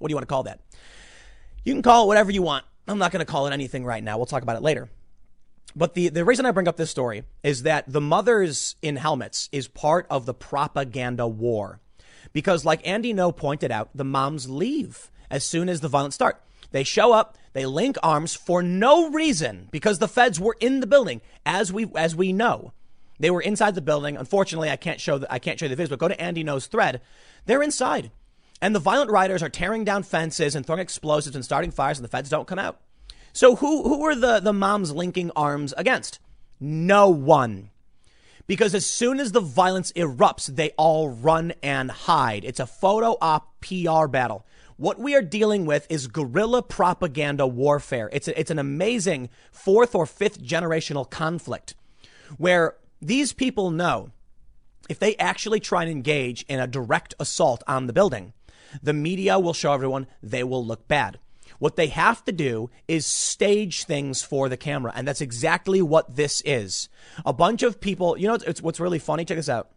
What 0.00 0.08
do 0.08 0.12
you 0.12 0.16
want 0.16 0.28
to 0.28 0.32
call 0.32 0.42
that? 0.42 0.60
You 1.64 1.72
can 1.72 1.82
call 1.82 2.04
it 2.04 2.06
whatever 2.08 2.32
you 2.32 2.42
want. 2.42 2.64
I'm 2.88 2.98
not 2.98 3.12
going 3.12 3.24
to 3.24 3.30
call 3.30 3.46
it 3.46 3.52
anything 3.52 3.84
right 3.84 4.02
now. 4.02 4.16
We'll 4.16 4.26
talk 4.26 4.42
about 4.42 4.56
it 4.56 4.62
later. 4.62 4.88
But 5.76 5.94
the, 5.94 6.08
the 6.08 6.24
reason 6.24 6.46
I 6.46 6.52
bring 6.52 6.68
up 6.68 6.76
this 6.76 6.90
story 6.90 7.24
is 7.42 7.64
that 7.64 7.84
the 7.86 8.00
mothers 8.00 8.76
in 8.80 8.96
helmets 8.96 9.48
is 9.50 9.66
part 9.66 10.06
of 10.08 10.24
the 10.24 10.34
propaganda 10.34 11.26
war. 11.26 11.80
Because, 12.32 12.64
like 12.64 12.86
Andy 12.86 13.12
Ngo 13.12 13.36
pointed 13.36 13.70
out, 13.70 13.90
the 13.94 14.04
moms 14.04 14.48
leave 14.48 15.10
as 15.30 15.44
soon 15.44 15.68
as 15.68 15.80
the 15.80 15.88
violence 15.88 16.14
start. 16.14 16.40
They 16.70 16.84
show 16.84 17.12
up, 17.12 17.38
they 17.52 17.66
link 17.66 17.96
arms 18.02 18.34
for 18.34 18.62
no 18.62 19.10
reason 19.10 19.68
because 19.70 19.98
the 19.98 20.08
feds 20.08 20.40
were 20.40 20.56
in 20.58 20.80
the 20.80 20.86
building, 20.86 21.20
as 21.46 21.72
we 21.72 21.86
as 21.94 22.16
we 22.16 22.32
know. 22.32 22.72
They 23.20 23.30
were 23.30 23.40
inside 23.40 23.76
the 23.76 23.80
building. 23.80 24.16
Unfortunately, 24.16 24.70
I 24.70 24.76
can't 24.76 25.00
show 25.00 25.18
the, 25.18 25.32
I 25.32 25.38
can't 25.38 25.58
show 25.58 25.66
you 25.66 25.74
the 25.74 25.80
videos, 25.80 25.90
but 25.90 26.00
go 26.00 26.08
to 26.08 26.20
Andy 26.20 26.42
Ngo's 26.42 26.66
thread. 26.66 27.00
They're 27.46 27.62
inside. 27.62 28.10
And 28.60 28.74
the 28.74 28.80
violent 28.80 29.10
rioters 29.10 29.42
are 29.42 29.48
tearing 29.48 29.84
down 29.84 30.02
fences 30.02 30.54
and 30.54 30.66
throwing 30.66 30.80
explosives 30.80 31.36
and 31.36 31.44
starting 31.44 31.70
fires, 31.70 31.98
and 31.98 32.04
the 32.04 32.08
feds 32.08 32.30
don't 32.30 32.48
come 32.48 32.58
out. 32.58 32.80
So 33.34 33.56
who 33.56 33.82
who 33.82 33.98
were 33.98 34.14
the, 34.14 34.38
the 34.38 34.52
moms 34.52 34.94
linking 34.94 35.32
arms 35.34 35.74
against? 35.76 36.20
No 36.60 37.08
one. 37.08 37.70
Because 38.46 38.74
as 38.76 38.86
soon 38.86 39.18
as 39.18 39.32
the 39.32 39.40
violence 39.40 39.90
erupts, 39.92 40.46
they 40.46 40.70
all 40.76 41.08
run 41.10 41.52
and 41.60 41.90
hide. 41.90 42.44
It's 42.44 42.60
a 42.60 42.66
photo 42.66 43.16
op 43.20 43.60
PR 43.60 44.06
battle. 44.06 44.46
What 44.76 45.00
we 45.00 45.16
are 45.16 45.22
dealing 45.22 45.66
with 45.66 45.86
is 45.90 46.06
guerrilla 46.06 46.62
propaganda 46.62 47.44
warfare. 47.46 48.08
It's, 48.12 48.28
a, 48.28 48.38
it's 48.38 48.50
an 48.50 48.58
amazing 48.58 49.30
fourth 49.50 49.96
or 49.96 50.06
fifth 50.06 50.40
generational 50.40 51.08
conflict 51.08 51.74
where 52.36 52.76
these 53.02 53.32
people 53.32 53.70
know 53.70 54.10
if 54.88 54.98
they 55.00 55.16
actually 55.16 55.60
try 55.60 55.82
and 55.82 55.90
engage 55.90 56.44
in 56.48 56.60
a 56.60 56.66
direct 56.68 57.14
assault 57.18 57.64
on 57.66 57.86
the 57.86 57.92
building, 57.92 58.32
the 58.80 58.92
media 58.92 59.40
will 59.40 59.54
show 59.54 59.72
everyone 59.72 60.06
they 60.22 60.44
will 60.44 60.64
look 60.64 60.86
bad. 60.86 61.18
What 61.64 61.76
they 61.76 61.86
have 61.86 62.22
to 62.26 62.32
do 62.32 62.68
is 62.88 63.06
stage 63.06 63.84
things 63.84 64.20
for 64.20 64.50
the 64.50 64.56
camera. 64.58 64.92
And 64.94 65.08
that's 65.08 65.22
exactly 65.22 65.80
what 65.80 66.14
this 66.14 66.42
is. 66.44 66.90
A 67.24 67.32
bunch 67.32 67.62
of 67.62 67.80
people, 67.80 68.18
you 68.18 68.28
know, 68.28 68.34
it's, 68.34 68.60
what's 68.60 68.80
really 68.80 68.98
funny. 68.98 69.24
Check 69.24 69.38
this 69.38 69.48
out. 69.48 69.70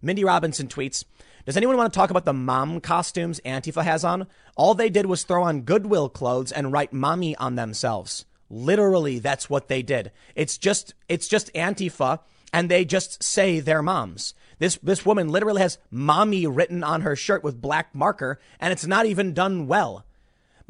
Mindy 0.00 0.24
Robinson 0.24 0.68
tweets, 0.68 1.04
does 1.44 1.58
anyone 1.58 1.76
want 1.76 1.92
to 1.92 1.98
talk 1.98 2.08
about 2.08 2.24
the 2.24 2.32
mom 2.32 2.80
costumes 2.80 3.42
Antifa 3.44 3.84
has 3.84 4.04
on? 4.04 4.26
All 4.56 4.72
they 4.72 4.88
did 4.88 5.04
was 5.04 5.22
throw 5.22 5.42
on 5.42 5.64
Goodwill 5.64 6.08
clothes 6.08 6.50
and 6.50 6.72
write 6.72 6.94
mommy 6.94 7.36
on 7.36 7.56
themselves. 7.56 8.24
Literally, 8.48 9.18
that's 9.18 9.50
what 9.50 9.68
they 9.68 9.82
did. 9.82 10.10
It's 10.34 10.56
just, 10.56 10.94
it's 11.10 11.28
just 11.28 11.52
Antifa 11.52 12.20
and 12.54 12.70
they 12.70 12.86
just 12.86 13.22
say 13.22 13.60
they're 13.60 13.82
moms. 13.82 14.32
This, 14.58 14.78
this 14.82 15.04
woman 15.04 15.28
literally 15.28 15.60
has 15.60 15.76
mommy 15.90 16.46
written 16.46 16.82
on 16.82 17.02
her 17.02 17.16
shirt 17.16 17.44
with 17.44 17.60
black 17.60 17.94
marker 17.94 18.40
and 18.58 18.72
it's 18.72 18.86
not 18.86 19.04
even 19.04 19.34
done 19.34 19.66
well. 19.66 20.06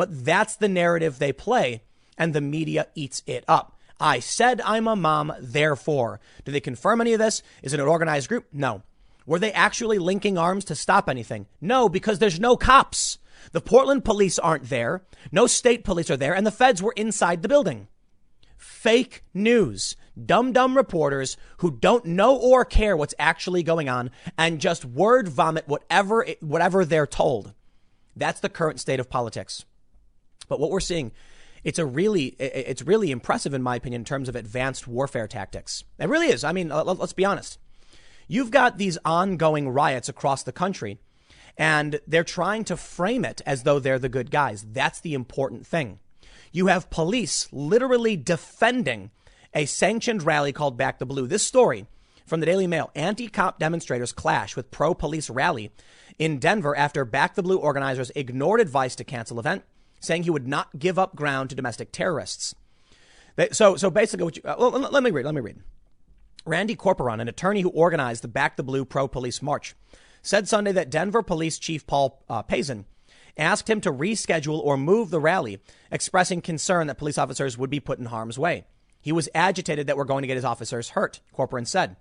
But 0.00 0.24
that's 0.24 0.56
the 0.56 0.66
narrative 0.66 1.18
they 1.18 1.30
play 1.30 1.82
and 2.16 2.32
the 2.32 2.40
media 2.40 2.86
eats 2.94 3.22
it 3.26 3.44
up. 3.46 3.78
I 4.00 4.18
said 4.18 4.62
I'm 4.62 4.88
a 4.88 4.96
mom, 4.96 5.30
therefore. 5.38 6.20
Do 6.46 6.52
they 6.52 6.60
confirm 6.60 7.02
any 7.02 7.12
of 7.12 7.18
this? 7.18 7.42
Is 7.62 7.74
it 7.74 7.80
an 7.80 7.86
organized 7.86 8.30
group? 8.30 8.46
No. 8.50 8.82
Were 9.26 9.38
they 9.38 9.52
actually 9.52 9.98
linking 9.98 10.38
arms 10.38 10.64
to 10.64 10.74
stop 10.74 11.06
anything? 11.06 11.48
No, 11.60 11.90
because 11.90 12.18
there's 12.18 12.40
no 12.40 12.56
cops. 12.56 13.18
The 13.52 13.60
Portland 13.60 14.02
police 14.02 14.38
aren't 14.38 14.70
there. 14.70 15.02
No 15.30 15.46
state 15.46 15.84
police 15.84 16.10
are 16.10 16.16
there, 16.16 16.34
and 16.34 16.46
the 16.46 16.50
feds 16.50 16.82
were 16.82 16.94
inside 16.96 17.42
the 17.42 17.48
building. 17.48 17.86
Fake 18.56 19.22
news. 19.34 19.96
Dumb, 20.24 20.54
dumb 20.54 20.78
reporters 20.78 21.36
who 21.58 21.72
don't 21.72 22.06
know 22.06 22.34
or 22.38 22.64
care 22.64 22.96
what's 22.96 23.14
actually 23.18 23.62
going 23.62 23.90
on 23.90 24.10
and 24.38 24.62
just 24.62 24.86
word 24.86 25.28
vomit 25.28 25.68
whatever, 25.68 26.26
whatever 26.40 26.86
they're 26.86 27.06
told. 27.06 27.52
That's 28.16 28.40
the 28.40 28.48
current 28.48 28.80
state 28.80 28.98
of 28.98 29.10
politics. 29.10 29.66
But 30.50 30.60
what 30.60 30.70
we're 30.70 30.80
seeing, 30.80 31.12
it's 31.64 31.78
a 31.78 31.86
really, 31.86 32.36
it's 32.38 32.82
really 32.82 33.10
impressive 33.10 33.54
in 33.54 33.62
my 33.62 33.76
opinion 33.76 34.02
in 34.02 34.04
terms 34.04 34.28
of 34.28 34.36
advanced 34.36 34.86
warfare 34.86 35.26
tactics. 35.26 35.84
It 35.98 36.10
really 36.10 36.26
is. 36.26 36.44
I 36.44 36.52
mean, 36.52 36.68
let's 36.68 37.14
be 37.14 37.24
honest. 37.24 37.58
You've 38.28 38.50
got 38.50 38.76
these 38.76 38.98
ongoing 39.04 39.70
riots 39.70 40.10
across 40.10 40.42
the 40.42 40.52
country 40.52 40.98
and 41.56 42.00
they're 42.06 42.24
trying 42.24 42.64
to 42.64 42.76
frame 42.76 43.24
it 43.24 43.40
as 43.46 43.62
though 43.62 43.78
they're 43.78 43.98
the 43.98 44.08
good 44.08 44.30
guys. 44.30 44.66
That's 44.70 45.00
the 45.00 45.14
important 45.14 45.66
thing. 45.66 45.98
You 46.52 46.66
have 46.66 46.90
police 46.90 47.48
literally 47.52 48.16
defending 48.16 49.10
a 49.54 49.66
sanctioned 49.66 50.22
rally 50.22 50.52
called 50.52 50.76
Back 50.76 50.98
the 50.98 51.06
Blue. 51.06 51.26
This 51.26 51.46
story 51.46 51.86
from 52.26 52.40
the 52.40 52.46
Daily 52.46 52.66
Mail 52.66 52.90
anti 52.94 53.28
cop 53.28 53.58
demonstrators 53.58 54.12
clash 54.12 54.56
with 54.56 54.70
pro 54.70 54.94
police 54.94 55.28
rally 55.28 55.70
in 56.18 56.38
Denver 56.38 56.76
after 56.76 57.04
Back 57.04 57.34
the 57.34 57.42
Blue 57.42 57.58
organizers 57.58 58.12
ignored 58.14 58.60
advice 58.60 58.94
to 58.96 59.04
cancel 59.04 59.40
event, 59.40 59.64
saying 60.00 60.24
he 60.24 60.30
would 60.30 60.48
not 60.48 60.78
give 60.78 60.98
up 60.98 61.14
ground 61.14 61.50
to 61.50 61.56
domestic 61.56 61.92
terrorists. 61.92 62.54
so, 63.52 63.76
so 63.76 63.90
basically, 63.90 64.32
you, 64.34 64.42
uh, 64.44 64.56
well, 64.58 64.70
let 64.70 65.02
me 65.02 65.10
read. 65.10 65.24
Let 65.24 65.34
me 65.34 65.40
read. 65.40 65.60
Randy 66.46 66.74
Corporon, 66.74 67.20
an 67.20 67.28
attorney 67.28 67.60
who 67.60 67.68
organized 67.68 68.22
the 68.22 68.28
Back 68.28 68.56
the 68.56 68.62
Blue 68.62 68.84
pro 68.84 69.06
police 69.06 69.42
march, 69.42 69.74
said 70.22 70.48
Sunday 70.48 70.72
that 70.72 70.90
Denver 70.90 71.22
Police 71.22 71.58
Chief 71.58 71.86
Paul 71.86 72.22
uh, 72.28 72.42
Pazen 72.42 72.86
asked 73.36 73.68
him 73.68 73.80
to 73.82 73.92
reschedule 73.92 74.58
or 74.58 74.76
move 74.76 75.10
the 75.10 75.20
rally, 75.20 75.60
expressing 75.90 76.40
concern 76.40 76.86
that 76.86 76.98
police 76.98 77.18
officers 77.18 77.56
would 77.56 77.70
be 77.70 77.80
put 77.80 77.98
in 77.98 78.06
harm's 78.06 78.38
way. 78.38 78.64
He 79.00 79.12
was 79.12 79.28
agitated 79.34 79.86
that 79.86 79.96
we're 79.96 80.04
going 80.04 80.22
to 80.22 80.26
get 80.26 80.36
his 80.36 80.44
officers 80.44 80.90
hurt, 80.90 81.20
Corporon 81.34 81.66
said. 81.66 81.96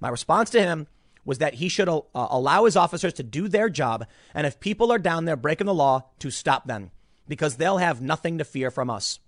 My 0.00 0.08
response 0.08 0.50
to 0.50 0.62
him 0.62 0.86
was 1.24 1.38
that 1.38 1.54
he 1.54 1.68
should 1.68 1.88
uh, 1.88 2.00
allow 2.14 2.64
his 2.64 2.76
officers 2.76 3.12
to 3.14 3.22
do 3.22 3.46
their 3.46 3.68
job, 3.68 4.06
and 4.34 4.46
if 4.46 4.58
people 4.58 4.90
are 4.90 4.98
down 4.98 5.26
there 5.26 5.36
breaking 5.36 5.66
the 5.66 5.74
law, 5.74 6.06
to 6.18 6.30
stop 6.30 6.66
them, 6.66 6.90
because 7.30 7.56
they'll 7.56 7.78
have 7.78 8.02
nothing 8.02 8.38
to 8.38 8.44
fear 8.44 8.72
from 8.72 8.90
us. 8.90 9.20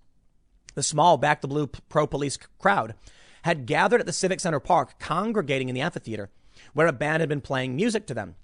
The 0.75 0.83
small 0.83 1.17
Back 1.17 1.41
the 1.41 1.47
Blue 1.49 1.69
pro 1.69 2.07
police 2.09 2.37
crowd 2.59 2.95
had 3.45 3.65
gathered 3.65 4.01
at 4.01 4.07
the 4.07 4.13
Civic 4.13 4.41
Center 4.41 4.59
Park, 4.59 4.99
congregating 4.99 5.69
in 5.69 5.75
the 5.77 5.81
amphitheater, 5.81 6.29
where 6.75 6.89
a 6.89 6.93
band 6.93 7.21
had 7.21 7.29
been 7.29 7.41
playing 7.41 7.77
music 7.77 8.07
to 8.09 8.15
them. 8.15 8.35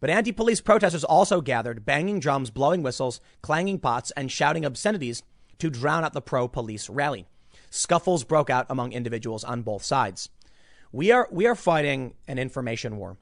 But 0.00 0.08
anti 0.08 0.32
police 0.32 0.62
protesters 0.62 1.04
also 1.04 1.42
gathered, 1.42 1.84
banging 1.84 2.20
drums, 2.20 2.50
blowing 2.50 2.82
whistles, 2.82 3.20
clanging 3.42 3.80
pots, 3.80 4.12
and 4.12 4.32
shouting 4.32 4.64
obscenities 4.64 5.22
to 5.58 5.68
drown 5.68 6.04
out 6.04 6.14
the 6.14 6.22
pro 6.22 6.48
police 6.48 6.88
rally. 6.88 7.26
Scuffles 7.68 8.24
broke 8.24 8.48
out 8.48 8.66
among 8.70 8.92
individuals 8.92 9.44
on 9.44 9.60
both 9.60 9.84
sides. 9.84 10.30
We 10.90 11.12
are, 11.12 11.28
we 11.30 11.46
are 11.46 11.54
fighting 11.54 12.14
an 12.26 12.38
information 12.38 12.96
war. 12.96 13.18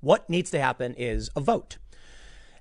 What 0.00 0.28
needs 0.28 0.50
to 0.50 0.60
happen 0.60 0.94
is 0.94 1.30
a 1.34 1.40
vote. 1.40 1.78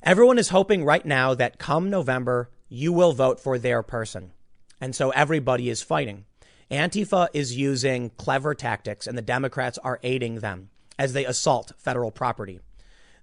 Everyone 0.02 0.38
is 0.38 0.50
hoping 0.50 0.86
right 0.86 1.06
now 1.06 1.34
that 1.34 1.60
come 1.60 1.89
November, 1.89 2.50
you 2.70 2.93
will 2.93 3.12
vote 3.12 3.38
for 3.38 3.60
their 3.60 3.84
person. 3.84 4.32
And 4.80 4.95
so 4.95 5.10
everybody 5.10 5.70
is 5.70 5.82
fighting. 5.82 6.24
Antifa 6.72 7.28
is 7.34 7.58
using 7.58 8.12
clever 8.12 8.56
tactics, 8.56 9.08
and 9.08 9.18
the 9.18 9.22
Democrats 9.22 9.78
are 9.80 10.00
aiding 10.02 10.36
them 10.36 10.70
as 10.97 11.12
they 11.12 11.26
assault 11.26 11.74
federal 11.78 12.12
property. 12.12 12.62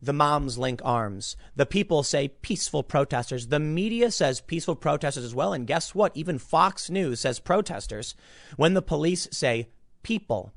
The 0.02 0.12
moms 0.12 0.58
link 0.58 0.82
arms. 0.84 1.36
The 1.54 1.64
people 1.64 2.02
say 2.02 2.28
peaceful 2.28 2.82
protesters. 2.82 3.46
The 3.46 3.58
media 3.58 4.10
says 4.10 4.42
peaceful 4.42 4.76
protesters 4.76 5.24
as 5.24 5.34
well. 5.34 5.54
And 5.54 5.66
guess 5.66 5.94
what? 5.94 6.14
Even 6.14 6.38
Fox 6.38 6.90
News 6.90 7.20
says 7.20 7.40
protesters 7.40 8.14
when 8.56 8.74
the 8.74 8.82
police 8.82 9.28
say 9.32 9.70
people. 10.02 10.52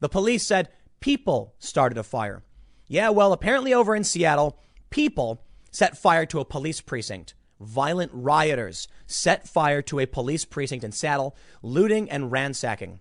The 0.00 0.08
police 0.08 0.46
said 0.46 0.70
people 1.00 1.54
started 1.58 1.98
a 1.98 2.02
fire. 2.02 2.42
Yeah, 2.86 3.10
well, 3.10 3.34
apparently 3.34 3.74
over 3.74 3.94
in 3.94 4.04
Seattle, 4.04 4.58
people 4.92 5.42
set 5.72 5.98
fire 5.98 6.26
to 6.26 6.38
a 6.38 6.44
police 6.44 6.80
precinct. 6.80 7.34
Violent 7.58 8.12
rioters 8.14 8.86
set 9.06 9.48
fire 9.48 9.82
to 9.82 9.98
a 9.98 10.06
police 10.06 10.44
precinct 10.44 10.84
in 10.84 10.92
Seattle, 10.92 11.36
looting 11.62 12.10
and 12.10 12.30
ransacking. 12.30 13.00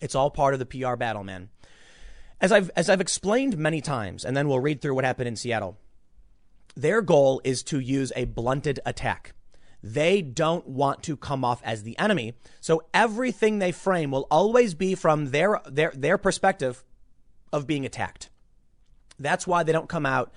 It's 0.00 0.14
all 0.14 0.30
part 0.30 0.54
of 0.54 0.60
the 0.60 0.66
PR 0.66 0.96
battle, 0.96 1.24
man. 1.24 1.48
As 2.40 2.50
I've, 2.52 2.70
as 2.76 2.90
I've 2.90 3.00
explained 3.00 3.56
many 3.56 3.80
times, 3.80 4.24
and 4.24 4.36
then 4.36 4.48
we'll 4.48 4.60
read 4.60 4.82
through 4.82 4.94
what 4.94 5.04
happened 5.04 5.28
in 5.28 5.36
Seattle, 5.36 5.78
their 6.74 7.00
goal 7.00 7.40
is 7.44 7.62
to 7.64 7.78
use 7.78 8.12
a 8.16 8.24
blunted 8.24 8.80
attack. 8.84 9.34
They 9.82 10.22
don't 10.22 10.66
want 10.66 11.02
to 11.04 11.16
come 11.16 11.44
off 11.44 11.62
as 11.62 11.82
the 11.82 11.98
enemy. 11.98 12.34
So 12.60 12.82
everything 12.92 13.58
they 13.58 13.70
frame 13.70 14.10
will 14.10 14.26
always 14.30 14.74
be 14.74 14.94
from 14.94 15.26
their, 15.26 15.60
their, 15.66 15.92
their 15.94 16.18
perspective 16.18 16.82
of 17.52 17.66
being 17.66 17.84
attacked. 17.84 18.30
That's 19.18 19.46
why 19.46 19.62
they 19.62 19.72
don't 19.72 19.88
come 19.88 20.06
out 20.06 20.32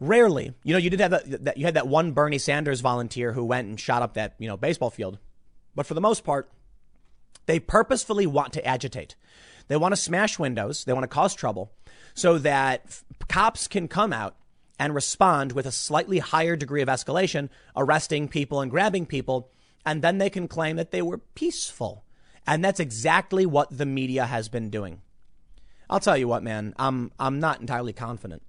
rarely. 0.00 0.52
You 0.62 0.72
know, 0.72 0.78
you 0.78 0.90
did 0.90 1.00
have 1.00 1.10
that, 1.10 1.56
you 1.56 1.64
had 1.64 1.74
that 1.74 1.88
one 1.88 2.12
Bernie 2.12 2.38
Sanders 2.38 2.80
volunteer 2.80 3.32
who 3.32 3.44
went 3.44 3.68
and 3.68 3.80
shot 3.80 4.02
up 4.02 4.14
that, 4.14 4.34
you 4.38 4.48
know, 4.48 4.56
baseball 4.56 4.90
field. 4.90 5.18
But 5.74 5.86
for 5.86 5.94
the 5.94 6.00
most 6.00 6.24
part, 6.24 6.50
they 7.46 7.60
purposefully 7.60 8.26
want 8.26 8.52
to 8.54 8.66
agitate. 8.66 9.14
They 9.68 9.76
want 9.76 9.92
to 9.92 10.00
smash 10.00 10.38
windows. 10.38 10.84
They 10.84 10.92
want 10.92 11.04
to 11.04 11.08
cause 11.08 11.34
trouble 11.34 11.72
so 12.14 12.38
that 12.38 12.82
f- 12.86 13.04
cops 13.28 13.68
can 13.68 13.88
come 13.88 14.12
out 14.12 14.36
and 14.78 14.94
respond 14.94 15.52
with 15.52 15.66
a 15.66 15.72
slightly 15.72 16.18
higher 16.18 16.56
degree 16.56 16.82
of 16.82 16.88
escalation, 16.88 17.48
arresting 17.76 18.28
people 18.28 18.60
and 18.60 18.70
grabbing 18.70 19.06
people. 19.06 19.50
And 19.84 20.02
then 20.02 20.18
they 20.18 20.30
can 20.30 20.48
claim 20.48 20.76
that 20.76 20.90
they 20.90 21.02
were 21.02 21.18
peaceful. 21.18 22.04
And 22.46 22.64
that's 22.64 22.80
exactly 22.80 23.46
what 23.46 23.76
the 23.76 23.86
media 23.86 24.26
has 24.26 24.48
been 24.48 24.70
doing. 24.70 25.00
I'll 25.88 26.00
tell 26.00 26.16
you 26.16 26.28
what, 26.28 26.42
man, 26.42 26.74
I'm, 26.78 27.12
I'm 27.18 27.38
not 27.38 27.60
entirely 27.60 27.92
confident. 27.92 28.42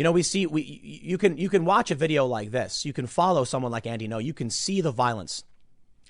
You 0.00 0.04
know, 0.04 0.12
we 0.12 0.22
see, 0.22 0.46
we, 0.46 0.62
you 0.62 1.18
can, 1.18 1.36
you 1.36 1.50
can 1.50 1.66
watch 1.66 1.90
a 1.90 1.94
video 1.94 2.24
like 2.24 2.52
this. 2.52 2.86
You 2.86 2.92
can 2.94 3.06
follow 3.06 3.44
someone 3.44 3.70
like 3.70 3.86
Andy 3.86 4.08
Ngo. 4.08 4.24
You 4.24 4.32
can 4.32 4.48
see 4.48 4.80
the 4.80 4.90
violence 4.90 5.44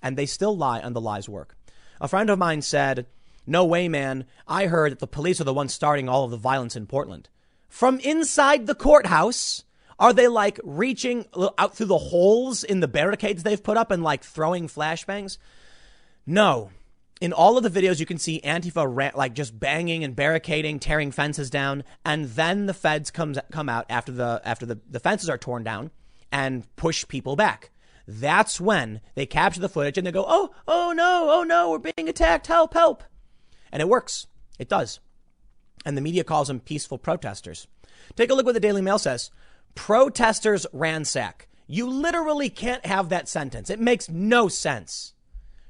and 0.01 0.17
they 0.17 0.27
still 0.27 0.57
lie 0.57 0.79
and 0.79 0.95
the 0.95 1.01
lies 1.01 1.29
work. 1.29 1.57
A 2.01 2.07
friend 2.07 2.31
of 2.31 2.39
mine 2.39 2.63
said, 2.63 3.07
no 3.49 3.65
way, 3.65 3.89
man. 3.89 4.27
I 4.47 4.67
heard 4.67 4.93
that 4.93 5.01
the 5.01 5.09
police 5.09 5.41
are 5.41 5.45
the 5.45 5.53
ones 5.53 5.75
starting 5.75 6.09
all 6.09 6.23
of 6.23 6.31
the 6.31 6.37
violence 6.37 6.77
in 6.77 6.87
Portland. 6.87 7.29
From 7.69 7.99
inside 7.99 8.69
the 8.69 8.77
courthouse, 8.77 9.65
are 9.99 10.13
they 10.13 10.29
like 10.29 10.61
reaching 10.63 11.27
out 11.59 11.75
through 11.75 11.87
the 11.87 11.99
holes 11.99 12.63
in 12.63 12.79
the 12.79 12.87
barricades 12.87 13.43
they've 13.43 13.61
put 13.61 13.77
up 13.77 13.91
and 13.91 14.05
like 14.05 14.23
throwing 14.23 14.69
flashbangs? 14.69 15.37
No. 16.25 16.71
In 17.21 17.35
all 17.35 17.59
of 17.59 17.63
the 17.63 17.81
videos, 17.81 18.01
you 18.01 18.07
can 18.07 18.17
see 18.17 18.41
Antifa 18.43 19.15
like 19.15 19.35
just 19.35 19.61
banging 19.61 20.03
and 20.03 20.17
barricading, 20.17 20.79
tearing 20.79 21.13
fences 21.13 21.51
down, 21.51 21.85
and 22.03 22.25
then 22.25 22.65
the 22.65 22.73
feds 22.73 23.11
comes 23.11 23.39
come 23.53 23.69
out 23.69 23.85
after 23.91 24.11
the 24.11 24.41
after 24.43 24.65
the, 24.65 24.81
the 24.89 25.01
fences 25.01 25.29
are 25.29 25.37
torn 25.37 25.63
down 25.63 25.91
and 26.33 26.65
push 26.77 27.07
people 27.07 27.37
back. 27.37 27.71
That's 28.09 28.59
when 28.59 29.03
they 29.15 29.27
capture 29.27 29.61
the 29.61 29.69
footage 29.69 29.99
and 29.99 30.07
they 30.07 30.13
go, 30.13 30.25
"Oh, 30.27 30.55
oh 30.67 30.93
no, 30.97 31.29
oh 31.31 31.43
no, 31.43 31.71
we're 31.71 31.93
being 31.95 32.09
attacked! 32.09 32.47
Help, 32.47 32.73
help!" 32.73 33.05
And 33.71 33.83
it 33.83 33.89
works. 33.89 34.27
It 34.59 34.71
does. 34.71 34.99
And 35.85 35.97
the 35.97 36.03
media 36.03 36.25
calls 36.25 36.49
them 36.49 36.61
peaceful 36.61 36.99
protesters. 36.99 37.69
Take 38.17 38.31
a 38.31 38.35
look 38.35 38.47
what 38.47 38.53
the 38.53 38.61
Daily 38.61 38.83
Mail 38.83 38.99
says. 38.99 39.31
Protesters 39.75 40.67
ransack. 40.73 41.49
You 41.67 41.89
literally 41.89 42.49
can't 42.49 42.85
have 42.87 43.11
that 43.11 43.29
sentence. 43.29 43.69
It 43.69 43.79
makes 43.79 44.09
no 44.09 44.49
sense. 44.49 45.15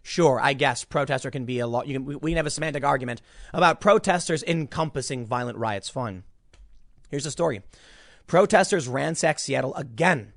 Sure, 0.03 0.41
I 0.41 0.55
guess 0.55 0.85
protester 0.85 1.31
can 1.31 1.45
be 1.45 1.59
a 1.59 1.67
lot. 1.67 1.87
we 1.87 2.31
can 2.31 2.37
have 2.37 2.47
a 2.47 2.51
semantic 2.51 2.85
argument 2.85 3.21
about 3.53 3.81
protesters 3.81 4.43
encompassing 4.43 5.27
violent 5.27 5.59
riots. 5.59 5.89
Fine. 5.89 6.25
Here's 7.11 7.25
the 7.25 7.31
story. 7.31 7.63
Protesters 8.27 8.89
ransack 8.89 9.39
Seattle 9.39 9.75
again. 9.75 10.33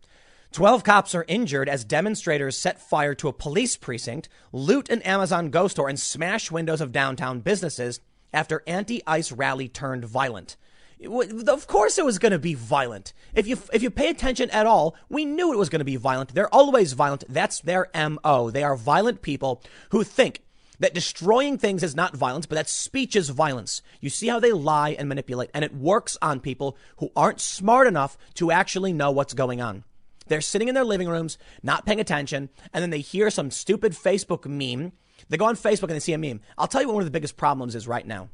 12 0.51 0.83
cops 0.83 1.15
are 1.15 1.25
injured 1.27 1.67
as 1.67 1.83
demonstrators 1.83 2.57
set 2.57 2.79
fire 2.79 3.15
to 3.15 3.27
a 3.27 3.33
police 3.33 3.75
precinct, 3.75 4.29
loot 4.51 4.89
an 4.89 5.01
Amazon 5.01 5.49
Go 5.49 5.67
store, 5.67 5.89
and 5.89 5.99
smash 5.99 6.51
windows 6.51 6.81
of 6.81 6.91
downtown 6.91 7.39
businesses 7.39 7.99
after 8.31 8.61
anti-ICE 8.67 9.31
rally 9.31 9.67
turned 9.67 10.05
violent. 10.05 10.57
Of 11.05 11.67
course 11.67 11.97
it 11.97 12.05
was 12.05 12.19
going 12.19 12.31
to 12.31 12.39
be 12.39 12.53
violent. 12.53 13.13
If 13.33 13.47
you 13.47 13.57
if 13.71 13.83
you 13.83 13.89
pay 13.89 14.09
attention 14.09 14.49
at 14.51 14.65
all, 14.65 14.95
we 15.09 15.25
knew 15.25 15.51
it 15.51 15.57
was 15.57 15.69
going 15.69 15.79
to 15.79 15.85
be 15.85 15.95
violent. 15.95 16.33
They're 16.33 16.53
always 16.53 16.93
violent. 16.93 17.23
That's 17.27 17.59
their 17.59 17.89
MO. 17.93 18.49
They 18.51 18.63
are 18.63 18.75
violent 18.75 19.21
people 19.21 19.61
who 19.89 20.03
think 20.03 20.41
that 20.79 20.93
destroying 20.93 21.57
things 21.57 21.83
is 21.83 21.95
not 21.95 22.15
violence, 22.15 22.45
but 22.45 22.55
that 22.55 22.69
speech 22.69 23.15
is 23.15 23.29
violence. 23.29 23.81
You 24.01 24.09
see 24.09 24.27
how 24.27 24.39
they 24.39 24.51
lie 24.51 24.91
and 24.91 25.07
manipulate, 25.07 25.49
and 25.53 25.63
it 25.63 25.75
works 25.75 26.17
on 26.21 26.39
people 26.39 26.77
who 26.97 27.11
aren't 27.15 27.39
smart 27.39 27.87
enough 27.87 28.17
to 28.35 28.51
actually 28.51 28.91
know 28.91 29.11
what's 29.11 29.33
going 29.33 29.61
on. 29.61 29.83
They're 30.27 30.41
sitting 30.41 30.67
in 30.67 30.75
their 30.75 30.85
living 30.85 31.07
rooms, 31.07 31.37
not 31.61 31.85
paying 31.85 31.99
attention, 31.99 32.49
and 32.73 32.81
then 32.81 32.89
they 32.89 32.99
hear 32.99 33.29
some 33.29 33.51
stupid 33.51 33.93
Facebook 33.93 34.45
meme. 34.45 34.93
They 35.29 35.37
go 35.37 35.45
on 35.45 35.55
Facebook 35.55 35.83
and 35.83 35.91
they 35.91 35.99
see 35.99 36.13
a 36.13 36.17
meme. 36.17 36.41
I'll 36.57 36.67
tell 36.67 36.81
you 36.81 36.87
what 36.87 36.95
one 36.95 37.03
of 37.03 37.07
the 37.07 37.11
biggest 37.11 37.37
problems 37.37 37.75
is 37.75 37.87
right 37.87 38.05
now. 38.05 38.29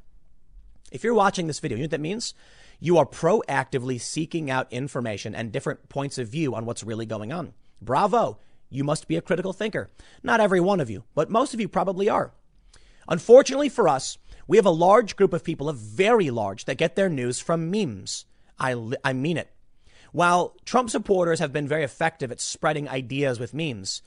If 0.92 1.04
you're 1.04 1.14
watching 1.14 1.48
this 1.48 1.60
video, 1.60 1.78
you 1.78 1.84
know 1.84 1.86
what 1.86 1.92
that 1.92 2.02
means? 2.02 2.34
You 2.80 2.98
are 2.98 3.06
proactively 3.06 4.00
seeking 4.00 4.50
out 4.50 4.72
information 4.72 5.36
and 5.36 5.52
different 5.52 5.90
points 5.90 6.18
of 6.18 6.30
view 6.30 6.56
on 6.56 6.66
what's 6.66 6.84
really 6.84 7.06
going 7.06 7.32
on. 7.32 7.54
Bravo. 7.82 8.40
You 8.70 8.84
must 8.84 9.08
be 9.08 9.16
a 9.16 9.22
critical 9.22 9.52
thinker. 9.52 9.90
Not 10.22 10.40
every 10.40 10.60
one 10.60 10.80
of 10.80 10.90
you, 10.90 11.04
but 11.16 11.30
most 11.30 11.54
of 11.54 11.60
you 11.60 11.68
probably 11.68 12.08
are. 12.08 12.34
Unfortunately 13.08 13.70
for 13.70 13.90
us, 13.90 14.18
we 14.48 14.58
have 14.58 14.66
a 14.66 14.72
large 14.72 15.16
group 15.16 15.34
of 15.34 15.44
people, 15.44 15.70
a 15.70 15.74
very 15.74 16.30
large, 16.30 16.66
that 16.66 16.78
get 16.78 16.96
their 16.96 17.10
news 17.10 17.40
from 17.40 17.72
memes. 17.72 18.26
I, 18.60 18.76
I 19.04 19.14
mean 19.14 19.38
it. 19.38 19.52
While 20.12 20.56
Trump 20.66 20.90
supporters 20.90 21.40
have 21.40 21.54
been 21.54 21.68
very 21.68 21.84
effective 21.84 22.32
at 22.32 22.42
spreading 22.42 22.88
ideas 22.88 23.40
with 23.40 23.54
memes, 23.54 24.02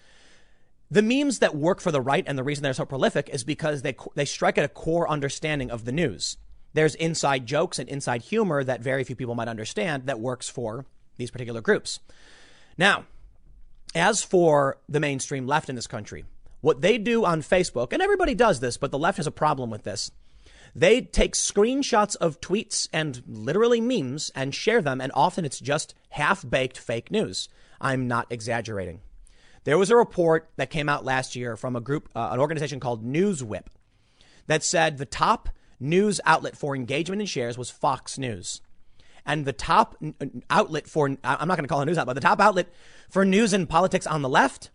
the 0.90 1.02
memes 1.02 1.38
that 1.38 1.56
work 1.56 1.80
for 1.80 1.90
the 1.90 2.00
right 2.00 2.24
and 2.26 2.36
the 2.36 2.42
reason 2.44 2.62
they're 2.62 2.74
so 2.74 2.84
prolific 2.84 3.28
is 3.30 3.44
because 3.44 3.82
they, 3.82 3.96
they 4.14 4.24
strike 4.24 4.58
at 4.58 4.64
a 4.64 4.68
core 4.68 5.08
understanding 5.08 5.70
of 5.70 5.84
the 5.84 5.92
news. 5.92 6.36
There's 6.74 6.94
inside 6.94 7.46
jokes 7.46 7.78
and 7.78 7.88
inside 7.88 8.22
humor 8.22 8.64
that 8.64 8.80
very 8.80 9.04
few 9.04 9.16
people 9.16 9.34
might 9.34 9.48
understand 9.48 10.06
that 10.06 10.20
works 10.20 10.48
for 10.48 10.86
these 11.16 11.30
particular 11.30 11.60
groups. 11.60 12.00
Now, 12.78 13.04
as 13.94 14.22
for 14.22 14.78
the 14.88 15.00
mainstream 15.00 15.46
left 15.46 15.68
in 15.68 15.76
this 15.76 15.86
country, 15.86 16.24
what 16.60 16.80
they 16.80 16.96
do 16.96 17.24
on 17.24 17.42
Facebook, 17.42 17.92
and 17.92 18.00
everybody 18.00 18.34
does 18.34 18.60
this, 18.60 18.76
but 18.76 18.90
the 18.90 18.98
left 18.98 19.18
has 19.18 19.26
a 19.26 19.32
problem 19.32 19.68
with 19.68 19.82
this. 19.82 20.10
They 20.74 21.02
take 21.02 21.34
screenshots 21.34 22.16
of 22.16 22.40
tweets 22.40 22.88
and 22.92 23.22
literally 23.26 23.80
memes 23.80 24.30
and 24.34 24.54
share 24.54 24.80
them, 24.80 25.00
and 25.00 25.12
often 25.14 25.44
it's 25.44 25.60
just 25.60 25.94
half 26.10 26.48
baked 26.48 26.78
fake 26.78 27.10
news. 27.10 27.48
I'm 27.80 28.08
not 28.08 28.28
exaggerating. 28.30 29.00
There 29.64 29.76
was 29.76 29.90
a 29.90 29.96
report 29.96 30.50
that 30.56 30.70
came 30.70 30.88
out 30.88 31.04
last 31.04 31.36
year 31.36 31.56
from 31.56 31.76
a 31.76 31.80
group, 31.80 32.08
uh, 32.16 32.30
an 32.32 32.40
organization 32.40 32.80
called 32.80 33.04
NewsWhip, 33.04 33.66
that 34.46 34.64
said 34.64 34.96
the 34.96 35.04
top 35.04 35.50
news 35.82 36.20
outlet 36.24 36.56
for 36.56 36.74
engagement 36.74 37.20
and 37.20 37.28
shares 37.28 37.58
was 37.58 37.70
Fox 37.70 38.18
News. 38.18 38.60
And 39.24 39.44
the 39.44 39.52
top 39.52 39.96
outlet 40.50 40.88
for, 40.88 41.06
I'm 41.06 41.48
not 41.48 41.56
going 41.56 41.64
to 41.64 41.68
call 41.68 41.80
it 41.80 41.84
a 41.84 41.86
news 41.86 41.98
outlet, 41.98 42.14
but 42.16 42.20
the 42.20 42.28
top 42.28 42.40
outlet 42.40 42.68
for 43.08 43.24
news 43.24 43.52
and 43.52 43.68
politics 43.68 44.06
on 44.06 44.22
the 44.22 44.28
left, 44.28 44.70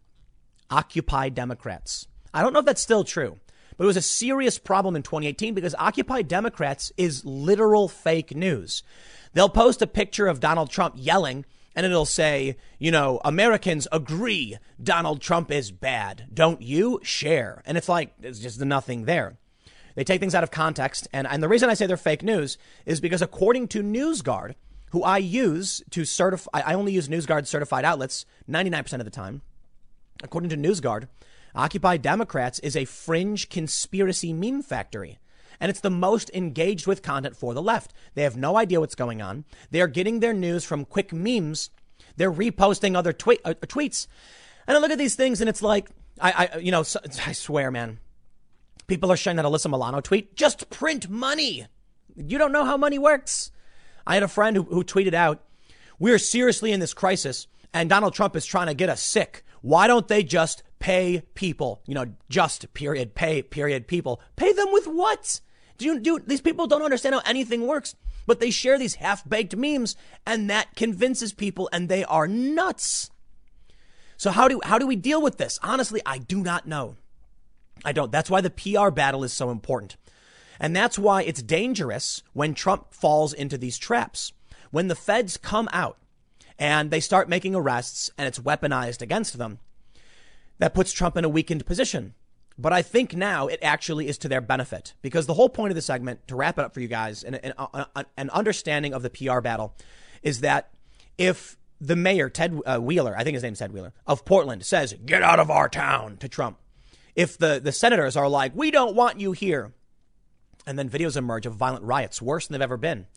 Occupy 0.69 1.29
Democrats. 1.29 2.07
I 2.33 2.41
don't 2.41 2.53
know 2.53 2.59
if 2.59 2.65
that's 2.65 2.81
still 2.81 3.03
true, 3.03 3.39
but 3.75 3.83
it 3.83 3.87
was 3.87 3.97
a 3.97 4.01
serious 4.01 4.57
problem 4.57 4.95
in 4.95 5.03
2018 5.03 5.53
because 5.53 5.75
Occupy 5.77 6.21
Democrats 6.21 6.91
is 6.97 7.25
literal 7.25 7.87
fake 7.87 8.35
news. 8.35 8.83
They'll 9.33 9.49
post 9.49 9.81
a 9.81 9.87
picture 9.87 10.27
of 10.27 10.39
Donald 10.39 10.69
Trump 10.69 10.95
yelling 10.97 11.45
and 11.75 11.85
it'll 11.85 12.05
say, 12.05 12.57
you 12.79 12.89
know, 12.89 13.21
Americans 13.23 13.87
agree 13.91 14.57
Donald 14.81 15.21
Trump 15.21 15.51
is 15.51 15.71
bad. 15.71 16.27
Don't 16.33 16.61
you? 16.61 16.99
Share. 17.03 17.61
And 17.65 17.77
it's 17.77 17.87
like, 17.87 18.13
there's 18.19 18.39
just 18.39 18.59
nothing 18.59 19.05
there. 19.05 19.37
They 19.97 20.03
take 20.03 20.19
things 20.19 20.35
out 20.35 20.43
of 20.43 20.51
context. 20.51 21.07
And, 21.11 21.25
and 21.25 21.41
the 21.41 21.47
reason 21.47 21.71
I 21.71 21.73
say 21.73 21.87
they're 21.87 21.97
fake 21.97 22.21
news 22.21 22.59
is 22.85 23.01
because 23.01 23.23
according 23.23 23.67
to 23.69 23.81
NewsGuard, 23.81 24.53
who 24.91 25.01
I 25.01 25.17
use 25.17 25.81
to 25.89 26.05
certify, 26.05 26.49
I 26.53 26.75
only 26.75 26.91
use 26.91 27.07
NewsGuard 27.07 27.47
certified 27.47 27.83
outlets 27.83 28.23
99% 28.47 28.93
of 28.99 29.05
the 29.05 29.09
time. 29.09 29.41
According 30.21 30.51
to 30.51 30.55
NewsGuard, 30.55 31.07
Occupy 31.55 31.97
Democrats 31.97 32.59
is 32.59 32.75
a 32.75 32.85
fringe 32.85 33.49
conspiracy 33.49 34.33
meme 34.33 34.61
factory. 34.61 35.17
And 35.59 35.71
it's 35.71 35.79
the 35.79 35.89
most 35.89 36.29
engaged 36.31 36.85
with 36.85 37.01
content 37.01 37.35
for 37.35 37.55
the 37.55 37.61
left. 37.61 37.91
They 38.13 38.21
have 38.21 38.37
no 38.37 38.55
idea 38.55 38.79
what's 38.79 38.93
going 38.93 39.23
on. 39.23 39.45
They 39.71 39.81
are 39.81 39.87
getting 39.87 40.19
their 40.19 40.33
news 40.33 40.63
from 40.63 40.85
quick 40.85 41.11
memes. 41.11 41.71
They're 42.17 42.31
reposting 42.31 42.95
other 42.95 43.13
tweet, 43.13 43.41
uh, 43.43 43.55
tweets. 43.61 44.05
And 44.67 44.77
I 44.77 44.79
look 44.79 44.91
at 44.91 44.99
these 44.99 45.15
things 45.15 45.41
and 45.41 45.49
it's 45.49 45.63
like, 45.63 45.89
I, 46.21 46.49
I 46.53 46.57
you 46.59 46.69
know, 46.69 46.81
I 47.25 47.31
swear, 47.31 47.71
man, 47.71 47.97
People 48.87 49.11
are 49.11 49.17
sharing 49.17 49.35
that 49.37 49.45
Alyssa 49.45 49.69
Milano 49.69 49.99
tweet. 50.01 50.35
Just 50.35 50.69
print 50.69 51.09
money. 51.09 51.67
You 52.15 52.37
don't 52.37 52.53
know 52.53 52.65
how 52.65 52.77
money 52.77 52.97
works. 52.97 53.51
I 54.05 54.13
had 54.13 54.23
a 54.23 54.29
friend 54.29 54.55
who, 54.55 54.63
who 54.63 54.83
tweeted 54.83 55.13
out, 55.13 55.43
We're 55.99 56.17
seriously 56.17 56.71
in 56.71 56.79
this 56.79 56.93
crisis, 56.93 57.47
and 57.73 57.89
Donald 57.89 58.13
Trump 58.13 58.35
is 58.35 58.45
trying 58.45 58.67
to 58.67 58.73
get 58.73 58.89
us 58.89 59.01
sick. 59.01 59.43
Why 59.61 59.87
don't 59.87 60.07
they 60.07 60.23
just 60.23 60.63
pay 60.79 61.23
people? 61.35 61.81
You 61.85 61.95
know, 61.95 62.13
just 62.29 62.73
period, 62.73 63.13
pay 63.13 63.41
period 63.41 63.87
people. 63.87 64.21
Pay 64.37 64.53
them 64.53 64.67
with 64.71 64.85
what? 64.85 65.41
Do 65.77 65.85
you 65.85 65.99
do 65.99 66.19
these 66.19 66.41
people 66.41 66.65
don't 66.65 66.81
understand 66.81 67.15
how 67.15 67.21
anything 67.25 67.67
works, 67.67 67.95
but 68.25 68.39
they 68.39 68.49
share 68.49 68.79
these 68.79 68.95
half-baked 68.95 69.55
memes 69.55 69.95
and 70.25 70.49
that 70.49 70.75
convinces 70.75 71.33
people 71.33 71.69
and 71.71 71.89
they 71.89 72.03
are 72.05 72.27
nuts. 72.27 73.11
So 74.15 74.31
how 74.31 74.47
do 74.47 74.61
how 74.63 74.79
do 74.79 74.87
we 74.87 74.95
deal 74.95 75.21
with 75.21 75.37
this? 75.37 75.59
Honestly, 75.61 76.01
I 76.05 76.17
do 76.17 76.41
not 76.41 76.65
know. 76.65 76.95
I 77.85 77.91
don't. 77.91 78.11
That's 78.11 78.29
why 78.29 78.41
the 78.41 78.49
PR 78.49 78.89
battle 78.89 79.23
is 79.23 79.33
so 79.33 79.49
important. 79.49 79.97
And 80.59 80.75
that's 80.75 80.97
why 80.97 81.23
it's 81.23 81.41
dangerous 81.41 82.23
when 82.33 82.53
Trump 82.53 82.93
falls 82.93 83.33
into 83.33 83.57
these 83.57 83.77
traps. 83.77 84.33
When 84.71 84.87
the 84.87 84.95
feds 84.95 85.37
come 85.37 85.69
out 85.71 85.97
and 86.57 86.91
they 86.91 86.99
start 86.99 87.29
making 87.29 87.55
arrests 87.55 88.09
and 88.17 88.27
it's 88.27 88.39
weaponized 88.39 89.01
against 89.01 89.37
them, 89.37 89.59
that 90.57 90.73
puts 90.73 90.91
Trump 90.91 91.15
in 91.15 91.25
a 91.25 91.29
weakened 91.29 91.65
position. 91.65 92.15
But 92.57 92.73
I 92.73 92.81
think 92.81 93.15
now 93.15 93.47
it 93.47 93.59
actually 93.61 94.07
is 94.07 94.17
to 94.19 94.27
their 94.27 94.41
benefit 94.41 94.95
because 95.03 95.27
the 95.27 95.35
whole 95.35 95.49
point 95.49 95.71
of 95.71 95.75
the 95.75 95.81
segment, 95.81 96.27
to 96.27 96.35
wrap 96.35 96.57
it 96.57 96.65
up 96.65 96.73
for 96.73 96.79
you 96.79 96.87
guys, 96.87 97.23
and 97.23 97.39
an 98.17 98.29
understanding 98.31 98.93
of 98.93 99.03
the 99.03 99.11
PR 99.11 99.41
battle 99.41 99.75
is 100.23 100.41
that 100.41 100.71
if 101.19 101.57
the 101.79 101.95
mayor, 101.95 102.29
Ted 102.29 102.59
uh, 102.65 102.79
Wheeler, 102.79 103.15
I 103.15 103.23
think 103.23 103.35
his 103.35 103.43
name's 103.43 103.59
Ted 103.59 103.71
Wheeler, 103.71 103.93
of 104.07 104.25
Portland 104.25 104.65
says, 104.65 104.95
get 105.05 105.21
out 105.21 105.39
of 105.39 105.51
our 105.51 105.69
town 105.69 106.17
to 106.17 106.27
Trump, 106.27 106.57
if 107.17 107.37
the, 107.37 107.59
the 107.61 107.71
senators 107.73 108.15
are 108.15 108.29
like, 108.29 108.55
we 108.55 108.69
don't 108.71 108.95
want 108.95 109.19
you 109.19 109.31
here, 109.31 109.73
and 110.67 110.77
then 110.77 110.87
videos 110.87 111.17
emerge 111.17 111.47
of 111.47 111.55
violent 111.55 111.83
riots, 111.83 112.21
worse 112.21 112.47
than 112.47 112.53
they've 112.53 112.61
ever 112.61 112.77
been. 112.77 113.07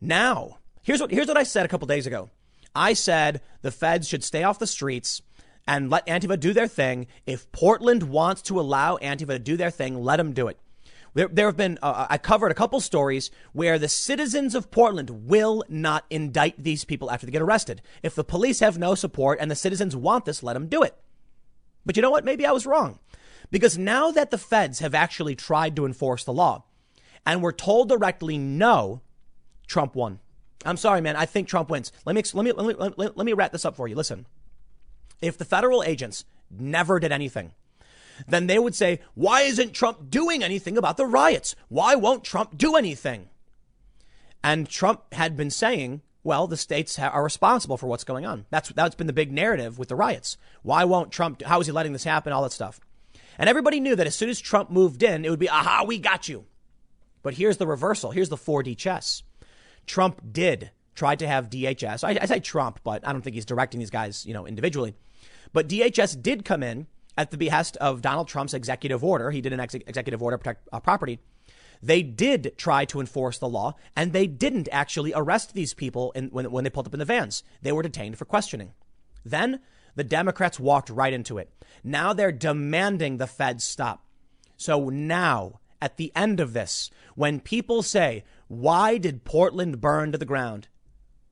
Now, 0.00 0.58
here's 0.82 1.00
what, 1.00 1.10
here's 1.10 1.26
what 1.26 1.36
I 1.36 1.42
said 1.42 1.66
a 1.66 1.68
couple 1.68 1.88
days 1.88 2.06
ago. 2.06 2.30
I 2.76 2.92
said 2.92 3.42
the 3.62 3.72
feds 3.72 4.08
should 4.08 4.22
stay 4.22 4.44
off 4.44 4.60
the 4.60 4.68
streets 4.68 5.20
and 5.66 5.90
let 5.90 6.06
Antifa 6.06 6.38
do 6.38 6.52
their 6.52 6.68
thing. 6.68 7.08
If 7.26 7.50
Portland 7.50 8.04
wants 8.04 8.40
to 8.42 8.60
allow 8.60 8.98
Antifa 8.98 9.26
to 9.26 9.38
do 9.40 9.56
their 9.56 9.70
thing, 9.70 10.00
let 10.00 10.16
them 10.16 10.32
do 10.32 10.46
it. 10.46 10.58
There, 11.14 11.28
there 11.28 11.46
have 11.46 11.56
been, 11.56 11.78
uh, 11.82 12.06
I 12.08 12.18
covered 12.18 12.52
a 12.52 12.56
couple 12.56 12.80
stories 12.80 13.32
where 13.52 13.78
the 13.80 13.88
citizens 13.88 14.54
of 14.54 14.70
Portland 14.70 15.10
will 15.28 15.64
not 15.68 16.04
indict 16.08 16.62
these 16.62 16.84
people 16.84 17.10
after 17.10 17.26
they 17.26 17.32
get 17.32 17.42
arrested. 17.42 17.82
If 18.02 18.14
the 18.14 18.24
police 18.24 18.60
have 18.60 18.78
no 18.78 18.94
support 18.94 19.38
and 19.40 19.50
the 19.50 19.56
citizens 19.56 19.96
want 19.96 20.24
this, 20.24 20.42
let 20.42 20.52
them 20.52 20.68
do 20.68 20.82
it. 20.82 20.96
But 21.86 21.96
you 21.96 22.02
know 22.02 22.10
what? 22.10 22.24
Maybe 22.24 22.46
I 22.46 22.52
was 22.52 22.66
wrong. 22.66 22.98
Because 23.50 23.78
now 23.78 24.10
that 24.10 24.30
the 24.30 24.38
feds 24.38 24.80
have 24.80 24.94
actually 24.94 25.34
tried 25.34 25.76
to 25.76 25.86
enforce 25.86 26.24
the 26.24 26.32
law 26.32 26.64
and 27.26 27.42
we're 27.42 27.52
told 27.52 27.88
directly 27.88 28.38
no, 28.38 29.00
Trump 29.66 29.94
won. 29.94 30.20
I'm 30.64 30.76
sorry, 30.76 31.00
man. 31.00 31.16
I 31.16 31.26
think 31.26 31.48
Trump 31.48 31.70
wins. 31.70 31.92
Let 32.04 32.16
me, 32.16 32.22
let 32.32 32.44
me, 32.44 32.52
let 32.52 32.98
me, 32.98 33.08
let 33.14 33.26
me, 33.26 33.32
wrap 33.32 33.52
this 33.52 33.64
up 33.64 33.76
for 33.76 33.86
you. 33.86 33.94
Listen, 33.94 34.26
if 35.20 35.36
the 35.36 35.44
federal 35.44 35.82
agents 35.82 36.24
never 36.50 36.98
did 36.98 37.12
anything, 37.12 37.52
then 38.26 38.46
they 38.46 38.58
would 38.58 38.74
say, 38.74 39.00
why 39.14 39.42
isn't 39.42 39.72
Trump 39.72 40.10
doing 40.10 40.42
anything 40.42 40.78
about 40.78 40.96
the 40.96 41.06
riots? 41.06 41.54
Why 41.68 41.94
won't 41.94 42.24
Trump 42.24 42.56
do 42.56 42.76
anything? 42.76 43.28
And 44.42 44.68
Trump 44.68 45.12
had 45.12 45.36
been 45.36 45.50
saying, 45.50 46.02
well, 46.22 46.46
the 46.46 46.56
states 46.56 46.98
are 46.98 47.24
responsible 47.24 47.76
for 47.76 47.86
what's 47.86 48.04
going 48.04 48.24
on. 48.24 48.46
That's, 48.50 48.70
that's 48.70 48.94
been 48.94 49.06
the 49.06 49.12
big 49.12 49.32
narrative 49.32 49.78
with 49.78 49.88
the 49.88 49.96
riots. 49.96 50.38
Why 50.62 50.84
won't 50.84 51.12
Trump, 51.12 51.42
how 51.42 51.60
is 51.60 51.66
he 51.66 51.72
letting 51.72 51.92
this 51.92 52.04
happen? 52.04 52.32
All 52.32 52.42
that 52.42 52.52
stuff. 52.52 52.80
And 53.38 53.48
everybody 53.48 53.80
knew 53.80 53.96
that 53.96 54.06
as 54.06 54.14
soon 54.14 54.30
as 54.30 54.40
Trump 54.40 54.70
moved 54.70 55.02
in, 55.02 55.24
it 55.24 55.30
would 55.30 55.38
be, 55.38 55.48
aha, 55.48 55.84
we 55.86 55.98
got 55.98 56.28
you. 56.28 56.44
But 57.22 57.34
here's 57.34 57.56
the 57.56 57.66
reversal. 57.66 58.10
Here's 58.10 58.28
the 58.28 58.36
4D 58.36 58.76
chess. 58.76 59.22
Trump 59.86 60.20
did 60.30 60.70
try 60.94 61.16
to 61.16 61.26
have 61.26 61.50
DHS. 61.50 62.04
I, 62.04 62.18
I 62.20 62.26
say 62.26 62.40
Trump, 62.40 62.80
but 62.84 63.06
I 63.06 63.12
don't 63.12 63.22
think 63.22 63.34
he's 63.34 63.44
directing 63.44 63.80
these 63.80 63.90
guys, 63.90 64.24
you 64.24 64.34
know, 64.34 64.46
individually. 64.46 64.94
But 65.52 65.68
DHS 65.68 66.22
did 66.22 66.44
come 66.44 66.62
in 66.62 66.86
at 67.16 67.30
the 67.30 67.36
behest 67.36 67.76
of 67.78 68.02
Donald 68.02 68.28
Trump's 68.28 68.54
executive 68.54 69.04
order, 69.04 69.30
he 69.30 69.40
did 69.40 69.52
an 69.52 69.60
ex- 69.60 69.74
executive 69.74 70.22
order 70.22 70.38
protect 70.38 70.68
uh, 70.72 70.80
property. 70.80 71.20
They 71.82 72.02
did 72.02 72.54
try 72.56 72.84
to 72.86 73.00
enforce 73.00 73.38
the 73.38 73.48
law, 73.48 73.74
and 73.94 74.12
they 74.12 74.26
didn't 74.26 74.68
actually 74.72 75.12
arrest 75.14 75.54
these 75.54 75.74
people 75.74 76.12
in, 76.12 76.28
when, 76.28 76.50
when 76.50 76.64
they 76.64 76.70
pulled 76.70 76.86
up 76.86 76.94
in 76.94 76.98
the 76.98 77.04
vans. 77.04 77.42
They 77.62 77.72
were 77.72 77.82
detained 77.82 78.16
for 78.16 78.24
questioning. 78.24 78.72
Then 79.24 79.60
the 79.94 80.04
Democrats 80.04 80.60
walked 80.60 80.90
right 80.90 81.12
into 81.12 81.38
it. 81.38 81.50
Now 81.82 82.12
they're 82.12 82.32
demanding 82.32 83.16
the 83.16 83.26
feds 83.26 83.64
stop. 83.64 84.04
So 84.56 84.88
now, 84.88 85.60
at 85.80 85.96
the 85.96 86.12
end 86.16 86.40
of 86.40 86.52
this, 86.52 86.90
when 87.14 87.40
people 87.40 87.82
say, 87.82 88.24
why 88.48 88.98
did 88.98 89.24
Portland 89.24 89.80
burn 89.80 90.12
to 90.12 90.18
the 90.18 90.24
ground? 90.24 90.68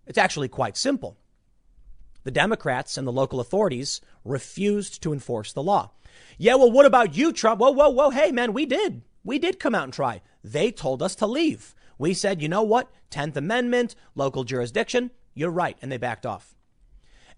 It's 0.06 0.18
actually 0.18 0.48
quite 0.48 0.76
simple. 0.76 1.16
The 2.24 2.30
Democrats 2.30 2.96
and 2.96 3.06
the 3.06 3.12
local 3.12 3.40
authorities 3.40 4.00
refused 4.24 5.02
to 5.02 5.12
enforce 5.12 5.52
the 5.52 5.62
law. 5.62 5.92
Yeah, 6.38 6.56
well, 6.56 6.70
what 6.70 6.86
about 6.86 7.16
you, 7.16 7.32
Trump? 7.32 7.60
Whoa, 7.60 7.70
whoa, 7.70 7.90
whoa. 7.90 8.10
Hey, 8.10 8.30
man, 8.30 8.52
we 8.52 8.66
did. 8.66 9.02
We 9.24 9.38
did 9.38 9.58
come 9.58 9.74
out 9.74 9.84
and 9.84 9.92
try. 9.92 10.22
They 10.44 10.70
told 10.70 11.02
us 11.02 11.14
to 11.16 11.26
leave. 11.26 11.74
We 11.98 12.14
said, 12.14 12.42
you 12.42 12.48
know 12.48 12.62
what? 12.62 12.90
10th 13.10 13.36
Amendment, 13.36 13.94
local 14.14 14.44
jurisdiction. 14.44 15.10
You're 15.34 15.50
right. 15.50 15.78
And 15.80 15.90
they 15.90 15.98
backed 15.98 16.26
off. 16.26 16.54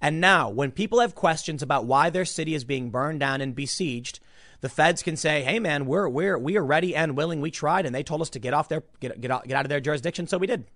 And 0.05 0.21
now, 0.21 0.51
when 0.51 0.71
people 0.71 1.01
have 1.01 1.15
questions 1.15 1.63
about 1.63 1.87
why 1.87 2.11
their 2.11 2.27
city 2.27 2.55
is 2.55 2.63
being 2.63 2.91
burned 2.91 3.21
down 3.21 3.41
and 3.41 3.55
besieged, 3.55 4.21
the 4.61 4.69
feds 4.69 5.03
can 5.03 5.17
say, 5.17 5.43
"Hey, 5.43 5.59
man, 5.59 5.87
we're 5.87 6.07
we're 6.11 6.37
we 6.37 6.59
are 6.59 6.63
ready 6.63 6.95
and 6.95 7.17
willing. 7.17 7.41
We 7.41 7.51
tried, 7.51 7.87
and 7.87 7.95
they 7.95 8.03
told 8.03 8.21
us 8.21 8.29
to 8.31 8.39
get 8.39 8.53
off 8.53 8.69
their 8.69 8.83
get 9.01 9.19
get 9.19 9.31
out, 9.31 9.49
get 9.49 9.57
out 9.57 9.65
of 9.65 9.71
their 9.71 9.81
jurisdiction, 9.81 10.27
so 10.27 10.37
we 10.37 10.47
did." 10.47 10.67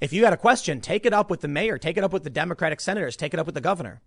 If 0.00 0.12
you 0.12 0.22
had 0.22 0.32
a 0.32 0.36
question, 0.36 0.80
take 0.80 1.04
it 1.04 1.12
up 1.12 1.28
with 1.28 1.40
the 1.40 1.48
mayor, 1.48 1.76
take 1.76 1.96
it 1.96 2.04
up 2.04 2.12
with 2.12 2.22
the 2.22 2.30
Democratic 2.30 2.80
senators, 2.80 3.16
take 3.16 3.34
it 3.34 3.40
up 3.40 3.46
with 3.46 3.56
the 3.56 3.60
governor. 3.60 4.00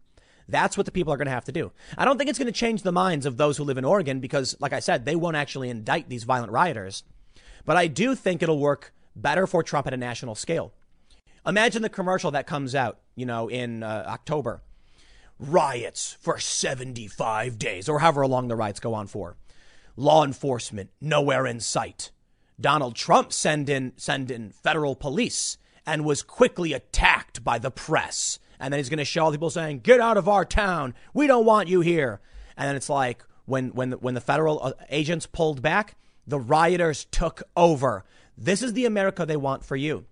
That's 0.47 0.77
what 0.77 0.85
the 0.85 0.91
people 0.93 1.11
are 1.11 1.17
going 1.17 1.25
to 1.25 1.31
have 1.31 1.43
to 1.45 1.51
do. 1.51 1.73
I 1.97 2.05
don't 2.05 2.17
think 2.17 2.29
it's 2.29 2.39
going 2.39 2.45
to 2.45 2.57
change 2.57 2.83
the 2.83 2.93
minds 2.93 3.25
of 3.25 3.35
those 3.35 3.57
who 3.57 3.65
live 3.65 3.77
in 3.77 3.83
Oregon 3.83 4.21
because, 4.21 4.55
like 4.61 4.71
I 4.71 4.79
said, 4.79 5.03
they 5.03 5.17
won't 5.17 5.35
actually 5.35 5.69
indict 5.69 6.07
these 6.07 6.23
violent 6.23 6.53
rioters. 6.53 7.03
But 7.65 7.75
I 7.75 7.87
do 7.87 8.15
think 8.15 8.41
it'll 8.41 8.59
work 8.59 8.93
better 9.17 9.47
for 9.47 9.63
Trump 9.63 9.85
at 9.85 9.93
a 9.93 9.97
national 9.97 10.35
scale. 10.35 10.71
Imagine 11.47 11.81
the 11.81 11.89
commercial 11.89 12.31
that 12.31 12.47
comes 12.47 12.73
out, 12.73 12.99
you 13.15 13.25
know, 13.25 13.47
in 13.47 13.83
uh, 13.83 14.03
October. 14.07 14.61
Riots 15.37 16.17
for 16.19 16.39
75 16.39 17.59
days, 17.59 17.87
or 17.89 17.99
however 17.99 18.25
long 18.25 18.47
the 18.47 18.55
riots 18.55 18.79
go 18.79 18.93
on 18.93 19.07
for. 19.07 19.35
Law 19.95 20.23
enforcement 20.23 20.89
nowhere 20.99 21.45
in 21.45 21.59
sight. 21.59 22.11
Donald 22.59 22.95
Trump 22.95 23.33
send 23.33 23.69
in 23.69 23.93
send 23.97 24.31
in 24.31 24.51
federal 24.51 24.95
police 24.95 25.57
and 25.85 26.05
was 26.05 26.23
quickly 26.23 26.73
attacked 26.73 27.43
by 27.43 27.59
the 27.59 27.71
press. 27.71 28.39
And 28.59 28.71
then 28.71 28.79
he's 28.79 28.89
going 28.89 28.97
to 28.99 29.05
show 29.05 29.25
all 29.25 29.31
people 29.31 29.49
saying, 29.49 29.79
"Get 29.79 29.99
out 29.99 30.17
of 30.17 30.29
our 30.29 30.45
town. 30.45 30.93
We 31.13 31.27
don't 31.27 31.45
want 31.45 31.67
you 31.67 31.81
here." 31.81 32.21
And 32.57 32.67
then 32.69 32.75
it's 32.75 32.89
like 32.89 33.23
when 33.45 33.69
when 33.69 33.91
when 33.93 34.13
the 34.13 34.21
federal 34.21 34.63
uh, 34.63 34.71
agents 34.89 35.27
pulled 35.27 35.61
back, 35.61 35.97
the 36.25 36.39
rioters 36.39 37.05
took 37.11 37.43
over. 37.55 38.05
This 38.37 38.61
is 38.61 38.73
the 38.73 38.85
America 38.85 39.25
they 39.25 39.37
want 39.37 39.63
for 39.63 39.75
you. 39.75 40.05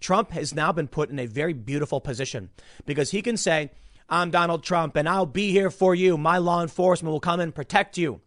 Trump 0.00 0.30
has 0.32 0.54
now 0.54 0.72
been 0.72 0.88
put 0.88 1.10
in 1.10 1.18
a 1.18 1.26
very 1.26 1.52
beautiful 1.52 2.00
position 2.00 2.50
because 2.86 3.10
he 3.10 3.22
can 3.22 3.36
say, 3.36 3.70
"I'm 4.08 4.30
Donald 4.30 4.64
Trump 4.64 4.96
and 4.96 5.08
I'll 5.08 5.26
be 5.26 5.50
here 5.52 5.70
for 5.70 5.94
you. 5.94 6.16
My 6.16 6.38
law 6.38 6.62
enforcement 6.62 7.12
will 7.12 7.20
come 7.20 7.40
and 7.40 7.54
protect 7.54 7.98
you." 7.98 8.20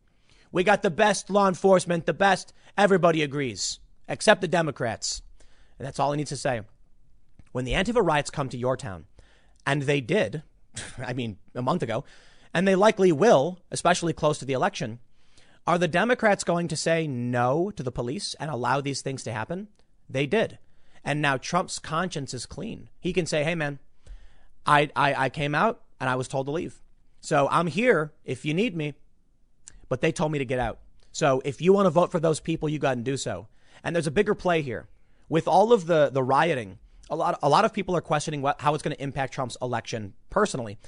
We 0.53 0.63
got 0.63 0.83
the 0.83 0.91
best 0.91 1.31
law 1.31 1.47
enforcement, 1.47 2.05
the 2.05 2.13
best. 2.13 2.53
Everybody 2.77 3.23
agrees, 3.23 3.79
except 4.07 4.39
the 4.39 4.47
Democrats. 4.47 5.23
And 5.79 5.87
that's 5.87 5.99
all 5.99 6.11
he 6.11 6.17
needs 6.17 6.29
to 6.29 6.37
say. 6.37 6.61
When 7.51 7.65
the 7.65 7.73
Antifa 7.73 8.05
riots 8.05 8.29
come 8.29 8.49
to 8.49 8.57
your 8.57 8.77
town, 8.77 9.05
and 9.65 9.81
they 9.81 9.99
did, 9.99 10.43
I 10.99 11.13
mean, 11.13 11.37
a 11.55 11.63
month 11.63 11.81
ago, 11.81 12.03
and 12.53 12.67
they 12.67 12.75
likely 12.75 13.11
will, 13.11 13.59
especially 13.71 14.13
close 14.13 14.37
to 14.39 14.45
the 14.45 14.53
election, 14.53 14.99
are 15.65 15.79
the 15.79 15.87
Democrats 15.87 16.43
going 16.43 16.67
to 16.67 16.75
say 16.75 17.07
no 17.07 17.71
to 17.71 17.81
the 17.81 17.91
police 17.91 18.35
and 18.39 18.51
allow 18.51 18.79
these 18.79 19.01
things 19.01 19.23
to 19.23 19.33
happen? 19.33 19.69
They 20.07 20.27
did. 20.27 20.59
And 21.03 21.21
now 21.21 21.37
Trump's 21.37 21.79
conscience 21.79 22.33
is 22.33 22.45
clean. 22.45 22.89
He 22.99 23.13
can 23.13 23.25
say, 23.25 23.43
hey, 23.43 23.55
man, 23.55 23.79
I, 24.65 24.89
I, 24.95 25.25
I 25.25 25.29
came 25.29 25.53
out 25.53 25.81
and 25.99 26.09
I 26.09 26.15
was 26.15 26.27
told 26.27 26.47
to 26.47 26.51
leave. 26.51 26.81
So 27.19 27.47
I'm 27.51 27.67
here 27.67 28.13
if 28.23 28.45
you 28.45 28.53
need 28.53 28.75
me 28.75 28.93
but 29.93 30.01
they 30.01 30.11
told 30.11 30.31
me 30.31 30.39
to 30.39 30.45
get 30.45 30.57
out. 30.57 30.79
So 31.11 31.39
if 31.45 31.61
you 31.61 31.71
want 31.71 31.85
to 31.85 31.91
vote 31.91 32.11
for 32.11 32.19
those 32.19 32.39
people, 32.39 32.67
you 32.67 32.79
got 32.79 32.95
to 32.95 33.01
do 33.01 33.15
so. 33.15 33.47
And 33.83 33.95
there's 33.95 34.07
a 34.07 34.11
bigger 34.11 34.33
play 34.33 34.63
here. 34.63 34.87
With 35.29 35.47
all 35.47 35.71
of 35.71 35.85
the, 35.85 36.09
the 36.11 36.23
rioting, 36.23 36.79
a 37.11 37.15
lot, 37.15 37.37
a 37.43 37.47
lot 37.47 37.63
of 37.63 37.73
people 37.73 37.95
are 37.95 38.01
questioning 38.01 38.41
what, 38.41 38.59
how 38.59 38.73
it's 38.73 38.81
going 38.81 38.95
to 38.95 39.03
impact 39.03 39.35
Trump's 39.35 39.55
election 39.61 40.13
personally. 40.31 40.79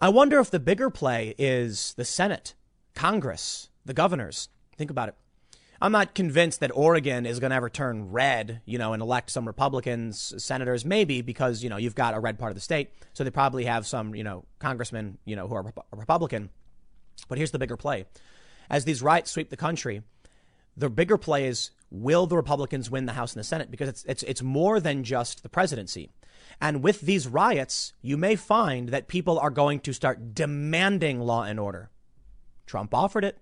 I 0.00 0.08
wonder 0.08 0.40
if 0.40 0.50
the 0.50 0.58
bigger 0.58 0.90
play 0.90 1.36
is 1.38 1.94
the 1.96 2.04
Senate, 2.04 2.54
Congress, 2.96 3.70
the 3.84 3.94
governors. 3.94 4.48
Think 4.76 4.90
about 4.90 5.10
it. 5.10 5.14
I'm 5.80 5.92
not 5.92 6.14
convinced 6.14 6.60
that 6.60 6.70
Oregon 6.74 7.26
is 7.26 7.40
going 7.40 7.50
to 7.50 7.56
ever 7.56 7.68
turn 7.68 8.10
red, 8.10 8.60
you 8.64 8.78
know, 8.78 8.92
and 8.92 9.02
elect 9.02 9.30
some 9.30 9.46
Republicans, 9.46 10.34
senators, 10.42 10.84
maybe 10.84 11.20
because, 11.20 11.62
you 11.62 11.70
know, 11.70 11.76
you've 11.76 11.94
got 11.94 12.14
a 12.14 12.20
red 12.20 12.38
part 12.38 12.50
of 12.50 12.54
the 12.54 12.60
state. 12.60 12.90
So 13.12 13.24
they 13.24 13.30
probably 13.30 13.64
have 13.64 13.86
some, 13.86 14.14
you 14.14 14.24
know, 14.24 14.44
congressmen, 14.58 15.18
you 15.24 15.36
know, 15.36 15.48
who 15.48 15.54
are 15.54 15.72
Republican. 15.92 16.50
But 17.28 17.38
here's 17.38 17.50
the 17.50 17.58
bigger 17.58 17.76
play. 17.76 18.06
As 18.70 18.84
these 18.84 19.02
riots 19.02 19.30
sweep 19.30 19.50
the 19.50 19.56
country, 19.56 20.02
the 20.76 20.88
bigger 20.88 21.18
play 21.18 21.46
is 21.46 21.70
will 21.90 22.26
the 22.26 22.36
Republicans 22.36 22.90
win 22.90 23.06
the 23.06 23.12
House 23.12 23.34
and 23.34 23.40
the 23.40 23.44
Senate? 23.44 23.70
Because 23.70 23.88
it's, 23.88 24.04
it's, 24.04 24.22
it's 24.24 24.42
more 24.42 24.80
than 24.80 25.04
just 25.04 25.42
the 25.42 25.48
presidency. 25.48 26.10
And 26.60 26.82
with 26.82 27.00
these 27.00 27.26
riots, 27.26 27.92
you 28.00 28.16
may 28.16 28.36
find 28.36 28.88
that 28.90 29.08
people 29.08 29.38
are 29.38 29.50
going 29.50 29.80
to 29.80 29.92
start 29.92 30.34
demanding 30.34 31.20
law 31.20 31.42
and 31.42 31.58
order. 31.58 31.90
Trump 32.66 32.94
offered 32.94 33.24
it. 33.24 33.38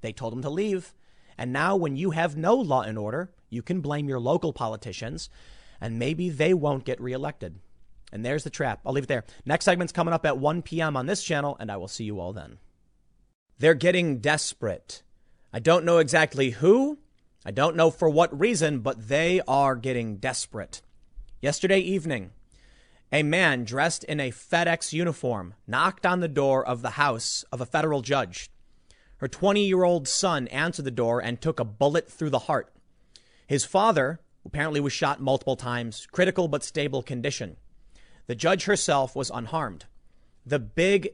They 0.00 0.12
told 0.12 0.32
him 0.32 0.42
to 0.42 0.50
leave. 0.50 0.94
And 1.38 1.52
now, 1.52 1.76
when 1.76 1.96
you 1.96 2.10
have 2.10 2.36
no 2.36 2.54
law 2.54 2.82
and 2.82 2.98
order, 2.98 3.32
you 3.48 3.62
can 3.62 3.80
blame 3.80 4.08
your 4.08 4.20
local 4.20 4.52
politicians, 4.52 5.28
and 5.80 5.98
maybe 5.98 6.30
they 6.30 6.54
won't 6.54 6.84
get 6.84 7.00
reelected. 7.00 7.58
And 8.12 8.24
there's 8.24 8.44
the 8.44 8.50
trap. 8.50 8.80
I'll 8.84 8.92
leave 8.92 9.04
it 9.04 9.08
there. 9.08 9.24
Next 9.46 9.64
segment's 9.64 9.92
coming 9.92 10.14
up 10.14 10.26
at 10.26 10.38
1 10.38 10.62
p.m. 10.62 10.96
on 10.96 11.06
this 11.06 11.22
channel, 11.22 11.56
and 11.58 11.72
I 11.72 11.76
will 11.76 11.88
see 11.88 12.04
you 12.04 12.20
all 12.20 12.32
then. 12.32 12.58
They're 13.58 13.74
getting 13.74 14.18
desperate. 14.18 15.02
I 15.52 15.58
don't 15.58 15.84
know 15.84 15.98
exactly 15.98 16.50
who. 16.50 16.98
I 17.44 17.50
don't 17.50 17.76
know 17.76 17.90
for 17.90 18.08
what 18.08 18.38
reason, 18.38 18.80
but 18.80 19.08
they 19.08 19.40
are 19.48 19.76
getting 19.76 20.16
desperate. 20.16 20.82
Yesterday 21.40 21.80
evening, 21.80 22.30
a 23.10 23.22
man 23.22 23.64
dressed 23.64 24.04
in 24.04 24.20
a 24.20 24.30
FedEx 24.30 24.92
uniform 24.92 25.54
knocked 25.66 26.06
on 26.06 26.20
the 26.20 26.28
door 26.28 26.64
of 26.64 26.82
the 26.82 26.90
house 26.90 27.44
of 27.50 27.60
a 27.60 27.66
federal 27.66 28.00
judge. 28.00 28.48
Her 29.22 29.28
20 29.28 29.64
year 29.64 29.84
old 29.84 30.08
son 30.08 30.48
answered 30.48 30.84
the 30.84 30.90
door 30.90 31.22
and 31.22 31.40
took 31.40 31.60
a 31.60 31.64
bullet 31.64 32.10
through 32.10 32.30
the 32.30 32.40
heart. 32.40 32.74
His 33.46 33.64
father 33.64 34.18
apparently 34.44 34.80
was 34.80 34.92
shot 34.92 35.20
multiple 35.20 35.54
times, 35.54 36.08
critical 36.10 36.48
but 36.48 36.64
stable 36.64 37.04
condition. 37.04 37.56
The 38.26 38.34
judge 38.34 38.64
herself 38.64 39.14
was 39.14 39.30
unharmed. 39.30 39.84
The 40.44 40.58
big, 40.58 41.10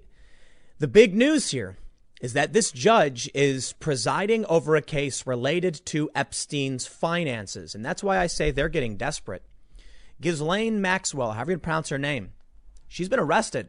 the 0.79 0.89
big 0.89 1.15
news 1.15 1.51
here 1.51 1.77
is 2.23 2.33
that 2.33 2.55
this 2.55 2.73
judge 2.73 3.31
is 3.35 3.75
presiding 3.75 4.47
over 4.47 4.75
a 4.75 4.81
case 4.81 5.27
related 5.27 5.85
to 5.85 6.11
Epstein's 6.15 6.87
finances. 6.87 7.75
And 7.75 7.85
that's 7.85 8.03
why 8.03 8.17
I 8.17 8.27
say 8.27 8.51
they're 8.51 8.71
getting 8.71 8.97
desperate. 8.97 9.43
Ghislaine 10.19 10.81
Maxwell, 10.81 11.33
however 11.33 11.51
you 11.51 11.59
pronounce 11.59 11.91
her 11.91 11.99
name, 11.99 12.31
she's 12.89 13.11
been 13.11 13.21
arrested. 13.21 13.69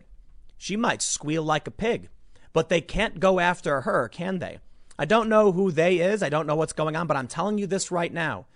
She 0.58 0.78
might 0.78 1.02
squeal 1.02 1.44
like 1.44 1.68
a 1.68 1.72
pig, 1.72 2.08
but 2.54 2.70
they 2.70 2.82
can't 2.82 3.20
go 3.20 3.40
after 3.40 3.82
her, 3.82 4.08
can 4.08 4.40
they? 4.40 4.60
I 4.98 5.06
don't 5.06 5.30
know 5.30 5.52
who 5.52 5.72
they 5.72 6.00
is. 6.00 6.22
I 6.22 6.30
don't 6.30 6.48
know 6.48 6.56
what's 6.56 6.74
going 6.74 6.96
on, 6.96 7.08
but 7.08 7.16
I'm 7.16 7.28
telling 7.28 7.58
you 7.58 7.68
this 7.68 7.92
right 7.92 8.12
now. 8.12 8.48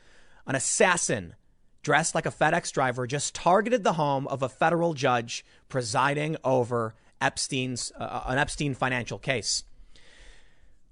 An 0.45 0.55
assassin 0.55 1.35
dressed 1.83 2.15
like 2.15 2.25
a 2.25 2.31
FedEx 2.31 2.71
driver 2.71 3.07
just 3.07 3.35
targeted 3.35 3.83
the 3.83 3.93
home 3.93 4.27
of 4.27 4.41
a 4.41 4.49
federal 4.49 4.93
judge 4.93 5.45
presiding 5.69 6.35
over 6.43 6.95
Epstein's 7.21 7.91
uh, 7.97 8.23
an 8.25 8.37
Epstein 8.37 8.73
financial 8.73 9.17
case. 9.17 9.63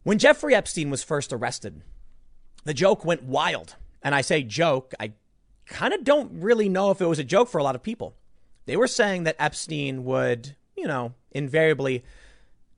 When 0.04 0.18
Jeffrey 0.18 0.56
Epstein 0.56 0.90
was 0.90 1.04
first 1.04 1.34
arrested, 1.34 1.82
the 2.64 2.74
joke 2.74 3.04
went 3.04 3.24
wild. 3.24 3.76
And 4.02 4.16
I 4.16 4.22
say 4.22 4.44
joke, 4.44 4.94
I 5.00 5.14
kind 5.66 5.94
of 5.94 6.04
don't 6.04 6.42
really 6.42 6.70
know 6.70 6.92
if 6.92 7.02
it 7.02 7.06
was 7.06 7.20
a 7.20 7.24
joke 7.24 7.50
for 7.50 7.58
a 7.58 7.64
lot 7.64 7.76
of 7.76 7.84
people. 7.84 8.16
They 8.66 8.78
were 8.78 8.88
saying 8.88 9.24
that 9.24 9.36
Epstein 9.38 10.04
would, 10.06 10.56
you 10.76 10.88
know, 10.88 11.14
invariably 11.32 12.04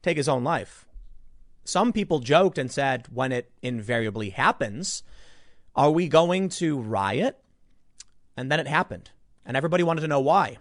take 0.03 0.17
his 0.17 0.29
own 0.29 0.43
life. 0.43 0.85
Some 1.63 1.93
people 1.93 2.19
joked 2.19 2.57
and 2.57 2.71
said, 2.71 3.07
when 3.11 3.31
it 3.31 3.49
invariably 3.61 4.29
happens, 4.29 5.01
are 5.75 5.89
we 5.89 6.07
going 6.07 6.49
to 6.49 6.79
riot? 6.79 7.39
And 8.37 8.51
then 8.51 8.59
it 8.59 8.67
happened. 8.67 9.09
And 9.45 9.57
everybody 9.57 9.81
wanted 9.81 10.01
to 10.01 10.07
know 10.07 10.19
why. 10.19 10.57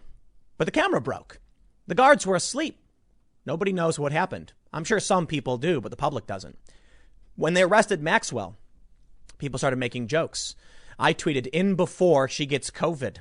But 0.56 0.64
the 0.64 0.70
camera 0.70 1.00
broke. 1.00 1.40
The 1.86 1.94
guards 1.94 2.24
were 2.24 2.36
asleep. 2.36 2.78
Nobody 3.44 3.72
knows 3.72 3.98
what 3.98 4.12
happened. 4.12 4.52
I'm 4.72 4.84
sure 4.84 5.00
some 5.00 5.26
people 5.26 5.58
do, 5.58 5.80
but 5.80 5.90
the 5.90 5.96
public 5.96 6.26
doesn't. 6.26 6.56
When 7.34 7.54
they 7.54 7.62
arrested 7.62 8.00
Maxwell, 8.00 8.56
people 9.38 9.58
started 9.58 9.78
making 9.78 10.06
jokes. 10.06 10.54
I 10.98 11.12
tweeted 11.12 11.48
in 11.48 11.74
before 11.74 12.28
she 12.28 12.46
gets 12.46 12.70
COVID. 12.70 13.16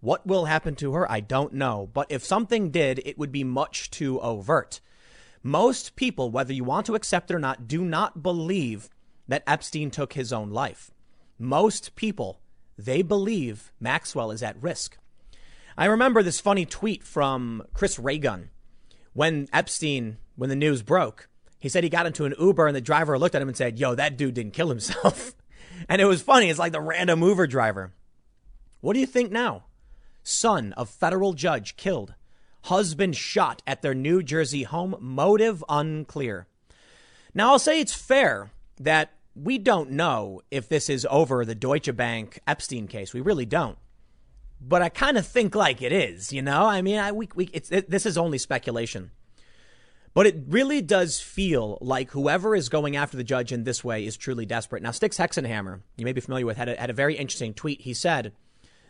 What 0.00 0.26
will 0.26 0.46
happen 0.46 0.74
to 0.76 0.94
her? 0.94 1.10
I 1.10 1.20
don't 1.20 1.52
know. 1.52 1.88
But 1.92 2.10
if 2.10 2.24
something 2.24 2.70
did, 2.70 3.00
it 3.04 3.16
would 3.16 3.30
be 3.30 3.44
much 3.44 3.90
too 3.90 4.20
overt. 4.20 4.80
Most 5.46 5.94
people, 5.94 6.32
whether 6.32 6.52
you 6.52 6.64
want 6.64 6.86
to 6.86 6.96
accept 6.96 7.30
it 7.30 7.34
or 7.34 7.38
not, 7.38 7.68
do 7.68 7.84
not 7.84 8.20
believe 8.20 8.90
that 9.28 9.44
Epstein 9.46 9.92
took 9.92 10.14
his 10.14 10.32
own 10.32 10.50
life. 10.50 10.90
Most 11.38 11.94
people, 11.94 12.40
they 12.76 13.00
believe 13.00 13.70
Maxwell 13.78 14.32
is 14.32 14.42
at 14.42 14.60
risk. 14.60 14.98
I 15.78 15.84
remember 15.84 16.24
this 16.24 16.40
funny 16.40 16.66
tweet 16.66 17.04
from 17.04 17.62
Chris 17.74 17.96
Ray 17.96 18.18
Gun 18.18 18.50
when 19.12 19.46
Epstein, 19.52 20.16
when 20.34 20.50
the 20.50 20.56
news 20.56 20.82
broke. 20.82 21.28
He 21.60 21.68
said 21.68 21.84
he 21.84 21.90
got 21.90 22.06
into 22.06 22.24
an 22.24 22.34
Uber 22.40 22.66
and 22.66 22.74
the 22.74 22.80
driver 22.80 23.16
looked 23.16 23.36
at 23.36 23.42
him 23.42 23.46
and 23.46 23.56
said, 23.56 23.78
Yo, 23.78 23.94
that 23.94 24.16
dude 24.16 24.34
didn't 24.34 24.52
kill 24.52 24.68
himself. 24.68 25.32
and 25.88 26.02
it 26.02 26.06
was 26.06 26.22
funny. 26.22 26.50
It's 26.50 26.58
like 26.58 26.72
the 26.72 26.80
random 26.80 27.22
Uber 27.22 27.46
driver. 27.46 27.92
What 28.80 28.94
do 28.94 28.98
you 28.98 29.06
think 29.06 29.30
now? 29.30 29.66
Son 30.24 30.72
of 30.72 30.90
federal 30.90 31.34
judge 31.34 31.76
killed. 31.76 32.16
Husband 32.66 33.16
shot 33.16 33.62
at 33.66 33.82
their 33.82 33.94
New 33.94 34.22
Jersey 34.22 34.62
home. 34.62 34.96
Motive 35.00 35.64
unclear. 35.68 36.46
Now, 37.34 37.52
I'll 37.52 37.58
say 37.58 37.80
it's 37.80 37.94
fair 37.94 38.50
that 38.78 39.12
we 39.34 39.58
don't 39.58 39.90
know 39.90 40.40
if 40.50 40.68
this 40.68 40.88
is 40.88 41.06
over 41.10 41.44
the 41.44 41.54
Deutsche 41.54 41.94
Bank 41.94 42.40
Epstein 42.46 42.86
case. 42.86 43.12
We 43.12 43.20
really 43.20 43.46
don't 43.46 43.78
but 44.60 44.82
I 44.82 44.88
kind 44.88 45.18
of 45.18 45.26
think 45.26 45.54
like 45.54 45.82
it 45.82 45.92
is, 45.92 46.32
you 46.32 46.42
know? 46.42 46.64
I 46.64 46.82
mean, 46.82 46.98
I, 46.98 47.12
we, 47.12 47.28
we, 47.34 47.50
it's, 47.52 47.70
it, 47.70 47.90
this 47.90 48.06
is 48.06 48.16
only 48.16 48.38
speculation. 48.38 49.10
But 50.14 50.26
it 50.26 50.44
really 50.48 50.80
does 50.80 51.20
feel 51.20 51.76
like 51.82 52.10
whoever 52.12 52.56
is 52.56 52.70
going 52.70 52.96
after 52.96 53.18
the 53.18 53.24
judge 53.24 53.52
in 53.52 53.64
this 53.64 53.84
way 53.84 54.06
is 54.06 54.16
truly 54.16 54.46
desperate. 54.46 54.82
Now, 54.82 54.92
Styx 54.92 55.18
Hexenhammer, 55.18 55.80
you 55.96 56.06
may 56.06 56.14
be 56.14 56.22
familiar 56.22 56.46
with, 56.46 56.56
had 56.56 56.70
a, 56.70 56.80
had 56.80 56.90
a 56.90 56.94
very 56.94 57.16
interesting 57.16 57.52
tweet. 57.52 57.82
He 57.82 57.92
said 57.92 58.32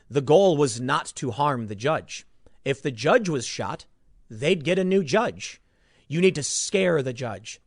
the 0.09 0.21
goal 0.21 0.57
was 0.57 0.81
not 0.81 1.07
to 1.17 1.33
harm 1.33 1.67
the 1.67 1.75
judge. 1.75 2.27
If 2.67 2.83
the 2.83 2.91
judge 2.91 3.31
was 3.31 3.47
shot, 3.47 3.87
they'd 4.29 4.63
get 4.65 4.79
a 4.79 4.85
new 4.85 5.03
judge. 5.03 5.63
You 6.07 6.21
need 6.21 6.35
to 6.35 6.43
scare 6.43 7.03
the 7.03 7.15
judge. 7.15 7.61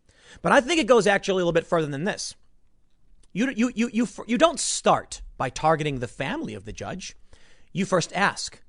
But 0.44 0.52
I 0.52 0.62
think 0.62 0.80
it 0.80 0.86
goes 0.86 1.08
actually 1.08 1.32
a 1.32 1.46
little 1.46 1.54
bit 1.54 1.66
further 1.66 1.88
than 1.88 2.04
this. 2.04 2.36
You, 3.34 3.52
you, 3.56 3.72
you, 3.74 3.90
you, 3.92 4.08
you 4.28 4.38
don't 4.38 4.60
start 4.60 5.24
by 5.38 5.50
targeting 5.50 6.00
the 6.00 6.08
family 6.08 6.54
of 6.54 6.66
the 6.66 6.74
judge 6.74 7.16
you 7.72 7.86
first 7.86 8.12
ask, 8.14 8.62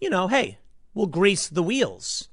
you 0.00 0.10
know, 0.10 0.28
hey, 0.28 0.58
we'll 0.94 1.06
grease 1.06 1.48
the 1.48 1.62
wheels. 1.62 2.28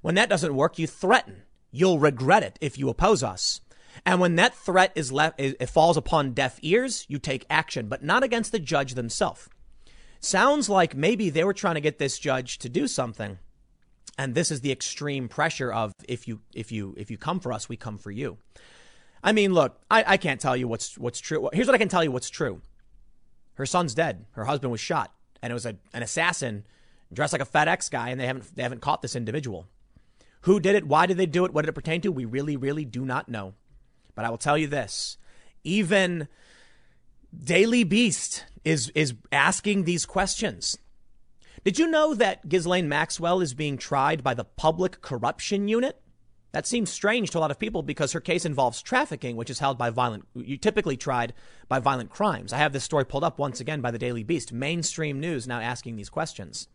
When 0.00 0.14
that 0.16 0.28
doesn't 0.28 0.54
work, 0.54 0.78
you 0.78 0.86
threaten. 0.86 1.42
You'll 1.70 1.98
regret 1.98 2.42
it 2.42 2.58
if 2.60 2.78
you 2.78 2.88
oppose 2.88 3.22
us. 3.22 3.60
And 4.04 4.20
when 4.20 4.36
that 4.36 4.54
threat 4.54 4.92
is 4.94 5.12
left, 5.12 5.40
it 5.40 5.68
falls 5.68 5.96
upon 5.96 6.32
deaf 6.32 6.58
ears, 6.62 7.04
you 7.08 7.18
take 7.18 7.44
action, 7.50 7.88
but 7.88 8.02
not 8.02 8.22
against 8.22 8.52
the 8.52 8.58
judge 8.58 8.94
themselves. 8.94 9.48
Sounds 10.20 10.68
like 10.68 10.94
maybe 10.94 11.30
they 11.30 11.44
were 11.44 11.54
trying 11.54 11.74
to 11.74 11.80
get 11.80 11.98
this 11.98 12.18
judge 12.18 12.58
to 12.58 12.68
do 12.68 12.86
something. 12.86 13.38
And 14.18 14.34
this 14.34 14.50
is 14.50 14.60
the 14.60 14.70
extreme 14.70 15.28
pressure 15.28 15.72
of 15.72 15.94
if 16.06 16.28
you 16.28 16.40
if 16.54 16.70
you 16.70 16.94
if 16.98 17.10
you 17.10 17.16
come 17.16 17.40
for 17.40 17.52
us, 17.52 17.68
we 17.68 17.76
come 17.76 17.96
for 17.96 18.10
you. 18.10 18.36
I 19.22 19.32
mean, 19.32 19.52
look, 19.52 19.80
I, 19.90 20.04
I 20.06 20.16
can't 20.16 20.40
tell 20.40 20.56
you 20.56 20.68
what's 20.68 20.98
what's 20.98 21.20
true. 21.20 21.48
Here's 21.52 21.66
what 21.66 21.74
I 21.74 21.78
can 21.78 21.88
tell 21.88 22.04
you 22.04 22.12
what's 22.12 22.30
true. 22.30 22.60
Her 23.54 23.66
son's 23.66 23.94
dead. 23.94 24.26
Her 24.32 24.44
husband 24.44 24.72
was 24.72 24.80
shot 24.80 25.12
and 25.42 25.50
it 25.50 25.54
was 25.54 25.66
a, 25.66 25.76
an 25.92 26.02
assassin 26.02 26.64
dressed 27.12 27.32
like 27.32 27.42
a 27.42 27.46
FedEx 27.46 27.90
guy, 27.90 28.10
and 28.10 28.20
they 28.20 28.26
haven't 28.26 28.54
they 28.54 28.62
haven't 28.62 28.80
caught 28.80 29.02
this 29.02 29.16
individual. 29.16 29.66
Who 30.42 30.60
did 30.60 30.74
it? 30.74 30.86
Why 30.86 31.06
did 31.06 31.16
they 31.16 31.26
do 31.26 31.44
it? 31.44 31.52
What 31.52 31.62
did 31.62 31.70
it 31.70 31.74
pertain 31.74 32.00
to? 32.02 32.12
We 32.12 32.24
really, 32.24 32.56
really 32.56 32.84
do 32.84 33.04
not 33.04 33.28
know. 33.28 33.54
But 34.14 34.24
I 34.24 34.30
will 34.30 34.38
tell 34.38 34.58
you 34.58 34.66
this: 34.66 35.16
even 35.64 36.28
Daily 37.36 37.84
Beast 37.84 38.44
is 38.64 38.90
is 38.94 39.14
asking 39.32 39.84
these 39.84 40.06
questions. 40.06 40.78
Did 41.64 41.78
you 41.78 41.86
know 41.86 42.14
that 42.14 42.48
Ghislaine 42.48 42.88
Maxwell 42.88 43.40
is 43.40 43.52
being 43.52 43.76
tried 43.76 44.24
by 44.24 44.34
the 44.34 44.44
Public 44.44 45.02
Corruption 45.02 45.68
Unit? 45.68 46.00
That 46.52 46.66
seems 46.66 46.90
strange 46.90 47.30
to 47.30 47.38
a 47.38 47.40
lot 47.40 47.50
of 47.50 47.58
people 47.58 47.82
because 47.82 48.12
her 48.12 48.20
case 48.20 48.44
involves 48.44 48.82
trafficking, 48.82 49.36
which 49.36 49.50
is 49.50 49.60
held 49.60 49.78
by 49.78 49.90
violent, 49.90 50.26
you 50.34 50.56
typically 50.56 50.96
tried 50.96 51.32
by 51.68 51.78
violent 51.78 52.10
crimes. 52.10 52.52
I 52.52 52.58
have 52.58 52.72
this 52.72 52.82
story 52.82 53.04
pulled 53.04 53.22
up 53.22 53.38
once 53.38 53.60
again 53.60 53.80
by 53.80 53.90
the 53.90 53.98
Daily 53.98 54.24
Beast. 54.24 54.52
Mainstream 54.52 55.20
news 55.20 55.46
now 55.46 55.60
asking 55.60 55.96
these 55.96 56.08
questions. 56.08 56.66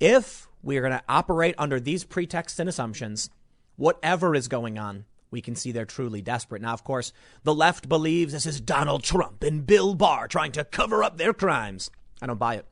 If 0.00 0.48
we 0.62 0.78
are 0.78 0.80
going 0.80 0.92
to 0.92 1.04
operate 1.08 1.54
under 1.58 1.78
these 1.78 2.04
pretexts 2.04 2.58
and 2.58 2.68
assumptions, 2.68 3.28
whatever 3.76 4.34
is 4.34 4.48
going 4.48 4.78
on, 4.78 5.04
we 5.34 5.42
can 5.42 5.56
see 5.56 5.72
they're 5.72 5.84
truly 5.84 6.22
desperate. 6.22 6.62
Now, 6.62 6.72
of 6.72 6.84
course, 6.84 7.12
the 7.42 7.52
left 7.52 7.88
believes 7.88 8.32
this 8.32 8.46
is 8.46 8.60
Donald 8.60 9.02
Trump 9.02 9.42
and 9.42 9.66
Bill 9.66 9.96
Barr 9.96 10.28
trying 10.28 10.52
to 10.52 10.64
cover 10.64 11.02
up 11.02 11.18
their 11.18 11.34
crimes. 11.34 11.90
I 12.22 12.26
don't 12.26 12.38
buy 12.38 12.54
it. 12.54 12.66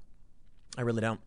I 0.79 0.83
really 0.83 1.01
don't. 1.01 1.21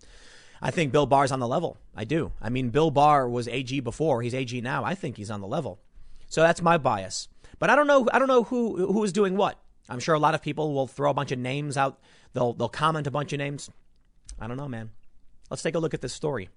I 0.62 0.72
think 0.72 0.94
Bill 0.94 1.06
Barr's 1.06 1.34
on 1.34 1.42
the 1.42 1.48
level. 1.48 1.78
I 1.94 2.06
do. 2.06 2.32
I 2.42 2.48
mean, 2.48 2.70
Bill 2.70 2.90
Barr 2.90 3.28
was 3.28 3.50
AG 3.50 3.82
before. 3.82 4.22
He's 4.22 4.34
AG 4.34 4.62
now. 4.62 4.86
I 4.86 4.96
think 4.96 5.18
he's 5.18 5.30
on 5.30 5.42
the 5.42 5.48
level. 5.48 5.82
So 6.30 6.42
that's 6.42 6.62
my 6.62 6.78
bias. 6.78 7.28
But 7.60 7.70
I 7.70 7.76
don't 7.76 7.88
know. 7.88 8.08
I 8.14 8.18
don't 8.18 8.30
know 8.30 8.44
who 8.44 8.94
who 8.94 9.04
is 9.04 9.12
doing 9.12 9.36
what. 9.36 9.60
I'm 9.90 10.00
sure 10.00 10.16
a 10.16 10.20
lot 10.20 10.36
of 10.36 10.42
people 10.42 10.74
will 10.74 10.88
throw 10.88 11.12
a 11.12 11.14
bunch 11.14 11.34
of 11.34 11.40
names 11.40 11.76
out. 11.76 12.00
They'll 12.32 12.54
they'll 12.54 12.70
comment 12.70 13.08
a 13.08 13.12
bunch 13.12 13.34
of 13.34 13.40
names. 13.40 13.70
I 14.40 14.48
don't 14.48 14.58
know, 14.58 14.70
man. 14.70 14.92
Let's 15.50 15.62
take 15.64 15.76
a 15.76 15.80
look 15.80 15.94
at 15.94 16.02
this 16.02 16.14
story. 16.14 16.50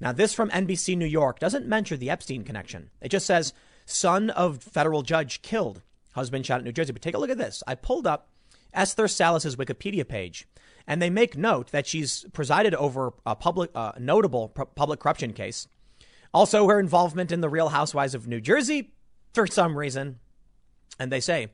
Now, 0.00 0.12
this 0.12 0.34
from 0.34 0.50
NBC 0.50 0.96
New 0.96 1.06
York 1.06 1.38
doesn't 1.38 1.66
mention 1.66 1.98
the 1.98 2.10
Epstein 2.10 2.44
connection. 2.44 2.90
It 3.00 3.08
just 3.08 3.26
says 3.26 3.52
son 3.88 4.30
of 4.30 4.62
federal 4.62 5.02
judge 5.02 5.42
killed, 5.42 5.82
husband 6.12 6.44
shot 6.44 6.58
at 6.58 6.64
New 6.64 6.72
Jersey. 6.72 6.92
But 6.92 7.02
take 7.02 7.14
a 7.14 7.18
look 7.18 7.30
at 7.30 7.38
this. 7.38 7.62
I 7.66 7.74
pulled 7.74 8.06
up 8.06 8.28
Esther 8.74 9.08
Salas's 9.08 9.56
Wikipedia 9.56 10.06
page 10.06 10.46
and 10.86 11.00
they 11.02 11.10
make 11.10 11.36
note 11.36 11.70
that 11.70 11.86
she's 11.86 12.24
presided 12.32 12.74
over 12.74 13.12
a 13.26 13.34
public, 13.34 13.70
uh, 13.74 13.92
notable 13.98 14.48
public 14.48 15.00
corruption 15.00 15.32
case. 15.32 15.68
Also, 16.32 16.68
her 16.68 16.78
involvement 16.78 17.32
in 17.32 17.40
the 17.40 17.48
Real 17.48 17.70
Housewives 17.70 18.14
of 18.14 18.28
New 18.28 18.40
Jersey 18.40 18.92
for 19.32 19.46
some 19.46 19.76
reason. 19.76 20.18
And 20.98 21.10
they 21.10 21.20
say, 21.20 21.48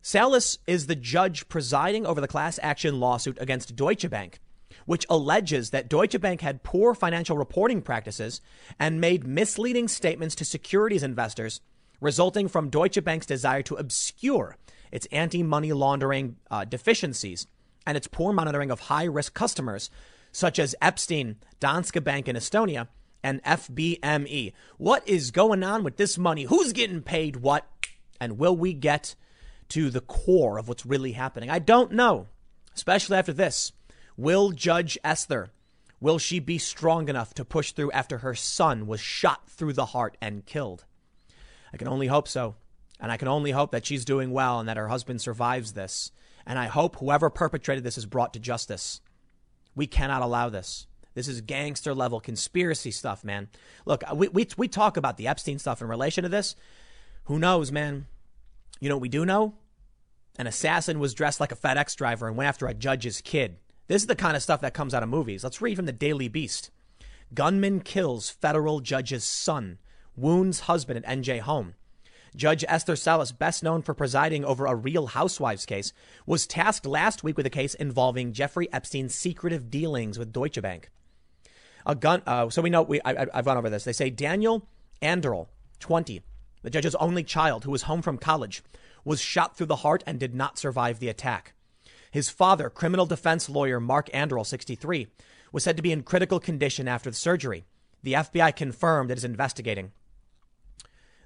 Salas 0.00 0.58
is 0.66 0.86
the 0.86 0.96
judge 0.96 1.48
presiding 1.48 2.06
over 2.06 2.20
the 2.20 2.28
class 2.28 2.58
action 2.62 2.98
lawsuit 2.98 3.38
against 3.40 3.76
Deutsche 3.76 4.08
Bank, 4.10 4.40
which 4.86 5.06
alleges 5.08 5.70
that 5.70 5.88
Deutsche 5.88 6.20
Bank 6.20 6.40
had 6.40 6.62
poor 6.62 6.94
financial 6.94 7.36
reporting 7.36 7.82
practices 7.82 8.40
and 8.78 9.00
made 9.00 9.26
misleading 9.26 9.88
statements 9.88 10.34
to 10.36 10.44
securities 10.44 11.02
investors, 11.02 11.60
resulting 12.00 12.48
from 12.48 12.70
Deutsche 12.70 13.02
Bank's 13.04 13.26
desire 13.26 13.62
to 13.62 13.76
obscure 13.76 14.56
its 14.90 15.06
anti 15.10 15.42
money 15.42 15.72
laundering 15.72 16.36
uh, 16.50 16.64
deficiencies 16.64 17.46
and 17.86 17.96
its 17.96 18.06
poor 18.06 18.32
monitoring 18.32 18.70
of 18.70 18.80
high 18.80 19.04
risk 19.04 19.34
customers, 19.34 19.90
such 20.30 20.58
as 20.58 20.74
Epstein, 20.80 21.36
Danske 21.60 22.02
Bank 22.02 22.28
in 22.28 22.36
Estonia, 22.36 22.88
and 23.22 23.42
FBME. 23.44 24.52
What 24.78 25.06
is 25.08 25.30
going 25.30 25.62
on 25.62 25.84
with 25.84 25.96
this 25.96 26.18
money? 26.18 26.44
Who's 26.44 26.72
getting 26.72 27.02
paid 27.02 27.36
what? 27.36 27.66
And 28.20 28.38
will 28.38 28.56
we 28.56 28.72
get 28.72 29.14
to 29.70 29.90
the 29.90 30.00
core 30.00 30.58
of 30.58 30.68
what's 30.68 30.86
really 30.86 31.12
happening? 31.12 31.50
I 31.50 31.58
don't 31.58 31.92
know, 31.92 32.28
especially 32.74 33.16
after 33.16 33.32
this. 33.32 33.72
Will 34.16 34.50
Judge 34.50 34.98
Esther, 35.02 35.50
will 36.00 36.18
she 36.18 36.38
be 36.38 36.58
strong 36.58 37.08
enough 37.08 37.34
to 37.34 37.44
push 37.44 37.72
through 37.72 37.92
after 37.92 38.18
her 38.18 38.34
son 38.34 38.86
was 38.86 39.00
shot 39.00 39.48
through 39.48 39.72
the 39.72 39.86
heart 39.86 40.16
and 40.20 40.44
killed? 40.46 40.84
I 41.72 41.76
can 41.76 41.88
only 41.88 42.08
hope 42.08 42.28
so. 42.28 42.56
And 43.00 43.10
I 43.10 43.16
can 43.16 43.26
only 43.28 43.50
hope 43.50 43.72
that 43.72 43.84
she's 43.84 44.04
doing 44.04 44.30
well 44.30 44.60
and 44.60 44.68
that 44.68 44.76
her 44.76 44.86
husband 44.86 45.20
survives 45.20 45.72
this. 45.72 46.12
And 46.46 46.58
I 46.58 46.66
hope 46.66 46.96
whoever 46.96 47.30
perpetrated 47.30 47.82
this 47.82 47.98
is 47.98 48.06
brought 48.06 48.32
to 48.34 48.40
justice. 48.40 49.00
We 49.74 49.88
cannot 49.88 50.22
allow 50.22 50.48
this. 50.50 50.86
This 51.14 51.26
is 51.26 51.40
gangster 51.40 51.94
level 51.94 52.20
conspiracy 52.20 52.90
stuff, 52.92 53.24
man. 53.24 53.48
Look, 53.84 54.04
we, 54.14 54.28
we, 54.28 54.48
we 54.56 54.68
talk 54.68 54.96
about 54.96 55.16
the 55.16 55.26
Epstein 55.26 55.58
stuff 55.58 55.82
in 55.82 55.88
relation 55.88 56.22
to 56.22 56.28
this. 56.28 56.54
Who 57.24 57.38
knows, 57.38 57.72
man? 57.72 58.06
You 58.80 58.88
know 58.88 58.96
what 58.96 59.02
we 59.02 59.08
do 59.08 59.26
know? 59.26 59.54
An 60.38 60.46
assassin 60.46 60.98
was 60.98 61.12
dressed 61.12 61.40
like 61.40 61.52
a 61.52 61.56
FedEx 61.56 61.96
driver 61.96 62.28
and 62.28 62.36
went 62.36 62.48
after 62.48 62.66
a 62.66 62.74
judge's 62.74 63.20
kid. 63.20 63.56
This 63.92 64.04
is 64.04 64.06
the 64.06 64.16
kind 64.16 64.38
of 64.38 64.42
stuff 64.42 64.62
that 64.62 64.72
comes 64.72 64.94
out 64.94 65.02
of 65.02 65.10
movies. 65.10 65.44
Let's 65.44 65.60
read 65.60 65.76
from 65.76 65.84
the 65.84 65.92
Daily 65.92 66.26
Beast. 66.26 66.70
Gunman 67.34 67.80
kills 67.80 68.30
federal 68.30 68.80
judge's 68.80 69.22
son, 69.22 69.76
wounds 70.16 70.60
husband 70.60 71.04
at 71.04 71.18
NJ 71.18 71.40
home. 71.40 71.74
Judge 72.34 72.64
Esther 72.66 72.96
Salas, 72.96 73.32
best 73.32 73.62
known 73.62 73.82
for 73.82 73.92
presiding 73.92 74.46
over 74.46 74.64
a 74.64 74.74
real 74.74 75.08
housewives 75.08 75.66
case, 75.66 75.92
was 76.24 76.46
tasked 76.46 76.86
last 76.86 77.22
week 77.22 77.36
with 77.36 77.44
a 77.44 77.50
case 77.50 77.74
involving 77.74 78.32
Jeffrey 78.32 78.66
Epstein's 78.72 79.14
secretive 79.14 79.68
dealings 79.68 80.18
with 80.18 80.32
Deutsche 80.32 80.62
Bank. 80.62 80.88
A 81.84 81.94
gun. 81.94 82.22
Uh, 82.26 82.48
so 82.48 82.62
we 82.62 82.70
know 82.70 82.80
we. 82.80 82.98
I, 83.04 83.26
have 83.34 83.44
gone 83.44 83.58
over 83.58 83.68
this. 83.68 83.84
They 83.84 83.92
say 83.92 84.08
Daniel 84.08 84.66
Anderl, 85.02 85.48
20, 85.80 86.22
the 86.62 86.70
judge's 86.70 86.94
only 86.94 87.24
child, 87.24 87.64
who 87.64 87.70
was 87.70 87.82
home 87.82 88.00
from 88.00 88.16
college, 88.16 88.64
was 89.04 89.20
shot 89.20 89.54
through 89.54 89.66
the 89.66 89.76
heart 89.84 90.02
and 90.06 90.18
did 90.18 90.34
not 90.34 90.58
survive 90.58 90.98
the 90.98 91.10
attack. 91.10 91.52
His 92.12 92.30
father, 92.30 92.70
criminal 92.70 93.06
defense 93.06 93.48
lawyer 93.48 93.80
Mark 93.80 94.08
Anderl, 94.14 94.46
63, 94.46 95.08
was 95.50 95.64
said 95.64 95.76
to 95.76 95.82
be 95.82 95.90
in 95.90 96.04
critical 96.04 96.38
condition 96.38 96.86
after 96.86 97.10
the 97.10 97.16
surgery. 97.16 97.64
The 98.04 98.12
FBI 98.12 98.54
confirmed 98.54 99.10
it 99.10 99.18
is 99.18 99.24
investigating. 99.24 99.90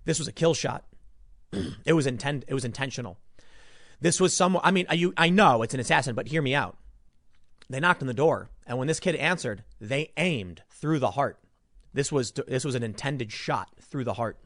This 0.07 0.19
was 0.19 0.29
a 0.29 0.33
kill 0.33 0.55
shot 0.55 0.85
it 1.85 1.93
was 1.93 2.07
intent. 2.07 2.45
It 2.49 2.55
was 2.55 2.65
intentional. 2.65 3.19
This 4.01 4.21
was 4.21 4.35
some. 4.35 4.59
I 4.63 4.71
mean, 4.71 4.87
you. 4.93 5.15
I 5.17 5.29
know 5.29 5.63
it's 5.63 5.75
an 5.75 5.81
assassin, 5.81 6.15
but 6.15 6.29
hear 6.29 6.43
me 6.43 6.55
out. 6.55 6.77
They 7.69 7.81
knocked 7.81 8.03
on 8.03 8.09
the 8.09 8.15
door, 8.15 8.51
and 8.67 8.79
when 8.79 8.89
this 8.89 9.01
kid 9.01 9.17
answered, 9.17 9.65
they 9.81 10.13
aimed 10.17 10.63
through 10.71 10.99
the 10.99 11.13
heart. 11.13 11.39
This 11.93 12.13
was 12.13 12.33
this 12.33 12.65
was 12.65 12.75
an 12.75 12.83
intended 12.83 13.33
shot 13.33 13.71
through 13.81 14.05
the 14.05 14.15
heart. 14.15 14.39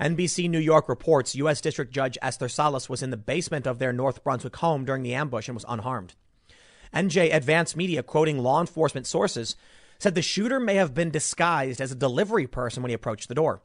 NBC 0.00 0.50
New 0.50 0.58
York 0.58 0.88
reports 0.88 1.34
U.S. 1.36 1.60
District 1.60 1.92
Judge 1.92 2.18
Esther 2.20 2.48
Salas 2.48 2.88
was 2.88 3.02
in 3.02 3.10
the 3.10 3.16
basement 3.16 3.66
of 3.66 3.78
their 3.78 3.92
North 3.92 4.24
Brunswick 4.24 4.56
home 4.56 4.84
during 4.84 5.02
the 5.02 5.14
ambush 5.14 5.48
and 5.48 5.54
was 5.54 5.64
unharmed. 5.68 6.14
NJ 6.92 7.34
Advance 7.34 7.76
Media, 7.76 8.02
quoting 8.02 8.38
law 8.38 8.60
enforcement 8.60 9.06
sources, 9.06 9.56
said 9.98 10.14
the 10.14 10.22
shooter 10.22 10.60
may 10.60 10.74
have 10.74 10.94
been 10.94 11.10
disguised 11.10 11.80
as 11.80 11.92
a 11.92 11.96
delivery 11.96 12.46
person 12.46 12.82
when 12.82 12.90
he 12.90 12.94
approached 12.94 13.28
the 13.28 13.34
door. 13.34 13.62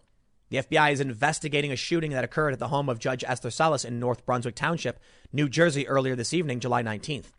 The 0.49 0.57
FBI 0.57 0.91
is 0.93 0.99
investigating 0.99 1.71
a 1.71 1.75
shooting 1.75 2.11
that 2.11 2.23
occurred 2.23 2.53
at 2.53 2.59
the 2.59 2.69
home 2.69 2.89
of 2.89 2.97
Judge 2.97 3.23
Esther 3.23 3.51
Salas 3.51 3.85
in 3.85 3.99
North 3.99 4.25
Brunswick 4.25 4.55
Township, 4.55 4.99
New 5.31 5.47
Jersey, 5.47 5.87
earlier 5.87 6.15
this 6.15 6.33
evening, 6.33 6.59
July 6.59 6.81
19th. 6.81 7.31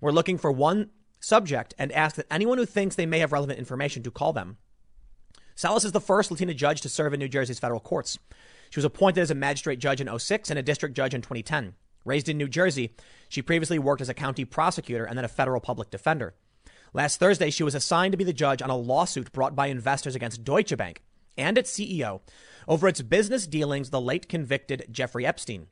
We're 0.00 0.12
looking 0.12 0.38
for 0.38 0.52
one 0.52 0.90
subject 1.18 1.74
and 1.78 1.90
ask 1.92 2.16
that 2.16 2.26
anyone 2.30 2.58
who 2.58 2.66
thinks 2.66 2.94
they 2.94 3.06
may 3.06 3.18
have 3.18 3.32
relevant 3.32 3.58
information 3.58 4.02
to 4.04 4.10
call 4.10 4.32
them. 4.32 4.58
Salas 5.54 5.84
is 5.84 5.92
the 5.92 6.00
first 6.00 6.30
Latina 6.30 6.54
judge 6.54 6.80
to 6.80 6.88
serve 6.88 7.14
in 7.14 7.20
New 7.20 7.28
Jersey's 7.28 7.58
federal 7.58 7.80
courts. 7.80 8.18
She 8.70 8.78
was 8.78 8.84
appointed 8.84 9.20
as 9.20 9.30
a 9.30 9.34
magistrate 9.34 9.78
judge 9.78 10.00
in 10.00 10.18
06 10.18 10.50
and 10.50 10.58
a 10.58 10.62
district 10.62 10.96
judge 10.96 11.14
in 11.14 11.20
2010. 11.20 11.74
Raised 12.04 12.28
in 12.28 12.38
New 12.38 12.48
Jersey, 12.48 12.94
she 13.28 13.42
previously 13.42 13.78
worked 13.78 14.00
as 14.00 14.08
a 14.08 14.14
county 14.14 14.44
prosecutor 14.44 15.04
and 15.04 15.16
then 15.16 15.24
a 15.24 15.28
federal 15.28 15.60
public 15.60 15.90
defender. 15.90 16.34
Last 16.94 17.18
Thursday, 17.18 17.50
she 17.50 17.62
was 17.62 17.74
assigned 17.74 18.12
to 18.12 18.18
be 18.18 18.24
the 18.24 18.32
judge 18.32 18.60
on 18.60 18.70
a 18.70 18.76
lawsuit 18.76 19.32
brought 19.32 19.54
by 19.54 19.68
investors 19.68 20.14
against 20.14 20.44
Deutsche 20.44 20.76
Bank 20.76 21.02
and 21.38 21.56
its 21.56 21.72
CEO 21.72 22.20
over 22.68 22.88
its 22.88 23.02
business 23.02 23.46
dealings 23.46 23.90
the 23.90 24.00
late 24.00 24.28
convicted 24.28 24.86
Jeffrey 24.90 25.24
Epstein. 25.24 25.68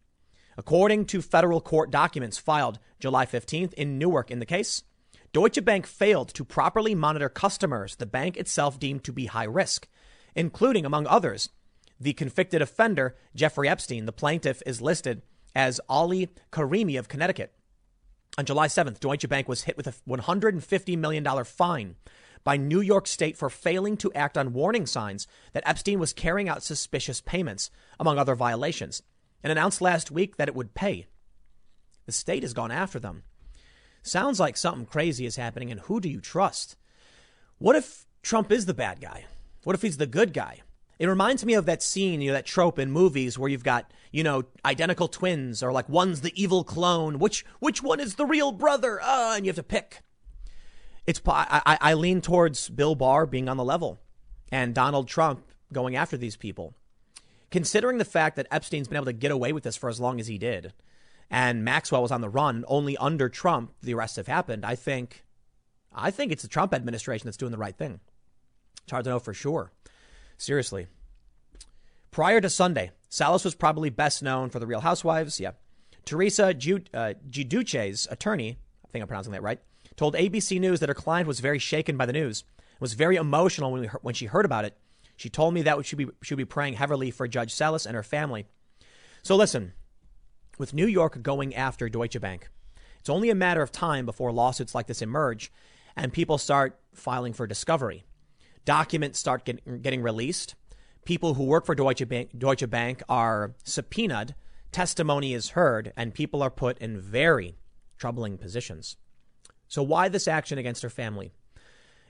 According 0.56 1.06
to 1.06 1.22
federal 1.22 1.60
court 1.60 1.90
documents 1.90 2.38
filed 2.38 2.78
July 2.98 3.26
15th 3.26 3.72
in 3.74 3.98
Newark 3.98 4.30
in 4.30 4.40
the 4.40 4.46
case, 4.46 4.82
Deutsche 5.32 5.64
Bank 5.64 5.86
failed 5.86 6.34
to 6.34 6.44
properly 6.44 6.92
monitor 6.92 7.28
customers 7.28 7.94
the 7.94 8.06
bank 8.06 8.36
itself 8.36 8.80
deemed 8.80 9.04
to 9.04 9.12
be 9.12 9.26
high 9.26 9.44
risk, 9.44 9.86
including, 10.34 10.84
among 10.84 11.06
others, 11.06 11.50
the 12.00 12.12
convicted 12.14 12.60
offender, 12.60 13.14
Jeffrey 13.36 13.68
Epstein. 13.68 14.06
The 14.06 14.12
plaintiff 14.12 14.60
is 14.66 14.80
listed 14.80 15.22
as 15.54 15.80
Ali 15.88 16.30
Karimi 16.50 16.98
of 16.98 17.08
Connecticut. 17.08 17.52
On 18.38 18.44
July 18.44 18.66
7th, 18.66 18.98
Deutsche 18.98 19.28
Bank 19.28 19.48
was 19.48 19.64
hit 19.64 19.76
with 19.76 19.86
a 19.86 19.94
$150 20.08 20.98
million 20.98 21.44
fine 21.44 21.94
by 22.42 22.56
New 22.56 22.80
York 22.80 23.06
State 23.06 23.36
for 23.36 23.50
failing 23.50 23.96
to 23.98 24.12
act 24.14 24.36
on 24.36 24.52
warning 24.52 24.86
signs 24.86 25.28
that 25.52 25.62
Epstein 25.64 26.00
was 26.00 26.12
carrying 26.12 26.48
out 26.48 26.64
suspicious 26.64 27.20
payments, 27.20 27.70
among 28.00 28.18
other 28.18 28.34
violations, 28.34 29.02
and 29.44 29.52
announced 29.52 29.80
last 29.80 30.10
week 30.10 30.38
that 30.38 30.48
it 30.48 30.56
would 30.56 30.74
pay. 30.74 31.06
The 32.06 32.12
state 32.12 32.42
has 32.42 32.54
gone 32.54 32.72
after 32.72 32.98
them. 32.98 33.22
Sounds 34.02 34.40
like 34.40 34.56
something 34.56 34.86
crazy 34.86 35.26
is 35.26 35.36
happening, 35.36 35.70
and 35.70 35.80
who 35.80 36.00
do 36.00 36.08
you 36.08 36.20
trust? 36.20 36.76
What 37.58 37.76
if 37.76 38.06
Trump 38.22 38.50
is 38.50 38.66
the 38.66 38.74
bad 38.74 39.00
guy? 39.00 39.26
What 39.64 39.74
if 39.74 39.82
he's 39.82 39.98
the 39.98 40.06
good 40.06 40.32
guy? 40.32 40.60
It 40.98 41.06
reminds 41.06 41.44
me 41.44 41.54
of 41.54 41.66
that 41.66 41.82
scene, 41.82 42.20
you 42.20 42.28
know, 42.28 42.34
that 42.34 42.44
trope 42.44 42.78
in 42.78 42.90
movies 42.90 43.38
where 43.38 43.48
you've 43.48 43.64
got, 43.64 43.90
you 44.12 44.22
know, 44.22 44.44
identical 44.64 45.08
twins 45.08 45.62
or 45.62 45.72
like 45.72 45.88
one's 45.88 46.20
the 46.20 46.32
evil 46.40 46.62
clone. 46.62 47.18
Which 47.18 47.44
which 47.58 47.82
one 47.82 48.00
is 48.00 48.16
the 48.16 48.26
real 48.26 48.52
brother? 48.52 49.00
Uh, 49.00 49.34
and 49.34 49.46
you 49.46 49.48
have 49.48 49.56
to 49.56 49.62
pick. 49.62 50.02
It's 51.06 51.20
I, 51.26 51.62
I, 51.64 51.78
I 51.80 51.94
lean 51.94 52.20
towards 52.20 52.68
Bill 52.68 52.94
Barr 52.94 53.24
being 53.24 53.48
on 53.48 53.56
the 53.56 53.64
level 53.64 53.98
and 54.52 54.74
Donald 54.74 55.08
Trump 55.08 55.42
going 55.72 55.96
after 55.96 56.18
these 56.18 56.36
people. 56.36 56.74
Considering 57.50 57.96
the 57.96 58.04
fact 58.04 58.36
that 58.36 58.46
Epstein's 58.50 58.86
been 58.86 58.96
able 58.96 59.06
to 59.06 59.12
get 59.12 59.30
away 59.30 59.52
with 59.52 59.64
this 59.64 59.76
for 59.76 59.88
as 59.88 60.00
long 60.00 60.20
as 60.20 60.26
he 60.26 60.38
did, 60.38 60.72
and 61.30 61.64
Maxwell 61.64 62.02
was 62.02 62.10
on 62.10 62.20
the 62.20 62.28
run, 62.28 62.64
only 62.66 62.96
under 62.96 63.28
Trump 63.28 63.72
the 63.82 63.94
arrests 63.94 64.16
have 64.16 64.26
happened. 64.26 64.64
I 64.66 64.74
think, 64.74 65.24
I 65.94 66.10
think 66.10 66.32
it's 66.32 66.42
the 66.42 66.48
Trump 66.48 66.74
administration 66.74 67.26
that's 67.26 67.36
doing 67.36 67.52
the 67.52 67.58
right 67.58 67.76
thing. 67.76 68.00
It's 68.82 68.90
hard 68.90 69.04
to 69.04 69.10
know 69.10 69.20
for 69.20 69.32
sure. 69.32 69.72
Seriously. 70.36 70.88
Prior 72.10 72.40
to 72.40 72.50
Sunday, 72.50 72.90
Salas 73.08 73.44
was 73.44 73.54
probably 73.54 73.90
best 73.90 74.22
known 74.22 74.50
for 74.50 74.58
the 74.58 74.66
Real 74.66 74.80
Housewives. 74.80 75.38
Yeah. 75.38 75.52
Teresa 76.04 76.48
uh, 76.48 76.52
Giudice's 77.30 78.08
attorney, 78.10 78.58
I 78.84 78.88
think 78.88 79.02
I'm 79.02 79.08
pronouncing 79.08 79.32
that 79.32 79.42
right, 79.42 79.60
told 79.96 80.14
ABC 80.14 80.58
News 80.58 80.80
that 80.80 80.88
her 80.88 80.94
client 80.94 81.28
was 81.28 81.40
very 81.40 81.58
shaken 81.58 81.96
by 81.96 82.06
the 82.06 82.12
news, 82.12 82.42
was 82.80 82.94
very 82.94 83.16
emotional 83.16 83.70
when, 83.70 83.82
we, 83.82 83.86
when 84.02 84.14
she 84.14 84.26
heard 84.26 84.44
about 84.44 84.64
it. 84.64 84.76
She 85.16 85.28
told 85.28 85.54
me 85.54 85.62
that 85.62 85.84
she 85.84 85.94
would 85.94 86.08
be, 86.08 86.14
she 86.22 86.34
would 86.34 86.38
be 86.38 86.46
praying 86.46 86.74
heavily 86.74 87.10
for 87.10 87.28
Judge 87.28 87.52
Salas 87.52 87.86
and 87.86 87.94
her 87.94 88.02
family. 88.02 88.46
So 89.22 89.36
listen, 89.36 89.74
with 90.60 90.74
New 90.74 90.86
York 90.86 91.22
going 91.22 91.54
after 91.54 91.88
Deutsche 91.88 92.20
Bank, 92.20 92.48
it's 93.00 93.10
only 93.10 93.30
a 93.30 93.34
matter 93.34 93.62
of 93.62 93.72
time 93.72 94.06
before 94.06 94.30
lawsuits 94.30 94.74
like 94.74 94.86
this 94.86 95.02
emerge 95.02 95.50
and 95.96 96.12
people 96.12 96.38
start 96.38 96.78
filing 96.92 97.32
for 97.32 97.46
discovery 97.46 98.04
documents 98.64 99.18
start 99.18 99.44
get, 99.44 99.82
getting 99.82 100.02
released. 100.02 100.54
People 101.04 101.34
who 101.34 101.44
work 101.44 101.66
for 101.66 101.74
Deutsche 101.74 102.06
Bank, 102.08 102.30
Deutsche 102.36 102.68
Bank 102.68 103.02
are 103.08 103.54
subpoenaed, 103.64 104.34
testimony 104.70 105.34
is 105.34 105.50
heard, 105.50 105.92
and 105.96 106.14
people 106.14 106.42
are 106.42 106.50
put 106.50 106.78
in 106.78 107.00
very 107.00 107.56
troubling 107.98 108.38
positions. 108.38 108.96
So, 109.66 109.82
why 109.82 110.08
this 110.08 110.28
action 110.28 110.58
against 110.58 110.82
her 110.82 110.90
family? 110.90 111.32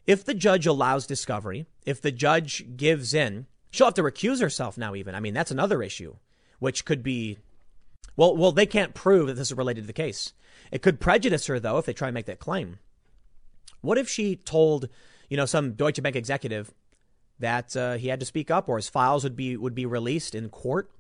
If 0.07 0.25
the 0.25 0.35
judge 0.35 0.67
allows 0.67 1.07
discovery, 1.07 1.67
if 1.87 2.03
the 2.03 2.13
judge 2.13 2.77
gives 2.77 3.15
in, 3.15 3.47
she'll 3.71 3.87
have 3.87 3.95
to 3.95 4.03
recuse 4.03 4.41
herself 4.41 4.77
now, 4.77 4.95
even. 4.95 5.15
I 5.15 5.21
mean, 5.21 5.35
that's 5.35 5.51
another 5.51 5.83
issue, 5.83 6.17
which 6.59 6.85
could 6.85 7.03
be, 7.03 7.39
well, 8.17 8.37
well, 8.37 8.53
they 8.53 8.67
can't 8.67 8.95
prove 8.95 9.27
that 9.27 9.35
this 9.35 9.51
is 9.51 9.57
related 9.57 9.83
to 9.83 9.87
the 9.87 9.93
case. 9.93 10.33
It 10.71 10.83
could 10.83 11.01
prejudice 11.01 11.47
her, 11.47 11.59
though, 11.59 11.79
if 11.79 11.87
they 11.87 11.93
try 11.93 12.09
and 12.09 12.15
make 12.15 12.27
that 12.27 12.39
claim. 12.39 12.79
What 13.81 13.99
if 13.99 14.09
she 14.09 14.37
told 14.37 14.89
you 15.31 15.37
know, 15.37 15.47
some 15.47 15.73
Deutsche 15.73 16.03
Bank 16.03 16.17
executive 16.17 16.75
that 17.39 17.75
uh, 17.75 17.95
he 17.95 18.09
had 18.09 18.21
to 18.21 18.27
speak 18.27 18.51
up 18.51 18.69
or 18.69 18.77
his 18.77 18.91
files 18.91 19.25
would 19.25 19.37
be 19.37 19.57
would 19.57 19.75
be 19.75 19.87
released 19.87 20.35
in 20.35 20.51
court. 20.51 20.91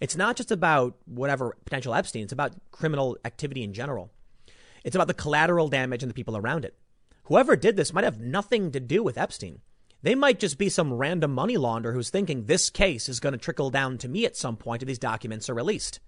It's 0.00 0.16
not 0.16 0.36
just 0.36 0.52
about 0.52 0.96
whatever 1.06 1.56
potential 1.64 1.94
Epstein, 1.94 2.22
it's 2.22 2.32
about 2.32 2.52
criminal 2.70 3.16
activity 3.24 3.64
in 3.64 3.72
general. 3.72 4.10
It's 4.84 4.94
about 4.94 5.08
the 5.08 5.14
collateral 5.14 5.68
damage 5.68 6.02
and 6.02 6.10
the 6.10 6.14
people 6.14 6.36
around 6.36 6.64
it. 6.64 6.76
Whoever 7.24 7.56
did 7.56 7.76
this 7.76 7.94
might 7.94 8.04
have 8.04 8.20
nothing 8.20 8.70
to 8.72 8.80
do 8.80 9.02
with 9.02 9.16
Epstein. 9.16 9.60
They 10.02 10.14
might 10.14 10.38
just 10.38 10.58
be 10.58 10.68
some 10.68 10.92
random 10.92 11.32
money 11.32 11.56
launderer 11.56 11.94
who's 11.94 12.10
thinking 12.10 12.44
this 12.44 12.68
case 12.68 13.08
is 13.08 13.20
going 13.20 13.32
to 13.32 13.38
trickle 13.38 13.70
down 13.70 13.96
to 13.98 14.08
me 14.08 14.26
at 14.26 14.36
some 14.36 14.58
point 14.58 14.82
if 14.82 14.86
these 14.86 14.98
documents 14.98 15.48
are 15.48 15.54
released. 15.54 16.00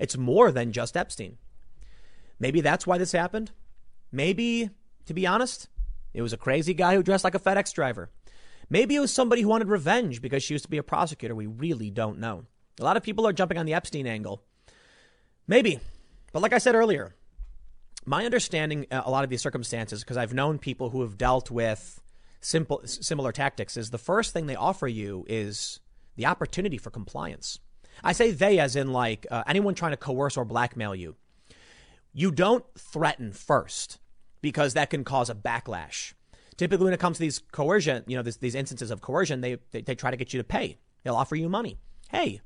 It's 0.00 0.16
more 0.16 0.50
than 0.50 0.72
just 0.72 0.96
Epstein. 0.96 1.36
Maybe 2.40 2.62
that's 2.62 2.86
why 2.86 2.98
this 2.98 3.12
happened. 3.12 3.52
Maybe, 4.10 4.70
to 5.04 5.14
be 5.14 5.26
honest, 5.26 5.68
it 6.14 6.22
was 6.22 6.32
a 6.32 6.38
crazy 6.38 6.74
guy 6.74 6.96
who 6.96 7.02
dressed 7.02 7.22
like 7.22 7.34
a 7.34 7.38
FedEx 7.38 7.72
driver. 7.74 8.10
Maybe 8.70 8.96
it 8.96 9.00
was 9.00 9.12
somebody 9.12 9.42
who 9.42 9.48
wanted 9.48 9.68
revenge 9.68 10.22
because 10.22 10.42
she 10.42 10.54
used 10.54 10.64
to 10.64 10.70
be 10.70 10.78
a 10.78 10.82
prosecutor. 10.82 11.34
We 11.34 11.46
really 11.46 11.90
don't 11.90 12.18
know. 12.18 12.44
A 12.80 12.84
lot 12.84 12.96
of 12.96 13.02
people 13.02 13.26
are 13.26 13.32
jumping 13.32 13.58
on 13.58 13.66
the 13.66 13.74
Epstein 13.74 14.06
angle. 14.06 14.42
Maybe. 15.46 15.80
But 16.32 16.40
like 16.40 16.54
I 16.54 16.58
said 16.58 16.74
earlier, 16.74 17.14
my 18.06 18.24
understanding 18.24 18.86
uh, 18.90 19.02
a 19.04 19.10
lot 19.10 19.24
of 19.24 19.30
these 19.30 19.42
circumstances, 19.42 20.02
because 20.02 20.16
I've 20.16 20.32
known 20.32 20.58
people 20.58 20.90
who 20.90 21.02
have 21.02 21.18
dealt 21.18 21.50
with 21.50 22.00
simple, 22.40 22.80
similar 22.84 23.32
tactics, 23.32 23.76
is 23.76 23.90
the 23.90 23.98
first 23.98 24.32
thing 24.32 24.46
they 24.46 24.56
offer 24.56 24.88
you 24.88 25.26
is 25.28 25.80
the 26.16 26.26
opportunity 26.26 26.78
for 26.78 26.90
compliance. 26.90 27.58
I 28.02 28.12
say 28.12 28.30
they 28.30 28.58
as 28.58 28.76
in 28.76 28.92
like 28.92 29.26
uh, 29.30 29.42
anyone 29.46 29.74
trying 29.74 29.92
to 29.92 29.96
coerce 29.96 30.36
or 30.36 30.44
blackmail 30.44 30.94
you. 30.94 31.16
You 32.12 32.30
don't 32.30 32.64
threaten 32.76 33.32
first 33.32 33.98
because 34.40 34.74
that 34.74 34.90
can 34.90 35.04
cause 35.04 35.30
a 35.30 35.34
backlash. 35.34 36.14
Typically, 36.56 36.84
when 36.84 36.94
it 36.94 37.00
comes 37.00 37.16
to 37.16 37.22
these 37.22 37.38
coercion, 37.52 38.04
you 38.06 38.16
know, 38.16 38.22
this, 38.22 38.36
these 38.36 38.54
instances 38.54 38.90
of 38.90 39.00
coercion, 39.00 39.40
they, 39.40 39.56
they, 39.70 39.82
they 39.82 39.94
try 39.94 40.10
to 40.10 40.16
get 40.16 40.32
you 40.32 40.40
to 40.40 40.44
pay. 40.44 40.78
They'll 41.02 41.14
offer 41.14 41.36
you 41.36 41.48
money. 41.48 41.78
Hey, 42.10 42.40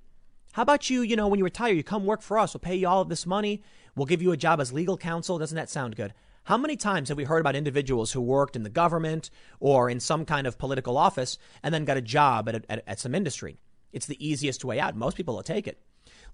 how 0.52 0.62
about 0.62 0.88
you, 0.88 1.02
you 1.02 1.16
know, 1.16 1.26
when 1.26 1.38
you 1.38 1.44
retire, 1.44 1.72
you 1.72 1.82
come 1.82 2.06
work 2.06 2.22
for 2.22 2.38
us. 2.38 2.54
We'll 2.54 2.60
pay 2.60 2.76
you 2.76 2.86
all 2.86 3.00
of 3.00 3.08
this 3.08 3.26
money. 3.26 3.62
We'll 3.96 4.06
give 4.06 4.22
you 4.22 4.30
a 4.30 4.36
job 4.36 4.60
as 4.60 4.72
legal 4.72 4.96
counsel. 4.96 5.38
Doesn't 5.38 5.56
that 5.56 5.70
sound 5.70 5.96
good? 5.96 6.14
How 6.44 6.58
many 6.58 6.76
times 6.76 7.08
have 7.08 7.16
we 7.16 7.24
heard 7.24 7.40
about 7.40 7.56
individuals 7.56 8.12
who 8.12 8.20
worked 8.20 8.54
in 8.54 8.62
the 8.62 8.70
government 8.70 9.30
or 9.58 9.90
in 9.90 9.98
some 9.98 10.24
kind 10.24 10.46
of 10.46 10.58
political 10.58 10.96
office 10.96 11.38
and 11.62 11.74
then 11.74 11.84
got 11.84 11.96
a 11.96 12.02
job 12.02 12.48
at, 12.48 12.54
a, 12.54 12.62
at, 12.70 12.84
at 12.86 13.00
some 13.00 13.14
industry? 13.14 13.58
It's 13.94 14.06
the 14.06 14.26
easiest 14.26 14.64
way 14.64 14.78
out. 14.78 14.96
Most 14.96 15.16
people 15.16 15.34
will 15.34 15.42
take 15.42 15.66
it 15.66 15.78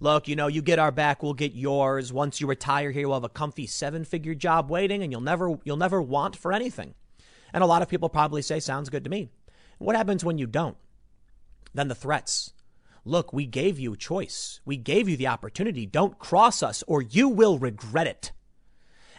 look, 0.00 0.26
you 0.26 0.34
know, 0.34 0.48
you 0.48 0.62
get 0.62 0.78
our 0.78 0.90
back, 0.90 1.22
we'll 1.22 1.34
get 1.34 1.52
yours. 1.52 2.12
Once 2.12 2.40
you 2.40 2.46
retire 2.46 2.90
here, 2.90 3.06
we'll 3.06 3.16
have 3.16 3.24
a 3.24 3.28
comfy 3.28 3.66
seven-figure 3.66 4.34
job 4.34 4.70
waiting, 4.70 5.02
and 5.02 5.12
you'll 5.12 5.20
never 5.20 5.58
you'll 5.64 5.76
never 5.76 6.02
want 6.02 6.34
for 6.34 6.52
anything. 6.52 6.94
And 7.52 7.62
a 7.62 7.66
lot 7.66 7.82
of 7.82 7.88
people 7.88 8.08
probably 8.08 8.42
say, 8.42 8.60
sounds 8.60 8.90
good 8.90 9.04
to 9.04 9.10
me. 9.10 9.28
What 9.78 9.96
happens 9.96 10.24
when 10.24 10.38
you 10.38 10.46
don't? 10.46 10.76
Then 11.74 11.88
the 11.88 11.94
threats. 11.94 12.52
Look, 13.04 13.32
we 13.32 13.46
gave 13.46 13.78
you 13.78 13.96
choice. 13.96 14.60
We 14.64 14.76
gave 14.76 15.08
you 15.08 15.16
the 15.16 15.26
opportunity. 15.26 15.86
Don't 15.86 16.18
cross 16.18 16.62
us 16.62 16.84
or 16.86 17.02
you 17.02 17.28
will 17.28 17.58
regret 17.58 18.06
it. 18.06 18.32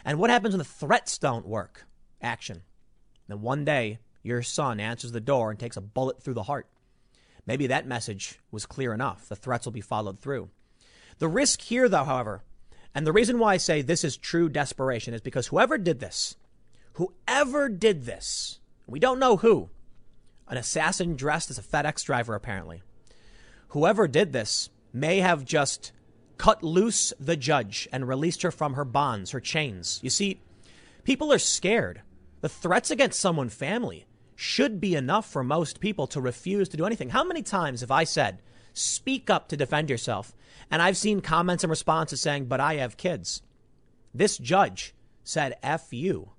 And 0.04 0.18
what 0.18 0.30
happens 0.30 0.52
when 0.52 0.58
the 0.58 0.64
threats 0.64 1.18
don't 1.18 1.46
work? 1.46 1.86
Action. 2.20 2.62
Then 3.28 3.42
one 3.42 3.64
day, 3.64 3.98
your 4.22 4.42
son 4.42 4.80
answers 4.80 5.12
the 5.12 5.20
door 5.20 5.50
and 5.50 5.58
takes 5.58 5.76
a 5.76 5.80
bullet 5.80 6.22
through 6.22 6.34
the 6.34 6.44
heart. 6.44 6.68
Maybe 7.46 7.66
that 7.66 7.86
message 7.86 8.38
was 8.50 8.66
clear 8.66 8.92
enough. 8.92 9.28
The 9.28 9.36
threats 9.36 9.66
will 9.66 9.72
be 9.72 9.80
followed 9.80 10.20
through. 10.20 10.50
The 11.18 11.28
risk 11.28 11.60
here, 11.62 11.88
though, 11.88 12.04
however, 12.04 12.42
and 12.94 13.06
the 13.06 13.12
reason 13.12 13.38
why 13.38 13.54
I 13.54 13.56
say 13.56 13.82
this 13.82 14.04
is 14.04 14.16
true 14.16 14.48
desperation 14.48 15.14
is 15.14 15.20
because 15.20 15.48
whoever 15.48 15.78
did 15.78 16.00
this, 16.00 16.36
whoever 16.94 17.68
did 17.68 18.04
this, 18.04 18.60
we 18.86 18.98
don't 18.98 19.18
know 19.18 19.36
who, 19.38 19.70
an 20.48 20.56
assassin 20.56 21.16
dressed 21.16 21.50
as 21.50 21.58
a 21.58 21.62
FedEx 21.62 22.04
driver 22.04 22.34
apparently, 22.34 22.82
whoever 23.68 24.06
did 24.06 24.32
this 24.32 24.70
may 24.92 25.18
have 25.18 25.44
just 25.44 25.92
cut 26.36 26.62
loose 26.62 27.12
the 27.18 27.36
judge 27.36 27.88
and 27.92 28.08
released 28.08 28.42
her 28.42 28.50
from 28.50 28.74
her 28.74 28.84
bonds, 28.84 29.30
her 29.30 29.40
chains. 29.40 30.00
You 30.02 30.10
see, 30.10 30.40
people 31.04 31.32
are 31.32 31.38
scared. 31.38 32.02
The 32.40 32.48
threats 32.48 32.90
against 32.90 33.20
someone's 33.20 33.54
family 33.54 34.06
should 34.34 34.80
be 34.80 34.94
enough 34.94 35.30
for 35.30 35.44
most 35.44 35.80
people 35.80 36.06
to 36.08 36.20
refuse 36.20 36.68
to 36.70 36.76
do 36.76 36.86
anything. 36.86 37.10
How 37.10 37.24
many 37.24 37.42
times 37.42 37.80
have 37.80 37.90
I 37.90 38.04
said, 38.04 38.40
speak 38.72 39.30
up 39.30 39.48
to 39.48 39.56
defend 39.56 39.90
yourself? 39.90 40.34
And 40.70 40.80
I've 40.80 40.96
seen 40.96 41.20
comments 41.20 41.64
and 41.64 41.70
responses 41.70 42.20
saying, 42.20 42.46
but 42.46 42.60
I 42.60 42.76
have 42.76 42.96
kids. 42.96 43.42
This 44.14 44.38
judge 44.38 44.94
said, 45.24 45.56
F 45.62 45.92
you. 45.92 46.30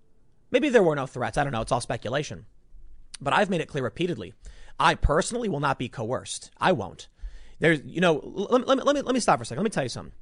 Maybe 0.52 0.70
there 0.70 0.84
were 0.84 0.96
no 0.96 1.06
threats. 1.06 1.38
I 1.38 1.44
don't 1.44 1.54
know. 1.54 1.62
It's 1.62 1.72
all 1.72 1.82
speculation. 1.82 2.46
But 3.22 3.34
I've 3.34 3.50
made 3.50 3.62
it 3.62 3.68
clear 3.68 3.84
repeatedly. 3.84 4.34
I 4.80 4.96
personally 4.96 5.50
will 5.50 5.60
not 5.60 5.80
be 5.80 5.90
coerced. 5.90 6.52
I 6.60 6.72
won't. 6.72 7.08
There's, 7.60 7.82
you 7.86 8.02
know, 8.02 8.22
let, 8.24 8.68
let, 8.68 8.86
let, 8.86 8.96
me, 8.96 9.02
let 9.02 9.14
me 9.14 9.20
stop 9.20 9.40
for 9.40 9.44
a 9.44 9.46
second. 9.46 9.64
Let 9.64 9.66
me 9.66 9.74
tell 9.74 9.84
you 9.84 9.90
something. 9.90 10.14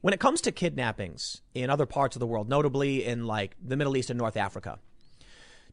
When 0.00 0.12
it 0.12 0.20
comes 0.20 0.40
to 0.42 0.52
kidnappings 0.52 1.42
in 1.54 1.70
other 1.70 1.86
parts 1.86 2.16
of 2.16 2.20
the 2.20 2.26
world, 2.26 2.48
notably 2.48 3.04
in 3.04 3.26
like 3.26 3.56
the 3.62 3.76
Middle 3.76 3.96
East 3.96 4.10
and 4.10 4.18
North 4.18 4.36
Africa, 4.36 4.78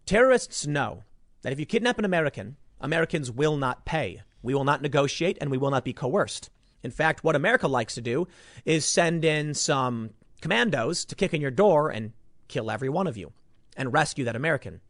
terrorists 0.06 0.66
know 0.66 1.04
that 1.44 1.54
if 1.54 1.60
you 1.60 1.66
kidnap 1.66 2.00
an 2.00 2.06
American, 2.06 2.58
Americans 2.82 3.32
will 3.32 3.56
not 3.56 3.86
pay. 3.86 4.22
We 4.42 4.54
will 4.54 4.64
not 4.64 4.82
negotiate 4.82 5.38
and 5.40 5.52
we 5.52 5.58
will 5.58 5.72
not 5.72 5.86
be 5.86 5.94
coerced. 5.94 6.50
In 6.82 6.92
fact, 6.92 7.24
what 7.24 7.36
America 7.36 7.68
likes 7.68 7.96
to 7.96 8.02
do 8.02 8.28
is 8.66 8.86
send 8.86 9.24
in 9.24 9.54
some 9.54 10.10
commandos 10.42 11.06
to 11.06 11.16
kick 11.16 11.34
in 11.34 11.42
your 11.42 11.52
door 11.52 11.90
and 11.90 12.12
kill 12.48 12.70
every 12.70 12.90
one 12.90 13.08
of 13.08 13.16
you 13.16 13.32
and 13.78 13.94
rescue 13.94 14.26
that 14.26 14.36
American. 14.36 14.82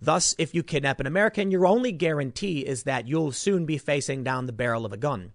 Thus, 0.00 0.34
if 0.38 0.54
you 0.54 0.62
kidnap 0.62 1.00
an 1.00 1.06
American, 1.06 1.50
your 1.50 1.66
only 1.66 1.90
guarantee 1.90 2.60
is 2.60 2.84
that 2.84 3.08
you'll 3.08 3.32
soon 3.32 3.66
be 3.66 3.78
facing 3.78 4.22
down 4.22 4.46
the 4.46 4.52
barrel 4.52 4.84
of 4.84 4.92
a 4.92 4.98
gun. 4.98 5.32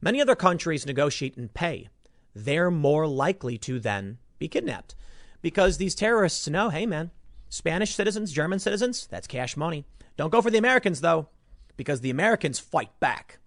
Many 0.00 0.20
other 0.20 0.34
countries 0.34 0.86
negotiate 0.86 1.36
and 1.36 1.52
pay. 1.52 1.88
They're 2.34 2.70
more 2.70 3.06
likely 3.06 3.58
to 3.58 3.78
then 3.78 4.18
be 4.38 4.48
kidnapped 4.48 4.94
because 5.42 5.76
these 5.76 5.94
terrorists 5.94 6.48
know, 6.48 6.70
hey 6.70 6.86
man, 6.86 7.10
Spanish 7.48 7.94
citizens, 7.94 8.32
German 8.32 8.58
citizens, 8.58 9.06
that's 9.08 9.26
cash 9.26 9.56
money. 9.56 9.84
Don't 10.16 10.30
go 10.30 10.42
for 10.42 10.50
the 10.50 10.58
Americans 10.58 11.00
though, 11.00 11.28
because 11.76 12.00
the 12.00 12.10
Americans 12.10 12.58
fight 12.58 12.90
back. 13.00 13.38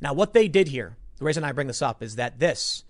Now, 0.00 0.12
what 0.12 0.32
they 0.32 0.48
did 0.48 0.68
here, 0.68 0.96
the 1.18 1.24
reason 1.24 1.44
I 1.44 1.52
bring 1.52 1.66
this 1.66 1.82
up 1.82 2.02
is 2.02 2.16
that 2.16 2.38
this 2.38 2.84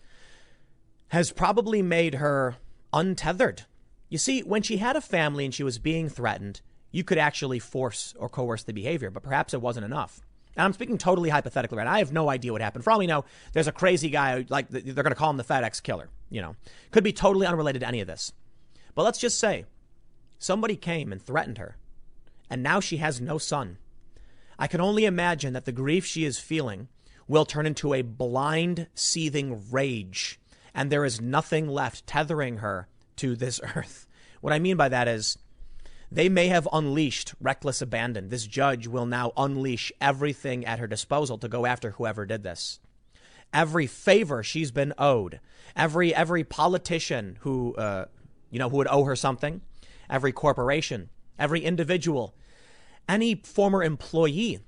has 1.08 1.32
probably 1.32 1.82
made 1.82 2.14
her 2.14 2.56
untethered. 2.92 3.64
You 4.08 4.18
see, 4.18 4.40
when 4.40 4.62
she 4.62 4.76
had 4.76 4.96
a 4.96 5.00
family 5.00 5.44
and 5.44 5.54
she 5.54 5.64
was 5.64 5.78
being 5.78 6.08
threatened, 6.08 6.60
you 6.92 7.04
could 7.04 7.18
actually 7.18 7.58
force 7.58 8.14
or 8.18 8.28
coerce 8.28 8.62
the 8.62 8.72
behavior, 8.72 9.10
but 9.10 9.22
perhaps 9.22 9.54
it 9.54 9.60
wasn't 9.60 9.84
enough. 9.84 10.20
And 10.56 10.64
I'm 10.64 10.72
speaking 10.72 10.98
totally 10.98 11.30
hypothetically, 11.30 11.78
right? 11.78 11.86
I 11.86 11.98
have 11.98 12.12
no 12.12 12.28
idea 12.28 12.52
what 12.52 12.60
happened. 12.60 12.84
For 12.84 12.90
all 12.90 12.98
we 12.98 13.06
know, 13.06 13.24
there's 13.52 13.68
a 13.68 13.72
crazy 13.72 14.10
guy, 14.10 14.44
like 14.48 14.68
they're 14.68 14.82
going 14.82 15.10
to 15.10 15.14
call 15.14 15.30
him 15.30 15.36
the 15.36 15.44
FedEx 15.44 15.82
killer, 15.82 16.08
you 16.28 16.42
know. 16.42 16.56
Could 16.90 17.04
be 17.04 17.12
totally 17.12 17.46
unrelated 17.46 17.82
to 17.82 17.88
any 17.88 18.00
of 18.00 18.08
this. 18.08 18.32
But 18.94 19.04
let's 19.04 19.18
just 19.18 19.38
say 19.38 19.64
somebody 20.38 20.76
came 20.76 21.12
and 21.12 21.22
threatened 21.22 21.58
her, 21.58 21.76
and 22.50 22.62
now 22.62 22.80
she 22.80 22.98
has 22.98 23.20
no 23.20 23.38
son. 23.38 23.78
I 24.58 24.66
can 24.66 24.80
only 24.80 25.06
imagine 25.06 25.54
that 25.54 25.64
the 25.64 25.72
grief 25.72 26.04
she 26.04 26.24
is 26.24 26.38
feeling 26.38 26.88
will 27.26 27.46
turn 27.46 27.64
into 27.64 27.94
a 27.94 28.02
blind, 28.02 28.88
seething 28.94 29.70
rage 29.70 30.40
and 30.74 30.90
there 30.90 31.04
is 31.04 31.20
nothing 31.20 31.68
left 31.68 32.06
tethering 32.06 32.58
her 32.58 32.88
to 33.16 33.36
this 33.36 33.60
earth. 33.76 34.06
What 34.40 34.52
I 34.52 34.58
mean 34.58 34.76
by 34.76 34.88
that 34.88 35.08
is 35.08 35.38
they 36.10 36.28
may 36.28 36.48
have 36.48 36.68
unleashed 36.72 37.34
reckless 37.40 37.82
abandon. 37.82 38.28
This 38.28 38.46
judge 38.46 38.86
will 38.86 39.06
now 39.06 39.32
unleash 39.36 39.92
everything 40.00 40.64
at 40.64 40.78
her 40.78 40.86
disposal 40.86 41.38
to 41.38 41.48
go 41.48 41.66
after 41.66 41.92
whoever 41.92 42.26
did 42.26 42.42
this. 42.42 42.80
Every 43.52 43.86
favor 43.86 44.42
she's 44.42 44.70
been 44.70 44.94
owed, 44.96 45.40
every 45.74 46.14
every 46.14 46.44
politician 46.44 47.36
who 47.40 47.74
uh, 47.74 48.06
you 48.50 48.60
know 48.60 48.68
who 48.68 48.76
would 48.76 48.88
owe 48.88 49.04
her 49.04 49.16
something, 49.16 49.60
every 50.08 50.32
corporation, 50.32 51.10
every 51.36 51.60
individual, 51.60 52.34
any 53.10 53.34
former 53.34 53.82
employee 53.82 54.60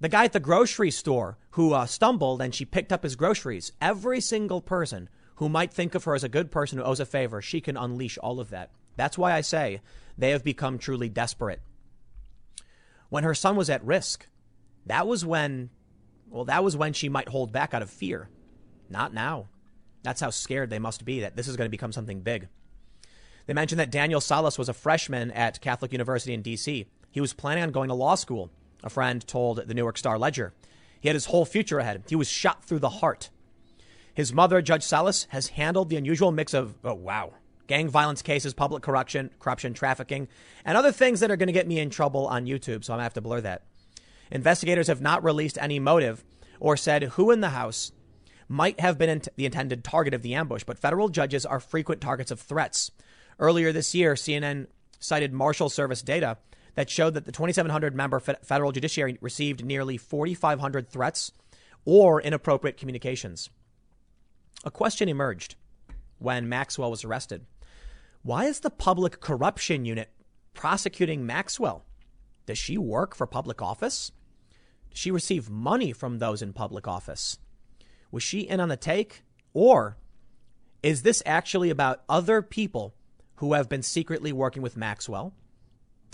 the 0.00 0.08
guy 0.10 0.24
at 0.24 0.34
the 0.34 0.40
grocery 0.40 0.90
store 0.90 1.38
who 1.52 1.72
uh, 1.72 1.86
stumbled 1.86 2.42
and 2.42 2.54
she 2.54 2.66
picked 2.66 2.92
up 2.92 3.04
his 3.04 3.16
groceries. 3.16 3.72
Every 3.80 4.20
single 4.20 4.60
person 4.60 5.08
who 5.36 5.48
might 5.48 5.72
think 5.72 5.94
of 5.94 6.04
her 6.04 6.14
as 6.14 6.22
a 6.22 6.28
good 6.28 6.50
person 6.50 6.76
who 6.76 6.84
owes 6.84 7.00
a 7.00 7.06
favor, 7.06 7.40
she 7.40 7.62
can 7.62 7.78
unleash 7.78 8.18
all 8.18 8.38
of 8.38 8.50
that. 8.50 8.70
That's 8.96 9.16
why 9.16 9.32
I 9.32 9.40
say 9.40 9.80
they 10.18 10.30
have 10.30 10.44
become 10.44 10.78
truly 10.78 11.08
desperate. 11.08 11.62
When 13.08 13.24
her 13.24 13.34
son 13.34 13.56
was 13.56 13.70
at 13.70 13.82
risk, 13.82 14.26
that 14.84 15.06
was 15.06 15.24
when, 15.24 15.70
well, 16.28 16.44
that 16.44 16.62
was 16.62 16.76
when 16.76 16.92
she 16.92 17.08
might 17.08 17.30
hold 17.30 17.50
back 17.50 17.72
out 17.72 17.80
of 17.80 17.88
fear. 17.88 18.28
Not 18.90 19.14
now. 19.14 19.48
That's 20.02 20.20
how 20.20 20.28
scared 20.28 20.68
they 20.68 20.78
must 20.78 21.04
be 21.04 21.20
that 21.20 21.34
this 21.34 21.48
is 21.48 21.56
going 21.56 21.66
to 21.66 21.70
become 21.70 21.92
something 21.92 22.20
big. 22.20 22.48
They 23.46 23.54
mentioned 23.54 23.80
that 23.80 23.90
Daniel 23.90 24.20
Salas 24.20 24.58
was 24.58 24.68
a 24.68 24.74
freshman 24.74 25.30
at 25.30 25.62
Catholic 25.62 25.92
University 25.92 26.34
in 26.34 26.42
D.C. 26.42 26.86
He 27.14 27.20
was 27.20 27.32
planning 27.32 27.62
on 27.62 27.70
going 27.70 27.90
to 27.90 27.94
law 27.94 28.16
school, 28.16 28.50
a 28.82 28.90
friend 28.90 29.24
told 29.24 29.68
the 29.68 29.72
New 29.72 29.82
York 29.82 29.96
Star 29.96 30.18
Ledger. 30.18 30.52
He 31.00 31.08
had 31.08 31.14
his 31.14 31.26
whole 31.26 31.44
future 31.44 31.78
ahead. 31.78 32.02
He 32.08 32.16
was 32.16 32.28
shot 32.28 32.64
through 32.64 32.80
the 32.80 32.88
heart. 32.88 33.30
His 34.12 34.32
mother, 34.32 34.60
Judge 34.60 34.82
Salas, 34.82 35.28
has 35.30 35.46
handled 35.46 35.90
the 35.90 35.96
unusual 35.96 36.32
mix 36.32 36.52
of, 36.54 36.74
oh, 36.82 36.94
wow, 36.94 37.34
gang 37.68 37.88
violence 37.88 38.20
cases, 38.20 38.52
public 38.52 38.82
corruption, 38.82 39.30
corruption, 39.38 39.74
trafficking, 39.74 40.26
and 40.64 40.76
other 40.76 40.90
things 40.90 41.20
that 41.20 41.30
are 41.30 41.36
going 41.36 41.46
to 41.46 41.52
get 41.52 41.68
me 41.68 41.78
in 41.78 41.88
trouble 41.88 42.26
on 42.26 42.46
YouTube, 42.46 42.82
so 42.82 42.92
I'm 42.92 42.96
going 42.96 42.98
to 42.98 43.02
have 43.04 43.14
to 43.14 43.20
blur 43.20 43.40
that. 43.42 43.62
Investigators 44.32 44.88
have 44.88 45.00
not 45.00 45.22
released 45.22 45.56
any 45.60 45.78
motive 45.78 46.24
or 46.58 46.76
said 46.76 47.04
who 47.04 47.30
in 47.30 47.40
the 47.40 47.50
house 47.50 47.92
might 48.48 48.80
have 48.80 48.98
been 48.98 49.22
the 49.36 49.46
intended 49.46 49.84
target 49.84 50.14
of 50.14 50.22
the 50.22 50.34
ambush, 50.34 50.64
but 50.64 50.80
federal 50.80 51.08
judges 51.08 51.46
are 51.46 51.60
frequent 51.60 52.00
targets 52.00 52.32
of 52.32 52.40
threats. 52.40 52.90
Earlier 53.38 53.70
this 53.70 53.94
year, 53.94 54.14
CNN 54.14 54.66
cited 54.98 55.32
Marshal 55.32 55.68
Service 55.68 56.02
data 56.02 56.38
that 56.74 56.90
showed 56.90 57.14
that 57.14 57.24
the 57.24 57.32
2,700 57.32 57.94
member 57.94 58.20
federal 58.20 58.72
judiciary 58.72 59.18
received 59.20 59.64
nearly 59.64 59.96
4,500 59.96 60.88
threats 60.88 61.32
or 61.84 62.20
inappropriate 62.20 62.76
communications. 62.76 63.50
A 64.64 64.70
question 64.70 65.08
emerged 65.08 65.56
when 66.18 66.48
Maxwell 66.48 66.90
was 66.90 67.04
arrested. 67.04 67.44
Why 68.22 68.46
is 68.46 68.60
the 68.60 68.70
Public 68.70 69.20
Corruption 69.20 69.84
Unit 69.84 70.10
prosecuting 70.54 71.26
Maxwell? 71.26 71.84
Does 72.46 72.58
she 72.58 72.78
work 72.78 73.14
for 73.14 73.26
public 73.26 73.60
office? 73.60 74.10
Does 74.90 74.98
she 74.98 75.10
receive 75.10 75.50
money 75.50 75.92
from 75.92 76.18
those 76.18 76.40
in 76.40 76.52
public 76.52 76.88
office? 76.88 77.38
Was 78.10 78.22
she 78.22 78.40
in 78.40 78.60
on 78.60 78.68
the 78.68 78.76
take? 78.76 79.24
Or 79.52 79.98
is 80.82 81.02
this 81.02 81.22
actually 81.26 81.70
about 81.70 82.02
other 82.08 82.42
people 82.42 82.94
who 83.36 83.54
have 83.54 83.68
been 83.68 83.82
secretly 83.82 84.32
working 84.32 84.62
with 84.62 84.76
Maxwell? 84.76 85.34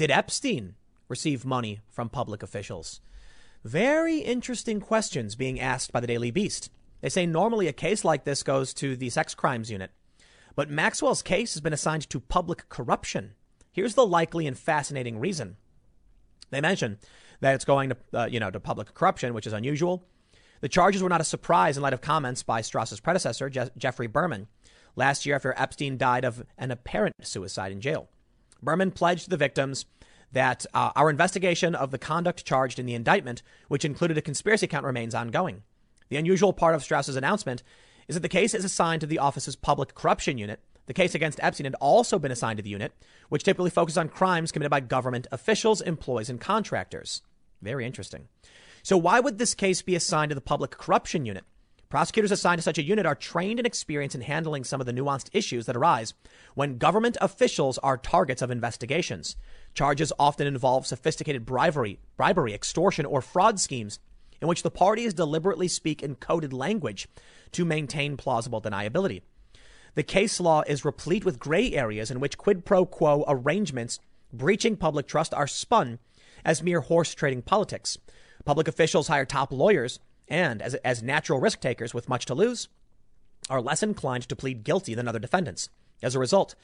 Did 0.00 0.10
Epstein 0.10 0.76
receive 1.10 1.44
money 1.44 1.80
from 1.90 2.08
public 2.08 2.42
officials? 2.42 3.02
Very 3.64 4.20
interesting 4.20 4.80
questions 4.80 5.34
being 5.34 5.60
asked 5.60 5.92
by 5.92 6.00
the 6.00 6.06
Daily 6.06 6.30
Beast. 6.30 6.70
They 7.02 7.10
say 7.10 7.26
normally 7.26 7.68
a 7.68 7.74
case 7.74 8.02
like 8.02 8.24
this 8.24 8.42
goes 8.42 8.72
to 8.72 8.96
the 8.96 9.10
sex 9.10 9.34
crimes 9.34 9.70
unit, 9.70 9.90
but 10.54 10.70
Maxwell's 10.70 11.20
case 11.20 11.52
has 11.52 11.60
been 11.60 11.74
assigned 11.74 12.08
to 12.08 12.18
public 12.18 12.70
corruption. 12.70 13.32
Here's 13.72 13.92
the 13.92 14.06
likely 14.06 14.46
and 14.46 14.58
fascinating 14.58 15.20
reason. 15.20 15.58
They 16.48 16.62
mention 16.62 16.96
that 17.42 17.54
it's 17.54 17.66
going 17.66 17.90
to, 17.90 17.96
uh, 18.14 18.24
you 18.24 18.40
know, 18.40 18.50
to 18.50 18.58
public 18.58 18.94
corruption, 18.94 19.34
which 19.34 19.46
is 19.46 19.52
unusual. 19.52 20.08
The 20.62 20.68
charges 20.70 21.02
were 21.02 21.10
not 21.10 21.20
a 21.20 21.24
surprise 21.24 21.76
in 21.76 21.82
light 21.82 21.92
of 21.92 22.00
comments 22.00 22.42
by 22.42 22.62
Strauss's 22.62 23.00
predecessor, 23.00 23.50
Je- 23.50 23.68
Geoffrey 23.76 24.06
Berman, 24.06 24.48
last 24.96 25.26
year 25.26 25.36
after 25.36 25.52
Epstein 25.58 25.98
died 25.98 26.24
of 26.24 26.46
an 26.56 26.70
apparent 26.70 27.16
suicide 27.20 27.70
in 27.70 27.82
jail. 27.82 28.08
Berman 28.62 28.90
pledged 28.90 29.24
to 29.24 29.30
the 29.30 29.36
victims 29.36 29.86
that 30.32 30.66
uh, 30.74 30.90
our 30.94 31.10
investigation 31.10 31.74
of 31.74 31.90
the 31.90 31.98
conduct 31.98 32.44
charged 32.44 32.78
in 32.78 32.86
the 32.86 32.94
indictment, 32.94 33.42
which 33.68 33.84
included 33.84 34.16
a 34.16 34.22
conspiracy 34.22 34.66
count, 34.66 34.84
remains 34.84 35.14
ongoing. 35.14 35.62
The 36.08 36.16
unusual 36.16 36.52
part 36.52 36.74
of 36.74 36.82
Strauss's 36.82 37.16
announcement 37.16 37.62
is 38.08 38.14
that 38.14 38.20
the 38.20 38.28
case 38.28 38.54
is 38.54 38.64
assigned 38.64 39.00
to 39.00 39.06
the 39.06 39.18
office's 39.18 39.56
public 39.56 39.94
corruption 39.94 40.38
unit. 40.38 40.60
The 40.86 40.94
case 40.94 41.14
against 41.14 41.38
Epstein 41.42 41.66
had 41.66 41.76
also 41.76 42.18
been 42.18 42.32
assigned 42.32 42.56
to 42.56 42.62
the 42.62 42.70
unit, 42.70 42.92
which 43.28 43.44
typically 43.44 43.70
focuses 43.70 43.98
on 43.98 44.08
crimes 44.08 44.50
committed 44.50 44.70
by 44.70 44.80
government 44.80 45.28
officials, 45.30 45.80
employees, 45.80 46.28
and 46.28 46.40
contractors. 46.40 47.22
Very 47.62 47.86
interesting. 47.86 48.28
So, 48.82 48.96
why 48.96 49.20
would 49.20 49.38
this 49.38 49.54
case 49.54 49.82
be 49.82 49.94
assigned 49.94 50.30
to 50.30 50.34
the 50.34 50.40
public 50.40 50.72
corruption 50.72 51.26
unit? 51.26 51.44
Prosecutors 51.90 52.30
assigned 52.30 52.60
to 52.60 52.62
such 52.62 52.78
a 52.78 52.84
unit 52.84 53.04
are 53.04 53.16
trained 53.16 53.58
and 53.58 53.66
experienced 53.66 54.14
in 54.14 54.20
handling 54.20 54.62
some 54.62 54.80
of 54.80 54.86
the 54.86 54.92
nuanced 54.92 55.28
issues 55.32 55.66
that 55.66 55.76
arise 55.76 56.14
when 56.54 56.78
government 56.78 57.16
officials 57.20 57.78
are 57.78 57.96
targets 57.96 58.42
of 58.42 58.50
investigations. 58.52 59.34
Charges 59.74 60.12
often 60.16 60.46
involve 60.46 60.86
sophisticated 60.86 61.44
bribery, 61.44 61.98
bribery, 62.16 62.54
extortion, 62.54 63.04
or 63.04 63.20
fraud 63.20 63.58
schemes 63.58 63.98
in 64.40 64.46
which 64.46 64.62
the 64.62 64.70
parties 64.70 65.12
deliberately 65.12 65.66
speak 65.66 66.00
in 66.00 66.14
coded 66.14 66.52
language 66.52 67.08
to 67.50 67.64
maintain 67.64 68.16
plausible 68.16 68.62
deniability. 68.62 69.22
The 69.96 70.04
case 70.04 70.38
law 70.38 70.62
is 70.68 70.84
replete 70.84 71.24
with 71.24 71.40
gray 71.40 71.72
areas 71.72 72.12
in 72.12 72.20
which 72.20 72.38
quid 72.38 72.64
pro 72.64 72.86
quo 72.86 73.24
arrangements 73.26 73.98
breaching 74.32 74.76
public 74.76 75.08
trust 75.08 75.34
are 75.34 75.48
spun 75.48 75.98
as 76.44 76.62
mere 76.62 76.82
horse 76.82 77.14
trading 77.14 77.42
politics. 77.42 77.98
Public 78.44 78.68
officials 78.68 79.08
hire 79.08 79.24
top 79.24 79.50
lawyers 79.52 79.98
and 80.30 80.62
as, 80.62 80.74
as 80.76 81.02
natural 81.02 81.40
risk 81.40 81.60
takers 81.60 81.92
with 81.92 82.08
much 82.08 82.24
to 82.26 82.34
lose, 82.34 82.68
are 83.50 83.60
less 83.60 83.82
inclined 83.82 84.28
to 84.28 84.36
plead 84.36 84.64
guilty 84.64 84.94
than 84.94 85.08
other 85.08 85.18
defendants. 85.18 85.68
As 86.02 86.14
a 86.14 86.20
result, 86.20 86.54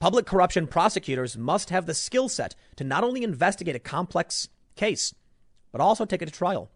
public 0.00 0.26
corruption 0.26 0.66
prosecutors 0.66 1.36
must 1.36 1.70
have 1.70 1.86
the 1.86 1.94
skill 1.94 2.28
set 2.28 2.56
to 2.76 2.84
not 2.84 3.04
only 3.04 3.22
investigate 3.22 3.76
a 3.76 3.80
complex 3.80 4.48
case, 4.74 5.14
but 5.70 5.80
also 5.80 6.04
take 6.04 6.22
it 6.22 6.26
to 6.26 6.32
trial. 6.32 6.70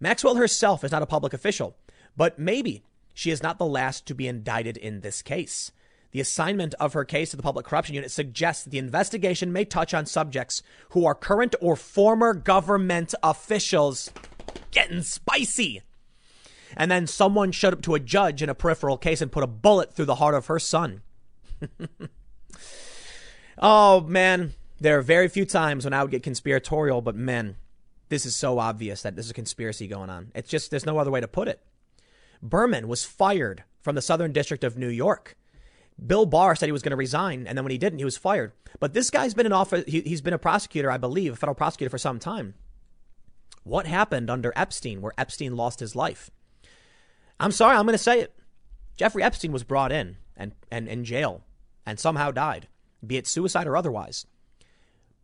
Maxwell 0.00 0.34
herself 0.34 0.82
is 0.82 0.90
not 0.90 1.02
a 1.02 1.06
public 1.06 1.32
official, 1.32 1.76
but 2.16 2.38
maybe 2.38 2.82
she 3.14 3.30
is 3.30 3.42
not 3.42 3.58
the 3.58 3.66
last 3.66 4.06
to 4.06 4.14
be 4.14 4.26
indicted 4.26 4.76
in 4.76 5.00
this 5.00 5.22
case. 5.22 5.72
The 6.12 6.20
assignment 6.20 6.74
of 6.80 6.92
her 6.94 7.04
case 7.04 7.30
to 7.30 7.36
the 7.36 7.42
Public 7.42 7.66
Corruption 7.66 7.94
Unit 7.94 8.10
suggests 8.10 8.64
that 8.64 8.70
the 8.70 8.78
investigation 8.78 9.52
may 9.52 9.64
touch 9.64 9.94
on 9.94 10.06
subjects 10.06 10.62
who 10.90 11.06
are 11.06 11.14
current 11.14 11.54
or 11.60 11.76
former 11.76 12.34
government 12.34 13.14
officials. 13.22 14.10
Getting 14.70 15.02
spicy. 15.02 15.82
And 16.76 16.90
then 16.90 17.06
someone 17.06 17.52
showed 17.52 17.72
up 17.72 17.82
to 17.82 17.94
a 17.94 18.00
judge 18.00 18.42
in 18.42 18.48
a 18.48 18.54
peripheral 18.54 18.96
case 18.96 19.20
and 19.20 19.32
put 19.32 19.42
a 19.42 19.48
bullet 19.48 19.92
through 19.92 20.04
the 20.04 20.16
heart 20.16 20.34
of 20.34 20.46
her 20.46 20.58
son. 20.58 21.02
oh, 23.58 24.00
man. 24.02 24.54
There 24.80 24.98
are 24.98 25.02
very 25.02 25.28
few 25.28 25.44
times 25.44 25.84
when 25.84 25.92
I 25.92 26.02
would 26.02 26.10
get 26.10 26.22
conspiratorial, 26.22 27.02
but 27.02 27.14
man, 27.14 27.56
this 28.08 28.24
is 28.24 28.34
so 28.34 28.58
obvious 28.58 29.02
that 29.02 29.14
there's 29.14 29.30
a 29.30 29.34
conspiracy 29.34 29.86
going 29.86 30.08
on. 30.08 30.32
It's 30.34 30.48
just, 30.48 30.70
there's 30.70 30.86
no 30.86 30.96
other 30.96 31.10
way 31.10 31.20
to 31.20 31.28
put 31.28 31.48
it. 31.48 31.60
Berman 32.42 32.88
was 32.88 33.04
fired 33.04 33.64
from 33.82 33.94
the 33.94 34.02
Southern 34.02 34.32
District 34.32 34.64
of 34.64 34.78
New 34.78 34.88
York. 34.88 35.36
Bill 36.04 36.24
Barr 36.24 36.56
said 36.56 36.66
he 36.66 36.72
was 36.72 36.82
going 36.82 36.92
to 36.92 36.96
resign, 36.96 37.46
and 37.46 37.58
then 37.58 37.64
when 37.64 37.72
he 37.72 37.78
didn't, 37.78 37.98
he 37.98 38.04
was 38.06 38.16
fired. 38.16 38.52
But 38.78 38.94
this 38.94 39.10
guy's 39.10 39.34
been 39.34 39.44
an 39.44 39.52
office, 39.52 39.84
he, 39.86 40.00
he's 40.00 40.22
been 40.22 40.32
a 40.32 40.38
prosecutor, 40.38 40.90
I 40.90 40.96
believe, 40.96 41.34
a 41.34 41.36
federal 41.36 41.54
prosecutor 41.54 41.90
for 41.90 41.98
some 41.98 42.18
time. 42.18 42.54
What 43.62 43.86
happened 43.86 44.30
under 44.30 44.52
Epstein, 44.56 45.00
where 45.00 45.12
Epstein 45.18 45.56
lost 45.56 45.80
his 45.80 45.94
life? 45.94 46.30
I'm 47.38 47.52
sorry, 47.52 47.76
I'm 47.76 47.86
going 47.86 47.94
to 47.94 47.98
say 47.98 48.20
it. 48.20 48.34
Jeffrey 48.96 49.22
Epstein 49.22 49.52
was 49.52 49.64
brought 49.64 49.92
in 49.92 50.16
and, 50.36 50.52
and 50.70 50.88
in 50.88 51.04
jail 51.04 51.42
and 51.86 51.98
somehow 51.98 52.30
died, 52.30 52.68
be 53.06 53.16
it 53.16 53.26
suicide 53.26 53.66
or 53.66 53.76
otherwise. 53.76 54.26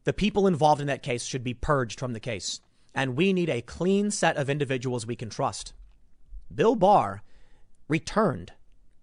The 0.05 0.13
people 0.13 0.47
involved 0.47 0.81
in 0.81 0.87
that 0.87 1.03
case 1.03 1.25
should 1.25 1.45
be 1.45 1.55
purged 1.55 1.99
from 1.99 2.13
the 2.13 2.21
case. 2.21 2.61
And 2.95 3.17
we 3.17 3.33
need 3.33 3.51
a 3.51 3.61
clean 3.61 4.11
set 4.11 4.37
of 4.37 4.49
individuals 4.49 5.07
we 5.07 5.17
can 5.17 5.29
trust. 5.29 5.75
Bill 6.55 6.77
Barr 6.77 7.23
returned 7.89 8.53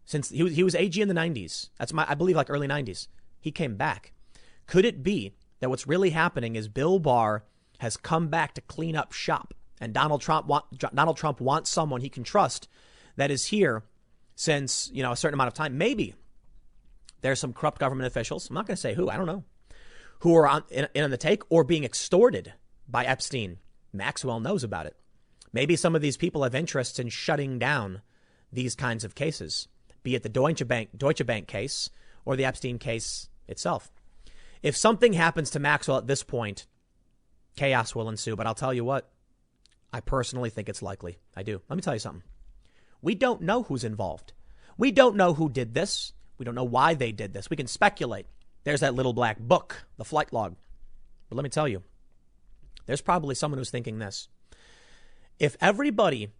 since 0.05 0.29
he 0.29 0.43
was, 0.43 0.55
he 0.55 0.63
was 0.63 0.75
AG 0.75 0.99
in 0.99 1.07
the 1.07 1.13
90s. 1.13 1.69
That's 1.77 1.93
my, 1.93 2.05
I 2.07 2.15
believe, 2.15 2.35
like 2.35 2.49
early 2.49 2.67
90s. 2.67 3.07
He 3.39 3.51
came 3.51 3.75
back. 3.75 4.13
Could 4.67 4.85
it 4.85 5.03
be 5.03 5.33
that 5.59 5.69
what's 5.69 5.87
really 5.87 6.09
happening 6.11 6.55
is 6.55 6.67
Bill 6.67 6.99
Barr 6.99 7.43
has 7.83 7.97
come 7.97 8.29
back 8.29 8.53
to 8.53 8.61
clean 8.61 8.95
up 8.95 9.11
shop, 9.11 9.53
and 9.79 9.93
Donald 9.93 10.21
Trump 10.21 10.47
want, 10.47 10.65
Donald 10.95 11.17
Trump 11.17 11.41
wants 11.41 11.69
someone 11.69 11.99
he 11.99 12.09
can 12.09 12.23
trust 12.23 12.69
that 13.17 13.29
is 13.29 13.47
here 13.47 13.83
since 14.35 14.89
you 14.93 15.03
know 15.03 15.11
a 15.11 15.17
certain 15.17 15.33
amount 15.33 15.49
of 15.49 15.53
time. 15.53 15.77
Maybe 15.77 16.15
there's 17.21 17.39
some 17.39 17.51
corrupt 17.53 17.79
government 17.79 18.07
officials. 18.07 18.49
I'm 18.49 18.55
not 18.55 18.65
going 18.65 18.75
to 18.75 18.81
say 18.81 18.93
who. 18.93 19.09
I 19.09 19.17
don't 19.17 19.27
know 19.27 19.43
who 20.19 20.33
are 20.35 20.47
on, 20.47 20.63
in, 20.69 20.87
in 20.93 21.03
on 21.03 21.11
the 21.11 21.17
take 21.17 21.43
or 21.49 21.65
being 21.65 21.83
extorted 21.83 22.53
by 22.87 23.03
Epstein. 23.03 23.57
Maxwell 23.91 24.39
knows 24.39 24.63
about 24.63 24.85
it. 24.85 24.95
Maybe 25.51 25.75
some 25.75 25.95
of 25.95 26.01
these 26.01 26.17
people 26.17 26.43
have 26.43 26.55
interests 26.55 26.97
in 26.97 27.09
shutting 27.09 27.59
down 27.59 28.01
these 28.51 28.75
kinds 28.75 29.03
of 29.03 29.15
cases, 29.15 29.67
be 30.01 30.15
it 30.15 30.23
the 30.23 30.29
Deutsche 30.29 30.65
Bank, 30.65 30.89
Deutsche 30.95 31.25
Bank 31.25 31.47
case 31.47 31.89
or 32.23 32.37
the 32.37 32.45
Epstein 32.45 32.79
case 32.79 33.27
itself. 33.47 33.91
If 34.61 34.77
something 34.77 35.11
happens 35.11 35.49
to 35.49 35.59
Maxwell 35.59 35.97
at 35.97 36.07
this 36.07 36.23
point, 36.23 36.65
chaos 37.55 37.95
will 37.95 38.09
ensue. 38.09 38.35
But 38.35 38.47
I'll 38.47 38.55
tell 38.55 38.73
you 38.73 38.83
what, 38.83 39.09
I 39.91 39.99
personally 39.99 40.49
think 40.49 40.69
it's 40.69 40.81
likely. 40.81 41.19
I 41.35 41.43
do. 41.43 41.61
Let 41.69 41.75
me 41.75 41.81
tell 41.81 41.93
you 41.93 41.99
something. 41.99 42.23
We 43.01 43.15
don't 43.15 43.41
know 43.41 43.63
who's 43.63 43.83
involved. 43.83 44.33
We 44.77 44.91
don't 44.91 45.15
know 45.15 45.33
who 45.33 45.49
did 45.49 45.73
this. 45.73 46.13
We 46.37 46.45
don't 46.45 46.55
know 46.55 46.63
why 46.63 46.93
they 46.93 47.11
did 47.11 47.33
this. 47.33 47.49
We 47.49 47.57
can 47.57 47.67
speculate. 47.67 48.25
There's 48.63 48.79
that 48.79 48.95
little 48.95 49.13
black 49.13 49.39
book, 49.39 49.85
the 49.97 50.05
flight 50.05 50.33
log. 50.33 50.55
But 51.29 51.35
let 51.35 51.43
me 51.43 51.49
tell 51.49 51.67
you, 51.67 51.83
there's 52.85 53.01
probably 53.01 53.35
someone 53.35 53.57
who's 53.57 53.69
thinking 53.69 53.99
this. 53.99 54.29
If 55.39 55.57
everybody 55.61 56.31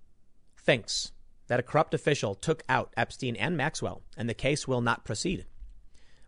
thinks 0.58 1.12
that 1.48 1.60
a 1.60 1.64
corrupt 1.64 1.94
official 1.94 2.36
took 2.36 2.64
out 2.70 2.94
Epstein 2.96 3.36
and 3.36 3.58
Maxwell 3.58 4.02
and 4.18 4.30
the 4.30 4.34
case 4.34 4.68
will 4.68 4.82
not 4.82 5.06
proceed, 5.06 5.46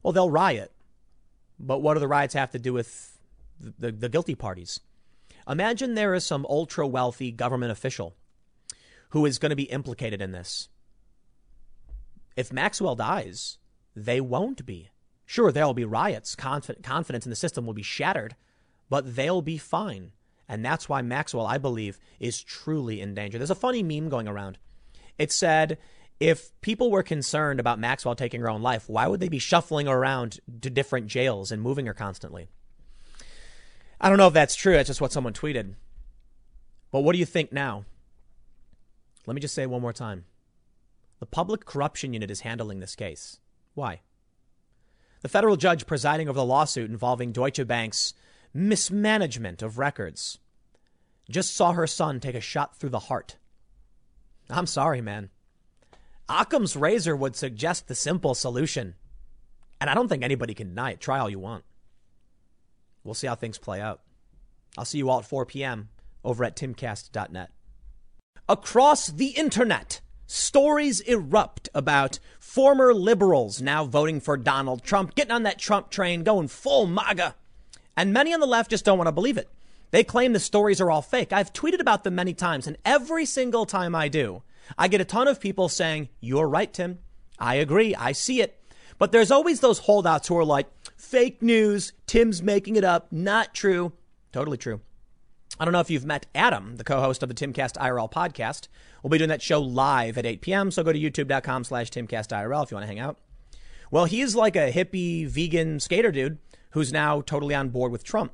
well, 0.04 0.14
they'll 0.14 0.30
riot. 0.30 0.72
But 1.60 1.82
what 1.82 1.94
do 1.94 2.00
the 2.00 2.08
riots 2.08 2.34
have 2.34 2.52
to 2.52 2.60
do 2.60 2.74
with 2.74 3.15
the, 3.60 3.92
the, 3.92 4.10
guilty 4.10 4.36
parties? 4.36 4.80
Imagine 5.48 5.94
there 5.94 6.14
is 6.14 6.26
some 6.26 6.46
ultra 6.50 6.88
wealthy 6.88 7.32
government 7.32 7.72
official 7.72 8.16
who 9.10 9.26
is 9.26 9.40
going 9.40 9.52
to 9.52 9.56
be 9.56 9.64
implicated 9.64 10.22
in 10.22 10.32
this. 10.32 10.70
If 12.36 12.52
Maxwell 12.52 12.96
dies, 12.96 13.58
they 13.96 14.20
won't 14.20 14.66
be. 14.66 14.90
Sure, 15.26 15.52
there 15.52 15.66
will 15.66 15.74
be 15.74 15.86
riots. 15.86 16.36
Conf- 16.36 16.82
confidence 16.84 17.26
in 17.26 17.30
the 17.30 17.36
system 17.36 17.66
will 17.66 17.74
be 17.74 17.82
shattered, 17.82 18.36
but 18.90 19.16
they'll 19.16 19.42
be 19.42 19.58
fine. 19.58 20.12
And 20.48 20.64
that's 20.64 20.88
why 20.88 21.02
Maxwell, 21.02 21.48
I 21.48 21.58
believe, 21.58 22.00
is 22.20 22.44
truly 22.44 23.02
in 23.02 23.16
danger. 23.16 23.38
There's 23.38 23.50
a 23.50 23.56
funny 23.56 23.82
meme 23.82 24.10
going 24.10 24.28
around. 24.28 24.60
It 25.18 25.32
said, 25.32 25.78
if 26.20 26.52
people 26.62 26.92
were 26.92 27.04
concerned 27.04 27.60
about 27.60 27.80
Maxwell 27.80 28.16
taking 28.16 28.42
her 28.42 28.50
own 28.50 28.62
life, 28.62 28.88
why 28.88 29.08
would 29.08 29.20
they 29.20 29.30
be 29.30 29.40
shuffling 29.40 29.88
around 29.88 30.40
to 30.62 30.70
different 30.70 31.08
jails 31.08 31.52
and 31.52 31.62
moving 31.62 31.88
her 31.88 31.94
constantly? 31.94 32.48
I 34.06 34.10
don't 34.10 34.20
know 34.20 34.28
if 34.28 34.36
that's 34.36 34.56
true. 34.56 34.74
That's 34.74 34.86
just 34.86 35.02
what 35.02 35.12
someone 35.12 35.34
tweeted. 35.34 35.74
But 36.92 37.00
what 37.00 37.14
do 37.14 37.18
you 37.18 37.26
think 37.26 37.52
now? 37.52 37.86
Let 39.26 39.34
me 39.34 39.42
just 39.42 39.56
say 39.56 39.66
one 39.66 39.82
more 39.82 39.94
time. 39.94 40.26
The 41.20 41.26
Public 41.26 41.66
Corruption 41.66 42.14
Unit 42.14 42.30
is 42.30 42.42
handling 42.42 42.82
this 42.82 42.96
case. 42.96 43.40
Why? 43.74 44.02
The 45.24 45.28
federal 45.28 45.56
judge 45.56 45.88
presiding 45.88 46.30
over 46.30 46.36
the 46.36 46.46
lawsuit 46.46 46.92
involving 46.92 47.32
Deutsche 47.32 47.66
Bank's 47.66 48.14
mismanagement 48.54 49.64
of 49.64 49.80
records 49.80 50.38
just 51.28 51.56
saw 51.56 51.72
her 51.72 51.88
son 51.88 52.20
take 52.20 52.36
a 52.36 52.42
shot 52.42 52.78
through 52.78 52.92
the 52.92 53.00
heart. 53.00 53.38
I'm 54.52 54.68
sorry, 54.68 55.02
man. 55.02 55.32
Occam's 56.30 56.76
razor 56.76 57.16
would 57.16 57.36
suggest 57.36 57.88
the 57.88 57.96
simple 57.96 58.36
solution. 58.36 58.94
And 59.82 59.90
I 59.90 59.96
don't 59.96 60.10
think 60.10 60.22
anybody 60.22 60.54
can 60.54 60.68
deny 60.68 60.92
it. 60.92 61.02
Try 61.02 61.18
all 61.18 61.30
you 61.32 61.40
want. 61.40 61.64
We'll 63.06 63.14
see 63.14 63.28
how 63.28 63.36
things 63.36 63.58
play 63.58 63.80
out. 63.80 64.02
I'll 64.78 64.84
see 64.84 64.98
you 64.98 65.10
all 65.10 65.20
at 65.20 65.26
4 65.26 65.46
p.m. 65.46 65.90
over 66.24 66.44
at 66.44 66.58
timcast.net. 66.58 67.52
Across 68.50 69.08
the 69.08 69.28
internet, 69.28 70.02
stories 70.28 71.00
erupt 71.02 71.70
about 71.74 72.20
former 72.40 72.94
liberals 72.94 73.62
now 73.62 73.86
voting 73.86 74.20
for 74.20 74.36
Donald 74.36 74.84
Trump, 74.84 75.16
getting 75.16 75.32
on 75.32 75.44
that 75.44 75.60
Trump 75.60 75.90
train, 75.90 76.24
going 76.24 76.48
full 76.48 76.88
MAGA. 76.88 77.36
And 77.96 78.12
many 78.12 78.34
on 78.34 78.40
the 78.42 78.48
left 78.48 78.72
just 78.72 78.84
don't 78.84 78.98
want 78.98 79.08
to 79.08 79.14
believe 79.14 79.38
it. 79.38 79.50
They 79.92 80.04
claim 80.04 80.34
the 80.34 80.40
stories 80.40 80.82
are 80.82 80.92
all 80.92 81.02
fake. 81.02 81.32
I've 81.32 81.54
tweeted 81.54 81.80
about 81.80 82.04
them 82.04 82.16
many 82.16 82.34
times, 82.34 82.68
and 82.68 82.78
every 82.84 83.26
single 83.26 83.66
time 83.66 83.96
I 83.96 84.10
do, 84.10 84.44
I 84.78 84.88
get 84.88 85.00
a 85.00 85.06
ton 85.06 85.28
of 85.28 85.40
people 85.40 85.70
saying, 85.70 86.10
You're 86.20 86.50
right, 86.50 86.74
Tim. 86.74 87.00
I 87.40 87.56
agree. 87.56 87.96
I 87.96 88.12
see 88.12 88.42
it. 88.42 88.60
But 88.98 89.12
there's 89.12 89.32
always 89.32 89.60
those 89.60 89.80
holdouts 89.80 90.28
who 90.28 90.38
are 90.38 90.46
like, 90.46 90.68
Fake 90.96 91.42
news. 91.42 91.94
Tim's 92.08 92.42
making 92.42 92.76
it 92.78 92.84
up. 92.84 93.12
Not 93.12 93.54
true. 93.54 93.94
Totally 94.32 94.58
true. 94.58 94.82
I 95.60 95.64
don't 95.64 95.72
know 95.72 95.80
if 95.80 95.90
you've 95.90 96.06
met 96.06 96.26
Adam, 96.34 96.78
the 96.78 96.84
co-host 96.84 97.24
of 97.24 97.30
the 97.30 97.36
Timcast 97.36 97.78
IRL 97.78 98.12
podcast. 98.12 98.68
We'll 99.02 99.12
be 99.12 99.18
doing 99.18 99.30
that 99.30 99.42
show 99.42 99.62
live 99.62 100.18
at 100.18 100.26
8 100.26 100.42
p.m. 100.42 100.72
So 100.72 100.84
go 100.84 100.92
to 100.92 101.00
youtube.com 101.00 101.64
slash 101.64 101.92
timcastirl 101.92 102.64
if 102.64 102.72
you 102.72 102.76
want 102.76 102.84
to 102.84 102.88
hang 102.88 103.00
out. 103.00 103.18
Well, 103.92 104.06
he's 104.06 104.36
like 104.36 104.56
a 104.56 104.72
hippie 104.72 105.28
vegan 105.28 105.80
skater 105.80 106.12
dude 106.12 106.40
who's 106.72 106.92
now 106.92 107.22
totally 107.22 107.56
on 107.56 107.70
board 107.70 107.92
with 107.92 108.04
Trump. 108.04 108.34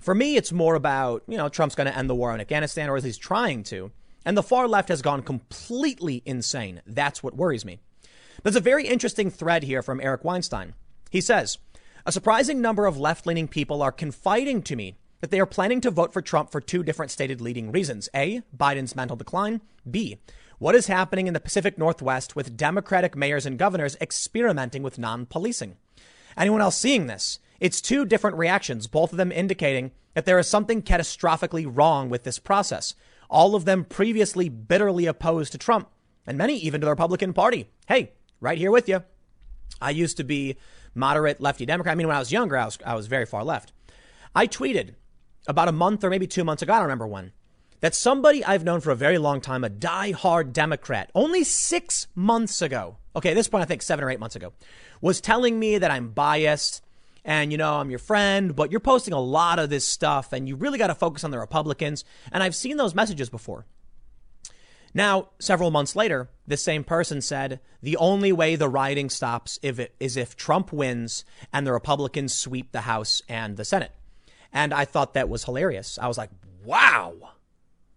For 0.00 0.14
me, 0.14 0.36
it's 0.36 0.52
more 0.52 0.74
about, 0.74 1.22
you 1.26 1.36
know, 1.36 1.48
Trump's 1.48 1.74
going 1.74 1.88
to 1.88 1.96
end 1.96 2.08
the 2.08 2.14
war 2.14 2.32
in 2.32 2.40
Afghanistan, 2.40 2.88
or 2.88 2.96
at 2.96 3.04
least 3.04 3.20
trying 3.20 3.62
to. 3.64 3.90
And 4.24 4.36
the 4.36 4.42
far 4.42 4.68
left 4.68 4.88
has 4.88 5.02
gone 5.02 5.22
completely 5.22 6.22
insane. 6.24 6.80
That's 6.86 7.22
what 7.22 7.36
worries 7.36 7.64
me. 7.64 7.80
There's 8.42 8.56
a 8.56 8.60
very 8.60 8.86
interesting 8.86 9.30
thread 9.30 9.62
here 9.62 9.82
from 9.82 10.00
Eric 10.00 10.24
Weinstein. 10.24 10.74
He 11.10 11.20
says, 11.20 11.58
a 12.04 12.10
surprising 12.10 12.60
number 12.60 12.86
of 12.86 12.98
left 12.98 13.26
leaning 13.26 13.46
people 13.46 13.82
are 13.82 13.92
confiding 13.92 14.62
to 14.62 14.74
me 14.74 14.96
that 15.20 15.30
they 15.30 15.38
are 15.38 15.46
planning 15.46 15.80
to 15.82 15.90
vote 15.90 16.12
for 16.12 16.20
Trump 16.20 16.50
for 16.50 16.60
two 16.60 16.82
different 16.82 17.12
stated 17.12 17.40
leading 17.40 17.70
reasons. 17.70 18.08
A, 18.14 18.42
Biden's 18.56 18.96
mental 18.96 19.16
decline. 19.16 19.60
B, 19.88 20.18
what 20.58 20.74
is 20.74 20.88
happening 20.88 21.28
in 21.28 21.34
the 21.34 21.40
Pacific 21.40 21.78
Northwest 21.78 22.34
with 22.34 22.56
Democratic 22.56 23.14
mayors 23.14 23.46
and 23.46 23.58
governors 23.58 23.96
experimenting 24.00 24.82
with 24.82 24.98
non 24.98 25.26
policing. 25.26 25.76
Anyone 26.36 26.60
else 26.60 26.76
seeing 26.76 27.06
this? 27.06 27.38
It's 27.60 27.80
two 27.80 28.04
different 28.04 28.36
reactions, 28.36 28.88
both 28.88 29.12
of 29.12 29.18
them 29.18 29.30
indicating 29.30 29.92
that 30.14 30.24
there 30.24 30.40
is 30.40 30.48
something 30.48 30.82
catastrophically 30.82 31.70
wrong 31.70 32.08
with 32.08 32.24
this 32.24 32.40
process. 32.40 32.96
All 33.30 33.54
of 33.54 33.64
them 33.64 33.84
previously 33.84 34.48
bitterly 34.48 35.06
opposed 35.06 35.52
to 35.52 35.58
Trump, 35.58 35.88
and 36.26 36.36
many 36.36 36.56
even 36.56 36.80
to 36.80 36.86
the 36.86 36.90
Republican 36.90 37.32
Party. 37.32 37.70
Hey, 37.86 38.12
right 38.42 38.58
here 38.58 38.70
with 38.70 38.88
you. 38.88 39.02
I 39.80 39.90
used 39.90 40.18
to 40.18 40.24
be 40.24 40.56
moderate 40.94 41.40
lefty 41.40 41.64
Democrat. 41.64 41.92
I 41.92 41.94
mean, 41.96 42.06
when 42.06 42.16
I 42.16 42.18
was 42.18 42.32
younger, 42.32 42.56
I 42.58 42.66
was, 42.66 42.78
I 42.84 42.94
was 42.94 43.06
very 43.06 43.24
far 43.24 43.42
left. 43.44 43.72
I 44.34 44.46
tweeted 44.46 44.94
about 45.46 45.68
a 45.68 45.72
month 45.72 46.04
or 46.04 46.10
maybe 46.10 46.26
two 46.26 46.44
months 46.44 46.62
ago, 46.62 46.74
I 46.74 46.76
don't 46.76 46.84
remember 46.84 47.06
when, 47.06 47.32
that 47.80 47.94
somebody 47.94 48.44
I've 48.44 48.64
known 48.64 48.80
for 48.80 48.90
a 48.90 48.96
very 48.96 49.18
long 49.18 49.40
time, 49.40 49.64
a 49.64 49.68
die-hard 49.68 50.52
Democrat, 50.52 51.10
only 51.14 51.44
six 51.44 52.08
months 52.14 52.60
ago, 52.60 52.98
okay, 53.16 53.30
at 53.30 53.34
this 53.34 53.48
point, 53.48 53.62
I 53.62 53.66
think 53.66 53.82
seven 53.82 54.04
or 54.04 54.10
eight 54.10 54.20
months 54.20 54.36
ago, 54.36 54.52
was 55.00 55.20
telling 55.20 55.58
me 55.58 55.78
that 55.78 55.90
I'm 55.90 56.10
biased 56.10 56.82
and, 57.24 57.52
you 57.52 57.58
know, 57.58 57.76
I'm 57.76 57.90
your 57.90 57.98
friend, 57.98 58.54
but 58.54 58.70
you're 58.70 58.80
posting 58.80 59.14
a 59.14 59.20
lot 59.20 59.58
of 59.58 59.70
this 59.70 59.86
stuff 59.86 60.32
and 60.32 60.48
you 60.48 60.56
really 60.56 60.78
got 60.78 60.88
to 60.88 60.94
focus 60.94 61.24
on 61.24 61.30
the 61.30 61.38
Republicans. 61.38 62.04
And 62.32 62.42
I've 62.42 62.54
seen 62.54 62.76
those 62.76 62.94
messages 62.94 63.30
before. 63.30 63.66
Now, 64.94 65.28
several 65.38 65.70
months 65.70 65.96
later, 65.96 66.28
this 66.46 66.62
same 66.62 66.84
person 66.84 67.20
said 67.20 67.60
the 67.82 67.96
only 67.96 68.32
way 68.32 68.56
the 68.56 68.68
rioting 68.68 69.08
stops 69.08 69.58
if 69.62 69.78
it, 69.78 69.94
is 69.98 70.16
if 70.16 70.36
Trump 70.36 70.72
wins 70.72 71.24
and 71.52 71.66
the 71.66 71.72
Republicans 71.72 72.34
sweep 72.34 72.72
the 72.72 72.82
House 72.82 73.22
and 73.28 73.56
the 73.56 73.64
Senate. 73.64 73.92
And 74.52 74.74
I 74.74 74.84
thought 74.84 75.14
that 75.14 75.30
was 75.30 75.44
hilarious. 75.44 75.98
I 76.00 76.08
was 76.08 76.18
like, 76.18 76.30
wow, 76.64 77.14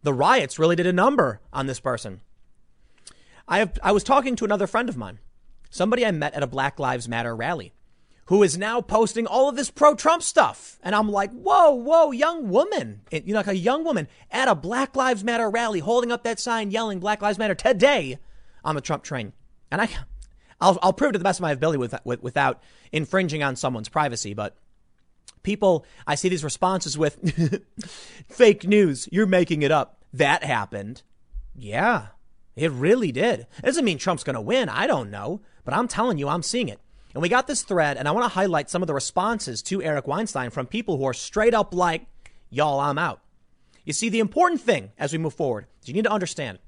the 0.03 0.13
riots 0.13 0.57
really 0.57 0.75
did 0.75 0.87
a 0.87 0.93
number 0.93 1.41
on 1.51 1.67
this 1.67 1.79
person. 1.79 2.21
I, 3.47 3.59
have, 3.59 3.77
I 3.83 3.91
was 3.91 4.03
talking 4.03 4.35
to 4.37 4.45
another 4.45 4.65
friend 4.65 4.89
of 4.89 4.97
mine, 4.97 5.19
somebody 5.69 6.05
I 6.05 6.11
met 6.11 6.33
at 6.33 6.43
a 6.43 6.47
Black 6.47 6.79
Lives 6.79 7.07
Matter 7.07 7.35
rally, 7.35 7.73
who 8.27 8.41
is 8.41 8.57
now 8.57 8.81
posting 8.81 9.27
all 9.27 9.47
of 9.49 9.55
this 9.55 9.69
pro 9.69 9.93
Trump 9.93 10.23
stuff. 10.23 10.79
And 10.83 10.95
I'm 10.95 11.09
like, 11.09 11.31
whoa, 11.31 11.71
whoa, 11.71 12.11
young 12.11 12.49
woman, 12.49 13.01
you 13.11 13.33
know, 13.33 13.39
like 13.39 13.47
a 13.47 13.55
young 13.55 13.83
woman 13.83 14.07
at 14.31 14.47
a 14.47 14.55
Black 14.55 14.95
Lives 14.95 15.23
Matter 15.23 15.49
rally 15.49 15.79
holding 15.79 16.11
up 16.11 16.23
that 16.23 16.39
sign 16.39 16.71
yelling 16.71 16.99
Black 16.99 17.21
Lives 17.21 17.37
Matter 17.37 17.55
today 17.55 18.17
on 18.63 18.75
the 18.75 18.81
Trump 18.81 19.03
train. 19.03 19.33
And 19.71 19.81
I, 19.81 19.89
I'll, 20.59 20.79
I'll 20.81 20.93
prove 20.93 21.13
to 21.13 21.19
the 21.19 21.23
best 21.23 21.39
of 21.39 21.43
my 21.43 21.51
ability 21.51 21.77
with, 21.77 21.93
with, 22.03 22.23
without 22.23 22.63
infringing 22.91 23.43
on 23.43 23.55
someone's 23.55 23.89
privacy, 23.89 24.33
but 24.33 24.57
people, 25.43 25.85
I 26.07 26.15
see 26.15 26.29
these 26.29 26.43
responses 26.43 26.97
with 26.97 27.63
fake 28.27 28.67
news. 28.67 29.07
You're 29.11 29.27
making 29.27 29.61
it 29.61 29.71
up. 29.71 30.03
That 30.11 30.43
happened. 30.43 31.03
Yeah, 31.53 32.07
it 32.55 32.71
really 32.71 33.11
did. 33.11 33.41
It 33.59 33.65
doesn't 33.65 33.85
mean 33.85 33.97
Trump's 33.97 34.23
going 34.23 34.35
to 34.35 34.41
win. 34.41 34.67
I 34.67 34.87
don't 34.87 35.11
know, 35.11 35.41
but 35.63 35.73
I'm 35.73 35.87
telling 35.87 36.17
you, 36.17 36.27
I'm 36.27 36.41
seeing 36.41 36.69
it. 36.69 36.79
And 37.15 37.21
we 37.21 37.29
got 37.29 37.47
this 37.47 37.63
thread, 37.63 37.95
and 37.95 38.09
I 38.09 38.11
want 38.11 38.25
to 38.25 38.35
highlight 38.35 38.69
some 38.69 38.83
of 38.83 38.87
the 38.87 38.93
responses 38.93 39.61
to 39.63 39.81
Eric 39.81 40.05
Weinstein 40.05 40.49
from 40.49 40.67
people 40.67 40.97
who 40.97 41.05
are 41.05 41.13
straight 41.13 41.53
up 41.53 41.73
like, 41.73 42.07
y'all, 42.49 42.81
I'm 42.81 42.97
out. 42.97 43.21
You 43.85 43.93
see, 43.93 44.09
the 44.09 44.19
important 44.19 44.59
thing 44.59 44.91
as 44.99 45.13
we 45.13 45.17
move 45.17 45.33
forward, 45.33 45.67
you 45.85 45.93
need 45.93 46.03
to 46.03 46.11
understand, 46.11 46.59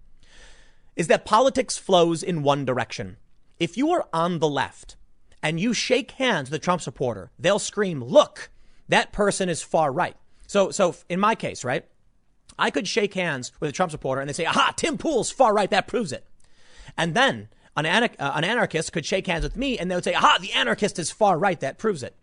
is 0.95 1.07
that 1.07 1.25
politics 1.25 1.77
flows 1.77 2.23
in 2.23 2.43
one 2.43 2.63
direction. 2.63 3.17
If 3.59 3.75
you 3.75 3.91
are 3.91 4.07
on 4.13 4.39
the 4.39 4.47
left 4.47 4.95
and 5.43 5.59
you 5.59 5.73
shake 5.73 6.11
hands 6.11 6.49
with 6.49 6.61
a 6.61 6.63
Trump 6.63 6.81
supporter, 6.81 7.29
they'll 7.37 7.59
scream, 7.59 8.01
look, 8.01 8.49
that 8.87 9.11
person 9.11 9.49
is 9.49 9.61
far 9.61 9.91
right. 9.91 10.15
So, 10.47 10.71
so 10.71 10.95
in 11.09 11.19
my 11.19 11.35
case, 11.35 11.65
right, 11.65 11.83
I 12.57 12.71
could 12.71 12.87
shake 12.87 13.15
hands 13.15 13.51
with 13.59 13.69
a 13.69 13.73
Trump 13.73 13.91
supporter 13.91 14.21
and 14.21 14.29
they 14.29 14.33
say, 14.33 14.45
aha, 14.45 14.73
Tim 14.77 14.97
Pool's 14.97 15.29
far 15.29 15.53
right. 15.53 15.69
That 15.69 15.87
proves 15.87 16.13
it. 16.13 16.25
And 16.97 17.13
then 17.15 17.49
an, 17.85 18.09
uh, 18.19 18.31
an 18.35 18.43
anarchist 18.43 18.91
could 18.91 19.05
shake 19.05 19.27
hands 19.27 19.43
with 19.43 19.55
me 19.55 19.77
and 19.77 19.89
they 19.89 19.95
would 19.95 20.03
say, 20.03 20.13
aha, 20.13 20.37
the 20.41 20.53
anarchist 20.53 20.99
is 20.99 21.11
far 21.11 21.37
right. 21.37 21.59
That 21.59 21.77
proves 21.77 22.03
it. 22.03 22.15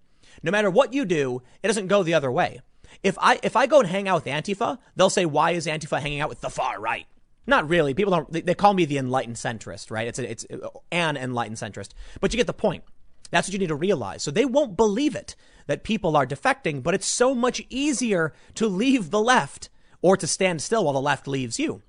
No 0.43 0.51
matter 0.51 0.71
what 0.71 0.93
you 0.93 1.05
do, 1.05 1.43
it 1.63 1.69
doesn't 1.69 1.87
go 1.87 2.03
the 2.03 2.15
other 2.15 2.31
way. 2.31 2.61
If 3.03 3.17
I, 3.21 3.39
if 3.43 3.57
I 3.57 3.67
go 3.67 3.81
and 3.81 3.89
hang 3.89 4.09
out 4.09 4.25
with 4.25 4.33
Antifa, 4.33 4.79
they'll 4.97 5.11
say, 5.11 5.27
why 5.27 5.53
is 5.53 5.67
Antifa 5.67 6.01
hanging 6.01 6.21
out 6.21 6.29
with 6.29 6.41
the 6.41 6.51
far 6.51 6.81
right? 6.81 7.07
Not 7.47 7.69
really. 7.69 7.95
People 7.95 8.13
don't, 8.13 8.33
they, 8.33 8.41
they 8.41 8.55
call 8.55 8.75
me 8.75 8.85
the 8.85 8.99
enlightened 8.99 9.37
centrist, 9.37 9.91
right? 9.91 10.09
It's, 10.09 10.19
a, 10.19 10.31
it's 10.31 10.47
an 10.91 11.17
enlightened 11.17 11.59
centrist. 11.59 11.91
But 12.21 12.33
you 12.33 12.37
get 12.37 12.47
the 12.47 12.53
point. 12.53 12.85
That's 13.31 13.49
what 13.49 13.53
you 13.53 13.59
need 13.59 13.69
to 13.69 13.75
realize. 13.75 14.23
So 14.23 14.31
they 14.31 14.45
won't 14.45 14.77
believe 14.77 15.15
it 15.15 15.35
that 15.67 15.83
people 15.83 16.17
are 16.17 16.27
defecting, 16.27 16.83
but 16.83 16.95
it's 16.95 17.07
so 17.07 17.35
much 17.35 17.63
easier 17.69 18.33
to 18.55 18.67
leave 18.69 19.11
the 19.11 19.21
left 19.21 19.71
or 20.03 20.17
to 20.17 20.27
stand 20.27 20.63
still 20.63 20.85
while 20.85 20.95
the 20.95 21.01
left 21.01 21.27
leaves 21.27 21.59
you. 21.59 21.83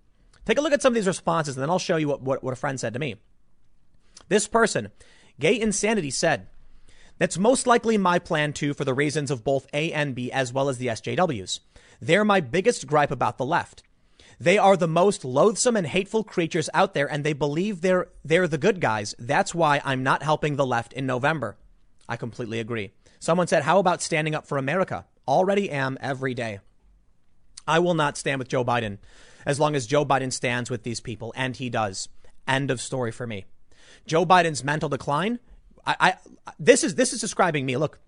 Take 0.45 0.57
a 0.57 0.61
look 0.61 0.73
at 0.73 0.81
some 0.81 0.91
of 0.91 0.95
these 0.95 1.07
responses 1.07 1.55
and 1.55 1.61
then 1.61 1.69
I'll 1.69 1.79
show 1.79 1.97
you 1.97 2.07
what, 2.07 2.21
what, 2.21 2.43
what 2.43 2.53
a 2.53 2.55
friend 2.55 2.79
said 2.79 2.93
to 2.93 2.99
me. 2.99 3.15
This 4.27 4.47
person, 4.47 4.91
Gay 5.39 5.59
Insanity, 5.59 6.11
said, 6.11 6.47
That's 7.17 7.37
most 7.37 7.67
likely 7.67 7.97
my 7.97 8.19
plan 8.19 8.53
too 8.53 8.73
for 8.73 8.85
the 8.85 8.93
reasons 8.93 9.31
of 9.31 9.43
both 9.43 9.67
A 9.73 9.91
and 9.91 10.15
B 10.15 10.31
as 10.31 10.51
well 10.51 10.69
as 10.69 10.77
the 10.77 10.87
SJWs. 10.87 11.59
They're 12.01 12.25
my 12.25 12.41
biggest 12.41 12.87
gripe 12.87 13.11
about 13.11 13.37
the 13.37 13.45
left. 13.45 13.83
They 14.39 14.57
are 14.57 14.75
the 14.75 14.87
most 14.87 15.23
loathsome 15.23 15.77
and 15.77 15.87
hateful 15.87 16.23
creatures 16.23 16.69
out 16.73 16.93
there, 16.93 17.09
and 17.09 17.23
they 17.23 17.33
believe 17.33 17.81
they're, 17.81 18.09
they're 18.23 18.47
the 18.47 18.57
good 18.57 18.81
guys. 18.81 19.15
That's 19.17 19.55
why 19.55 19.81
I'm 19.85 20.03
not 20.03 20.23
helping 20.23 20.55
the 20.55 20.65
left 20.65 20.91
in 20.91 21.05
November. 21.05 21.57
I 22.09 22.17
completely 22.17 22.59
agree. 22.59 22.91
Someone 23.19 23.47
said, 23.47 23.63
How 23.63 23.79
about 23.79 24.01
standing 24.01 24.35
up 24.35 24.45
for 24.45 24.57
America? 24.57 25.05
Already 25.27 25.71
am 25.71 25.97
every 26.01 26.33
day. 26.33 26.59
I 27.67 27.79
will 27.79 27.93
not 27.93 28.17
stand 28.17 28.39
with 28.39 28.49
Joe 28.49 28.63
Biden 28.63 28.99
as 29.45 29.59
long 29.59 29.75
as 29.75 29.87
Joe 29.87 30.05
Biden 30.05 30.33
stands 30.33 30.69
with 30.69 30.83
these 30.83 30.99
people, 30.99 31.33
and 31.35 31.55
he 31.55 31.69
does. 31.69 32.09
End 32.47 32.69
of 32.69 32.81
story 32.81 33.11
for 33.11 33.25
me. 33.25 33.45
Joe 34.05 34.25
Biden's 34.25 34.63
mental 34.63 34.89
decline. 34.89 35.39
I, 35.85 35.95
I 35.99 36.13
this 36.59 36.83
is 36.83 36.95
this 36.95 37.13
is 37.13 37.21
describing 37.21 37.65
me. 37.65 37.77
Look, 37.77 37.99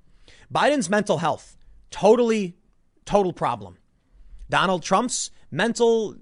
Biden's 0.53 0.89
mental 0.89 1.17
health, 1.19 1.57
totally, 1.91 2.55
total 3.05 3.33
problem. 3.33 3.77
Donald 4.49 4.83
Trump's 4.83 5.31
mental. 5.51 6.15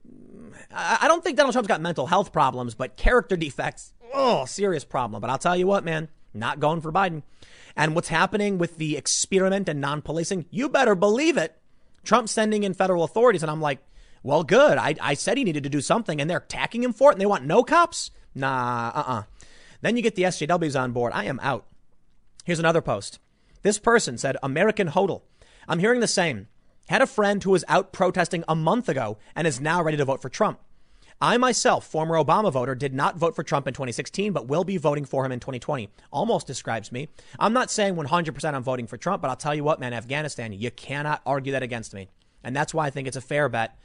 I 0.74 1.08
don't 1.08 1.24
think 1.24 1.38
Donald 1.38 1.54
Trump's 1.54 1.68
got 1.68 1.82
mental 1.82 2.08
health 2.08 2.34
problems, 2.34 2.76
but 2.76 2.98
character 2.98 3.38
defects. 3.38 3.94
Oh, 4.14 4.46
serious 4.46 4.84
problem. 4.84 5.22
But 5.22 5.30
I'll 5.30 5.38
tell 5.38 5.56
you 5.56 5.68
what, 5.68 5.84
man, 5.84 6.10
not 6.34 6.60
going 6.60 6.82
for 6.82 6.92
Biden. 6.92 7.24
And 7.76 7.94
what's 7.94 8.08
happening 8.08 8.58
with 8.58 8.78
the 8.78 8.98
experiment 8.98 9.68
and 9.68 9.82
non-policing, 9.82 10.46
you 10.50 10.70
better 10.70 10.96
believe 10.96 11.38
it. 11.38 11.58
Trump 12.04 12.30
sending 12.30 12.64
in 12.64 12.74
federal 12.74 13.04
authorities, 13.04 13.44
and 13.44 13.52
I'm 13.52 13.62
like, 13.62 13.80
well, 14.24 14.44
good. 14.44 14.78
I, 14.78 14.96
I 15.02 15.14
said 15.14 15.38
he 15.38 15.44
needed 15.44 15.64
to 15.64 15.70
do 15.70 15.82
something, 15.82 16.22
and 16.22 16.30
they're 16.30 16.38
attacking 16.38 16.84
him 16.84 16.94
for 16.94 17.12
it, 17.12 17.16
and 17.16 17.22
they 17.22 17.26
want 17.26 17.46
no 17.46 17.64
cops? 17.64 18.12
Nah, 18.34 18.90
uh 18.90 19.00
uh-uh. 19.00 19.14
uh. 19.20 19.24
Then 19.86 19.96
you 19.96 20.02
get 20.02 20.16
the 20.16 20.24
SJWs 20.24 20.82
on 20.82 20.94
board. 20.94 21.14
I 21.14 21.26
am 21.26 21.40
out. 21.44 21.68
Here's 22.44 22.58
another 22.58 22.82
post. 22.82 23.20
This 23.62 23.78
person 23.78 24.18
said, 24.18 24.36
American 24.42 24.88
hodl. 24.88 25.22
I'm 25.68 25.78
hearing 25.78 26.00
the 26.00 26.08
same. 26.08 26.48
Had 26.90 27.04
a 27.04 27.06
friend 27.06 27.44
who 27.44 27.52
was 27.52 27.64
out 27.68 27.94
protesting 27.94 28.44
a 28.48 28.56
month 28.56 28.90
ago 28.90 29.20
and 29.36 29.46
is 29.46 29.62
now 29.62 29.84
ready 29.84 29.98
to 29.98 30.06
vote 30.06 30.24
for 30.24 30.30
Trump. 30.30 30.60
I 31.22 31.38
myself, 31.38 31.86
former 31.86 32.16
Obama 32.16 32.52
voter, 32.52 32.74
did 32.74 32.96
not 32.96 33.18
vote 33.18 33.36
for 33.36 33.44
Trump 33.44 33.68
in 33.68 33.76
2016, 33.76 34.34
but 34.34 34.48
will 34.48 34.64
be 34.64 34.78
voting 34.78 35.06
for 35.06 35.24
him 35.24 35.32
in 35.32 35.40
2020. 35.40 35.88
Almost 36.12 36.48
describes 36.48 36.92
me. 36.92 37.10
I'm 37.38 37.54
not 37.54 37.70
saying 37.70 37.94
100% 37.94 38.54
I'm 38.56 38.64
voting 38.64 38.88
for 38.88 38.98
Trump, 38.98 39.22
but 39.22 39.30
I'll 39.30 39.36
tell 39.36 39.54
you 39.54 39.64
what, 39.64 39.80
man, 39.80 39.94
Afghanistan, 39.94 40.52
you 40.52 40.72
cannot 40.72 41.22
argue 41.28 41.52
that 41.52 41.62
against 41.62 41.94
me. 41.94 42.10
And 42.44 42.56
that's 42.56 42.74
why 42.74 42.88
I 42.88 42.90
think 42.90 43.08
it's 43.08 43.18
a 43.18 43.22
fair 43.22 43.50
bet. 43.50 43.78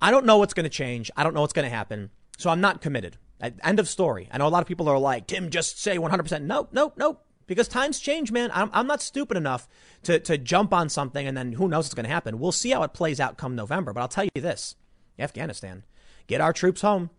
I 0.00 0.10
don't 0.10 0.26
know 0.26 0.38
what's 0.38 0.52
going 0.52 0.64
to 0.64 0.68
change. 0.68 1.12
I 1.16 1.22
don't 1.22 1.32
know 1.32 1.42
what's 1.42 1.52
going 1.52 1.70
to 1.70 1.76
happen. 1.76 2.10
So 2.38 2.50
I'm 2.50 2.60
not 2.60 2.80
committed. 2.80 3.18
End 3.42 3.80
of 3.80 3.88
story. 3.88 4.28
I 4.30 4.38
know 4.38 4.46
a 4.46 4.48
lot 4.48 4.62
of 4.62 4.68
people 4.68 4.88
are 4.88 4.98
like, 4.98 5.26
Tim, 5.26 5.50
just 5.50 5.80
say 5.80 5.98
100%. 5.98 6.42
Nope, 6.42 6.70
nope, 6.72 6.94
nope. 6.96 7.24
Because 7.46 7.66
times 7.66 7.98
change, 7.98 8.30
man. 8.30 8.50
I'm, 8.54 8.70
I'm 8.72 8.86
not 8.86 9.02
stupid 9.02 9.36
enough 9.36 9.68
to, 10.04 10.20
to 10.20 10.38
jump 10.38 10.72
on 10.72 10.88
something 10.88 11.26
and 11.26 11.36
then 11.36 11.52
who 11.52 11.68
knows 11.68 11.84
what's 11.84 11.94
going 11.94 12.04
to 12.04 12.10
happen. 12.10 12.38
We'll 12.38 12.52
see 12.52 12.70
how 12.70 12.82
it 12.84 12.94
plays 12.94 13.20
out 13.20 13.36
come 13.36 13.56
November. 13.56 13.92
But 13.92 14.00
I'll 14.00 14.08
tell 14.08 14.24
you 14.24 14.40
this 14.40 14.76
Afghanistan, 15.18 15.84
get 16.28 16.40
our 16.40 16.52
troops 16.52 16.82
home, 16.82 17.10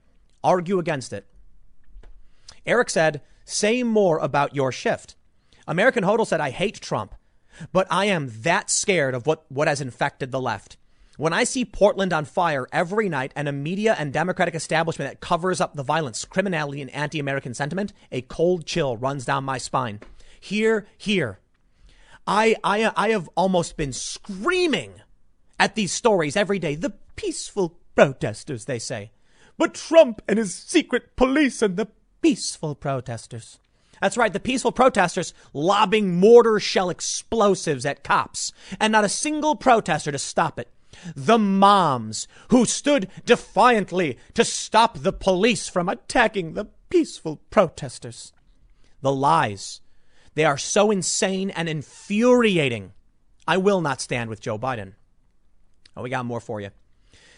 argue 0.44 0.80
against 0.80 1.12
it. 1.12 1.28
Eric 2.66 2.90
said, 2.90 3.22
say 3.44 3.84
more 3.84 4.18
about 4.20 4.56
your 4.56 4.72
shift. 4.72 5.16
American 5.68 6.04
Hodel 6.04 6.26
said, 6.28 6.40
I 6.40 6.52
hate 6.52 6.80
Trump, 6.80 7.16
but 7.72 7.88
I 7.90 8.06
am 8.06 8.32
that 8.42 8.70
scared 8.70 9.14
of 9.14 9.28
what, 9.28 9.46
what 9.50 9.68
has 9.68 9.82
infected 9.82 10.32
the 10.32 10.42
left. 10.42 10.78
When 11.24 11.32
I 11.32 11.46
see 11.46 11.64
Portland 11.64 12.12
on 12.12 12.26
fire 12.26 12.68
every 12.74 13.08
night 13.08 13.32
and 13.34 13.48
a 13.48 13.54
media 13.54 13.96
and 13.98 14.12
Democratic 14.12 14.56
establishment 14.56 15.10
that 15.10 15.22
covers 15.22 15.62
up 15.62 15.74
the 15.74 15.82
violence, 15.82 16.26
criminality, 16.26 16.82
and 16.82 16.92
anti 16.92 17.18
American 17.18 17.54
sentiment, 17.54 17.94
a 18.12 18.20
cold 18.20 18.66
chill 18.66 18.98
runs 18.98 19.24
down 19.24 19.46
my 19.46 19.58
spine. 19.58 20.02
Here, 20.38 20.86
here. 20.98 21.40
I, 22.28 22.58
I, 22.62 22.92
I 22.98 23.10
have 23.12 23.30
almost 23.38 23.78
been 23.78 23.94
screaming 23.94 24.96
at 25.58 25.76
these 25.76 25.94
stories 25.94 26.36
every 26.36 26.60
day. 26.60 26.76
The 26.76 26.94
peaceful 27.16 27.80
protesters, 27.96 28.66
they 28.66 28.78
say. 28.78 29.12
But 29.58 29.76
Trump 29.76 30.22
and 30.28 30.38
his 30.38 30.54
secret 30.54 31.16
police 31.16 31.62
and 31.62 31.78
the 31.78 31.88
peaceful 32.22 32.76
protesters. 32.76 33.60
That's 34.02 34.18
right, 34.18 34.34
the 34.34 34.42
peaceful 34.42 34.74
protesters 34.74 35.34
lobbing 35.54 36.20
mortar 36.20 36.60
shell 36.60 36.90
explosives 36.90 37.86
at 37.86 38.04
cops, 38.04 38.52
and 38.78 38.92
not 38.92 39.06
a 39.06 39.10
single 39.10 39.56
protester 39.56 40.12
to 40.12 40.20
stop 40.20 40.60
it. 40.60 40.68
The 41.16 41.38
moms 41.38 42.28
who 42.50 42.66
stood 42.66 43.10
defiantly 43.26 44.18
to 44.34 44.46
stop 44.46 45.00
the 45.00 45.14
police 45.14 45.68
from 45.68 45.90
attacking 45.90 46.54
the 46.54 46.66
peaceful 46.90 47.42
protesters. 47.50 48.34
The 49.02 49.12
lies. 49.12 49.82
They 50.36 50.46
are 50.46 50.58
so 50.58 50.92
insane 50.92 51.50
and 51.52 51.68
infuriating. 51.68 52.94
I 53.48 53.58
will 53.58 53.82
not 53.82 54.02
stand 54.02 54.30
with 54.30 54.42
Joe 54.42 54.58
Biden. 54.58 54.94
Oh, 55.96 56.02
we 56.02 56.10
got 56.10 56.26
more 56.26 56.40
for 56.40 56.62
you. 56.62 56.70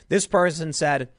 This 0.07 0.27
person 0.27 0.71
said, 0.71 1.09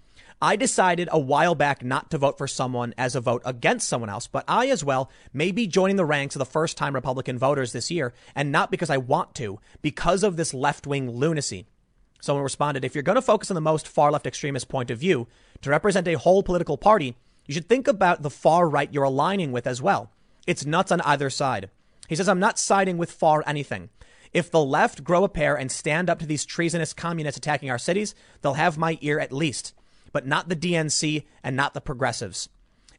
I 0.41 0.57
decided 0.57 1.09
a 1.11 1.19
while 1.19 1.55
back 1.55 1.83
not 1.83 2.11
to 2.11 2.19
vote 2.19 2.37
for 2.37 2.47
someone 2.47 2.93
as 2.99 3.17
a 3.17 3.21
vote 3.21 3.43
against 3.45 3.89
someone 3.89 4.11
else, 4.11 4.27
but 4.27 4.45
I 4.47 4.69
as 4.69 4.85
well 4.85 5.11
may 5.33 5.51
be 5.51 5.67
joining 5.67 5.97
the 5.97 6.05
ranks 6.05 6.35
of 6.35 6.41
the 6.41 6.45
first 6.45 6.77
time 6.77 6.95
Republican 6.95 7.39
voters 7.39 7.73
this 7.73 7.91
year, 7.91 8.13
and 8.35 8.53
not 8.53 8.71
because 8.71 8.91
I 8.91 8.99
want 8.99 9.35
to, 9.37 9.59
because 9.81 10.23
of 10.23 10.37
this 10.37 10.53
left 10.53 10.87
wing 10.87 11.11
lunacy. 11.11 11.67
Someone 12.20 12.43
responded, 12.43 12.84
if 12.84 12.94
you're 12.94 13.02
going 13.02 13.16
to 13.16 13.22
focus 13.22 13.51
on 13.51 13.55
the 13.55 13.60
most 13.60 13.86
far 13.86 14.10
left 14.10 14.26
extremist 14.26 14.68
point 14.68 14.90
of 14.90 14.98
view 14.98 15.26
to 15.62 15.70
represent 15.70 16.09
a 16.09 16.14
whole 16.14 16.43
political 16.43 16.76
party, 16.76 17.16
you 17.47 17.55
should 17.55 17.68
think 17.68 17.86
about 17.86 18.22
the 18.22 18.30
far 18.30 18.68
right 18.68 18.93
you're 18.93 19.05
aligning 19.05 19.52
with 19.52 19.66
as 19.66 19.80
well. 19.80 20.10
It's 20.47 20.66
nuts 20.66 20.93
on 20.93 21.01
either 21.02 21.30
side. 21.30 21.70
He 22.09 22.16
says, 22.16 22.28
I'm 22.28 22.40
not 22.40 22.59
siding 22.59 22.98
with 22.98 23.12
far 23.12 23.43
anything. 23.47 23.90
If 24.32 24.51
the 24.51 24.62
left 24.62 25.05
grow 25.05 25.24
a 25.24 25.28
pair 25.28 25.56
and 25.56 25.70
stand 25.70 26.10
up 26.10 26.18
to 26.18 26.26
these 26.26 26.44
treasonous 26.44 26.93
communists 26.93 27.38
attacking 27.38 27.70
our 27.70 27.78
cities, 27.78 28.14
they'll 28.43 28.55
have 28.55 28.76
my 28.78 28.98
ear 29.01 29.18
at 29.18 29.32
least, 29.32 29.74
but 30.12 30.26
not 30.26 30.48
the 30.48 30.56
DNC 30.56 31.24
and 31.43 31.56
not 31.56 31.74
the 31.74 31.80
progressives. 31.80 32.48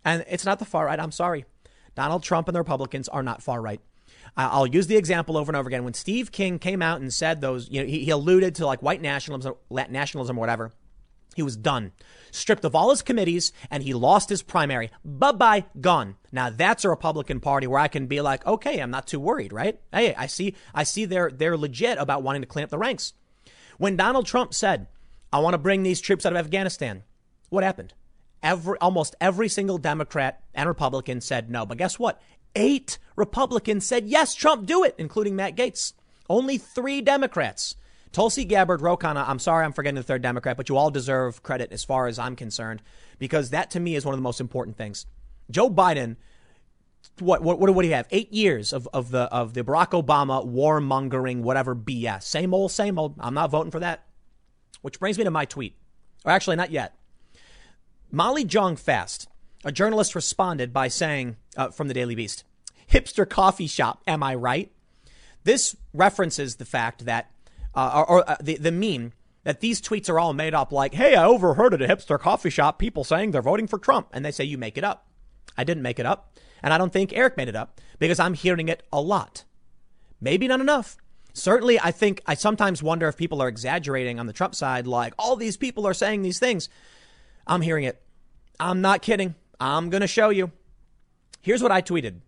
And 0.03 0.25
it's 0.29 0.45
not 0.45 0.59
the 0.59 0.65
far 0.65 0.85
right. 0.85 0.99
I'm 0.99 1.11
sorry. 1.11 1.45
Donald 1.95 2.23
Trump 2.23 2.47
and 2.47 2.55
the 2.55 2.59
Republicans 2.59 3.07
are 3.09 3.23
not 3.23 3.43
far 3.43 3.61
right. 3.61 3.81
I'll 4.35 4.67
use 4.67 4.87
the 4.87 4.97
example 4.97 5.37
over 5.37 5.49
and 5.49 5.57
over 5.57 5.67
again. 5.67 5.83
When 5.83 5.93
Steve 5.93 6.31
King 6.31 6.59
came 6.59 6.81
out 6.81 7.01
and 7.01 7.13
said 7.13 7.41
those, 7.41 7.69
you 7.69 7.81
know, 7.81 7.87
he, 7.87 8.05
he 8.05 8.11
alluded 8.11 8.55
to 8.55 8.65
like 8.65 8.81
white 8.81 9.01
nationalism, 9.01 9.55
nationalism 9.69 10.37
or 10.37 10.41
whatever. 10.41 10.71
He 11.35 11.43
was 11.43 11.55
done, 11.55 11.91
stripped 12.31 12.65
of 12.65 12.73
all 12.73 12.89
his 12.89 13.03
committees, 13.03 13.53
and 13.69 13.83
he 13.83 13.93
lost 13.93 14.29
his 14.29 14.41
primary. 14.41 14.89
Bye 15.05 15.33
bye, 15.33 15.65
gone. 15.79 16.15
Now 16.31 16.49
that's 16.49 16.83
a 16.83 16.89
Republican 16.89 17.39
Party 17.39 17.67
where 17.67 17.79
I 17.79 17.87
can 17.87 18.07
be 18.07 18.21
like, 18.21 18.43
okay, 18.47 18.79
I'm 18.79 18.89
not 18.89 19.05
too 19.05 19.19
worried, 19.19 19.53
right? 19.53 19.79
Hey, 19.93 20.15
I 20.15 20.25
see, 20.25 20.55
I 20.73 20.83
see 20.83 21.05
they're 21.05 21.29
they're 21.29 21.55
legit 21.55 21.99
about 21.99 22.23
wanting 22.23 22.41
to 22.41 22.47
clean 22.47 22.63
up 22.63 22.71
the 22.71 22.79
ranks. 22.79 23.13
When 23.77 23.95
Donald 23.95 24.25
Trump 24.25 24.55
said, 24.55 24.87
"I 25.31 25.37
want 25.37 25.53
to 25.53 25.59
bring 25.59 25.83
these 25.83 26.01
troops 26.01 26.25
out 26.25 26.33
of 26.33 26.39
Afghanistan," 26.39 27.03
what 27.49 27.63
happened? 27.63 27.93
Every 28.41 28.77
almost 28.79 29.15
every 29.21 29.47
single 29.47 29.77
Democrat 29.77 30.41
and 30.55 30.67
Republican 30.67 31.21
said 31.21 31.51
no. 31.51 31.67
But 31.67 31.77
guess 31.77 31.99
what? 31.99 32.19
Eight 32.55 32.97
Republicans 33.15 33.85
said 33.85 34.07
yes, 34.07 34.33
Trump, 34.33 34.65
do 34.65 34.83
it, 34.83 34.95
including 34.97 35.35
Matt 35.35 35.55
Gaetz. 35.55 35.93
Only 36.29 36.57
three 36.57 37.01
Democrats 37.01 37.75
Tulsi 38.11 38.45
Gabbard, 38.45 38.81
Ro 38.81 38.97
Khanna, 38.97 39.27
I'm 39.27 39.39
sorry 39.39 39.65
I'm 39.65 39.73
forgetting 39.73 39.95
the 39.95 40.03
third 40.03 40.21
Democrat, 40.21 40.57
but 40.57 40.69
you 40.69 40.77
all 40.77 40.89
deserve 40.89 41.43
credit 41.43 41.71
as 41.71 41.83
far 41.83 42.07
as 42.07 42.17
I'm 42.17 42.35
concerned, 42.35 42.81
because 43.19 43.51
that 43.51 43.71
to 43.71 43.79
me 43.79 43.95
is 43.95 44.05
one 44.05 44.13
of 44.13 44.17
the 44.17 44.23
most 44.23 44.41
important 44.41 44.77
things. 44.77 45.05
Joe 45.51 45.69
Biden, 45.69 46.15
what 47.19 47.41
what 47.41 47.59
what, 47.59 47.73
what 47.73 47.81
do 47.81 47.87
you 47.87 47.93
have? 47.93 48.07
Eight 48.11 48.33
years 48.33 48.73
of, 48.73 48.87
of 48.93 49.11
the 49.11 49.23
of 49.23 49.53
the 49.53 49.63
Barack 49.63 49.91
Obama 49.91 50.45
warmongering, 50.45 51.41
whatever 51.41 51.75
BS. 51.75 52.23
Same 52.23 52.53
old, 52.53 52.71
same 52.71 52.97
old. 52.97 53.15
I'm 53.19 53.33
not 53.33 53.51
voting 53.51 53.71
for 53.71 53.79
that. 53.79 54.05
Which 54.81 54.99
brings 54.99 55.17
me 55.17 55.23
to 55.23 55.31
my 55.31 55.45
tweet. 55.45 55.75
Or 56.25 56.31
actually 56.31 56.55
not 56.55 56.71
yet. 56.71 56.95
Molly 58.11 58.45
Jong 58.45 58.75
Fast, 58.75 59.27
a 59.67 59.71
journalist 59.71 60.15
responded 60.15 60.71
by 60.71 60.87
saying 60.87 61.35
uh, 61.57 61.69
from 61.69 61.89
the 61.89 61.93
Daily 61.93 62.15
Beast, 62.15 62.45
hipster 62.89 63.29
coffee 63.29 63.67
shop, 63.67 64.01
am 64.07 64.23
I 64.23 64.33
right? 64.33 64.71
This 65.43 65.75
references 65.93 66.55
the 66.55 66.65
fact 66.65 67.03
that 67.03 67.29
uh, 67.75 67.91
or, 67.95 68.09
or 68.09 68.29
uh, 68.29 68.37
the, 68.41 68.55
the 68.55 68.71
meme 68.71 69.11
that 69.43 69.59
these 69.59 69.81
tweets 69.81 70.09
are 70.09 70.19
all 70.19 70.33
made 70.33 70.53
up 70.53 70.71
like, 70.71 70.93
hey, 70.93 71.15
I 71.15 71.25
overheard 71.25 71.73
at 71.73 71.81
a 71.81 71.87
hipster 71.87 72.17
coffee 72.17 72.49
shop 72.49 72.79
people 72.79 73.03
saying 73.03 73.31
they're 73.31 73.41
voting 73.41 73.67
for 73.67 73.77
Trump. 73.77 74.07
And 74.13 74.23
they 74.23 74.31
say, 74.31 74.45
you 74.45 74.57
make 74.57 74.77
it 74.77 74.85
up. 74.85 75.07
I 75.57 75.65
didn't 75.65 75.83
make 75.83 75.99
it 75.99 76.05
up. 76.05 76.37
And 76.63 76.73
I 76.73 76.77
don't 76.77 76.93
think 76.93 77.11
Eric 77.13 77.35
made 77.35 77.49
it 77.49 77.55
up 77.55 77.81
because 77.99 78.19
I'm 78.19 78.35
hearing 78.35 78.69
it 78.69 78.83
a 78.91 79.01
lot. 79.01 79.43
Maybe 80.21 80.47
not 80.47 80.61
enough. 80.61 80.97
Certainly, 81.33 81.79
I 81.79 81.91
think 81.91 82.21
I 82.25 82.33
sometimes 82.33 82.81
wonder 82.81 83.07
if 83.07 83.17
people 83.17 83.43
are 83.43 83.47
exaggerating 83.47 84.17
on 84.19 84.27
the 84.27 84.33
Trump 84.33 84.55
side, 84.55 84.87
like 84.87 85.13
all 85.19 85.35
these 85.35 85.55
people 85.55 85.85
are 85.85 85.93
saying 85.93 86.21
these 86.21 86.39
things. 86.39 86.67
I'm 87.45 87.61
hearing 87.61 87.83
it. 87.83 88.01
I'm 88.59 88.81
not 88.81 89.01
kidding. 89.01 89.35
I'm 89.59 89.89
going 89.89 90.01
to 90.01 90.07
show 90.07 90.29
you. 90.29 90.51
Here's 91.41 91.63
what 91.63 91.71
I 91.71 91.81
tweeted. 91.81 92.21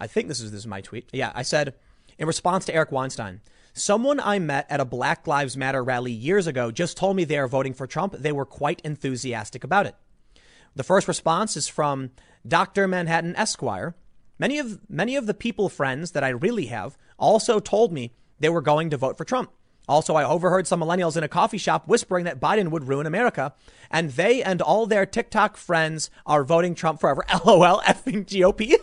I 0.00 0.06
think 0.06 0.28
this 0.28 0.40
is 0.40 0.50
this 0.50 0.60
is 0.60 0.66
my 0.66 0.80
tweet. 0.80 1.08
Yeah, 1.12 1.32
I 1.34 1.42
said 1.42 1.74
in 2.18 2.26
response 2.26 2.64
to 2.66 2.74
Eric 2.74 2.92
Weinstein, 2.92 3.40
Someone 3.78 4.18
I 4.18 4.40
met 4.40 4.66
at 4.68 4.80
a 4.80 4.84
Black 4.84 5.26
Lives 5.26 5.56
Matter 5.56 5.84
rally 5.84 6.10
years 6.10 6.46
ago 6.46 6.70
just 6.70 6.96
told 6.96 7.16
me 7.16 7.24
they 7.24 7.38
are 7.38 7.46
voting 7.46 7.74
for 7.74 7.86
Trump. 7.86 8.14
They 8.18 8.32
were 8.32 8.44
quite 8.44 8.80
enthusiastic 8.82 9.62
about 9.62 9.86
it. 9.86 9.94
The 10.74 10.82
first 10.82 11.06
response 11.06 11.56
is 11.56 11.68
from 11.68 12.10
Dr. 12.46 12.88
Manhattan 12.88 13.36
Esquire. 13.36 13.94
Many 14.38 14.58
of, 14.58 14.80
many 14.88 15.16
of 15.16 15.26
the 15.26 15.34
people 15.34 15.68
friends 15.68 16.12
that 16.12 16.24
I 16.24 16.28
really 16.28 16.66
have 16.66 16.96
also 17.18 17.60
told 17.60 17.92
me 17.92 18.12
they 18.40 18.48
were 18.48 18.60
going 18.60 18.90
to 18.90 18.96
vote 18.96 19.16
for 19.16 19.24
Trump. 19.24 19.52
Also, 19.88 20.14
I 20.14 20.24
overheard 20.24 20.66
some 20.66 20.80
millennials 20.80 21.16
in 21.16 21.24
a 21.24 21.28
coffee 21.28 21.58
shop 21.58 21.88
whispering 21.88 22.24
that 22.26 22.40
Biden 22.40 22.70
would 22.70 22.88
ruin 22.88 23.06
America, 23.06 23.54
and 23.90 24.10
they 24.10 24.42
and 24.42 24.60
all 24.60 24.86
their 24.86 25.06
TikTok 25.06 25.56
friends 25.56 26.10
are 26.26 26.44
voting 26.44 26.74
Trump 26.74 27.00
forever. 27.00 27.24
LOL, 27.44 27.80
effing 27.80 28.26
GOP. 28.26 28.74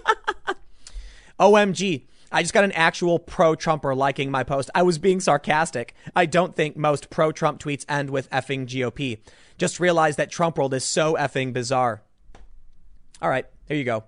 OMG. 1.40 2.06
I 2.32 2.41
just 2.41 2.53
got 2.53 2.64
an 2.64 2.72
actual 2.72 3.19
pro 3.19 3.56
Trumper 3.56 3.94
liking 3.94 4.32
my 4.32 4.44
post. 4.44 4.69
I 4.73 4.82
was 4.82 4.98
being 4.98 5.19
sarcastic. 5.19 5.94
I 6.15 6.26
don't 6.26 6.56
think 6.56 6.76
most 6.76 7.10
pro 7.10 7.32
Trump 7.32 7.60
tweets 7.60 7.86
end 7.88 8.10
with 8.10 8.30
effing 8.32 8.65
GOP. 8.65 9.19
Just 9.57 9.80
realize 9.80 10.15
that 10.15 10.32
Trump 10.32 10.57
world 10.57 10.73
is 10.73 10.84
so 10.84 11.14
effing 11.15 11.53
bizarre. 11.53 12.02
All 13.22 13.30
right, 13.30 13.45
here 13.68 13.77
you 13.77 13.84
go. 13.84 14.03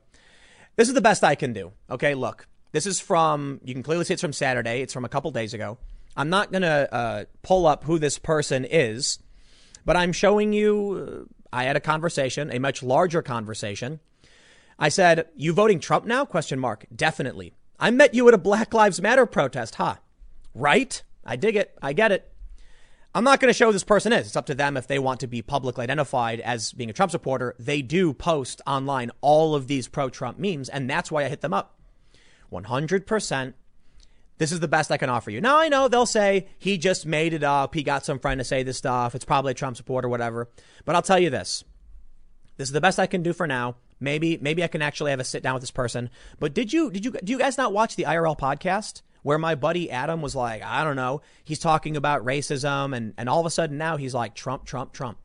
This 0.76 0.88
is 0.88 0.94
the 0.94 1.02
best 1.02 1.24
I 1.24 1.36
can 1.36 1.54
do. 1.54 1.72
Okay, 1.90 2.16
look. 2.16 2.48
This 2.72 2.86
is 2.86 3.00
from, 3.00 3.62
you 3.64 3.74
can 3.74 3.84
clearly 3.84 4.04
see 4.04 4.14
it's 4.14 4.22
from 4.22 4.34
Saturday. 4.34 4.82
It's 4.82 4.94
from 4.94 5.06
a 5.06 5.10
couple 5.10 5.32
days 5.32 5.54
ago. 5.54 5.78
I'm 6.18 6.30
not 6.30 6.52
going 6.52 6.64
to 6.64 6.94
uh, 6.94 7.26
pull 7.44 7.68
up 7.68 7.84
who 7.84 8.00
this 8.00 8.18
person 8.18 8.66
is, 8.66 9.20
but 9.86 9.96
I'm 9.96 10.12
showing 10.12 10.52
you. 10.52 11.28
Uh, 11.30 11.34
I 11.54 11.64
had 11.64 11.78
a 11.78 11.80
conversation, 11.80 12.52
a 12.52 12.60
much 12.60 12.84
larger 12.84 13.22
conversation. 13.22 14.00
I 14.80 14.90
said, 14.90 15.28
"You 15.36 15.54
voting 15.54 15.80
Trump 15.80 16.06
now?" 16.06 16.26
Question 16.26 16.60
mark. 16.60 16.88
Definitely. 16.94 17.54
I 17.80 17.92
met 17.92 18.16
you 18.16 18.28
at 18.28 18.34
a 18.34 18.40
Black 18.40 18.74
Lives 18.74 19.00
Matter 19.00 19.28
protest, 19.28 19.76
huh? 19.76 19.96
Right? 20.56 21.04
I 21.24 21.36
dig 21.36 21.56
it. 21.56 21.78
I 21.82 21.94
get 21.94 22.12
it. 22.12 22.34
I'm 23.14 23.24
not 23.24 23.40
going 23.40 23.50
to 23.50 23.58
show 23.58 23.68
who 23.68 23.74
this 23.74 23.84
person 23.84 24.12
is. 24.12 24.28
It's 24.28 24.36
up 24.36 24.48
to 24.48 24.56
them 24.56 24.76
if 24.76 24.88
they 24.88 25.00
want 25.00 25.20
to 25.22 25.28
be 25.28 25.42
publicly 25.42 25.84
identified 25.84 26.40
as 26.40 26.74
being 26.74 26.90
a 26.90 26.94
Trump 26.94 27.12
supporter. 27.12 27.56
They 27.60 27.82
do 27.82 28.14
post 28.14 28.62
online 28.66 29.12
all 29.22 29.56
of 29.56 29.68
these 29.68 29.88
pro 29.88 30.10
Trump 30.10 30.40
memes, 30.40 30.70
and 30.70 30.90
that's 30.90 31.12
why 31.12 31.26
I 31.26 31.30
hit 31.30 31.42
them 31.42 31.54
up. 31.54 31.80
100%. 32.52 33.54
This 34.38 34.52
is 34.52 34.60
the 34.60 34.68
best 34.68 34.92
I 34.92 34.98
can 34.98 35.10
offer 35.10 35.32
you. 35.32 35.42
Now, 35.42 35.58
I 35.58 35.68
know 35.68 35.88
they'll 35.88 36.06
say 36.06 36.48
he 36.60 36.78
just 36.78 37.06
made 37.06 37.34
it 37.34 37.44
up. 37.44 37.74
He 37.74 37.82
got 37.82 38.06
some 38.06 38.20
friend 38.20 38.40
to 38.40 38.44
say 38.44 38.64
this 38.64 38.78
stuff. 38.78 39.16
It's 39.16 39.26
probably 39.26 39.52
a 39.52 39.56
Trump 39.56 39.78
supporter, 39.78 40.08
or 40.08 40.12
whatever. 40.12 40.48
But 40.86 40.96
I'll 40.96 41.02
tell 41.02 41.20
you 41.20 41.30
this. 41.30 41.64
This 42.58 42.70
is 42.70 42.74
the 42.74 42.82
best 42.82 43.00
I 43.00 43.08
can 43.08 43.24
do 43.24 43.34
for 43.34 43.48
now. 43.48 43.76
Maybe 44.00 44.38
maybe 44.38 44.64
I 44.64 44.68
can 44.68 44.82
actually 44.82 45.12
have 45.12 45.20
a 45.20 45.24
sit 45.24 45.42
down 45.42 45.56
with 45.56 45.62
this 45.62 45.72
person. 45.72 46.10
But 46.40 46.54
did 46.54 46.72
you 46.72 46.92
did 46.92 47.06
you 47.06 47.12
do 47.12 47.32
you 47.32 47.40
guys 47.40 47.58
not 47.58 47.74
watch 47.74 47.96
the 47.96 48.04
IRL 48.04 48.38
podcast 48.38 49.02
where 49.24 49.40
my 49.40 49.56
buddy 49.56 49.90
Adam 49.90 50.22
was 50.22 50.36
like, 50.36 50.64
I 50.64 50.84
don't 50.84 50.96
know, 50.96 51.22
he's 51.44 51.60
talking 51.60 51.98
about 51.98 52.24
racism 52.24 52.96
and 52.96 53.14
and 53.18 53.28
all 53.28 53.40
of 53.40 53.46
a 53.46 53.52
sudden 53.52 53.78
now 53.78 53.98
he's 53.98 54.14
like 54.14 54.36
Trump 54.36 54.66
Trump 54.66 54.94
Trump. 54.94 55.18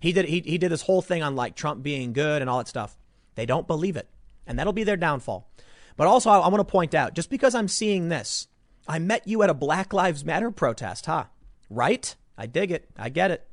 He 0.00 0.12
did 0.12 0.26
he 0.26 0.40
he 0.40 0.58
did 0.58 0.70
this 0.70 0.82
whole 0.82 1.02
thing 1.02 1.22
on 1.22 1.34
like 1.34 1.56
Trump 1.56 1.82
being 1.82 2.12
good 2.12 2.42
and 2.42 2.50
all 2.50 2.58
that 2.58 2.68
stuff. 2.68 2.96
They 3.34 3.46
don't 3.46 3.66
believe 3.66 3.96
it. 3.96 4.08
And 4.46 4.58
that'll 4.58 4.72
be 4.72 4.84
their 4.84 4.96
downfall. 4.96 5.50
But 5.96 6.06
also 6.06 6.30
I, 6.30 6.38
I 6.38 6.48
want 6.48 6.60
to 6.60 6.70
point 6.70 6.94
out 6.94 7.14
just 7.14 7.30
because 7.30 7.54
I'm 7.54 7.68
seeing 7.68 8.08
this, 8.08 8.48
I 8.88 8.98
met 8.98 9.26
you 9.26 9.42
at 9.42 9.50
a 9.50 9.54
Black 9.54 9.92
Lives 9.92 10.24
Matter 10.24 10.50
protest, 10.50 11.06
huh? 11.06 11.24
Right? 11.70 12.14
I 12.38 12.46
dig 12.46 12.70
it. 12.70 12.88
I 12.96 13.08
get 13.08 13.30
it. 13.30 13.46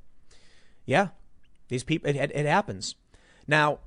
Yeah. 0.86 1.10
These 1.70 1.84
people 1.84 2.10
it, 2.10 2.16
it, 2.16 2.32
it 2.36 2.46
happens. 2.46 2.96
Now, 3.48 3.80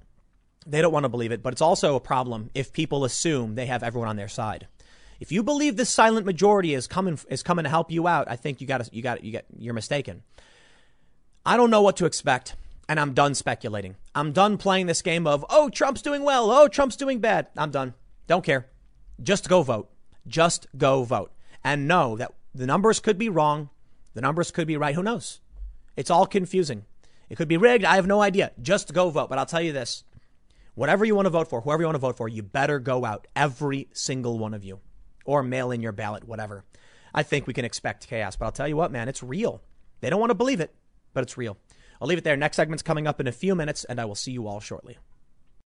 they 0.67 0.83
don't 0.83 0.93
want 0.93 1.05
to 1.05 1.09
believe 1.09 1.33
it, 1.33 1.43
but 1.43 1.53
it's 1.53 1.63
also 1.63 1.95
a 1.95 2.01
problem 2.01 2.51
if 2.55 2.73
people 2.73 3.05
assume 3.05 3.55
they 3.55 3.67
have 3.67 3.83
everyone 3.83 4.09
on 4.09 4.17
their 4.17 4.29
side. 4.29 4.67
If 5.21 5.33
you 5.33 5.43
believe 5.43 5.77
this 5.77 5.89
silent 5.89 6.27
majority 6.27 6.75
is 6.75 6.87
coming 6.87 7.19
is 7.29 7.43
coming 7.43 7.63
to 7.63 7.71
help 7.71 7.91
you 7.91 8.07
out, 8.07 8.31
I 8.31 8.37
think 8.37 8.61
you 8.61 8.67
got 8.67 8.93
you 8.93 9.03
got 9.03 9.25
you 9.25 9.33
get 9.33 9.47
you're 9.57 9.75
mistaken. 9.75 10.23
I 11.45 11.57
don't 11.57 11.71
know 11.71 11.83
what 11.83 11.97
to 11.99 12.07
expect, 12.07 12.57
and 12.89 12.99
I'm 12.99 13.15
done 13.15 13.35
speculating. 13.35 13.97
I'm 14.15 14.33
done 14.33 14.59
playing 14.59 14.87
this 14.87 15.03
game 15.03 15.27
of 15.27 15.45
oh 15.49 15.71
Trump's 15.71 16.03
doing 16.03 16.23
well, 16.23 16.51
oh 16.51 16.69
Trump's 16.69 16.97
doing 16.97 17.21
bad. 17.21 17.47
I'm 17.57 17.71
done. 17.71 17.95
Don't 18.27 18.45
care. 18.45 18.69
Just 19.23 19.49
go 19.49 19.63
vote. 19.63 19.91
Just 20.27 20.67
go 20.77 21.05
vote. 21.05 21.33
And 21.65 21.89
know 21.89 22.17
that 22.17 22.33
the 22.55 22.67
numbers 22.67 23.01
could 23.01 23.19
be 23.19 23.29
wrong. 23.29 23.71
The 24.15 24.21
numbers 24.21 24.51
could 24.51 24.67
be 24.67 24.77
right. 24.77 24.95
Who 24.95 25.03
knows? 25.03 25.41
It's 25.97 26.11
all 26.11 26.27
confusing. 26.27 26.85
It 27.29 27.37
could 27.37 27.49
be 27.49 27.57
rigged. 27.57 27.85
I 27.85 27.97
have 27.97 28.07
no 28.07 28.23
idea. 28.23 28.53
Just 28.61 28.93
go 28.93 29.11
vote. 29.11 29.29
But 29.29 29.39
I'll 29.39 29.47
tell 29.47 29.63
you 29.63 29.73
this 29.73 30.05
whatever 30.75 31.05
you 31.05 31.15
want 31.15 31.27
to 31.27 31.31
vote 31.31 31.49
for, 31.49 31.61
whoever 31.61 31.83
you 31.83 31.87
want 31.87 31.97
to 31.97 32.01
vote 32.01 32.17
for, 32.17 32.29
you 32.29 32.43
better 32.43 32.79
go 32.79 33.05
out, 33.05 33.27
every 33.35 33.89
single 33.93 34.39
one 34.39 34.55
of 34.55 34.63
you, 34.63 34.79
or 35.25 35.43
mail 35.43 35.71
in 35.71 35.83
your 35.83 35.93
ballot, 35.93 36.25
whatever. 36.25 36.65
I 37.15 37.23
think 37.23 37.47
we 37.47 37.55
can 37.55 37.65
expect 37.65 38.07
chaos, 38.07 38.37
but 38.37 38.45
I'll 38.45 38.53
tell 38.53 38.69
you 38.69 38.77
what, 38.77 38.93
man, 38.93 39.09
it's 39.09 39.23
real. 39.23 39.63
They 40.01 40.11
don't 40.11 40.21
want 40.21 40.31
to 40.31 40.35
believe 40.35 40.61
it, 40.61 40.75
but 41.15 41.23
it's 41.23 41.39
real. 41.39 41.57
I'll 42.01 42.07
leave 42.07 42.19
it 42.19 42.25
there. 42.25 42.37
Next 42.37 42.57
segment's 42.57 42.83
coming 42.83 43.07
up 43.07 43.21
in 43.21 43.27
a 43.27 43.33
few 43.33 43.55
minutes, 43.55 43.85
and 43.85 43.99
I 43.99 44.05
will 44.05 44.15
see 44.15 44.33
you 44.33 44.47
all 44.47 44.61
shortly. 44.61 44.99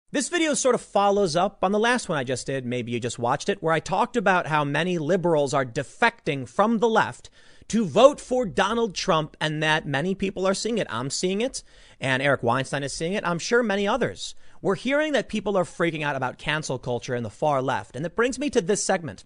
This 0.10 0.30
video 0.30 0.54
sort 0.54 0.74
of 0.74 0.80
follows 0.80 1.36
up 1.36 1.66
on 1.66 1.74
the 1.74 1.80
last 1.80 2.08
one 2.08 2.18
I 2.18 2.24
just 2.24 2.48
did. 2.48 2.66
Maybe 2.66 2.94
you 2.94 3.00
just 3.02 3.20
watched 3.20 3.50
it, 3.50 3.62
where 3.62 3.74
I 3.74 3.82
talked 3.82 4.16
about 4.16 4.48
how 4.48 4.64
many 4.64 4.98
liberals 4.98 5.54
are 5.54 5.66
defecting 5.66 6.48
from 6.48 6.78
the 6.78 6.88
left 6.88 7.30
to 7.68 7.84
vote 7.84 8.22
for 8.22 8.46
Donald 8.46 8.96
Trump 8.96 9.36
and 9.42 9.62
that 9.62 9.86
many 9.86 10.16
people 10.16 10.48
are 10.48 10.54
seeing 10.54 10.78
it. 10.78 10.88
I'm 10.90 11.10
seeing 11.10 11.42
it, 11.42 11.62
and 12.00 12.24
Eric 12.24 12.42
Weinstein 12.42 12.84
is 12.84 12.94
seeing 12.94 13.12
it. 13.12 13.28
I'm 13.28 13.38
sure 13.38 13.62
many 13.62 13.86
others. 13.86 14.34
We're 14.62 14.76
hearing 14.76 15.12
that 15.12 15.28
people 15.28 15.58
are 15.58 15.66
freaking 15.66 16.04
out 16.04 16.16
about 16.16 16.38
cancel 16.38 16.80
culture 16.80 17.14
in 17.14 17.24
the 17.24 17.30
far 17.30 17.62
left. 17.62 17.94
And 17.94 18.06
it 18.06 18.16
brings 18.16 18.40
me 18.40 18.50
to 18.52 18.62
this 18.62 18.82
segment. 18.82 19.26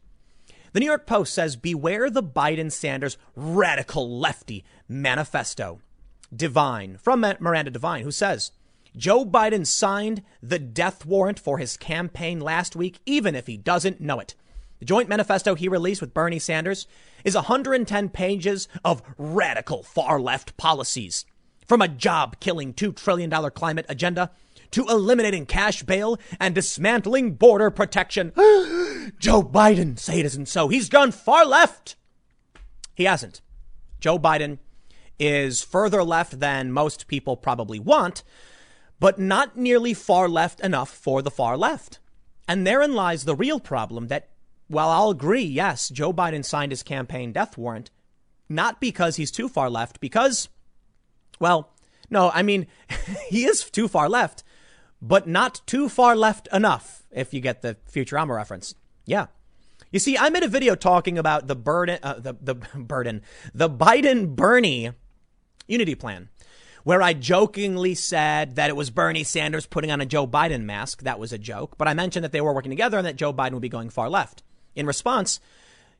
The 0.74 0.80
New 0.80 0.88
York 0.88 1.06
Post 1.06 1.36
says 1.36 1.56
beware 1.56 2.10
the 2.10 2.24
Biden 2.24 2.72
Sanders 2.72 3.20
radical 3.36 4.20
lefty 4.20 4.66
manifesto. 4.88 5.80
Devine, 6.36 6.98
from 6.98 7.20
Miranda 7.40 7.70
Devine, 7.70 8.04
who 8.04 8.10
says 8.10 8.52
Joe 8.96 9.26
Biden 9.26 9.66
signed 9.66 10.22
the 10.42 10.60
death 10.60 11.06
warrant 11.06 11.40
for 11.40 11.58
his 11.58 11.78
campaign 11.78 12.40
last 12.40 12.76
week, 12.76 13.00
even 13.06 13.36
if 13.36 13.48
he 13.48 13.58
doesn't 13.58 14.02
know 14.02 14.20
it. 14.20 14.36
The 14.80 14.86
joint 14.86 15.08
manifesto 15.08 15.56
he 15.56 15.68
released 15.68 16.02
with 16.02 16.14
Bernie 16.14 16.40
Sanders 16.40 16.88
is 17.24 17.36
110 17.36 18.10
pages 18.10 18.68
of 18.84 19.04
radical 19.18 19.84
far 19.84 20.20
left 20.20 20.58
policies. 20.58 21.26
From 21.68 21.82
a 21.82 21.88
job 21.88 22.40
killing 22.40 22.74
$2 22.74 22.96
trillion 22.96 23.30
climate 23.52 23.86
agenda 23.88 24.32
to 24.72 24.88
eliminating 24.88 25.46
cash 25.46 25.84
bail 25.84 26.18
and 26.40 26.56
dismantling 26.56 27.36
border 27.36 27.70
protection. 27.70 28.34
Joe 29.20 29.44
Biden, 29.44 30.00
say 30.00 30.20
it 30.20 30.26
isn't 30.26 30.48
so. 30.48 30.68
He's 30.68 30.90
gone 30.90 31.12
far 31.12 31.46
left. 31.46 31.96
He 32.96 33.06
hasn't. 33.06 33.42
Joe 34.00 34.18
Biden 34.18 34.58
is 35.20 35.62
further 35.62 36.04
left 36.04 36.40
than 36.40 36.72
most 36.72 37.08
people 37.08 37.38
probably 37.38 37.80
want, 37.80 38.24
but 39.02 39.18
not 39.18 39.58
nearly 39.58 39.96
far 39.96 40.30
left 40.30 40.60
enough 40.60 40.92
for 40.92 41.24
the 41.24 41.32
far 41.32 41.58
left. 41.58 41.98
And 42.48 42.68
therein 42.68 42.94
lies 42.94 43.26
the 43.26 43.36
real 43.36 43.60
problem 43.60 44.10
that 44.10 44.30
while 44.68 44.90
I'll 44.90 45.10
agree, 45.10 45.42
yes, 45.42 45.90
Joe 45.90 46.14
Biden 46.14 46.46
signed 46.46 46.72
his 46.72 46.84
campaign 46.84 47.32
death 47.32 47.58
warrant, 47.58 47.90
not 48.48 48.80
because 48.80 49.16
he's 49.16 49.32
too 49.32 49.50
far 49.50 49.72
left, 49.72 50.00
because, 50.00 50.50
well, 51.40 51.74
no, 52.12 52.30
I 52.32 52.44
mean, 52.44 52.68
he 53.30 53.46
is 53.46 53.64
too 53.72 53.88
far 53.88 54.08
left, 54.08 54.44
but 55.02 55.28
not 55.28 55.62
too 55.66 55.90
far 55.90 56.16
left 56.16 56.48
enough, 56.54 57.04
if 57.12 57.34
you 57.34 57.42
get 57.42 57.64
the 57.64 57.78
Futurama 57.92 58.36
reference. 58.36 58.76
Yeah. 59.08 59.28
You 59.92 59.98
see, 59.98 60.16
I 60.16 60.30
made 60.30 60.44
a 60.44 60.48
video 60.48 60.76
talking 60.76 61.18
about 61.18 61.48
the 61.48 61.56
burden, 61.56 61.98
uh, 62.04 62.20
the, 62.20 62.36
the 62.40 62.54
burden, 62.76 63.24
the 63.52 63.70
Biden 63.70 64.36
Bernie 64.36 64.92
unity 65.68 65.96
plan, 65.96 66.30
where 66.84 67.02
I 67.02 67.14
jokingly 67.14 67.96
said 67.96 68.56
that 68.56 68.70
it 68.70 68.76
was 68.76 68.90
Bernie 68.90 69.24
Sanders 69.24 69.66
putting 69.66 69.92
on 69.92 70.02
a 70.02 70.06
Joe 70.06 70.28
Biden 70.28 70.64
mask. 70.64 71.04
That 71.04 71.20
was 71.20 71.32
a 71.32 71.38
joke. 71.38 71.78
But 71.78 71.88
I 71.88 71.94
mentioned 71.94 72.24
that 72.24 72.32
they 72.32 72.42
were 72.42 72.54
working 72.54 72.72
together 72.72 72.98
and 72.98 73.08
that 73.08 73.16
Joe 73.16 73.34
Biden 73.34 73.54
would 73.54 73.62
be 73.62 73.70
going 73.70 73.90
far 73.90 74.10
left. 74.10 74.44
In 74.76 74.86
response, 74.86 75.40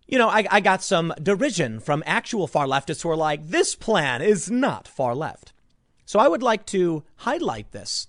you 0.08 0.18
know, 0.18 0.30
I, 0.30 0.46
I 0.50 0.60
got 0.60 0.84
some 0.84 1.14
derision 1.22 1.80
from 1.80 2.04
actual 2.06 2.48
far 2.48 2.66
leftists 2.66 3.02
who 3.02 3.10
are 3.10 3.16
like, 3.16 3.48
this 3.48 3.76
plan 3.76 4.22
is 4.22 4.50
not 4.50 4.88
far 4.88 5.16
left. 5.16 5.54
So 6.06 6.20
I 6.20 6.28
would 6.28 6.44
like 6.44 6.66
to 6.68 7.04
highlight 7.18 7.72
this. 7.72 8.08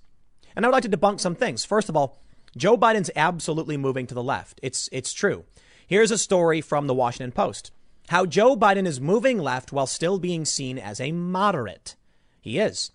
And 0.57 0.65
I 0.65 0.69
would 0.69 0.73
like 0.73 0.82
to 0.82 0.89
debunk 0.89 1.20
some 1.20 1.35
things. 1.35 1.65
First 1.65 1.89
of 1.89 1.97
all, 1.97 2.19
Joe 2.57 2.77
Biden's 2.77 3.11
absolutely 3.16 3.77
moving 3.77 4.07
to 4.07 4.15
the 4.15 4.23
left. 4.23 4.61
It's, 4.62 4.89
it's 4.93 5.12
true. 5.12 5.44
Here's 5.86 6.11
a 6.11 6.19
story 6.19 6.61
from 6.61 6.86
the 6.86 6.94
Washington 6.94 7.32
Post. 7.32 7.70
How 8.09 8.27
Joe 8.27 8.57
Biden 8.57 8.86
is 8.86 9.01
moving 9.01 9.39
left 9.39 9.73
while 9.73 9.86
still 9.86 10.19
being 10.19 10.44
seen 10.44 10.78
as 10.78 11.01
a 11.01 11.12
moderate. 11.12 11.97
He 12.43 12.59
is. 12.59 12.90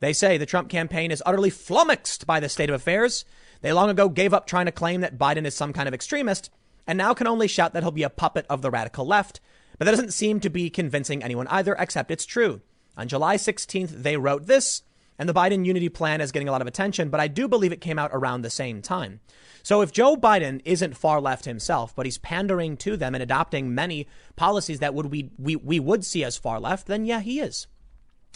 They 0.00 0.14
say 0.14 0.38
the 0.38 0.46
Trump 0.46 0.70
campaign 0.70 1.10
is 1.10 1.22
utterly 1.26 1.50
flummoxed 1.50 2.26
by 2.26 2.40
the 2.40 2.48
state 2.48 2.70
of 2.70 2.74
affairs. 2.74 3.26
They 3.60 3.72
long 3.72 3.90
ago 3.90 4.08
gave 4.08 4.32
up 4.32 4.46
trying 4.46 4.66
to 4.66 4.72
claim 4.72 5.02
that 5.02 5.18
Biden 5.18 5.44
is 5.44 5.54
some 5.54 5.74
kind 5.74 5.88
of 5.88 5.94
extremist 5.94 6.50
and 6.86 6.96
now 6.96 7.14
can 7.14 7.26
only 7.26 7.48
shout 7.48 7.72
that 7.72 7.82
he'll 7.82 7.90
be 7.90 8.02
a 8.02 8.10
puppet 8.10 8.46
of 8.48 8.62
the 8.62 8.70
radical 8.70 9.06
left. 9.06 9.40
But 9.78 9.86
that 9.86 9.92
doesn't 9.92 10.12
seem 10.12 10.40
to 10.40 10.50
be 10.50 10.70
convincing 10.70 11.22
anyone 11.22 11.48
either, 11.48 11.74
except 11.78 12.10
it's 12.10 12.26
true. 12.26 12.60
On 12.96 13.08
July 13.08 13.36
16th, 13.36 14.02
they 14.02 14.16
wrote 14.16 14.46
this, 14.46 14.82
and 15.18 15.28
the 15.28 15.34
Biden 15.34 15.66
Unity 15.66 15.88
Plan 15.88 16.20
is 16.20 16.30
getting 16.30 16.48
a 16.48 16.52
lot 16.52 16.60
of 16.60 16.66
attention, 16.66 17.08
but 17.08 17.20
I 17.20 17.26
do 17.26 17.48
believe 17.48 17.72
it 17.72 17.80
came 17.80 17.98
out 17.98 18.10
around 18.12 18.42
the 18.42 18.50
same 18.50 18.82
time. 18.82 19.20
So 19.62 19.80
if 19.80 19.90
Joe 19.90 20.14
Biden 20.16 20.60
isn't 20.64 20.96
far 20.96 21.20
left 21.20 21.44
himself, 21.44 21.96
but 21.96 22.06
he's 22.06 22.18
pandering 22.18 22.76
to 22.78 22.96
them 22.96 23.14
and 23.14 23.22
adopting 23.22 23.74
many 23.74 24.06
policies 24.36 24.78
that 24.80 24.94
would 24.94 25.06
we, 25.06 25.30
we, 25.38 25.56
we 25.56 25.80
would 25.80 26.04
see 26.04 26.22
as 26.22 26.36
far 26.36 26.60
left, 26.60 26.86
then 26.86 27.04
yeah, 27.04 27.20
he 27.20 27.40
is. 27.40 27.66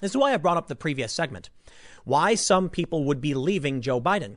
This 0.01 0.13
is 0.13 0.17
why 0.17 0.33
I 0.33 0.37
brought 0.37 0.57
up 0.57 0.69
the 0.69 0.77
previous 0.77 1.13
segment. 1.13 1.51
Why 2.05 2.35
some 2.35 2.69
people 2.69 3.05
would 3.05 3.21
be 3.21 3.35
leaving 3.35 3.81
Joe 3.81 4.01
Biden. 4.01 4.37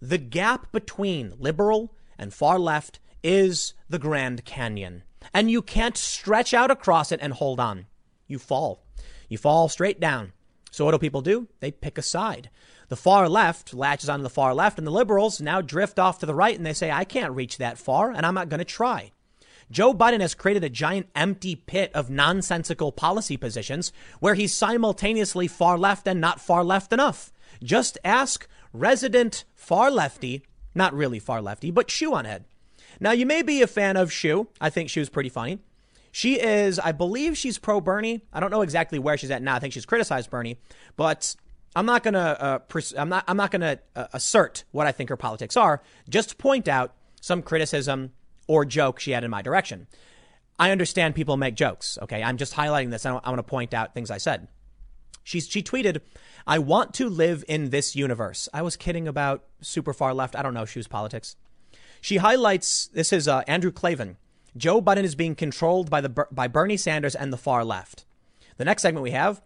The 0.00 0.18
gap 0.18 0.72
between 0.72 1.34
liberal 1.38 1.94
and 2.18 2.32
far 2.32 2.58
left 2.58 3.00
is 3.22 3.74
the 3.88 3.98
Grand 3.98 4.44
Canyon. 4.44 5.02
And 5.34 5.50
you 5.50 5.62
can't 5.62 5.96
stretch 5.96 6.54
out 6.54 6.70
across 6.70 7.12
it 7.12 7.20
and 7.22 7.32
hold 7.32 7.60
on. 7.60 7.86
You 8.26 8.38
fall. 8.38 8.82
You 9.28 9.38
fall 9.38 9.68
straight 9.68 10.00
down. 10.00 10.32
So 10.70 10.84
what 10.84 10.92
do 10.92 10.98
people 10.98 11.20
do? 11.20 11.48
They 11.60 11.70
pick 11.70 11.98
a 11.98 12.02
side. 12.02 12.50
The 12.88 12.96
far 12.96 13.28
left 13.28 13.74
latches 13.74 14.08
on 14.08 14.22
the 14.22 14.30
far 14.30 14.54
left, 14.54 14.78
and 14.78 14.86
the 14.86 14.92
liberals 14.92 15.40
now 15.40 15.60
drift 15.60 15.98
off 15.98 16.18
to 16.20 16.26
the 16.26 16.34
right 16.34 16.56
and 16.56 16.66
they 16.66 16.72
say, 16.72 16.90
I 16.90 17.04
can't 17.04 17.34
reach 17.34 17.58
that 17.58 17.78
far, 17.78 18.10
and 18.10 18.24
I'm 18.24 18.34
not 18.34 18.48
going 18.48 18.58
to 18.58 18.64
try. 18.64 19.12
Joe 19.70 19.94
Biden 19.94 20.20
has 20.20 20.34
created 20.34 20.64
a 20.64 20.68
giant 20.68 21.08
empty 21.14 21.54
pit 21.54 21.92
of 21.94 22.10
nonsensical 22.10 22.90
policy 22.90 23.36
positions 23.36 23.92
where 24.18 24.34
he's 24.34 24.52
simultaneously 24.52 25.46
far 25.46 25.78
left 25.78 26.08
and 26.08 26.20
not 26.20 26.40
far 26.40 26.64
left 26.64 26.92
enough. 26.92 27.32
Just 27.62 27.96
ask 28.04 28.48
resident 28.72 29.44
far 29.54 29.90
lefty, 29.90 30.42
not 30.74 30.92
really 30.92 31.18
far 31.18 31.40
lefty, 31.40 31.70
but 31.70 31.88
Shoe0nHead. 31.88 32.44
Now, 32.98 33.12
you 33.12 33.26
may 33.26 33.42
be 33.42 33.62
a 33.62 33.66
fan 33.66 33.96
of 33.96 34.12
Shoe. 34.12 34.48
I 34.60 34.70
think 34.70 34.90
she 34.90 35.00
was 35.00 35.08
pretty 35.08 35.28
funny. 35.28 35.60
She 36.12 36.40
is, 36.40 36.80
I 36.80 36.90
believe 36.90 37.36
she's 37.36 37.58
pro 37.58 37.80
Bernie. 37.80 38.22
I 38.32 38.40
don't 38.40 38.50
know 38.50 38.62
exactly 38.62 38.98
where 38.98 39.16
she's 39.16 39.30
at 39.30 39.42
now. 39.42 39.54
I 39.54 39.60
think 39.60 39.72
she's 39.72 39.86
criticized 39.86 40.28
Bernie, 40.28 40.58
but 40.96 41.36
I'm 41.76 41.86
not 41.86 42.02
gonna, 42.02 42.18
uh, 42.18 42.58
I'm 42.98 43.08
not, 43.08 43.24
I'm 43.28 43.36
not 43.36 43.52
gonna 43.52 43.78
uh, 43.94 44.06
assert 44.12 44.64
what 44.72 44.88
I 44.88 44.92
think 44.92 45.08
her 45.10 45.16
politics 45.16 45.56
are. 45.56 45.80
Just 46.08 46.36
point 46.36 46.66
out 46.66 46.94
some 47.20 47.42
criticism 47.42 48.10
or 48.50 48.64
joke 48.64 48.98
she 48.98 49.12
had 49.12 49.22
in 49.22 49.30
my 49.30 49.42
direction. 49.42 49.86
I 50.58 50.72
understand 50.72 51.14
people 51.14 51.36
make 51.36 51.54
jokes. 51.54 51.98
Okay, 52.02 52.20
I'm 52.20 52.36
just 52.36 52.54
highlighting 52.54 52.90
this. 52.90 53.06
I, 53.06 53.12
I 53.12 53.30
want 53.30 53.38
to 53.38 53.44
point 53.44 53.72
out 53.72 53.94
things 53.94 54.10
I 54.10 54.18
said. 54.18 54.48
She's, 55.22 55.46
she 55.46 55.62
tweeted, 55.62 56.00
"I 56.48 56.58
want 56.58 56.92
to 56.94 57.08
live 57.08 57.44
in 57.46 57.70
this 57.70 57.94
universe." 57.94 58.48
I 58.52 58.62
was 58.62 58.76
kidding 58.76 59.06
about 59.06 59.44
super 59.60 59.92
far 59.92 60.12
left. 60.12 60.34
I 60.34 60.42
don't 60.42 60.52
know 60.52 60.64
She 60.64 60.80
was 60.80 60.88
politics. 60.88 61.36
She 62.00 62.16
highlights 62.16 62.88
this 62.88 63.12
is 63.12 63.28
uh, 63.28 63.42
Andrew 63.46 63.70
Klavan. 63.70 64.16
Joe 64.56 64.82
Biden 64.82 65.04
is 65.04 65.14
being 65.14 65.36
controlled 65.36 65.88
by 65.88 66.00
the 66.00 66.26
by 66.32 66.48
Bernie 66.48 66.76
Sanders 66.76 67.14
and 67.14 67.32
the 67.32 67.38
far 67.38 67.64
left. 67.64 68.04
The 68.56 68.64
next 68.64 68.82
segment 68.82 69.04
we 69.04 69.12
have 69.12 69.40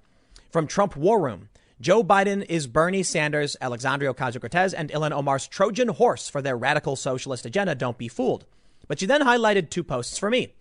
from 0.50 0.66
Trump 0.66 0.96
War 0.96 1.20
Room. 1.20 1.50
Joe 1.78 2.02
Biden 2.02 2.46
is 2.48 2.66
Bernie 2.66 3.02
Sanders, 3.02 3.56
Alexandria 3.60 4.14
Ocasio 4.14 4.40
Cortez, 4.40 4.72
and 4.72 4.90
Ilhan 4.90 5.12
Omar's 5.12 5.46
Trojan 5.46 5.88
horse 5.88 6.30
for 6.30 6.40
their 6.40 6.56
radical 6.56 6.96
socialist 6.96 7.44
agenda. 7.44 7.74
Don't 7.74 7.98
be 7.98 8.08
fooled. 8.08 8.46
But 8.88 9.00
she 9.00 9.06
then 9.06 9.22
highlighted 9.22 9.70
two 9.70 9.84
posts 9.84 10.18
for 10.18 10.30
me, 10.30 10.54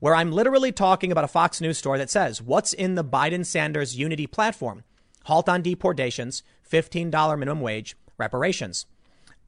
where 0.00 0.14
I'm 0.14 0.32
literally 0.32 0.72
talking 0.72 1.10
about 1.10 1.24
a 1.24 1.28
Fox 1.28 1.60
News 1.60 1.78
story 1.78 1.98
that 1.98 2.10
says, 2.10 2.42
What's 2.42 2.72
in 2.72 2.94
the 2.94 3.04
Biden 3.04 3.44
Sanders 3.44 3.96
unity 3.96 4.26
platform? 4.26 4.84
Halt 5.24 5.48
on 5.48 5.62
deportations, 5.62 6.42
$15 6.70 7.38
minimum 7.38 7.60
wage, 7.60 7.96
reparations. 8.18 8.86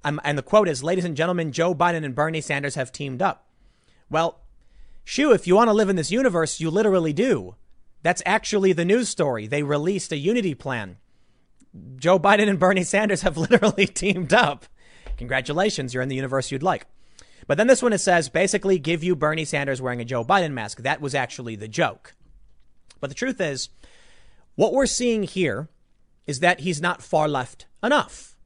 Um, 0.05 0.21
and 0.25 0.39
the 0.39 0.43
quote 0.43 0.69
is, 0.69 0.85
ladies 0.85 1.05
and 1.05 1.17
gentlemen, 1.17 1.53
Joe 1.53 1.75
Biden 1.75 2.05
and 2.05 2.15
Bernie 2.15 2.41
Sanders 2.41 2.77
have 2.77 2.93
teamed 2.93 3.21
up. 3.21 3.47
Well, 4.09 4.41
Shoe, 5.05 5.33
if 5.33 5.47
you 5.47 5.57
want 5.57 5.69
to 5.69 5.75
live 5.75 5.89
in 5.89 5.97
this 5.97 6.11
universe, 6.11 6.61
you 6.61 6.71
literally 6.71 7.13
do. 7.13 7.57
That's 8.03 8.23
actually 8.25 8.73
the 8.73 8.85
news 8.85 9.09
story. 9.09 9.47
They 9.47 9.63
released 9.63 10.13
a 10.13 10.17
unity 10.17 10.55
plan. 10.55 10.99
Joe 11.97 12.19
Biden 12.19 12.49
and 12.49 12.59
Bernie 12.59 12.85
Sanders 12.85 13.23
have 13.23 13.37
literally 13.37 13.87
teamed 13.87 14.33
up. 14.33 14.67
Congratulations, 15.17 15.93
you're 15.93 16.03
in 16.03 16.09
the 16.09 16.17
universe 16.17 16.51
you'd 16.51 16.63
like. 16.63 16.87
But 17.47 17.59
then 17.59 17.67
this 17.67 17.83
one 17.83 17.93
it 17.93 17.99
says 17.99 18.29
basically 18.29 18.79
give 18.79 19.05
you 19.05 19.15
Bernie 19.15 19.45
Sanders 19.45 19.81
wearing 19.81 20.01
a 20.01 20.05
Joe 20.05 20.25
Biden 20.25 20.53
mask. 20.53 20.79
That 20.79 21.01
was 21.01 21.15
actually 21.15 21.57
the 21.57 21.69
joke. 21.69 22.15
But 23.01 23.09
the 23.09 23.15
truth 23.15 23.41
is, 23.41 23.69
what 24.55 24.73
we're 24.73 24.87
seeing 24.87 25.23
here 25.23 25.69
is 26.27 26.41
that 26.41 26.61
he's 26.61 26.81
not 26.81 27.03
far 27.03 27.29
left 27.29 27.67
enough. 27.83 28.37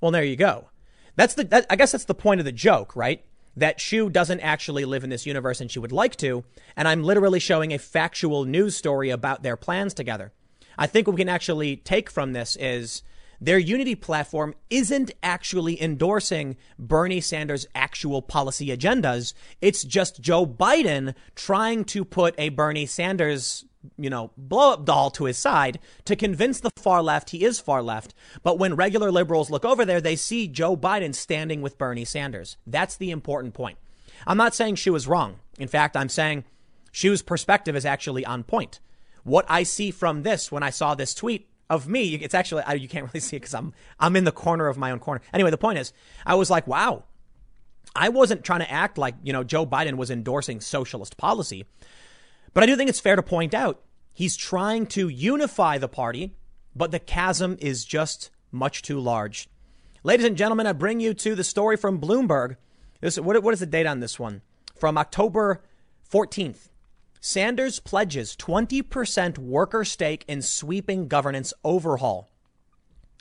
Well, 0.00 0.10
there 0.10 0.24
you 0.24 0.36
go. 0.36 0.70
That's 1.16 1.34
the, 1.34 1.44
that, 1.44 1.66
I 1.68 1.76
guess 1.76 1.92
that's 1.92 2.04
the 2.04 2.14
point 2.14 2.40
of 2.40 2.44
the 2.44 2.52
joke, 2.52 2.94
right? 2.94 3.24
That 3.56 3.80
Shoe 3.80 4.08
doesn't 4.08 4.40
actually 4.40 4.84
live 4.84 5.02
in 5.02 5.10
this 5.10 5.26
universe 5.26 5.60
and 5.60 5.70
she 5.70 5.80
would 5.80 5.92
like 5.92 6.16
to. 6.16 6.44
And 6.76 6.86
I'm 6.86 7.02
literally 7.02 7.40
showing 7.40 7.72
a 7.72 7.78
factual 7.78 8.44
news 8.44 8.76
story 8.76 9.10
about 9.10 9.42
their 9.42 9.56
plans 9.56 9.94
together. 9.94 10.32
I 10.78 10.86
think 10.86 11.08
what 11.08 11.14
we 11.14 11.20
can 11.20 11.28
actually 11.28 11.76
take 11.76 12.08
from 12.08 12.32
this 12.32 12.56
is 12.56 13.02
their 13.40 13.58
unity 13.58 13.94
platform 13.94 14.54
isn't 14.70 15.12
actually 15.22 15.80
endorsing 15.80 16.56
Bernie 16.78 17.20
Sanders' 17.20 17.66
actual 17.74 18.22
policy 18.22 18.68
agendas. 18.68 19.32
It's 19.60 19.84
just 19.84 20.20
Joe 20.20 20.46
Biden 20.46 21.14
trying 21.34 21.84
to 21.86 22.04
put 22.04 22.34
a 22.38 22.48
Bernie 22.48 22.86
Sanders 22.86 23.64
you 23.96 24.10
know, 24.10 24.32
blow 24.36 24.72
up 24.72 24.84
doll 24.84 25.10
to 25.10 25.24
his 25.24 25.38
side 25.38 25.78
to 26.04 26.16
convince 26.16 26.60
the 26.60 26.70
far 26.76 27.02
left 27.02 27.30
he 27.30 27.44
is 27.44 27.60
far 27.60 27.82
left. 27.82 28.14
But 28.42 28.58
when 28.58 28.74
regular 28.74 29.10
liberals 29.10 29.50
look 29.50 29.64
over 29.64 29.84
there, 29.84 30.00
they 30.00 30.16
see 30.16 30.48
Joe 30.48 30.76
Biden 30.76 31.14
standing 31.14 31.62
with 31.62 31.78
Bernie 31.78 32.04
Sanders. 32.04 32.56
That's 32.66 32.96
the 32.96 33.10
important 33.10 33.54
point. 33.54 33.78
I'm 34.26 34.36
not 34.36 34.54
saying 34.54 34.74
she 34.76 34.90
was 34.90 35.06
wrong. 35.06 35.36
In 35.58 35.68
fact, 35.68 35.96
I'm 35.96 36.08
saying 36.08 36.44
Shoe's 36.90 37.22
perspective 37.22 37.76
is 37.76 37.86
actually 37.86 38.24
on 38.24 38.42
point. 38.42 38.80
What 39.22 39.46
I 39.48 39.62
see 39.62 39.90
from 39.90 40.22
this 40.22 40.50
when 40.50 40.62
I 40.62 40.70
saw 40.70 40.94
this 40.94 41.14
tweet 41.14 41.48
of 41.70 41.88
me, 41.88 42.14
it's 42.14 42.34
actually, 42.34 42.62
you 42.78 42.88
can't 42.88 43.06
really 43.08 43.20
see 43.20 43.36
it 43.36 43.40
because 43.40 43.54
I'm, 43.54 43.72
I'm 43.98 44.16
in 44.16 44.24
the 44.24 44.32
corner 44.32 44.68
of 44.68 44.76
my 44.76 44.90
own 44.90 44.98
corner. 44.98 45.20
Anyway, 45.32 45.50
the 45.50 45.58
point 45.58 45.78
is, 45.78 45.92
I 46.24 46.34
was 46.34 46.50
like, 46.50 46.66
wow, 46.66 47.04
I 47.94 48.08
wasn't 48.08 48.44
trying 48.44 48.60
to 48.60 48.70
act 48.70 48.98
like, 48.98 49.14
you 49.22 49.32
know, 49.32 49.44
Joe 49.44 49.66
Biden 49.66 49.96
was 49.96 50.10
endorsing 50.10 50.60
socialist 50.60 51.16
policy, 51.16 51.64
but 52.54 52.62
I 52.62 52.66
do 52.66 52.76
think 52.76 52.90
it's 52.90 53.00
fair 53.00 53.16
to 53.16 53.22
point 53.22 53.54
out 53.54 53.82
he's 54.12 54.36
trying 54.36 54.86
to 54.86 55.08
unify 55.08 55.78
the 55.78 55.88
party, 55.88 56.34
but 56.74 56.90
the 56.90 56.98
chasm 56.98 57.56
is 57.60 57.84
just 57.84 58.30
much 58.50 58.82
too 58.82 58.98
large. 58.98 59.48
Ladies 60.04 60.26
and 60.26 60.36
gentlemen, 60.36 60.66
I 60.66 60.72
bring 60.72 61.00
you 61.00 61.12
to 61.14 61.34
the 61.34 61.44
story 61.44 61.76
from 61.76 62.00
Bloomberg. 62.00 62.56
This, 63.00 63.18
what, 63.18 63.42
what 63.42 63.54
is 63.54 63.60
the 63.60 63.66
date 63.66 63.86
on 63.86 64.00
this 64.00 64.18
one? 64.18 64.42
From 64.78 64.96
October 64.96 65.62
14th. 66.10 66.67
Sanders 67.20 67.80
pledges 67.80 68.36
20% 68.36 69.38
worker 69.38 69.84
stake 69.84 70.24
in 70.28 70.42
sweeping 70.42 71.08
governance 71.08 71.52
overhaul. 71.64 72.28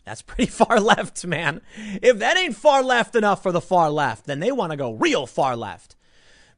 That's 0.06 0.22
pretty 0.22 0.45
far 0.52 0.80
left, 0.80 1.26
man. 1.26 1.61
If 2.02 2.19
that 2.19 2.38
ain't 2.38 2.56
far 2.56 2.84
left 2.84 3.15
enough 3.15 3.44
for 3.44 3.52
the 3.52 3.61
far 3.61 3.90
left, 3.90 4.26
then 4.26 4.40
they 4.40 4.52
want 4.52 4.72
to 4.72 4.78
go 4.78 4.94
real 4.94 5.26
far 5.28 5.56
left. 5.56 5.95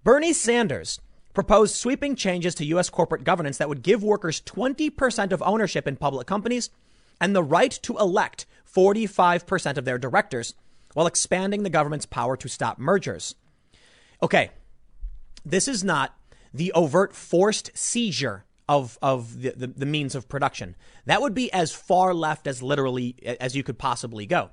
Bernie 0.04 0.34
Sanders 0.34 1.00
proposed 1.34 1.76
sweeping 1.76 2.16
changes 2.16 2.56
to 2.56 2.66
U.S. 2.66 2.90
corporate 2.90 3.24
governance 3.24 3.58
that 3.58 3.70
would 3.70 3.82
give 3.82 4.04
workers 4.04 4.42
20% 4.42 5.32
of 5.32 5.42
ownership 5.42 5.88
in 5.88 5.96
public 5.96 6.28
companies 6.28 6.70
and 7.22 7.36
the 7.36 7.44
right 7.44 7.72
to 7.72 7.98
elect 7.98 8.46
45% 8.74 9.78
of 9.78 9.86
their 9.86 9.98
directors 9.98 10.54
while 10.94 11.08
expanding 11.08 11.64
the 11.64 11.70
government's 11.70 12.06
power 12.06 12.36
to 12.38 12.48
stop 12.48 12.78
mergers. 12.78 13.36
Okay, 14.22 14.52
this 15.46 15.68
is 15.68 15.84
not 15.84 16.19
the 16.54 16.72
overt 16.74 17.16
forced 17.16 17.72
seizure 17.78 18.46
of, 18.68 19.00
of 19.02 19.42
the, 19.42 19.54
the, 19.56 19.68
the, 19.68 19.86
means 19.86 20.14
of 20.14 20.30
production. 20.30 20.76
That 21.06 21.22
would 21.22 21.34
be 21.34 21.52
as 21.52 21.72
far 21.72 22.14
left 22.14 22.46
as 22.46 22.62
literally 22.62 23.16
as 23.40 23.56
you 23.56 23.64
could 23.64 23.80
possibly 23.80 24.28
go. 24.28 24.52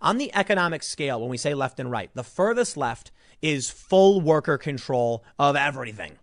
On 0.00 0.18
the 0.18 0.32
economic 0.34 0.84
scale, 0.84 1.20
when 1.20 1.28
we 1.28 1.36
say 1.36 1.54
left 1.54 1.80
and 1.80 1.90
right, 1.90 2.10
the 2.14 2.22
furthest 2.22 2.76
left 2.76 3.10
is 3.42 3.68
full 3.68 4.20
worker 4.20 4.58
control 4.58 5.24
of 5.40 5.56
everything. 5.56 6.18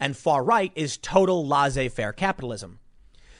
And 0.00 0.16
far 0.16 0.42
right 0.42 0.72
is 0.74 0.96
total 0.96 1.46
laissez 1.46 1.88
faire 1.90 2.12
capitalism. 2.12 2.80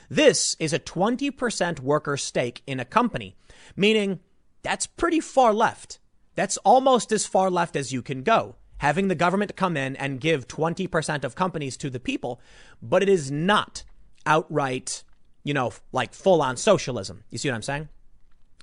This 0.08 0.54
is 0.60 0.72
a 0.72 0.78
20% 0.78 1.80
worker 1.80 2.16
stake 2.16 2.62
in 2.66 2.78
a 2.78 2.84
company, 2.84 3.36
meaning 3.74 4.20
that's 4.62 4.86
pretty 4.86 5.20
far 5.20 5.52
left. 5.52 5.98
That's 6.36 6.56
almost 6.58 7.10
as 7.10 7.26
far 7.26 7.50
left 7.50 7.74
as 7.74 7.92
you 7.92 8.02
can 8.02 8.22
go 8.22 8.56
having 8.80 9.08
the 9.08 9.14
government 9.14 9.56
come 9.56 9.76
in 9.76 9.94
and 9.96 10.20
give 10.20 10.48
20% 10.48 11.22
of 11.22 11.34
companies 11.34 11.76
to 11.76 11.90
the 11.90 12.00
people, 12.00 12.40
but 12.82 13.02
it 13.02 13.10
is 13.10 13.30
not 13.30 13.84
outright, 14.24 15.04
you 15.44 15.52
know, 15.52 15.70
like 15.92 16.14
full 16.14 16.40
on 16.40 16.56
socialism. 16.56 17.22
You 17.30 17.36
see 17.36 17.50
what 17.50 17.56
I'm 17.56 17.62
saying? 17.62 17.88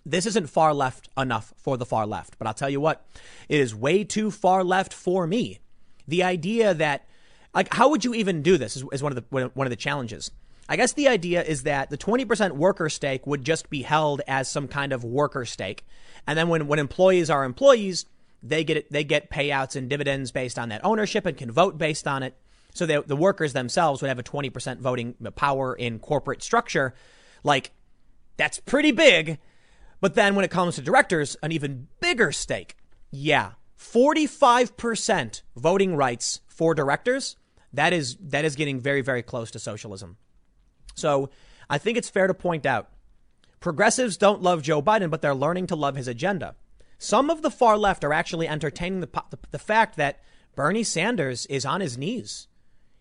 This 0.03 0.25
isn't 0.25 0.49
far 0.49 0.73
left 0.73 1.07
enough 1.15 1.53
for 1.55 1.77
the 1.77 1.85
far 1.85 2.07
left, 2.07 2.39
but 2.39 2.47
I'll 2.47 2.55
tell 2.55 2.69
you 2.69 2.81
what, 2.81 3.05
it 3.47 3.59
is 3.59 3.75
way 3.75 4.03
too 4.03 4.31
far 4.31 4.63
left 4.63 4.91
for 4.91 5.27
me. 5.27 5.59
The 6.07 6.23
idea 6.23 6.73
that, 6.73 7.05
like, 7.53 7.71
how 7.73 7.89
would 7.89 8.03
you 8.03 8.15
even 8.15 8.41
do 8.41 8.57
this 8.57 8.75
is, 8.75 8.83
is 8.91 9.03
one 9.03 9.15
of 9.15 9.23
the 9.29 9.51
one 9.53 9.67
of 9.67 9.69
the 9.69 9.75
challenges. 9.75 10.31
I 10.67 10.77
guess 10.77 10.93
the 10.93 11.07
idea 11.07 11.43
is 11.43 11.63
that 11.63 11.89
the 11.89 11.97
20% 11.97 12.51
worker 12.53 12.89
stake 12.89 13.25
would 13.27 13.43
just 13.43 13.69
be 13.69 13.83
held 13.83 14.21
as 14.27 14.49
some 14.49 14.67
kind 14.67 14.91
of 14.91 15.03
worker 15.03 15.45
stake. 15.45 15.85
And 16.25 16.37
then 16.37 16.49
when, 16.49 16.67
when 16.67 16.79
employees 16.79 17.29
are 17.29 17.45
employees, 17.45 18.05
they 18.43 18.63
get 18.63 18.91
they 18.91 19.03
get 19.03 19.29
payouts 19.29 19.75
and 19.75 19.89
dividends 19.89 20.31
based 20.31 20.59
on 20.59 20.69
that 20.69 20.83
ownership 20.83 21.25
and 21.25 21.37
can 21.37 21.51
vote 21.51 21.77
based 21.77 22.07
on 22.07 22.23
it. 22.23 22.35
So 22.73 22.85
they, 22.85 23.01
the 23.01 23.15
workers 23.15 23.53
themselves 23.53 24.01
would 24.01 24.09
have 24.09 24.19
a 24.19 24.23
20% 24.23 24.79
voting 24.79 25.15
power 25.35 25.73
in 25.73 25.97
corporate 25.99 26.43
structure. 26.43 26.93
Like 27.43 27.71
that's 28.37 28.59
pretty 28.59 28.91
big. 28.91 29.39
But 29.99 30.13
then 30.13 30.35
when 30.35 30.45
it 30.45 30.51
comes 30.51 30.75
to 30.75 30.81
directors, 30.81 31.35
an 31.41 31.51
even 31.51 31.87
bigger 31.99 32.31
stake. 32.31 32.77
Yeah, 33.09 33.53
45% 33.79 35.41
voting 35.55 35.95
rights 35.95 36.41
for 36.47 36.75
directors. 36.75 37.35
That 37.73 37.93
is 37.93 38.15
that 38.21 38.45
is 38.45 38.55
getting 38.55 38.79
very 38.79 39.01
very 39.01 39.23
close 39.23 39.51
to 39.51 39.59
socialism. 39.59 40.17
So 40.95 41.29
I 41.69 41.77
think 41.77 41.97
it's 41.97 42.09
fair 42.09 42.27
to 42.27 42.33
point 42.33 42.65
out 42.65 42.89
progressives 43.59 44.17
don't 44.17 44.41
love 44.41 44.61
Joe 44.61 44.81
Biden, 44.81 45.09
but 45.09 45.21
they're 45.21 45.35
learning 45.35 45.67
to 45.67 45.75
love 45.75 45.95
his 45.95 46.07
agenda. 46.07 46.55
Some 46.97 47.29
of 47.29 47.41
the 47.41 47.51
far 47.51 47.77
left 47.77 48.03
are 48.03 48.13
actually 48.13 48.47
entertaining 48.47 49.01
the, 49.01 49.09
the, 49.29 49.37
the 49.51 49.59
fact 49.59 49.97
that 49.97 50.19
Bernie 50.55 50.83
Sanders 50.83 51.45
is 51.45 51.65
on 51.65 51.81
his 51.81 51.97
knees. 51.97 52.47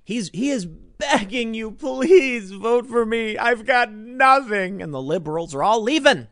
He's 0.05 0.28
he 0.31 0.51
is 0.51 0.66
begging 0.66 1.55
you, 1.55 1.70
please 1.73 2.52
vote 2.52 2.86
for 2.86 3.05
me. 3.05 3.36
I've 3.36 3.66
got 3.66 3.93
nothing, 3.93 4.81
and 4.81 4.94
the 4.94 5.02
liberals 5.02 5.55
are 5.55 5.62
all 5.62 5.82
leaving. 5.82 6.28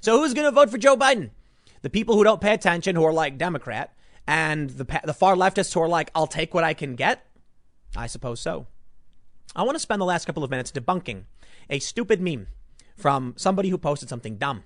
So 0.00 0.18
who's 0.18 0.34
going 0.34 0.44
to 0.44 0.50
vote 0.50 0.70
for 0.70 0.78
Joe 0.78 0.96
Biden? 0.96 1.30
The 1.82 1.90
people 1.90 2.16
who 2.16 2.24
don't 2.24 2.40
pay 2.40 2.52
attention, 2.52 2.96
who 2.96 3.04
are 3.04 3.12
like 3.12 3.38
Democrat, 3.38 3.96
and 4.26 4.70
the 4.70 5.00
the 5.04 5.14
far 5.14 5.34
leftists 5.34 5.72
who 5.72 5.80
are 5.80 5.88
like, 5.88 6.10
I'll 6.14 6.26
take 6.26 6.52
what 6.52 6.64
I 6.64 6.74
can 6.74 6.94
get. 6.94 7.24
I 7.96 8.06
suppose 8.06 8.40
so. 8.40 8.66
I 9.54 9.62
want 9.62 9.76
to 9.76 9.80
spend 9.80 10.00
the 10.00 10.06
last 10.06 10.26
couple 10.26 10.44
of 10.44 10.50
minutes 10.50 10.72
debunking 10.72 11.24
a 11.70 11.78
stupid 11.78 12.20
meme 12.20 12.48
from 12.96 13.34
somebody 13.36 13.70
who 13.70 13.78
posted 13.78 14.08
something 14.08 14.36
dumb. 14.36 14.64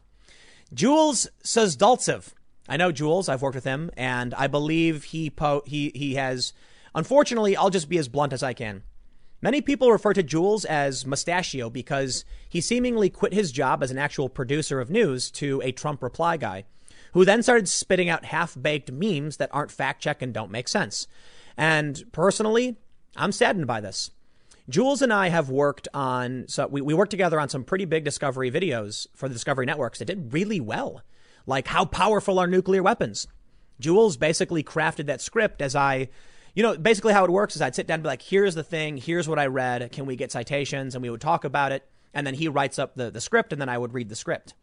Jules 0.73 1.29
Suzdaltsev. 1.43 2.33
I 2.69 2.77
know 2.77 2.93
Jules. 2.93 3.29
I've 3.29 3.43
worked 3.43 3.57
with 3.57 3.65
him, 3.65 3.91
and 3.97 4.33
I 4.35 4.47
believe 4.47 5.05
he 5.05 5.31
po- 5.31 5.63
he 5.67 5.91
he 5.95 6.15
has. 6.15 6.53
Unfortunately, 6.95 7.57
I'll 7.57 7.71
just 7.71 7.89
be 7.89 7.99
as 7.99 8.09
blunt 8.09 8.33
as 8.33 8.43
I 8.43 8.53
can. 8.53 8.83
Many 9.43 9.63
people 9.63 9.91
refer 9.91 10.13
to 10.13 10.23
Jules 10.23 10.65
as 10.65 11.07
Mustachio 11.07 11.71
because 11.71 12.25
he 12.49 12.61
seemingly 12.61 13.09
quit 13.09 13.33
his 13.33 13.53
job 13.53 13.83
as 13.83 13.91
an 13.91 13.99
actual 13.99 14.29
producer 14.29 14.81
of 14.81 14.91
news 14.91 15.31
to 15.33 15.63
a 15.65 15.73
Trump 15.73 16.03
reply 16.03 16.37
guy, 16.37 16.65
who 17.15 17.25
then 17.25 17.43
started 17.43 17.69
spitting 17.69 18.09
out 18.09 18.27
half-baked 18.27 18.93
memes 18.93 19.39
that 19.39 19.49
aren't 19.53 19.71
fact-checked 19.71 20.23
and 20.23 20.35
don't 20.35 20.51
make 20.51 20.69
sense. 20.69 21.07
And 21.57 22.05
personally, 22.13 22.77
I'm 23.17 23.33
saddened 23.33 23.67
by 23.67 23.81
this. 23.81 24.11
Jules 24.71 25.03
and 25.03 25.13
I 25.13 25.29
have 25.29 25.51
worked 25.51 25.89
on, 25.93 26.45
so 26.47 26.67
we, 26.69 26.81
we 26.81 26.95
worked 26.95 27.11
together 27.11 27.41
on 27.41 27.49
some 27.49 27.65
pretty 27.65 27.85
big 27.85 28.05
Discovery 28.05 28.51
videos 28.51 29.09
for 29.15 29.29
the 29.29 29.35
Discovery 29.35 29.67
Networks 29.67 29.99
that 29.99 30.05
did 30.05 30.33
really 30.33 30.61
well. 30.61 31.03
Like, 31.45 31.67
how 31.67 31.85
powerful 31.85 32.39
are 32.39 32.47
nuclear 32.47 32.83
weapons? 32.83 33.27
Jules 33.81 34.17
basically 34.17 34.63
crafted 34.63 35.07
that 35.07 35.21
script 35.21 35.61
as 35.61 35.75
I, 35.75 36.09
you 36.55 36.63
know, 36.63 36.77
basically 36.77 37.13
how 37.13 37.25
it 37.25 37.31
works 37.31 37.57
is 37.57 37.63
I'd 37.63 37.75
sit 37.75 37.89
down 37.89 37.97
and 37.97 38.03
be 38.05 38.09
like, 38.09 38.23
here's 38.23 38.55
the 38.55 38.63
thing, 38.63 38.97
here's 38.97 39.29
what 39.29 39.39
I 39.41 39.47
read, 39.47 39.91
can 39.91 40.07
we 40.07 40.15
get 40.15 40.31
citations? 40.31 40.95
And 40.95 41.03
we 41.03 41.11
would 41.11 41.21
talk 41.21 41.45
about 41.45 41.73
it. 41.73 41.89
And 42.15 42.27
then 42.27 42.35
he 42.35 42.47
writes 42.47 42.79
up 42.79 42.95
the, 42.95 43.11
the 43.11 43.21
script, 43.21 43.53
and 43.53 43.61
then 43.61 43.69
I 43.69 43.79
would 43.79 43.93
read 43.93 44.09
the 44.09 44.17
script. 44.17 44.55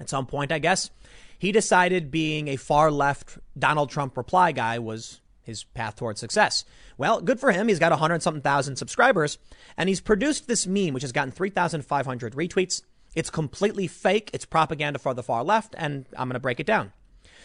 At 0.00 0.08
some 0.08 0.26
point, 0.26 0.50
I 0.50 0.58
guess, 0.58 0.90
he 1.38 1.52
decided 1.52 2.10
being 2.10 2.48
a 2.48 2.56
far 2.56 2.90
left 2.90 3.38
Donald 3.56 3.90
Trump 3.90 4.16
reply 4.16 4.52
guy 4.52 4.78
was 4.78 5.20
his 5.48 5.64
path 5.64 5.96
towards 5.96 6.20
success. 6.20 6.64
Well, 6.96 7.20
good 7.20 7.40
for 7.40 7.50
him. 7.50 7.66
He's 7.66 7.80
got 7.80 7.90
100 7.90 8.22
something 8.22 8.42
thousand 8.42 8.76
subscribers 8.76 9.38
and 9.76 9.88
he's 9.88 10.00
produced 10.00 10.46
this 10.46 10.66
meme, 10.66 10.94
which 10.94 11.02
has 11.02 11.12
gotten 11.12 11.32
3,500 11.32 12.34
retweets. 12.34 12.82
It's 13.16 13.30
completely 13.30 13.88
fake. 13.88 14.30
It's 14.32 14.44
propaganda 14.44 14.98
for 14.98 15.14
the 15.14 15.22
far 15.22 15.42
left. 15.42 15.74
And 15.76 16.06
I'm 16.16 16.28
going 16.28 16.34
to 16.34 16.40
break 16.40 16.60
it 16.60 16.66
down. 16.66 16.92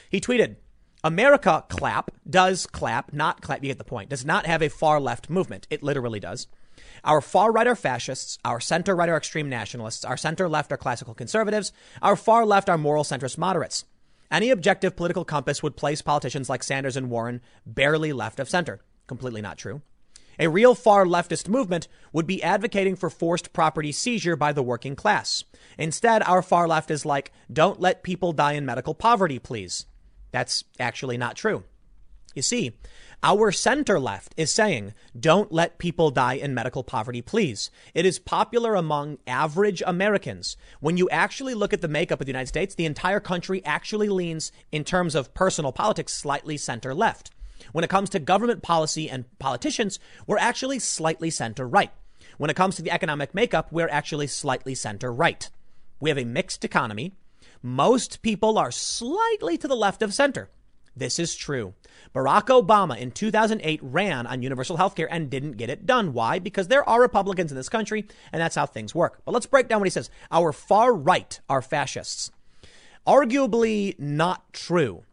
He 0.10 0.22
tweeted, 0.22 0.58
America 1.04 1.66
clap 1.70 2.12
does 2.30 2.68
clap, 2.68 3.14
not 3.14 3.42
clap. 3.42 3.64
You 3.64 3.70
get 3.70 3.78
the 3.78 3.84
point. 3.84 4.10
Does 4.10 4.26
not 4.26 4.46
have 4.46 4.62
a 4.62 4.70
far 4.70 5.00
left 5.00 5.30
movement. 5.30 5.66
It 5.70 5.82
literally 5.82 6.20
does. 6.20 6.48
Our 7.04 7.22
far 7.22 7.52
right 7.52 7.68
are 7.68 7.76
fascists. 7.76 8.38
Our 8.46 8.60
center 8.60 8.96
right 8.96 9.10
are 9.10 9.18
extreme 9.18 9.50
nationalists. 9.50 10.06
Our 10.06 10.18
center 10.18 10.48
left 10.48 10.72
are 10.72 10.78
classical 10.78 11.14
conservatives. 11.14 11.72
Our 12.02 12.16
far 12.16 12.46
left 12.46 12.70
are 12.70 12.78
moral 12.78 13.04
centrist 13.04 13.38
moderates. 13.38 13.86
Any 14.32 14.50
objective 14.50 14.95
political 14.95 15.26
compass 15.26 15.62
would 15.62 15.78
place 15.78 16.02
politicians 16.02 16.50
like 16.50 16.64
Sanders 16.64 16.98
and 16.98 17.10
Warren 17.10 17.41
barely 17.66 18.14
left 18.14 18.40
of 18.40 18.50
center. 18.50 18.82
Completely 19.08 19.41
not 19.41 19.58
true. 19.58 19.82
A 20.40 20.48
real 20.48 20.74
far 20.74 21.06
leftist 21.06 21.48
movement 21.48 21.88
would 22.12 22.26
be 22.26 22.41
advocating 22.41 22.95
for 22.95 23.10
forced 23.10 23.54
property 23.54 23.91
seizure 23.91 24.36
by 24.36 24.52
the 24.52 24.64
working 24.64 24.95
class. 24.95 25.44
Instead, 25.78 26.24
our 26.24 26.41
far 26.41 26.68
left 26.68 26.90
is 26.90 27.06
like, 27.06 27.32
don't 27.52 27.80
let 27.80 28.04
people 28.04 28.32
die 28.32 28.54
in 28.54 28.66
medical 28.66 28.95
poverty, 28.95 29.38
please. 29.38 29.86
That's 30.32 30.64
actually 30.80 31.18
not 31.18 31.36
true. 31.36 31.64
You 32.34 32.42
see, 32.42 32.74
our 33.22 33.52
center 33.52 34.00
left 34.00 34.34
is 34.36 34.52
saying, 34.52 34.94
don't 35.18 35.52
let 35.52 35.78
people 35.78 36.10
die 36.10 36.34
in 36.34 36.54
medical 36.54 36.84
poverty, 36.84 37.22
please. 37.22 37.70
It 37.94 38.06
is 38.06 38.20
popular 38.20 38.76
among 38.76 39.20
average 39.28 39.84
Americans. 39.86 40.58
When 40.80 40.98
you 40.98 41.10
actually 41.10 41.54
look 41.54 41.74
at 41.74 41.82
the 41.82 41.88
makeup 41.88 42.20
of 42.20 42.26
the 42.26 42.32
United 42.32 42.48
States, 42.48 42.76
the 42.76 42.86
entire 42.86 43.20
country 43.20 43.64
actually 43.66 44.10
leans, 44.10 44.52
in 44.72 44.84
terms 44.84 45.16
of 45.16 45.34
personal 45.34 45.72
politics, 45.72 46.14
slightly 46.14 46.58
center 46.58 46.94
left. 46.94 47.32
When 47.72 47.84
it 47.84 47.90
comes 47.90 48.10
to 48.10 48.20
government 48.20 48.62
policy 48.62 49.10
and 49.10 49.26
politicians, 49.40 50.00
we're 50.28 50.38
actually 50.38 50.80
slightly 50.80 51.30
center 51.30 51.68
right. 51.68 51.92
When 52.38 52.50
it 52.50 52.56
comes 52.56 52.76
to 52.76 52.82
the 52.82 52.92
economic 52.92 53.34
makeup, 53.34 53.72
we're 53.72 53.90
actually 53.90 54.28
slightly 54.28 54.76
center 54.76 55.14
right. 55.14 55.50
We 56.00 56.10
have 56.10 56.18
a 56.18 56.26
mixed 56.26 56.66
economy. 56.66 57.14
Most 57.62 58.22
people 58.22 58.58
are 58.58 58.72
slightly 58.72 59.58
to 59.58 59.68
the 59.68 59.76
left 59.76 60.02
of 60.02 60.14
center. 60.14 60.50
This 60.95 61.18
is 61.18 61.36
true. 61.36 61.74
Barack 62.14 62.48
Obama 62.48 62.98
in 62.98 63.11
2008 63.11 63.80
ran 63.82 64.28
on 64.28 64.44
universal 64.44 64.78
health 64.78 64.95
care 64.95 65.11
and 65.11 65.30
didn't 65.30 65.57
get 65.57 65.70
it 65.70 65.86
done. 65.86 66.14
Why? 66.14 66.38
Because 66.40 66.68
there 66.68 66.88
are 66.88 67.02
Republicans 67.02 67.52
in 67.52 67.57
this 67.57 67.70
country 67.70 68.06
and 68.32 68.41
that's 68.41 68.56
how 68.56 68.65
things 68.65 68.94
work. 68.94 69.22
But 69.26 69.34
let's 69.34 69.48
break 69.48 69.68
down 69.68 69.80
what 69.80 69.88
he 69.88 69.91
says. 69.91 70.10
Our 70.32 70.53
far 70.53 70.94
right 70.94 71.40
are 71.49 71.61
fascists. 71.61 72.32
Arguably 73.07 73.98
not 73.99 74.53
true. 74.53 75.03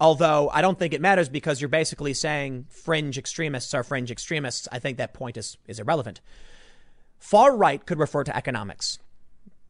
Although 0.00 0.50
I 0.52 0.62
don't 0.62 0.78
think 0.78 0.94
it 0.94 1.00
matters 1.00 1.28
because 1.28 1.60
you're 1.60 1.68
basically 1.68 2.14
saying 2.14 2.66
fringe 2.70 3.18
extremists 3.18 3.74
are 3.74 3.84
fringe 3.84 4.10
extremists. 4.10 4.68
I 4.72 4.78
think 4.78 4.98
that 4.98 5.14
point 5.14 5.36
is, 5.36 5.56
is 5.66 5.78
irrelevant. 5.78 6.20
Far 7.18 7.56
right 7.56 7.84
could 7.84 7.98
refer 7.98 8.24
to 8.24 8.36
economics. 8.36 8.98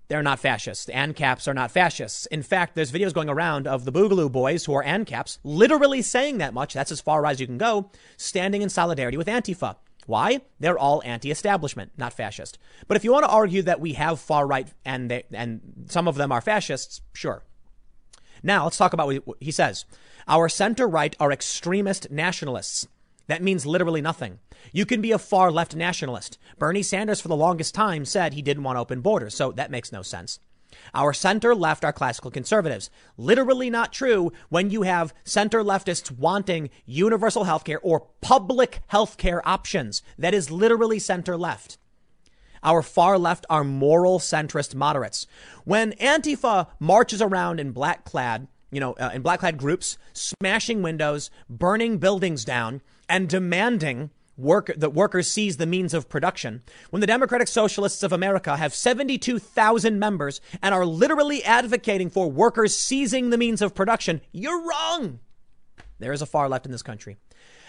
They're 0.09 0.23
not 0.23 0.39
fascists. 0.39 0.87
ANCAPs 0.87 1.49
are 1.49 1.55
not 1.55 1.73
fascists. 1.73 2.27
In 2.27 2.43
fact, 2.43 2.75
there's 2.75 2.93
videos 2.93 3.13
going 3.13 3.29
around 3.29 3.67
of 3.67 3.85
the 3.85 3.93
Boogaloo 3.93 4.31
boys 4.31 4.65
who 4.65 4.75
are 4.75 4.85
ANCAPs 4.85 5.39
literally 5.43 6.01
saying 6.03 6.39
that 6.39 6.55
much. 6.55 6.75
That's 6.75 6.93
as 6.93 7.01
far 7.01 7.27
as 7.27 7.41
you 7.41 7.47
can 7.47 7.59
go, 7.59 7.91
standing 8.17 8.63
in 8.63 8.69
solidarity 8.69 9.17
with 9.17 9.27
Antifa. 9.27 9.77
Why? 10.07 10.43
They're 10.61 10.79
all 10.79 11.03
anti-establishment, 11.05 11.91
not 11.97 12.13
fascist. 12.13 12.59
But 12.87 12.97
if 12.97 13.03
you 13.03 13.13
want 13.13 13.25
to 13.25 13.31
argue 13.31 13.63
that 13.63 13.81
we 13.81 13.95
have 13.95 14.21
far 14.21 14.47
right 14.47 14.73
and 14.85 15.11
they, 15.11 15.25
and 15.33 15.87
some 15.89 16.07
of 16.07 16.15
them 16.15 16.31
are 16.31 16.41
fascists, 16.41 17.01
sure. 17.13 17.43
Now 18.43 18.65
let's 18.65 18.77
talk 18.77 18.93
about 18.93 19.13
what 19.27 19.39
he 19.41 19.51
says. 19.51 19.85
Our 20.29 20.49
center 20.49 20.87
right 20.87 21.17
are 21.19 21.33
extremist 21.33 22.13
nationalists. 22.13 22.87
That 23.27 23.43
means 23.43 23.67
literally 23.67 24.01
nothing. 24.01 24.39
You 24.73 24.87
can 24.87 25.01
be 25.01 25.13
a 25.13 25.19
far 25.19 25.51
left 25.51 25.75
nationalist. 25.75 26.39
Bernie 26.59 26.83
Sanders, 26.83 27.21
for 27.21 27.29
the 27.29 27.37
longest 27.37 27.75
time, 27.75 28.05
said 28.05 28.35
he 28.35 28.43
didn't 28.43 28.63
want 28.63 28.79
open 28.79 29.01
borders, 29.01 29.35
so 29.35 29.53
that 29.53 29.71
makes 29.71 29.93
no 29.93 30.03
sense. 30.03 30.39
Our 30.95 31.13
center 31.13 31.55
left 31.55 31.85
are 31.85 31.93
classical 31.93 32.31
conservatives. 32.31 32.91
Literally 33.17 33.71
not 33.71 33.93
true 33.93 34.33
when 34.49 34.71
you 34.71 34.83
have 34.83 35.15
center 35.25 35.63
leftists 35.63 36.11
wanting 36.11 36.71
universal 36.85 37.45
healthcare 37.45 37.79
or 37.83 38.09
public 38.21 38.81
healthcare 38.93 39.41
options. 39.45 40.03
That 40.19 40.35
is 40.35 40.51
literally 40.51 40.99
center 40.99 41.37
left. 41.37 41.79
Our 42.63 42.83
far 42.83 43.19
left 43.19 43.47
are 43.49 43.65
moral 43.65 44.19
centrist 44.19 44.75
moderates. 44.75 45.27
When 45.65 45.93
Antifa 45.93 46.69
marches 46.81 47.23
around 47.23 47.61
in 47.61 47.71
black 47.73 48.05
clad, 48.05 48.49
you 48.71 48.81
know, 48.81 48.95
uh, 48.95 49.11
in 49.15 49.23
black 49.23 49.41
clad 49.41 49.57
groups, 49.57 49.99
smashing 50.13 50.83
windows, 50.83 51.31
burning 51.49 51.99
buildings 51.99 52.45
down, 52.45 52.83
and 53.09 53.29
demanding 53.29 54.11
work, 54.37 54.71
that 54.77 54.91
workers 54.91 55.29
seize 55.29 55.57
the 55.57 55.67
means 55.67 55.95
of 55.95 56.09
production, 56.09 56.63
when 56.91 57.01
the 57.01 57.07
Democratic 57.07 57.49
Socialists 57.49 58.03
of 58.03 58.13
America 58.13 58.57
have 58.57 58.75
72,000 58.75 59.99
members 59.99 60.41
and 60.63 60.75
are 60.75 60.87
literally 60.87 61.43
advocating 61.45 62.11
for 62.11 62.31
workers 62.31 62.77
seizing 62.77 63.31
the 63.31 63.39
means 63.39 63.63
of 63.63 63.75
production, 63.75 64.21
you're 64.33 64.63
wrong. 64.63 65.21
There 65.99 66.13
is 66.13 66.23
a 66.23 66.27
far 66.27 66.49
left 66.49 66.67
in 66.67 66.73
this 66.73 66.83
country. 66.83 67.17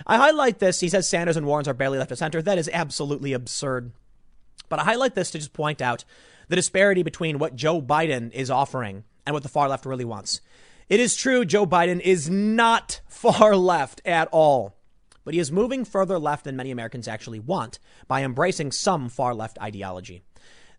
I 0.06 0.18
highlight 0.18 0.60
this. 0.60 0.80
He 0.80 0.90
says 0.90 1.08
Sanders 1.08 1.38
and 1.38 1.46
Warrens 1.46 1.68
are 1.68 1.74
barely 1.74 1.98
left 1.98 2.12
of 2.12 2.18
center. 2.18 2.42
That 2.42 2.58
is 2.58 2.70
absolutely 2.72 3.34
absurd. 3.34 3.92
But 4.70 4.80
I 4.80 4.84
highlight 4.84 5.16
this 5.16 5.32
to 5.32 5.38
just 5.38 5.54
point 5.54 5.82
out 5.82 6.04
the 6.50 6.56
disparity 6.56 7.04
between 7.04 7.40
what 7.40 7.56
Joe 7.56 7.82
Biden 7.82 8.32
is 8.34 8.52
offering 8.52 9.06
and 9.26 9.34
what 9.34 9.44
the 9.44 9.50
far 9.50 9.70
left 9.70 9.86
really 9.86 10.06
wants. 10.06 10.42
It 10.90 11.00
is 11.00 11.16
true 11.16 11.46
Joe 11.46 11.66
Biden 11.66 12.00
is 12.02 12.30
not 12.30 13.02
far 13.08 13.56
left 13.56 14.02
at 14.06 14.28
all 14.32 14.77
but 15.28 15.34
he 15.34 15.41
is 15.41 15.52
moving 15.52 15.84
further 15.84 16.18
left 16.18 16.45
than 16.45 16.56
many 16.56 16.72
Americans 16.72 17.06
actually 17.06 17.38
want 17.38 17.80
by 18.08 18.24
embracing 18.24 18.72
some 18.72 19.10
far 19.10 19.36
left 19.36 19.60
ideology. 19.62 20.22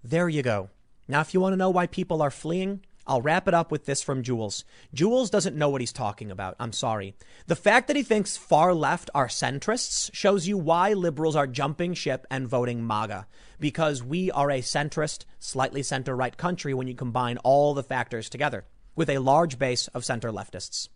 There 0.03 0.27
you 0.27 0.41
go. 0.41 0.70
Now, 1.07 1.20
if 1.20 1.35
you 1.35 1.41
want 1.41 1.53
to 1.53 1.59
know 1.59 1.69
why 1.69 1.87
people 1.87 2.23
are 2.23 2.31
fleeing, 2.31 2.81
I'll 3.07 3.20
wrap 3.20 3.47
it 3.47 3.53
up 3.53 3.70
with 3.70 3.85
this 3.85 4.03
from 4.03 4.23
Jules. 4.23 4.65
Jules 4.95 5.29
doesn't 5.29 5.55
know 5.55 5.69
what 5.69 5.83
he's 5.83 5.93
talking 5.93 6.31
about. 6.31 6.57
I'm 6.59 6.73
sorry. 6.73 7.15
The 7.47 7.57
fact 7.57 7.89
that 7.89 7.97
he 7.97 8.03
thinks 8.03 8.39
far 8.39 8.73
left 8.73 9.11
are 9.15 9.27
centrists 9.27 10.09
shows 10.15 10.49
you 10.49 10.57
why 10.57 10.95
liberals 10.95 11.37
are 11.37 11.47
jumping 11.47 11.93
ship 11.93 12.27
and 12.31 12.49
voting 12.49 12.87
MAGA. 12.87 13.27
Because 13.61 14.03
we 14.03 14.31
are 14.31 14.51
a 14.51 14.62
centrist, 14.62 15.27
slightly 15.39 15.83
center 15.83 16.16
right 16.16 16.35
country 16.35 16.73
when 16.73 16.89
you 16.89 16.95
combine 16.95 17.37
all 17.45 17.75
the 17.75 17.83
factors 17.83 18.31
together 18.31 18.65
with 18.97 19.11
a 19.11 19.19
large 19.19 19.59
base 19.59 19.89
of 19.89 20.07
center 20.07 20.33
leftists. 20.33 20.89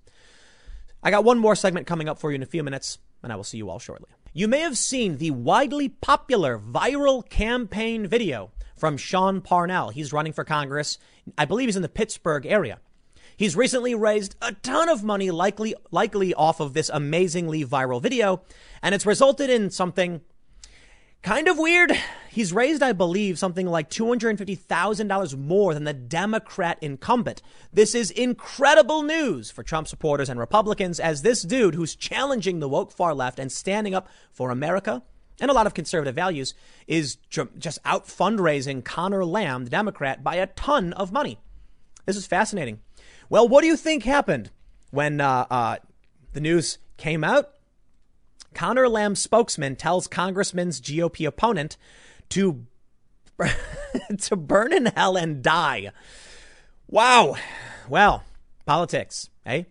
I 1.02 1.10
got 1.10 1.24
one 1.24 1.38
more 1.38 1.54
segment 1.54 1.86
coming 1.86 2.08
up 2.08 2.18
for 2.18 2.30
you 2.30 2.36
in 2.36 2.42
a 2.42 2.46
few 2.46 2.62
minutes 2.62 2.96
and 3.22 3.32
I 3.32 3.36
will 3.36 3.44
see 3.44 3.58
you 3.58 3.70
all 3.70 3.78
shortly. 3.78 4.08
You 4.32 4.48
may 4.48 4.60
have 4.60 4.78
seen 4.78 5.18
the 5.18 5.30
widely 5.30 5.88
popular 5.88 6.58
viral 6.58 7.28
campaign 7.28 8.06
video 8.06 8.50
from 8.76 8.96
Sean 8.96 9.40
Parnell. 9.40 9.90
He's 9.90 10.12
running 10.12 10.32
for 10.32 10.44
Congress. 10.44 10.98
I 11.36 11.44
believe 11.44 11.68
he's 11.68 11.76
in 11.76 11.82
the 11.82 11.88
Pittsburgh 11.88 12.46
area. 12.46 12.78
He's 13.36 13.56
recently 13.56 13.94
raised 13.94 14.36
a 14.42 14.52
ton 14.52 14.88
of 14.88 15.04
money, 15.04 15.30
likely, 15.30 15.74
likely 15.90 16.34
off 16.34 16.60
of 16.60 16.74
this 16.74 16.90
amazingly 16.92 17.64
viral 17.64 18.00
video, 18.00 18.42
and 18.82 18.94
it's 18.94 19.06
resulted 19.06 19.50
in 19.50 19.70
something 19.70 20.20
Kind 21.22 21.46
of 21.46 21.56
weird. 21.56 21.92
He's 22.30 22.52
raised, 22.52 22.82
I 22.82 22.92
believe, 22.92 23.38
something 23.38 23.66
like 23.66 23.90
$250,000 23.90 25.38
more 25.38 25.72
than 25.72 25.84
the 25.84 25.92
Democrat 25.92 26.78
incumbent. 26.80 27.42
This 27.72 27.94
is 27.94 28.10
incredible 28.10 29.02
news 29.02 29.50
for 29.50 29.62
Trump 29.62 29.86
supporters 29.86 30.28
and 30.28 30.40
Republicans 30.40 30.98
as 30.98 31.22
this 31.22 31.42
dude 31.42 31.76
who's 31.76 31.94
challenging 31.94 32.58
the 32.58 32.68
woke 32.68 32.90
far 32.90 33.14
left 33.14 33.38
and 33.38 33.52
standing 33.52 33.94
up 33.94 34.08
for 34.32 34.50
America 34.50 35.02
and 35.40 35.50
a 35.50 35.54
lot 35.54 35.66
of 35.66 35.74
conservative 35.74 36.14
values 36.14 36.54
is 36.86 37.16
just 37.28 37.78
out 37.84 38.06
fundraising 38.06 38.84
Conor 38.84 39.24
Lamb, 39.24 39.64
the 39.64 39.70
Democrat, 39.70 40.22
by 40.22 40.36
a 40.36 40.46
ton 40.46 40.92
of 40.94 41.12
money. 41.12 41.38
This 42.04 42.16
is 42.16 42.26
fascinating. 42.26 42.80
Well, 43.28 43.48
what 43.48 43.62
do 43.62 43.66
you 43.66 43.76
think 43.76 44.04
happened 44.04 44.50
when 44.90 45.20
uh, 45.20 45.46
uh, 45.50 45.76
the 46.32 46.40
news 46.40 46.78
came 46.96 47.24
out? 47.24 47.50
Conor 48.54 48.88
Lamb's 48.88 49.20
spokesman 49.20 49.76
tells 49.76 50.06
Congressman's 50.06 50.80
GOP 50.80 51.26
opponent 51.26 51.76
to 52.30 52.66
to 54.18 54.36
burn 54.36 54.72
in 54.72 54.86
hell 54.86 55.16
and 55.16 55.42
die. 55.42 55.90
Wow. 56.88 57.36
Well, 57.88 58.24
politics, 58.66 59.30
eh? 59.46 59.64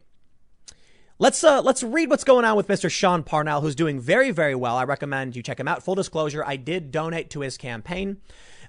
Let's 1.20 1.44
uh, 1.44 1.62
let's 1.62 1.84
read 1.84 2.10
what's 2.10 2.24
going 2.24 2.46
on 2.46 2.58
with 2.58 2.68
Mr. 2.68 2.90
Sean 2.90 3.22
Parnell, 3.22 3.62
who's 3.62 3.76
doing 3.76 4.00
very 4.00 4.32
very 4.32 4.56
well. 4.56 4.76
I 4.76 4.86
recommend 4.86 5.36
you 5.36 5.44
check 5.44 5.60
him 5.60 5.68
out. 5.68 5.84
Full 5.84 5.94
disclosure: 5.94 6.44
I 6.44 6.56
did 6.56 6.92
donate 6.92 7.30
to 7.32 7.42
his 7.42 7.58
campaign. 7.58 8.18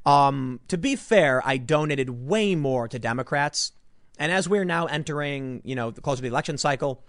Um, 0.05 0.61
to 0.69 0.77
be 0.77 0.97
fair, 0.97 1.41
I 1.47 1.57
donated 1.57 2.11
way 2.11 2.55
more 2.55 2.89
to 2.89 2.99
Democrats, 2.99 3.73
and 4.19 4.31
as 4.31 4.51
we're 4.51 4.67
now 4.67 4.85
entering, 4.85 5.63
you 5.65 5.75
know, 5.75 5.91
the 5.91 6.03
closer 6.03 6.17
to 6.17 6.23
the 6.23 6.29
election 6.29 6.59
cycle, 6.59 7.03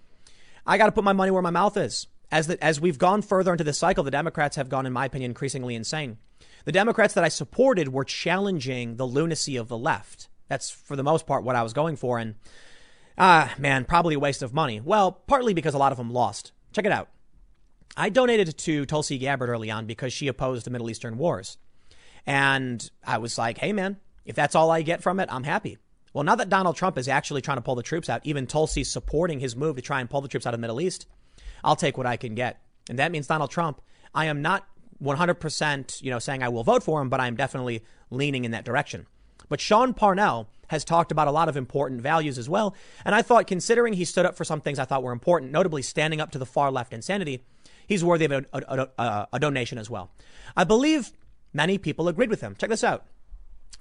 I 0.66 0.78
got 0.78 0.86
to 0.86 0.94
put 0.94 1.04
my 1.04 1.12
money 1.12 1.32
where 1.32 1.42
my 1.42 1.50
mouth 1.50 1.76
is 1.76 2.08
as 2.34 2.48
the, 2.48 2.62
as 2.64 2.82
we've 2.82 2.98
gone 2.98 3.22
further 3.22 3.52
into 3.52 3.64
this 3.64 3.78
cycle, 3.78 4.04
the 4.04 4.10
Democrats 4.10 4.56
have 4.56 4.68
gone, 4.68 4.88
in 4.88 4.92
my 4.92 5.06
opinion, 5.06 5.30
increasingly 5.30 5.76
insane. 5.76 6.18
The 6.66 6.72
Democrats 6.72 7.14
that 7.14 7.24
I 7.24 7.30
supported 7.30 7.90
were 7.94 8.04
challenging 8.04 8.96
the 8.96 9.06
lunacy 9.06 9.56
of 9.56 9.68
the 9.68 9.78
left. 9.78 10.30
That's 10.48 10.72
for 10.72 10.96
the 10.96 11.04
most 11.04 11.28
part 11.28 11.44
what 11.44 11.56
I 11.56 11.62
was 11.62 11.74
going 11.74 11.96
for, 11.96 12.18
and 12.18 12.34
ah, 13.20 13.54
man, 13.60 13.86
probably 13.86 14.16
a 14.16 14.20
waste 14.20 14.42
of 14.42 14.52
money. 14.52 14.82
Well, 14.82 15.12
partly 15.12 15.54
because 15.54 15.76
a 15.76 15.78
lot 15.78 15.92
of 15.92 16.00
them 16.00 16.12
lost. 16.12 16.54
Check 16.72 16.86
it 16.86 16.92
out. 16.92 17.10
I 17.96 18.10
donated 18.10 18.58
to 18.58 18.88
Tulsi 18.88 19.20
Gabbard 19.20 19.50
early 19.50 19.70
on 19.70 19.86
because 19.86 20.12
she 20.12 20.28
opposed 20.28 20.66
the 20.66 20.72
Middle 20.72 20.90
Eastern 20.90 21.20
wars, 21.20 21.60
and 22.26 22.90
I 23.06 23.20
was 23.20 23.38
like, 23.38 23.60
hey, 23.60 23.74
man, 23.74 23.98
if 24.26 24.36
that's 24.36 24.56
all 24.56 24.72
I 24.72 24.82
get 24.82 25.04
from 25.04 25.20
it, 25.20 25.30
I'm 25.32 25.44
happy. 25.44 25.78
Well, 26.14 26.24
now 26.24 26.36
that 26.36 26.50
Donald 26.50 26.78
Trump 26.78 26.98
is 26.98 27.08
actually 27.08 27.42
trying 27.42 27.58
to 27.58 27.62
pull 27.62 27.76
the 27.76 27.84
troops 27.84 28.10
out, 28.10 28.22
even 28.24 28.48
Tulsi's 28.48 28.92
supporting 28.92 29.40
his 29.40 29.56
move 29.56 29.76
to 29.76 29.84
try 29.84 30.02
and 30.02 30.10
pull 30.10 30.22
the 30.22 30.28
troops 30.28 30.48
out 30.48 30.56
of 30.56 30.60
the 30.60 30.62
Middle 30.62 30.82
East. 30.82 31.06
I'll 31.64 31.76
take 31.76 31.98
what 31.98 32.06
I 32.06 32.18
can 32.18 32.36
get. 32.36 32.62
And 32.90 33.00
that 33.00 33.12
means 33.12 33.28
Donald 33.28 33.52
Trump. 33.52 33.82
I 34.14 34.26
am 34.26 34.42
not 34.42 34.68
100%, 35.02 36.02
you 36.02 36.12
know, 36.12 36.20
saying 36.20 36.44
I 36.44 36.50
will 36.50 36.64
vote 36.64 36.84
for 36.84 37.02
him, 37.02 37.10
but 37.10 37.20
I'm 37.20 37.36
definitely 37.36 37.84
leaning 38.10 38.46
in 38.46 38.52
that 38.52 38.66
direction. 38.66 39.08
But 39.50 39.60
Sean 39.60 39.94
Parnell 39.94 40.50
has 40.68 40.84
talked 40.86 41.12
about 41.12 41.28
a 41.28 41.32
lot 41.32 41.50
of 41.50 41.58
important 41.58 42.02
values 42.02 42.38
as 42.38 42.50
well. 42.50 42.76
And 43.06 43.14
I 43.14 43.22
thought, 43.22 43.48
considering 43.48 43.94
he 43.94 44.06
stood 44.06 44.26
up 44.26 44.36
for 44.36 44.44
some 44.44 44.62
things 44.62 44.80
I 44.80 44.86
thought 44.86 45.04
were 45.04 45.12
important, 45.12 45.52
notably 45.52 45.82
standing 45.82 46.22
up 46.22 46.32
to 46.32 46.40
the 46.40 46.46
far 46.46 46.72
left 46.72 46.94
insanity, 46.94 47.44
he's 47.88 48.04
worthy 48.04 48.26
of 48.26 48.32
a, 48.32 48.46
a, 48.54 48.88
a, 48.98 49.28
a 49.34 49.40
donation 49.40 49.78
as 49.78 49.90
well. 49.90 50.12
I 50.56 50.64
believe 50.64 51.12
many 51.54 51.78
people 51.78 52.08
agreed 52.08 52.30
with 52.30 52.42
him. 52.42 52.56
Check 52.58 52.70
this 52.70 52.84
out. 52.84 53.06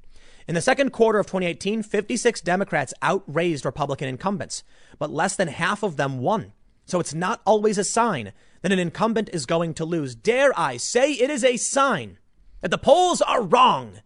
In 0.47 0.55
the 0.55 0.61
second 0.61 0.91
quarter 0.91 1.17
of 1.17 1.27
2018, 1.27 1.83
56 1.83 2.41
Democrats 2.41 2.93
outraised 3.01 3.63
Republican 3.63 4.09
incumbents, 4.09 4.63
but 4.99 5.11
less 5.11 5.35
than 5.35 5.47
half 5.47 5.81
of 5.81 5.97
them 5.97 6.19
won. 6.19 6.51
So 6.85 6.99
it's 6.99 7.13
not 7.13 7.41
always 7.45 7.77
a 7.77 7.83
sign 7.83 8.33
that 8.63 8.71
an 8.71 8.79
incumbent 8.79 9.29
is 9.31 9.45
going 9.45 9.75
to 9.75 9.85
lose. 9.85 10.13
Dare 10.13 10.51
I 10.59 10.77
say 10.77 11.13
it 11.13 11.29
is 11.29 11.43
a 11.43 11.57
sign 11.57 12.17
that 12.61 12.69
the 12.69 12.77
polls 12.77 13.21
are 13.21 13.41
wrong 13.41 14.01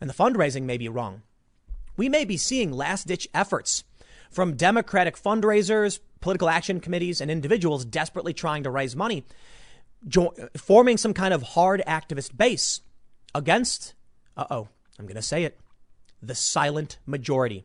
and 0.00 0.10
the 0.10 0.14
fundraising 0.14 0.64
may 0.64 0.76
be 0.76 0.88
wrong. 0.88 1.22
We 1.96 2.08
may 2.08 2.24
be 2.24 2.36
seeing 2.36 2.72
last 2.72 3.06
ditch 3.06 3.28
efforts 3.34 3.84
from 4.30 4.56
Democratic 4.56 5.16
fundraisers, 5.16 6.00
political 6.20 6.48
action 6.48 6.80
committees, 6.80 7.20
and 7.20 7.30
individuals 7.30 7.84
desperately 7.84 8.32
trying 8.32 8.64
to 8.64 8.70
raise 8.70 8.96
money, 8.96 9.24
jo- 10.06 10.34
forming 10.56 10.96
some 10.96 11.14
kind 11.14 11.32
of 11.32 11.42
hard 11.42 11.82
activist 11.86 12.36
base 12.36 12.80
against, 13.34 13.94
uh 14.36 14.46
oh, 14.50 14.68
I'm 14.98 15.06
going 15.06 15.16
to 15.16 15.22
say 15.22 15.44
it, 15.44 15.60
the 16.22 16.34
silent 16.34 16.98
majority. 17.06 17.64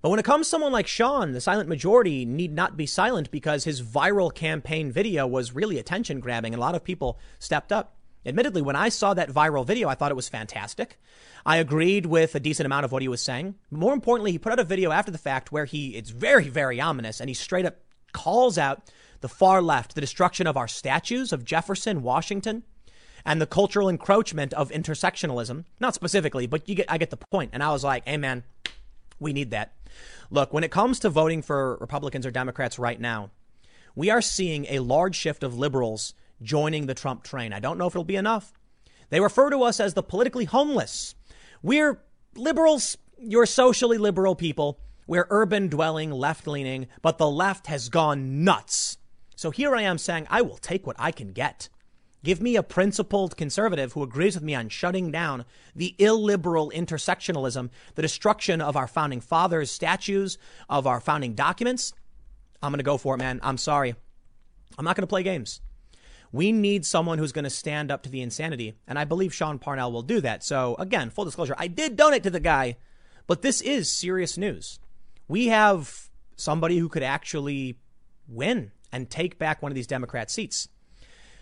But 0.00 0.10
when 0.10 0.18
it 0.18 0.24
comes 0.24 0.46
to 0.46 0.50
someone 0.50 0.72
like 0.72 0.88
Sean, 0.88 1.32
the 1.32 1.40
silent 1.40 1.68
majority 1.68 2.24
need 2.24 2.52
not 2.52 2.76
be 2.76 2.86
silent 2.86 3.30
because 3.30 3.64
his 3.64 3.80
viral 3.80 4.34
campaign 4.34 4.90
video 4.90 5.26
was 5.26 5.54
really 5.54 5.78
attention 5.78 6.18
grabbing 6.18 6.52
and 6.52 6.60
a 6.60 6.64
lot 6.64 6.74
of 6.74 6.82
people 6.82 7.18
stepped 7.38 7.70
up. 7.70 7.94
Admittedly, 8.24 8.62
when 8.62 8.76
I 8.76 8.88
saw 8.88 9.14
that 9.14 9.30
viral 9.30 9.66
video, 9.66 9.88
I 9.88 9.94
thought 9.94 10.12
it 10.12 10.16
was 10.16 10.28
fantastic. 10.28 10.98
I 11.44 11.56
agreed 11.56 12.06
with 12.06 12.34
a 12.34 12.40
decent 12.40 12.66
amount 12.66 12.84
of 12.84 12.92
what 12.92 13.02
he 13.02 13.08
was 13.08 13.22
saying. 13.22 13.56
More 13.70 13.92
importantly, 13.92 14.32
he 14.32 14.38
put 14.38 14.52
out 14.52 14.60
a 14.60 14.64
video 14.64 14.92
after 14.92 15.10
the 15.10 15.18
fact 15.18 15.50
where 15.50 15.64
he, 15.64 15.96
it's 15.96 16.10
very, 16.10 16.48
very 16.48 16.80
ominous, 16.80 17.20
and 17.20 17.28
he 17.28 17.34
straight 17.34 17.66
up 17.66 17.76
calls 18.12 18.58
out 18.58 18.90
the 19.22 19.28
far 19.28 19.62
left, 19.62 19.94
the 19.94 20.00
destruction 20.00 20.46
of 20.46 20.56
our 20.56 20.68
statues 20.68 21.32
of 21.32 21.44
Jefferson, 21.44 22.02
Washington, 22.02 22.62
and 23.24 23.40
the 23.40 23.46
cultural 23.46 23.88
encroachment 23.88 24.52
of 24.52 24.70
intersectionalism. 24.70 25.64
Not 25.80 25.94
specifically, 25.94 26.46
but 26.46 26.68
you 26.68 26.74
get, 26.74 26.90
I 26.90 26.98
get 26.98 27.10
the 27.10 27.16
point. 27.16 27.50
And 27.52 27.62
I 27.62 27.70
was 27.70 27.84
like, 27.84 28.06
hey 28.06 28.16
man, 28.16 28.44
we 29.18 29.32
need 29.32 29.50
that. 29.50 29.72
Look, 30.30 30.52
when 30.52 30.64
it 30.64 30.70
comes 30.70 31.00
to 31.00 31.10
voting 31.10 31.42
for 31.42 31.76
Republicans 31.80 32.26
or 32.26 32.30
Democrats 32.30 32.78
right 32.78 33.00
now, 33.00 33.30
we 33.94 34.10
are 34.10 34.22
seeing 34.22 34.66
a 34.68 34.80
large 34.80 35.14
shift 35.14 35.42
of 35.42 35.58
liberals 35.58 36.14
joining 36.42 36.86
the 36.86 36.94
Trump 36.94 37.22
train. 37.22 37.52
I 37.52 37.60
don't 37.60 37.78
know 37.78 37.86
if 37.86 37.94
it'll 37.94 38.04
be 38.04 38.16
enough. 38.16 38.52
They 39.10 39.20
refer 39.20 39.50
to 39.50 39.62
us 39.62 39.80
as 39.80 39.94
the 39.94 40.02
politically 40.02 40.44
homeless. 40.46 41.14
We're 41.62 42.02
liberals. 42.34 42.96
You're 43.18 43.46
socially 43.46 43.98
liberal 43.98 44.34
people. 44.34 44.80
We're 45.06 45.26
urban 45.30 45.68
dwelling, 45.68 46.10
left 46.10 46.46
leaning, 46.46 46.86
but 47.02 47.18
the 47.18 47.28
left 47.28 47.66
has 47.66 47.88
gone 47.88 48.44
nuts. 48.44 48.98
So 49.36 49.50
here 49.50 49.74
I 49.74 49.82
am 49.82 49.98
saying, 49.98 50.26
I 50.30 50.42
will 50.42 50.56
take 50.56 50.86
what 50.86 50.96
I 50.98 51.10
can 51.10 51.32
get. 51.32 51.68
Give 52.24 52.40
me 52.40 52.54
a 52.54 52.62
principled 52.62 53.36
conservative 53.36 53.92
who 53.92 54.04
agrees 54.04 54.36
with 54.36 54.44
me 54.44 54.54
on 54.54 54.68
shutting 54.68 55.10
down 55.10 55.44
the 55.74 55.96
illiberal 55.98 56.70
intersectionalism, 56.70 57.70
the 57.96 58.02
destruction 58.02 58.60
of 58.60 58.76
our 58.76 58.86
founding 58.86 59.20
fathers' 59.20 59.72
statues, 59.72 60.38
of 60.68 60.86
our 60.86 61.00
founding 61.00 61.34
documents. 61.34 61.92
I'm 62.62 62.70
going 62.70 62.78
to 62.78 62.84
go 62.84 62.96
for 62.96 63.16
it, 63.16 63.18
man. 63.18 63.40
I'm 63.42 63.58
sorry. 63.58 63.96
I'm 64.78 64.84
not 64.84 64.94
going 64.94 65.02
to 65.02 65.08
play 65.08 65.24
games. 65.24 65.60
We 66.32 66.50
need 66.50 66.86
someone 66.86 67.18
who's 67.18 67.32
going 67.32 67.44
to 67.44 67.50
stand 67.50 67.90
up 67.90 68.02
to 68.02 68.10
the 68.10 68.22
insanity. 68.22 68.74
And 68.88 68.98
I 68.98 69.04
believe 69.04 69.34
Sean 69.34 69.58
Parnell 69.58 69.92
will 69.92 70.02
do 70.02 70.20
that. 70.22 70.42
So, 70.42 70.74
again, 70.78 71.10
full 71.10 71.26
disclosure, 71.26 71.54
I 71.58 71.68
did 71.68 71.94
donate 71.94 72.22
to 72.22 72.30
the 72.30 72.40
guy, 72.40 72.76
but 73.26 73.42
this 73.42 73.60
is 73.60 73.92
serious 73.92 74.38
news. 74.38 74.80
We 75.28 75.48
have 75.48 76.08
somebody 76.36 76.78
who 76.78 76.88
could 76.88 77.02
actually 77.02 77.78
win 78.26 78.72
and 78.90 79.10
take 79.10 79.38
back 79.38 79.62
one 79.62 79.70
of 79.70 79.76
these 79.76 79.86
Democrat 79.86 80.30
seats. 80.30 80.68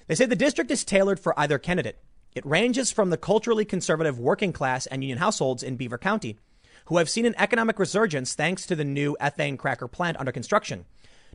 They 0.09 0.17
say 0.17 0.27
the 0.27 0.37
district 0.37 0.73
is 0.73 0.85
tailored 0.85 1.21
for 1.21 1.39
either 1.39 1.59
candidate. 1.59 1.99
It 2.35 2.47
ranges 2.47 2.93
from 2.93 3.11
the 3.11 3.17
culturally 3.17 3.65
conservative 3.65 4.19
working 4.19 4.53
class 4.53 4.87
and 4.87 5.03
union 5.03 5.19
households 5.19 5.63
in 5.63 5.77
Beaver 5.77 5.99
County, 5.99 6.39
who 6.87 6.99
have 6.99 7.09
seen 7.11 7.27
an 7.27 7.35
economic 7.39 7.79
resurgence 7.79 8.35
thanks 8.35 8.67
to 8.67 8.77
the 8.77 8.85
new 8.85 9.17
ethane 9.21 9.59
cracker 9.59 9.89
plant 9.89 10.19
under 10.19 10.33
construction, 10.33 10.85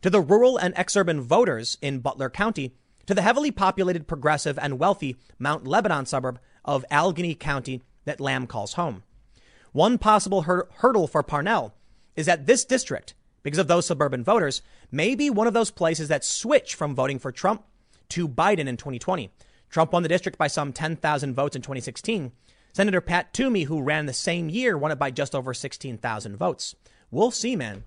to 0.02 0.10
the 0.10 0.22
rural 0.22 0.57
and 0.57 0.76
exurban 0.76 1.22
voters 1.22 1.77
in 1.82 1.99
Butler 1.99 2.30
County 2.30 2.73
to 3.06 3.14
the 3.14 3.22
heavily 3.22 3.52
populated, 3.52 4.07
progressive, 4.07 4.57
and 4.60 4.80
wealthy 4.80 5.18
Mount 5.38 5.68
Lebanon 5.68 6.06
suburb 6.06 6.40
of 6.64 6.86
Allegheny 6.90 7.36
County 7.36 7.82
that 8.06 8.19
Lamb 8.19 8.48
calls 8.48 8.73
home. 8.73 9.03
One 9.72 9.98
possible 9.98 10.44
hur- 10.44 10.69
hurdle 10.76 11.07
for 11.07 11.22
Parnell 11.23 11.73
is 12.15 12.26
that 12.26 12.45
this 12.45 12.65
district, 12.65 13.14
because 13.44 13.60
of 13.60 13.68
those 13.68 13.86
suburban 13.86 14.23
voters, 14.23 14.61
may 14.91 15.15
be 15.15 15.30
one 15.30 15.48
of 15.48 15.53
those 15.53 15.72
places 15.72 16.07
that 16.07 16.23
switch 16.23 16.76
from 16.76 16.95
voting 16.95 17.19
for 17.19 17.32
Trump 17.32 17.64
to 18.10 18.27
Biden 18.27 18.68
in 18.68 18.77
2020. 18.77 19.32
Trump 19.69 19.91
won 19.91 20.03
the 20.03 20.10
district 20.10 20.38
by 20.38 20.48
some 20.48 20.72
10,000 20.72 21.34
votes 21.34 21.56
in 21.56 21.61
2016. 21.61 22.32
Senator 22.73 23.02
Pat 23.02 23.34
Toomey, 23.34 23.64
who 23.64 23.82
ran 23.82 24.06
the 24.06 24.14
same 24.14 24.49
year, 24.49 24.77
won 24.77 24.91
it 24.91 24.99
by 24.99 25.11
just 25.11 25.36
over 25.36 25.53
16,000 25.53 26.38
votes. 26.38 26.76
We'll 27.11 27.32
see, 27.32 27.56
man. 27.56 27.84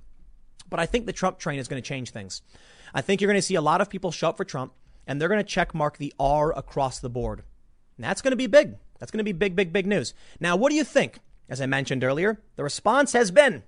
But 0.68 0.80
I 0.80 0.86
think 0.86 1.06
the 1.06 1.12
Trump 1.12 1.38
train 1.38 1.58
is 1.58 1.68
going 1.68 1.80
to 1.82 1.86
change 1.86 2.10
things. 2.10 2.42
I 2.94 3.00
think 3.00 3.20
you're 3.20 3.30
going 3.30 3.38
to 3.40 3.46
see 3.46 3.54
a 3.54 3.62
lot 3.62 3.80
of 3.80 3.90
people 3.90 4.10
show 4.10 4.30
up 4.30 4.36
for 4.36 4.44
Trump 4.44 4.72
and 5.08 5.20
they're 5.20 5.28
going 5.28 5.40
to 5.40 5.44
check 5.44 5.74
mark 5.74 5.96
the 5.96 6.14
R 6.20 6.56
across 6.56 7.00
the 7.00 7.10
board. 7.10 7.42
And 7.96 8.04
that's 8.04 8.22
going 8.22 8.30
to 8.32 8.36
be 8.36 8.46
big. 8.46 8.76
That's 9.00 9.10
going 9.10 9.18
to 9.18 9.24
be 9.24 9.32
big, 9.32 9.56
big, 9.56 9.72
big 9.72 9.86
news. 9.86 10.14
Now, 10.38 10.54
what 10.54 10.70
do 10.70 10.76
you 10.76 10.84
think? 10.84 11.18
As 11.48 11.60
I 11.60 11.66
mentioned 11.66 12.04
earlier, 12.04 12.40
the 12.56 12.62
response 12.62 13.14
has 13.14 13.30
been 13.30 13.62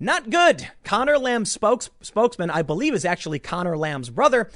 not 0.00 0.28
good. 0.28 0.68
Conor 0.84 1.18
Lamb's 1.18 1.52
spokes, 1.52 1.88
spokesman, 2.02 2.50
I 2.50 2.62
believe, 2.62 2.92
is 2.92 3.04
actually 3.04 3.38
Conor 3.38 3.78
Lamb's 3.78 4.10
brother. 4.10 4.50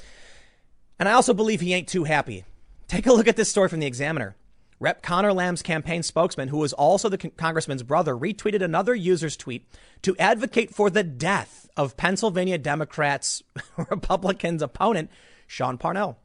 And 0.99 1.09
I 1.09 1.13
also 1.13 1.33
believe 1.33 1.61
he 1.61 1.73
ain't 1.73 1.87
too 1.87 2.03
happy. 2.03 2.43
Take 2.87 3.07
a 3.07 3.13
look 3.13 3.27
at 3.27 3.37
this 3.37 3.49
story 3.49 3.69
from 3.69 3.79
the 3.79 3.87
Examiner. 3.87 4.35
Rep. 4.81 5.01
Conor 5.03 5.31
Lamb's 5.31 5.61
campaign 5.61 6.03
spokesman, 6.03 6.49
who 6.49 6.57
was 6.57 6.73
also 6.73 7.07
the 7.07 7.17
con- 7.17 7.31
congressman's 7.37 7.83
brother, 7.83 8.15
retweeted 8.15 8.61
another 8.61 8.95
user's 8.95 9.37
tweet 9.37 9.65
to 10.01 10.17
advocate 10.17 10.73
for 10.73 10.89
the 10.89 11.03
death 11.03 11.69
of 11.77 11.95
Pennsylvania 11.95 12.57
Democrats' 12.57 13.43
Republicans' 13.89 14.63
opponent, 14.63 15.09
Sean 15.51 15.77
Parnell. 15.77 16.17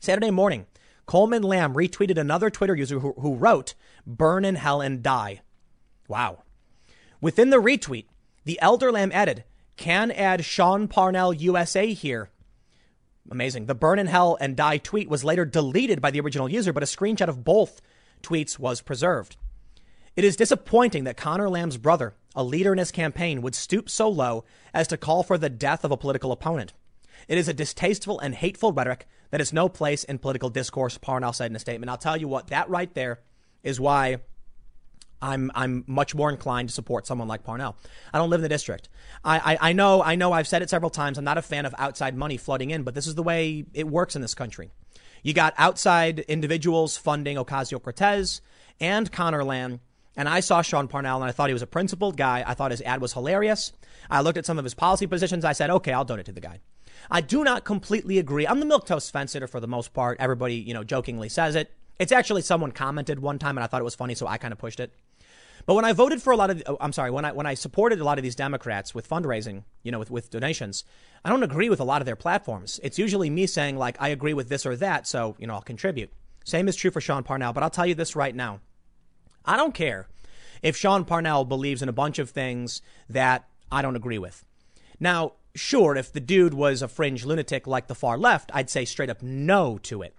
Saturday 0.00 0.32
morning, 0.32 0.66
Coleman 1.06 1.44
Lamb 1.44 1.74
retweeted 1.74 2.18
another 2.18 2.50
Twitter 2.50 2.74
user 2.74 2.98
who, 2.98 3.12
who 3.12 3.36
wrote, 3.36 3.74
Burn 4.04 4.44
in 4.44 4.56
hell 4.56 4.80
and 4.80 5.00
die. 5.00 5.42
Wow. 6.08 6.42
Within 7.20 7.50
the 7.50 7.62
retweet, 7.62 8.06
the 8.44 8.60
elder 8.60 8.90
Lamb 8.90 9.12
added, 9.14 9.44
Can 9.76 10.10
add 10.10 10.44
Sean 10.44 10.88
Parnell 10.88 11.32
USA 11.32 11.94
here. 11.94 12.30
Amazing. 13.30 13.66
The 13.66 13.76
burn 13.76 14.00
in 14.00 14.08
hell 14.08 14.36
and 14.40 14.56
die 14.56 14.78
tweet 14.78 15.08
was 15.08 15.22
later 15.22 15.44
deleted 15.44 16.00
by 16.00 16.10
the 16.10 16.20
original 16.20 16.50
user, 16.50 16.72
but 16.72 16.82
a 16.82 16.86
screenshot 16.86 17.28
of 17.28 17.44
both 17.44 17.80
tweets 18.24 18.58
was 18.58 18.80
preserved. 18.80 19.36
It 20.16 20.24
is 20.24 20.34
disappointing 20.34 21.04
that 21.04 21.16
Conor 21.16 21.48
Lamb's 21.48 21.76
brother, 21.76 22.16
a 22.34 22.42
leader 22.42 22.72
in 22.72 22.78
his 22.80 22.90
campaign, 22.90 23.40
would 23.40 23.54
stoop 23.54 23.88
so 23.88 24.08
low 24.08 24.44
as 24.74 24.88
to 24.88 24.96
call 24.96 25.22
for 25.22 25.38
the 25.38 25.48
death 25.48 25.84
of 25.84 25.92
a 25.92 25.96
political 25.96 26.32
opponent. 26.32 26.72
It 27.26 27.38
is 27.38 27.48
a 27.48 27.54
distasteful 27.54 28.20
and 28.20 28.34
hateful 28.34 28.72
rhetoric 28.72 29.06
that 29.30 29.40
has 29.40 29.52
no 29.52 29.68
place 29.68 30.04
in 30.04 30.18
political 30.18 30.50
discourse, 30.50 30.98
Parnell 30.98 31.32
said 31.32 31.50
in 31.50 31.56
a 31.56 31.58
statement. 31.58 31.90
I'll 31.90 31.98
tell 31.98 32.16
you 32.16 32.28
what, 32.28 32.48
that 32.48 32.68
right 32.70 32.92
there 32.94 33.20
is 33.62 33.80
why 33.80 34.18
I'm 35.20 35.50
I'm 35.54 35.84
much 35.86 36.14
more 36.14 36.30
inclined 36.30 36.68
to 36.68 36.74
support 36.74 37.06
someone 37.06 37.28
like 37.28 37.42
Parnell. 37.42 37.76
I 38.12 38.18
don't 38.18 38.30
live 38.30 38.38
in 38.38 38.42
the 38.42 38.48
district. 38.48 38.88
I, 39.24 39.54
I, 39.54 39.70
I 39.70 39.72
know 39.72 40.02
I 40.02 40.14
know 40.14 40.32
I've 40.32 40.46
said 40.46 40.62
it 40.62 40.70
several 40.70 40.90
times. 40.90 41.18
I'm 41.18 41.24
not 41.24 41.38
a 41.38 41.42
fan 41.42 41.66
of 41.66 41.74
outside 41.78 42.16
money 42.16 42.36
flooding 42.36 42.70
in, 42.70 42.82
but 42.84 42.94
this 42.94 43.06
is 43.06 43.14
the 43.14 43.22
way 43.22 43.64
it 43.74 43.88
works 43.88 44.14
in 44.14 44.22
this 44.22 44.34
country. 44.34 44.70
You 45.22 45.32
got 45.34 45.54
outside 45.58 46.20
individuals 46.20 46.96
funding 46.96 47.36
Ocasio 47.36 47.82
Cortez 47.82 48.40
and 48.80 49.10
Conor 49.10 49.42
Lamb 49.42 49.80
And 50.18 50.28
I 50.28 50.40
saw 50.40 50.62
Sean 50.62 50.88
Parnell 50.88 51.22
and 51.22 51.28
I 51.28 51.32
thought 51.32 51.48
he 51.48 51.52
was 51.52 51.62
a 51.62 51.66
principled 51.66 52.16
guy. 52.16 52.42
I 52.44 52.54
thought 52.54 52.72
his 52.72 52.82
ad 52.82 53.00
was 53.00 53.12
hilarious. 53.12 53.72
I 54.10 54.20
looked 54.20 54.36
at 54.36 54.44
some 54.44 54.58
of 54.58 54.64
his 54.64 54.74
policy 54.74 55.06
positions. 55.06 55.44
I 55.44 55.52
said, 55.52 55.70
okay, 55.70 55.92
I'll 55.92 56.04
donate 56.04 56.26
to 56.26 56.32
the 56.32 56.40
guy. 56.40 56.58
I 57.08 57.20
do 57.20 57.44
not 57.44 57.64
completely 57.64 58.18
agree. 58.18 58.44
I'm 58.44 58.58
the 58.58 58.66
milquetoast 58.66 59.12
fence 59.12 59.30
sitter 59.30 59.46
for 59.46 59.60
the 59.60 59.68
most 59.68 59.94
part. 59.94 60.18
Everybody, 60.18 60.56
you 60.56 60.74
know, 60.74 60.82
jokingly 60.82 61.28
says 61.28 61.54
it. 61.54 61.70
It's 62.00 62.10
actually 62.10 62.42
someone 62.42 62.72
commented 62.72 63.20
one 63.20 63.38
time 63.38 63.56
and 63.56 63.62
I 63.62 63.68
thought 63.68 63.80
it 63.80 63.84
was 63.84 63.94
funny, 63.94 64.16
so 64.16 64.26
I 64.26 64.38
kind 64.38 64.50
of 64.50 64.58
pushed 64.58 64.80
it. 64.80 64.92
But 65.66 65.74
when 65.74 65.84
I 65.84 65.92
voted 65.92 66.20
for 66.20 66.32
a 66.32 66.36
lot 66.36 66.50
of, 66.50 66.64
oh, 66.66 66.78
I'm 66.80 66.92
sorry, 66.92 67.12
when 67.12 67.24
I 67.24 67.30
when 67.30 67.46
I 67.46 67.54
supported 67.54 68.00
a 68.00 68.04
lot 68.04 68.18
of 68.18 68.24
these 68.24 68.34
Democrats 68.34 68.96
with 68.96 69.08
fundraising, 69.08 69.62
you 69.84 69.92
know, 69.92 70.00
with 70.00 70.10
with 70.10 70.30
donations, 70.30 70.82
I 71.24 71.28
don't 71.28 71.42
agree 71.44 71.68
with 71.68 71.78
a 71.78 71.84
lot 71.84 72.02
of 72.02 72.06
their 72.06 72.16
platforms. 72.16 72.80
It's 72.82 72.98
usually 72.98 73.30
me 73.30 73.46
saying 73.46 73.76
like 73.76 73.96
I 74.00 74.08
agree 74.08 74.34
with 74.34 74.48
this 74.48 74.66
or 74.66 74.74
that, 74.76 75.06
so 75.06 75.36
you 75.38 75.46
know 75.46 75.54
I'll 75.54 75.62
contribute. 75.62 76.10
Same 76.44 76.66
is 76.66 76.74
true 76.74 76.90
for 76.90 77.00
Sean 77.00 77.22
Parnell, 77.22 77.52
but 77.52 77.62
I'll 77.62 77.70
tell 77.70 77.86
you 77.86 77.94
this 77.94 78.16
right 78.16 78.34
now. 78.34 78.60
I 79.48 79.56
don't 79.56 79.74
care 79.74 80.06
if 80.62 80.76
Sean 80.76 81.06
Parnell 81.06 81.44
believes 81.46 81.82
in 81.82 81.88
a 81.88 81.92
bunch 81.92 82.18
of 82.18 82.28
things 82.28 82.82
that 83.08 83.48
I 83.72 83.80
don't 83.80 83.96
agree 83.96 84.18
with. 84.18 84.44
Now, 85.00 85.32
sure, 85.54 85.96
if 85.96 86.12
the 86.12 86.20
dude 86.20 86.52
was 86.52 86.82
a 86.82 86.88
fringe 86.88 87.24
lunatic 87.24 87.66
like 87.66 87.86
the 87.86 87.94
far 87.94 88.18
left, 88.18 88.50
I'd 88.52 88.68
say 88.68 88.84
straight 88.84 89.08
up 89.08 89.22
no 89.22 89.78
to 89.84 90.02
it. 90.02 90.14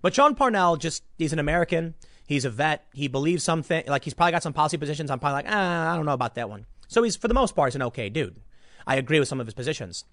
But 0.00 0.14
Sean 0.14 0.34
Parnell 0.34 0.76
just, 0.76 1.02
he's 1.18 1.34
an 1.34 1.38
American. 1.38 1.94
He's 2.26 2.46
a 2.46 2.50
vet. 2.50 2.86
He 2.94 3.06
believes 3.06 3.44
something, 3.44 3.84
like 3.86 4.02
he's 4.02 4.14
probably 4.14 4.32
got 4.32 4.42
some 4.42 4.54
policy 4.54 4.78
positions. 4.78 5.10
I'm 5.10 5.18
probably 5.18 5.42
like, 5.42 5.46
ah, 5.48 5.92
I 5.92 5.96
don't 5.96 6.06
know 6.06 6.12
about 6.12 6.34
that 6.36 6.48
one. 6.48 6.64
So 6.88 7.02
he's, 7.02 7.16
for 7.16 7.28
the 7.28 7.34
most 7.34 7.54
part, 7.54 7.68
he's 7.68 7.76
an 7.76 7.82
okay 7.82 8.08
dude. 8.08 8.40
I 8.86 8.96
agree 8.96 9.18
with 9.18 9.28
some 9.28 9.40
of 9.40 9.46
his 9.46 9.54
positions. 9.54 10.06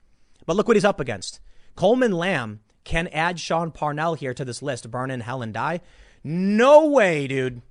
But 0.45 0.57
look 0.57 0.67
what 0.67 0.75
he's 0.75 0.85
up 0.85 0.99
against. 0.99 1.39
Coleman 1.75 2.11
Lamb 2.11 2.59
can 2.83 3.07
add 3.07 3.39
Sean 3.39 3.71
Parnell 3.71 4.15
here 4.15 4.33
to 4.33 4.43
this 4.43 4.61
list, 4.61 4.91
burn 4.91 5.09
in 5.09 5.21
hell 5.21 5.41
and 5.41 5.53
die. 5.53 5.79
No 6.21 6.87
way, 6.87 7.27
dude. 7.27 7.61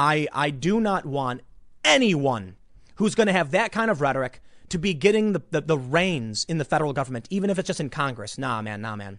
I, 0.00 0.28
I 0.32 0.48
do 0.48 0.80
not 0.80 1.04
want 1.04 1.42
anyone 1.84 2.56
who's 2.94 3.14
going 3.14 3.26
to 3.26 3.34
have 3.34 3.50
that 3.50 3.70
kind 3.70 3.90
of 3.90 4.00
rhetoric 4.00 4.40
to 4.70 4.78
be 4.78 4.94
getting 4.94 5.34
the, 5.34 5.42
the, 5.50 5.60
the 5.60 5.76
reins 5.76 6.46
in 6.48 6.56
the 6.56 6.64
federal 6.64 6.94
government, 6.94 7.28
even 7.28 7.50
if 7.50 7.58
it's 7.58 7.66
just 7.66 7.80
in 7.80 7.90
Congress. 7.90 8.38
Nah, 8.38 8.62
man, 8.62 8.80
nah, 8.80 8.96
man. 8.96 9.18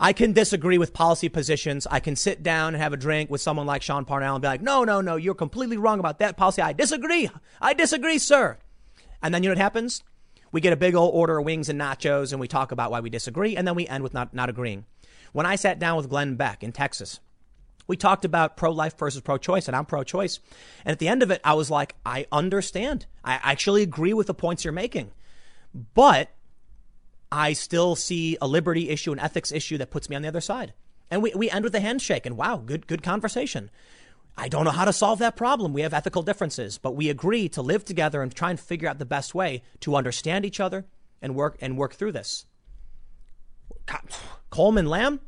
I 0.00 0.12
can 0.12 0.32
disagree 0.32 0.76
with 0.76 0.92
policy 0.92 1.28
positions. 1.28 1.86
I 1.88 2.00
can 2.00 2.16
sit 2.16 2.42
down 2.42 2.74
and 2.74 2.82
have 2.82 2.92
a 2.92 2.96
drink 2.96 3.30
with 3.30 3.40
someone 3.40 3.66
like 3.68 3.80
Sean 3.80 4.04
Parnell 4.04 4.34
and 4.34 4.42
be 4.42 4.48
like, 4.48 4.60
no, 4.60 4.82
no, 4.82 5.00
no, 5.00 5.14
you're 5.14 5.36
completely 5.36 5.76
wrong 5.76 6.00
about 6.00 6.18
that 6.18 6.36
policy. 6.36 6.62
I 6.62 6.72
disagree. 6.72 7.30
I 7.60 7.72
disagree, 7.72 8.18
sir. 8.18 8.58
And 9.22 9.32
then 9.32 9.44
you 9.44 9.50
know 9.50 9.52
what 9.52 9.58
happens? 9.58 10.02
We 10.50 10.60
get 10.60 10.72
a 10.72 10.76
big 10.76 10.96
old 10.96 11.14
order 11.14 11.38
of 11.38 11.44
wings 11.44 11.68
and 11.68 11.80
nachos 11.80 12.32
and 12.32 12.40
we 12.40 12.48
talk 12.48 12.72
about 12.72 12.90
why 12.90 12.98
we 12.98 13.08
disagree. 13.08 13.54
And 13.54 13.68
then 13.68 13.76
we 13.76 13.86
end 13.86 14.02
with 14.02 14.14
not, 14.14 14.34
not 14.34 14.50
agreeing. 14.50 14.84
When 15.32 15.46
I 15.46 15.54
sat 15.54 15.78
down 15.78 15.96
with 15.96 16.08
Glenn 16.08 16.34
Beck 16.34 16.64
in 16.64 16.72
Texas, 16.72 17.20
we 17.88 17.96
talked 17.96 18.24
about 18.24 18.56
pro 18.56 18.70
life 18.70 18.96
versus 18.96 19.22
pro 19.22 19.38
choice, 19.38 19.66
and 19.66 19.76
I'm 19.76 19.86
pro 19.86 20.04
choice. 20.04 20.38
And 20.84 20.92
at 20.92 21.00
the 21.00 21.08
end 21.08 21.22
of 21.22 21.30
it, 21.32 21.40
I 21.42 21.54
was 21.54 21.70
like, 21.70 21.96
I 22.06 22.26
understand. 22.30 23.06
I 23.24 23.40
actually 23.42 23.82
agree 23.82 24.12
with 24.12 24.28
the 24.28 24.34
points 24.34 24.62
you're 24.62 24.72
making. 24.72 25.10
But 25.94 26.30
I 27.32 27.54
still 27.54 27.96
see 27.96 28.36
a 28.40 28.46
liberty 28.46 28.90
issue, 28.90 29.12
an 29.12 29.18
ethics 29.18 29.50
issue 29.50 29.78
that 29.78 29.90
puts 29.90 30.08
me 30.08 30.16
on 30.16 30.22
the 30.22 30.28
other 30.28 30.40
side. 30.40 30.74
And 31.10 31.22
we, 31.22 31.32
we 31.34 31.50
end 31.50 31.64
with 31.64 31.74
a 31.74 31.80
handshake 31.80 32.26
and 32.26 32.36
wow, 32.36 32.58
good, 32.58 32.86
good 32.86 33.02
conversation. 33.02 33.70
I 34.36 34.48
don't 34.48 34.64
know 34.64 34.70
how 34.70 34.84
to 34.84 34.92
solve 34.92 35.18
that 35.18 35.36
problem. 35.36 35.72
We 35.72 35.80
have 35.80 35.94
ethical 35.94 36.22
differences, 36.22 36.78
but 36.78 36.94
we 36.94 37.08
agree 37.08 37.48
to 37.50 37.62
live 37.62 37.84
together 37.84 38.22
and 38.22 38.32
try 38.32 38.50
and 38.50 38.60
figure 38.60 38.88
out 38.88 38.98
the 38.98 39.04
best 39.04 39.34
way 39.34 39.62
to 39.80 39.96
understand 39.96 40.44
each 40.44 40.60
other 40.60 40.86
and 41.20 41.34
work 41.34 41.56
and 41.60 41.76
work 41.76 41.94
through 41.94 42.12
this. 42.12 42.46
Coleman 44.50 44.86
Lamb, 44.86 45.20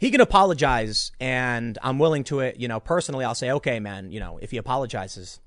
he 0.00 0.10
can 0.10 0.22
apologize 0.22 1.12
and 1.20 1.78
I'm 1.82 1.98
willing 1.98 2.24
to 2.24 2.40
it. 2.40 2.58
You 2.58 2.68
know, 2.68 2.80
personally, 2.80 3.24
I'll 3.24 3.34
say, 3.34 3.52
okay, 3.52 3.78
man, 3.80 4.10
you 4.10 4.18
know, 4.18 4.38
if 4.40 4.50
he 4.50 4.56
apologizes, 4.56 5.40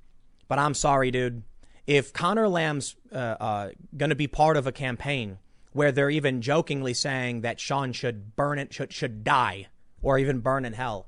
but 0.48 0.60
I'm 0.60 0.76
sorry, 0.76 1.10
dude. 1.10 1.42
If 1.88 2.14
Conor 2.14 2.48
Lamb's 2.48 2.96
uh, 3.12 3.16
uh, 3.16 3.70
going 3.98 4.12
to 4.12 4.16
be 4.16 4.28
part 4.28 4.56
of 4.56 4.68
a 4.68 4.72
campaign 4.72 5.40
where 5.72 5.92
they're 5.92 6.12
even 6.12 6.44
jokingly 6.44 6.94
saying 6.94 7.42
that 7.42 7.60
Sean 7.60 7.94
should 7.94 8.36
burn 8.36 8.60
it, 8.60 8.72
should, 8.72 8.94
should 8.94 9.24
die 9.24 9.68
or 10.04 10.20
even 10.20 10.40
burn 10.40 10.66
in 10.66 10.74
hell, 10.74 11.08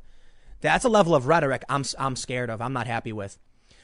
that's 0.62 0.84
a 0.84 0.90
level 0.90 1.14
of 1.14 1.28
rhetoric 1.28 1.64
I'm, 1.70 1.84
I'm 2.00 2.16
scared 2.16 2.50
of. 2.50 2.62
I'm 2.64 2.74
not 2.74 2.88
happy 2.88 3.14
with. 3.14 3.38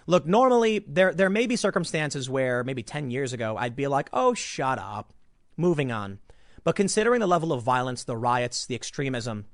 Look, 0.07 0.25
normally 0.25 0.79
there, 0.88 1.13
there 1.13 1.29
may 1.29 1.45
be 1.45 1.55
circumstances 1.55 2.27
where 2.27 2.63
maybe 2.63 2.81
10 2.81 3.11
years 3.11 3.31
ago 3.31 3.57
I'd 3.57 3.75
be 3.75 3.85
like, 3.85 4.09
oh, 4.11 4.33
shut 4.33 4.79
up. 4.79 5.13
Moving 5.55 5.91
on. 5.91 6.17
But 6.63 6.75
considering 6.75 7.19
the 7.19 7.27
level 7.27 7.51
of 7.51 7.63
violence, 7.63 8.03
the 8.03 8.17
riots, 8.17 8.65
the 8.65 8.75
extremism, 8.75 9.45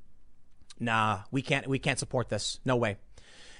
nah, 0.79 1.19
we 1.31 1.41
can't, 1.41 1.67
we 1.67 1.79
can't 1.79 1.99
support 1.99 2.29
this. 2.29 2.59
No 2.65 2.75
way. 2.75 2.97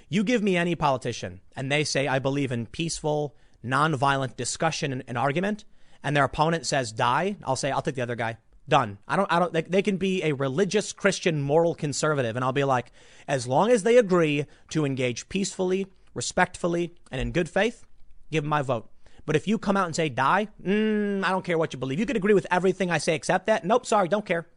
You 0.10 0.24
give 0.24 0.44
me 0.44 0.58
any 0.58 0.76
politician 0.76 1.42
and 1.56 1.72
they 1.72 1.84
say, 1.84 2.08
I 2.08 2.20
believe 2.20 2.52
in 2.52 2.66
peaceful, 2.66 3.36
nonviolent 3.64 4.36
discussion 4.36 4.92
and, 4.92 5.04
and 5.08 5.18
argument, 5.18 5.66
and 6.04 6.16
their 6.16 6.24
opponent 6.24 6.66
says 6.66 6.92
die, 6.92 7.38
I'll 7.44 7.56
say, 7.56 7.72
I'll 7.72 7.82
take 7.82 7.96
the 7.96 8.02
other 8.02 8.16
guy. 8.16 8.38
Done. 8.70 8.98
I 9.08 9.16
don't, 9.16 9.32
I 9.32 9.40
don't, 9.40 9.54
they, 9.54 9.62
they, 9.62 9.82
can 9.82 9.96
be 9.96 10.24
a 10.24 10.34
religious 10.34 10.92
Christian 10.92 11.42
moral 11.42 11.74
conservative. 11.74 12.36
And 12.36 12.44
I'll 12.44 12.52
be 12.52 12.66
like, 12.66 12.92
as 13.26 13.48
long 13.48 13.72
as 13.72 13.84
they 13.84 13.98
agree 13.98 14.46
to 14.72 14.86
engage 14.86 15.30
peacefully, 15.30 15.88
respectfully, 16.14 16.94
and 17.10 17.22
in 17.22 17.32
good 17.32 17.50
faith, 17.50 17.86
give 18.30 18.44
them 18.44 18.50
my 18.50 18.62
vote. 18.62 18.90
But 19.28 19.36
if 19.36 19.46
you 19.46 19.60
come 19.60 19.76
out 19.76 19.86
and 19.86 19.96
say 19.96 20.08
die, 20.08 20.48
mm, 20.64 21.22
I 21.24 21.30
don't 21.30 21.44
care 21.44 21.58
what 21.58 21.74
you 21.74 21.78
believe. 21.78 22.00
You 22.00 22.06
could 22.06 22.16
agree 22.16 22.34
with 22.34 22.48
everything 22.50 22.90
I 22.90 22.98
say 22.98 23.14
except 23.14 23.46
that. 23.48 23.66
Nope, 23.66 23.86
sorry, 23.86 24.08
don't 24.08 24.26
care. 24.26 24.48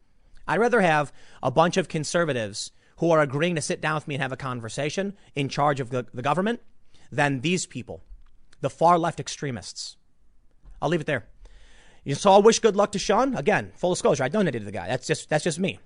I'd 0.47 0.61
rather 0.61 0.79
have 0.79 1.11
a 1.43 1.51
bunch 1.51 1.75
of 1.75 1.89
conservatives 1.89 2.71
who 2.97 3.11
are 3.11 3.19
agreeing 3.19 3.55
to 3.55 3.61
sit 3.61 3.81
down 3.81 3.95
with 3.95 4.07
me 4.07 4.15
and 4.15 4.21
have 4.21 4.31
a 4.31 4.37
conversation 4.37 5.13
in 5.35 5.49
charge 5.49 5.81
of 5.81 5.89
the, 5.89 6.07
the 6.13 6.21
government 6.21 6.61
than 7.11 7.41
these 7.41 7.65
people, 7.65 8.01
the 8.61 8.69
far 8.69 8.97
left 8.97 9.19
extremists. 9.19 9.97
I'll 10.81 10.89
leave 10.89 11.01
it 11.01 11.07
there. 11.07 11.27
So 12.13 12.31
I'll 12.31 12.41
wish 12.41 12.59
good 12.59 12.77
luck 12.77 12.93
to 12.93 12.99
Sean. 12.99 13.35
Again, 13.35 13.73
full 13.75 13.91
disclosure, 13.91 14.23
I 14.23 14.29
donated 14.29 14.61
to 14.61 14.65
the 14.65 14.71
guy. 14.71 14.87
That's 14.87 15.05
just 15.05 15.29
that's 15.29 15.43
just 15.43 15.59
me. 15.59 15.79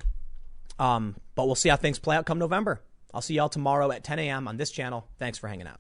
Um, 0.78 1.16
but 1.34 1.48
we'll 1.48 1.56
see 1.56 1.70
how 1.70 1.76
things 1.76 1.98
play 1.98 2.16
out 2.16 2.26
come 2.28 2.38
November. 2.38 2.82
I'll 3.14 3.22
see 3.22 3.34
y'all 3.34 3.49
tomorrow 3.49 3.91
at 3.91 4.03
10 4.03 4.20
a.m. 4.20 4.48
on 4.48 4.57
this 4.57 4.70
channel. 4.70 5.07
Thanks 5.18 5.40
for 5.40 5.48
hanging 5.48 5.68
out. 5.68 5.80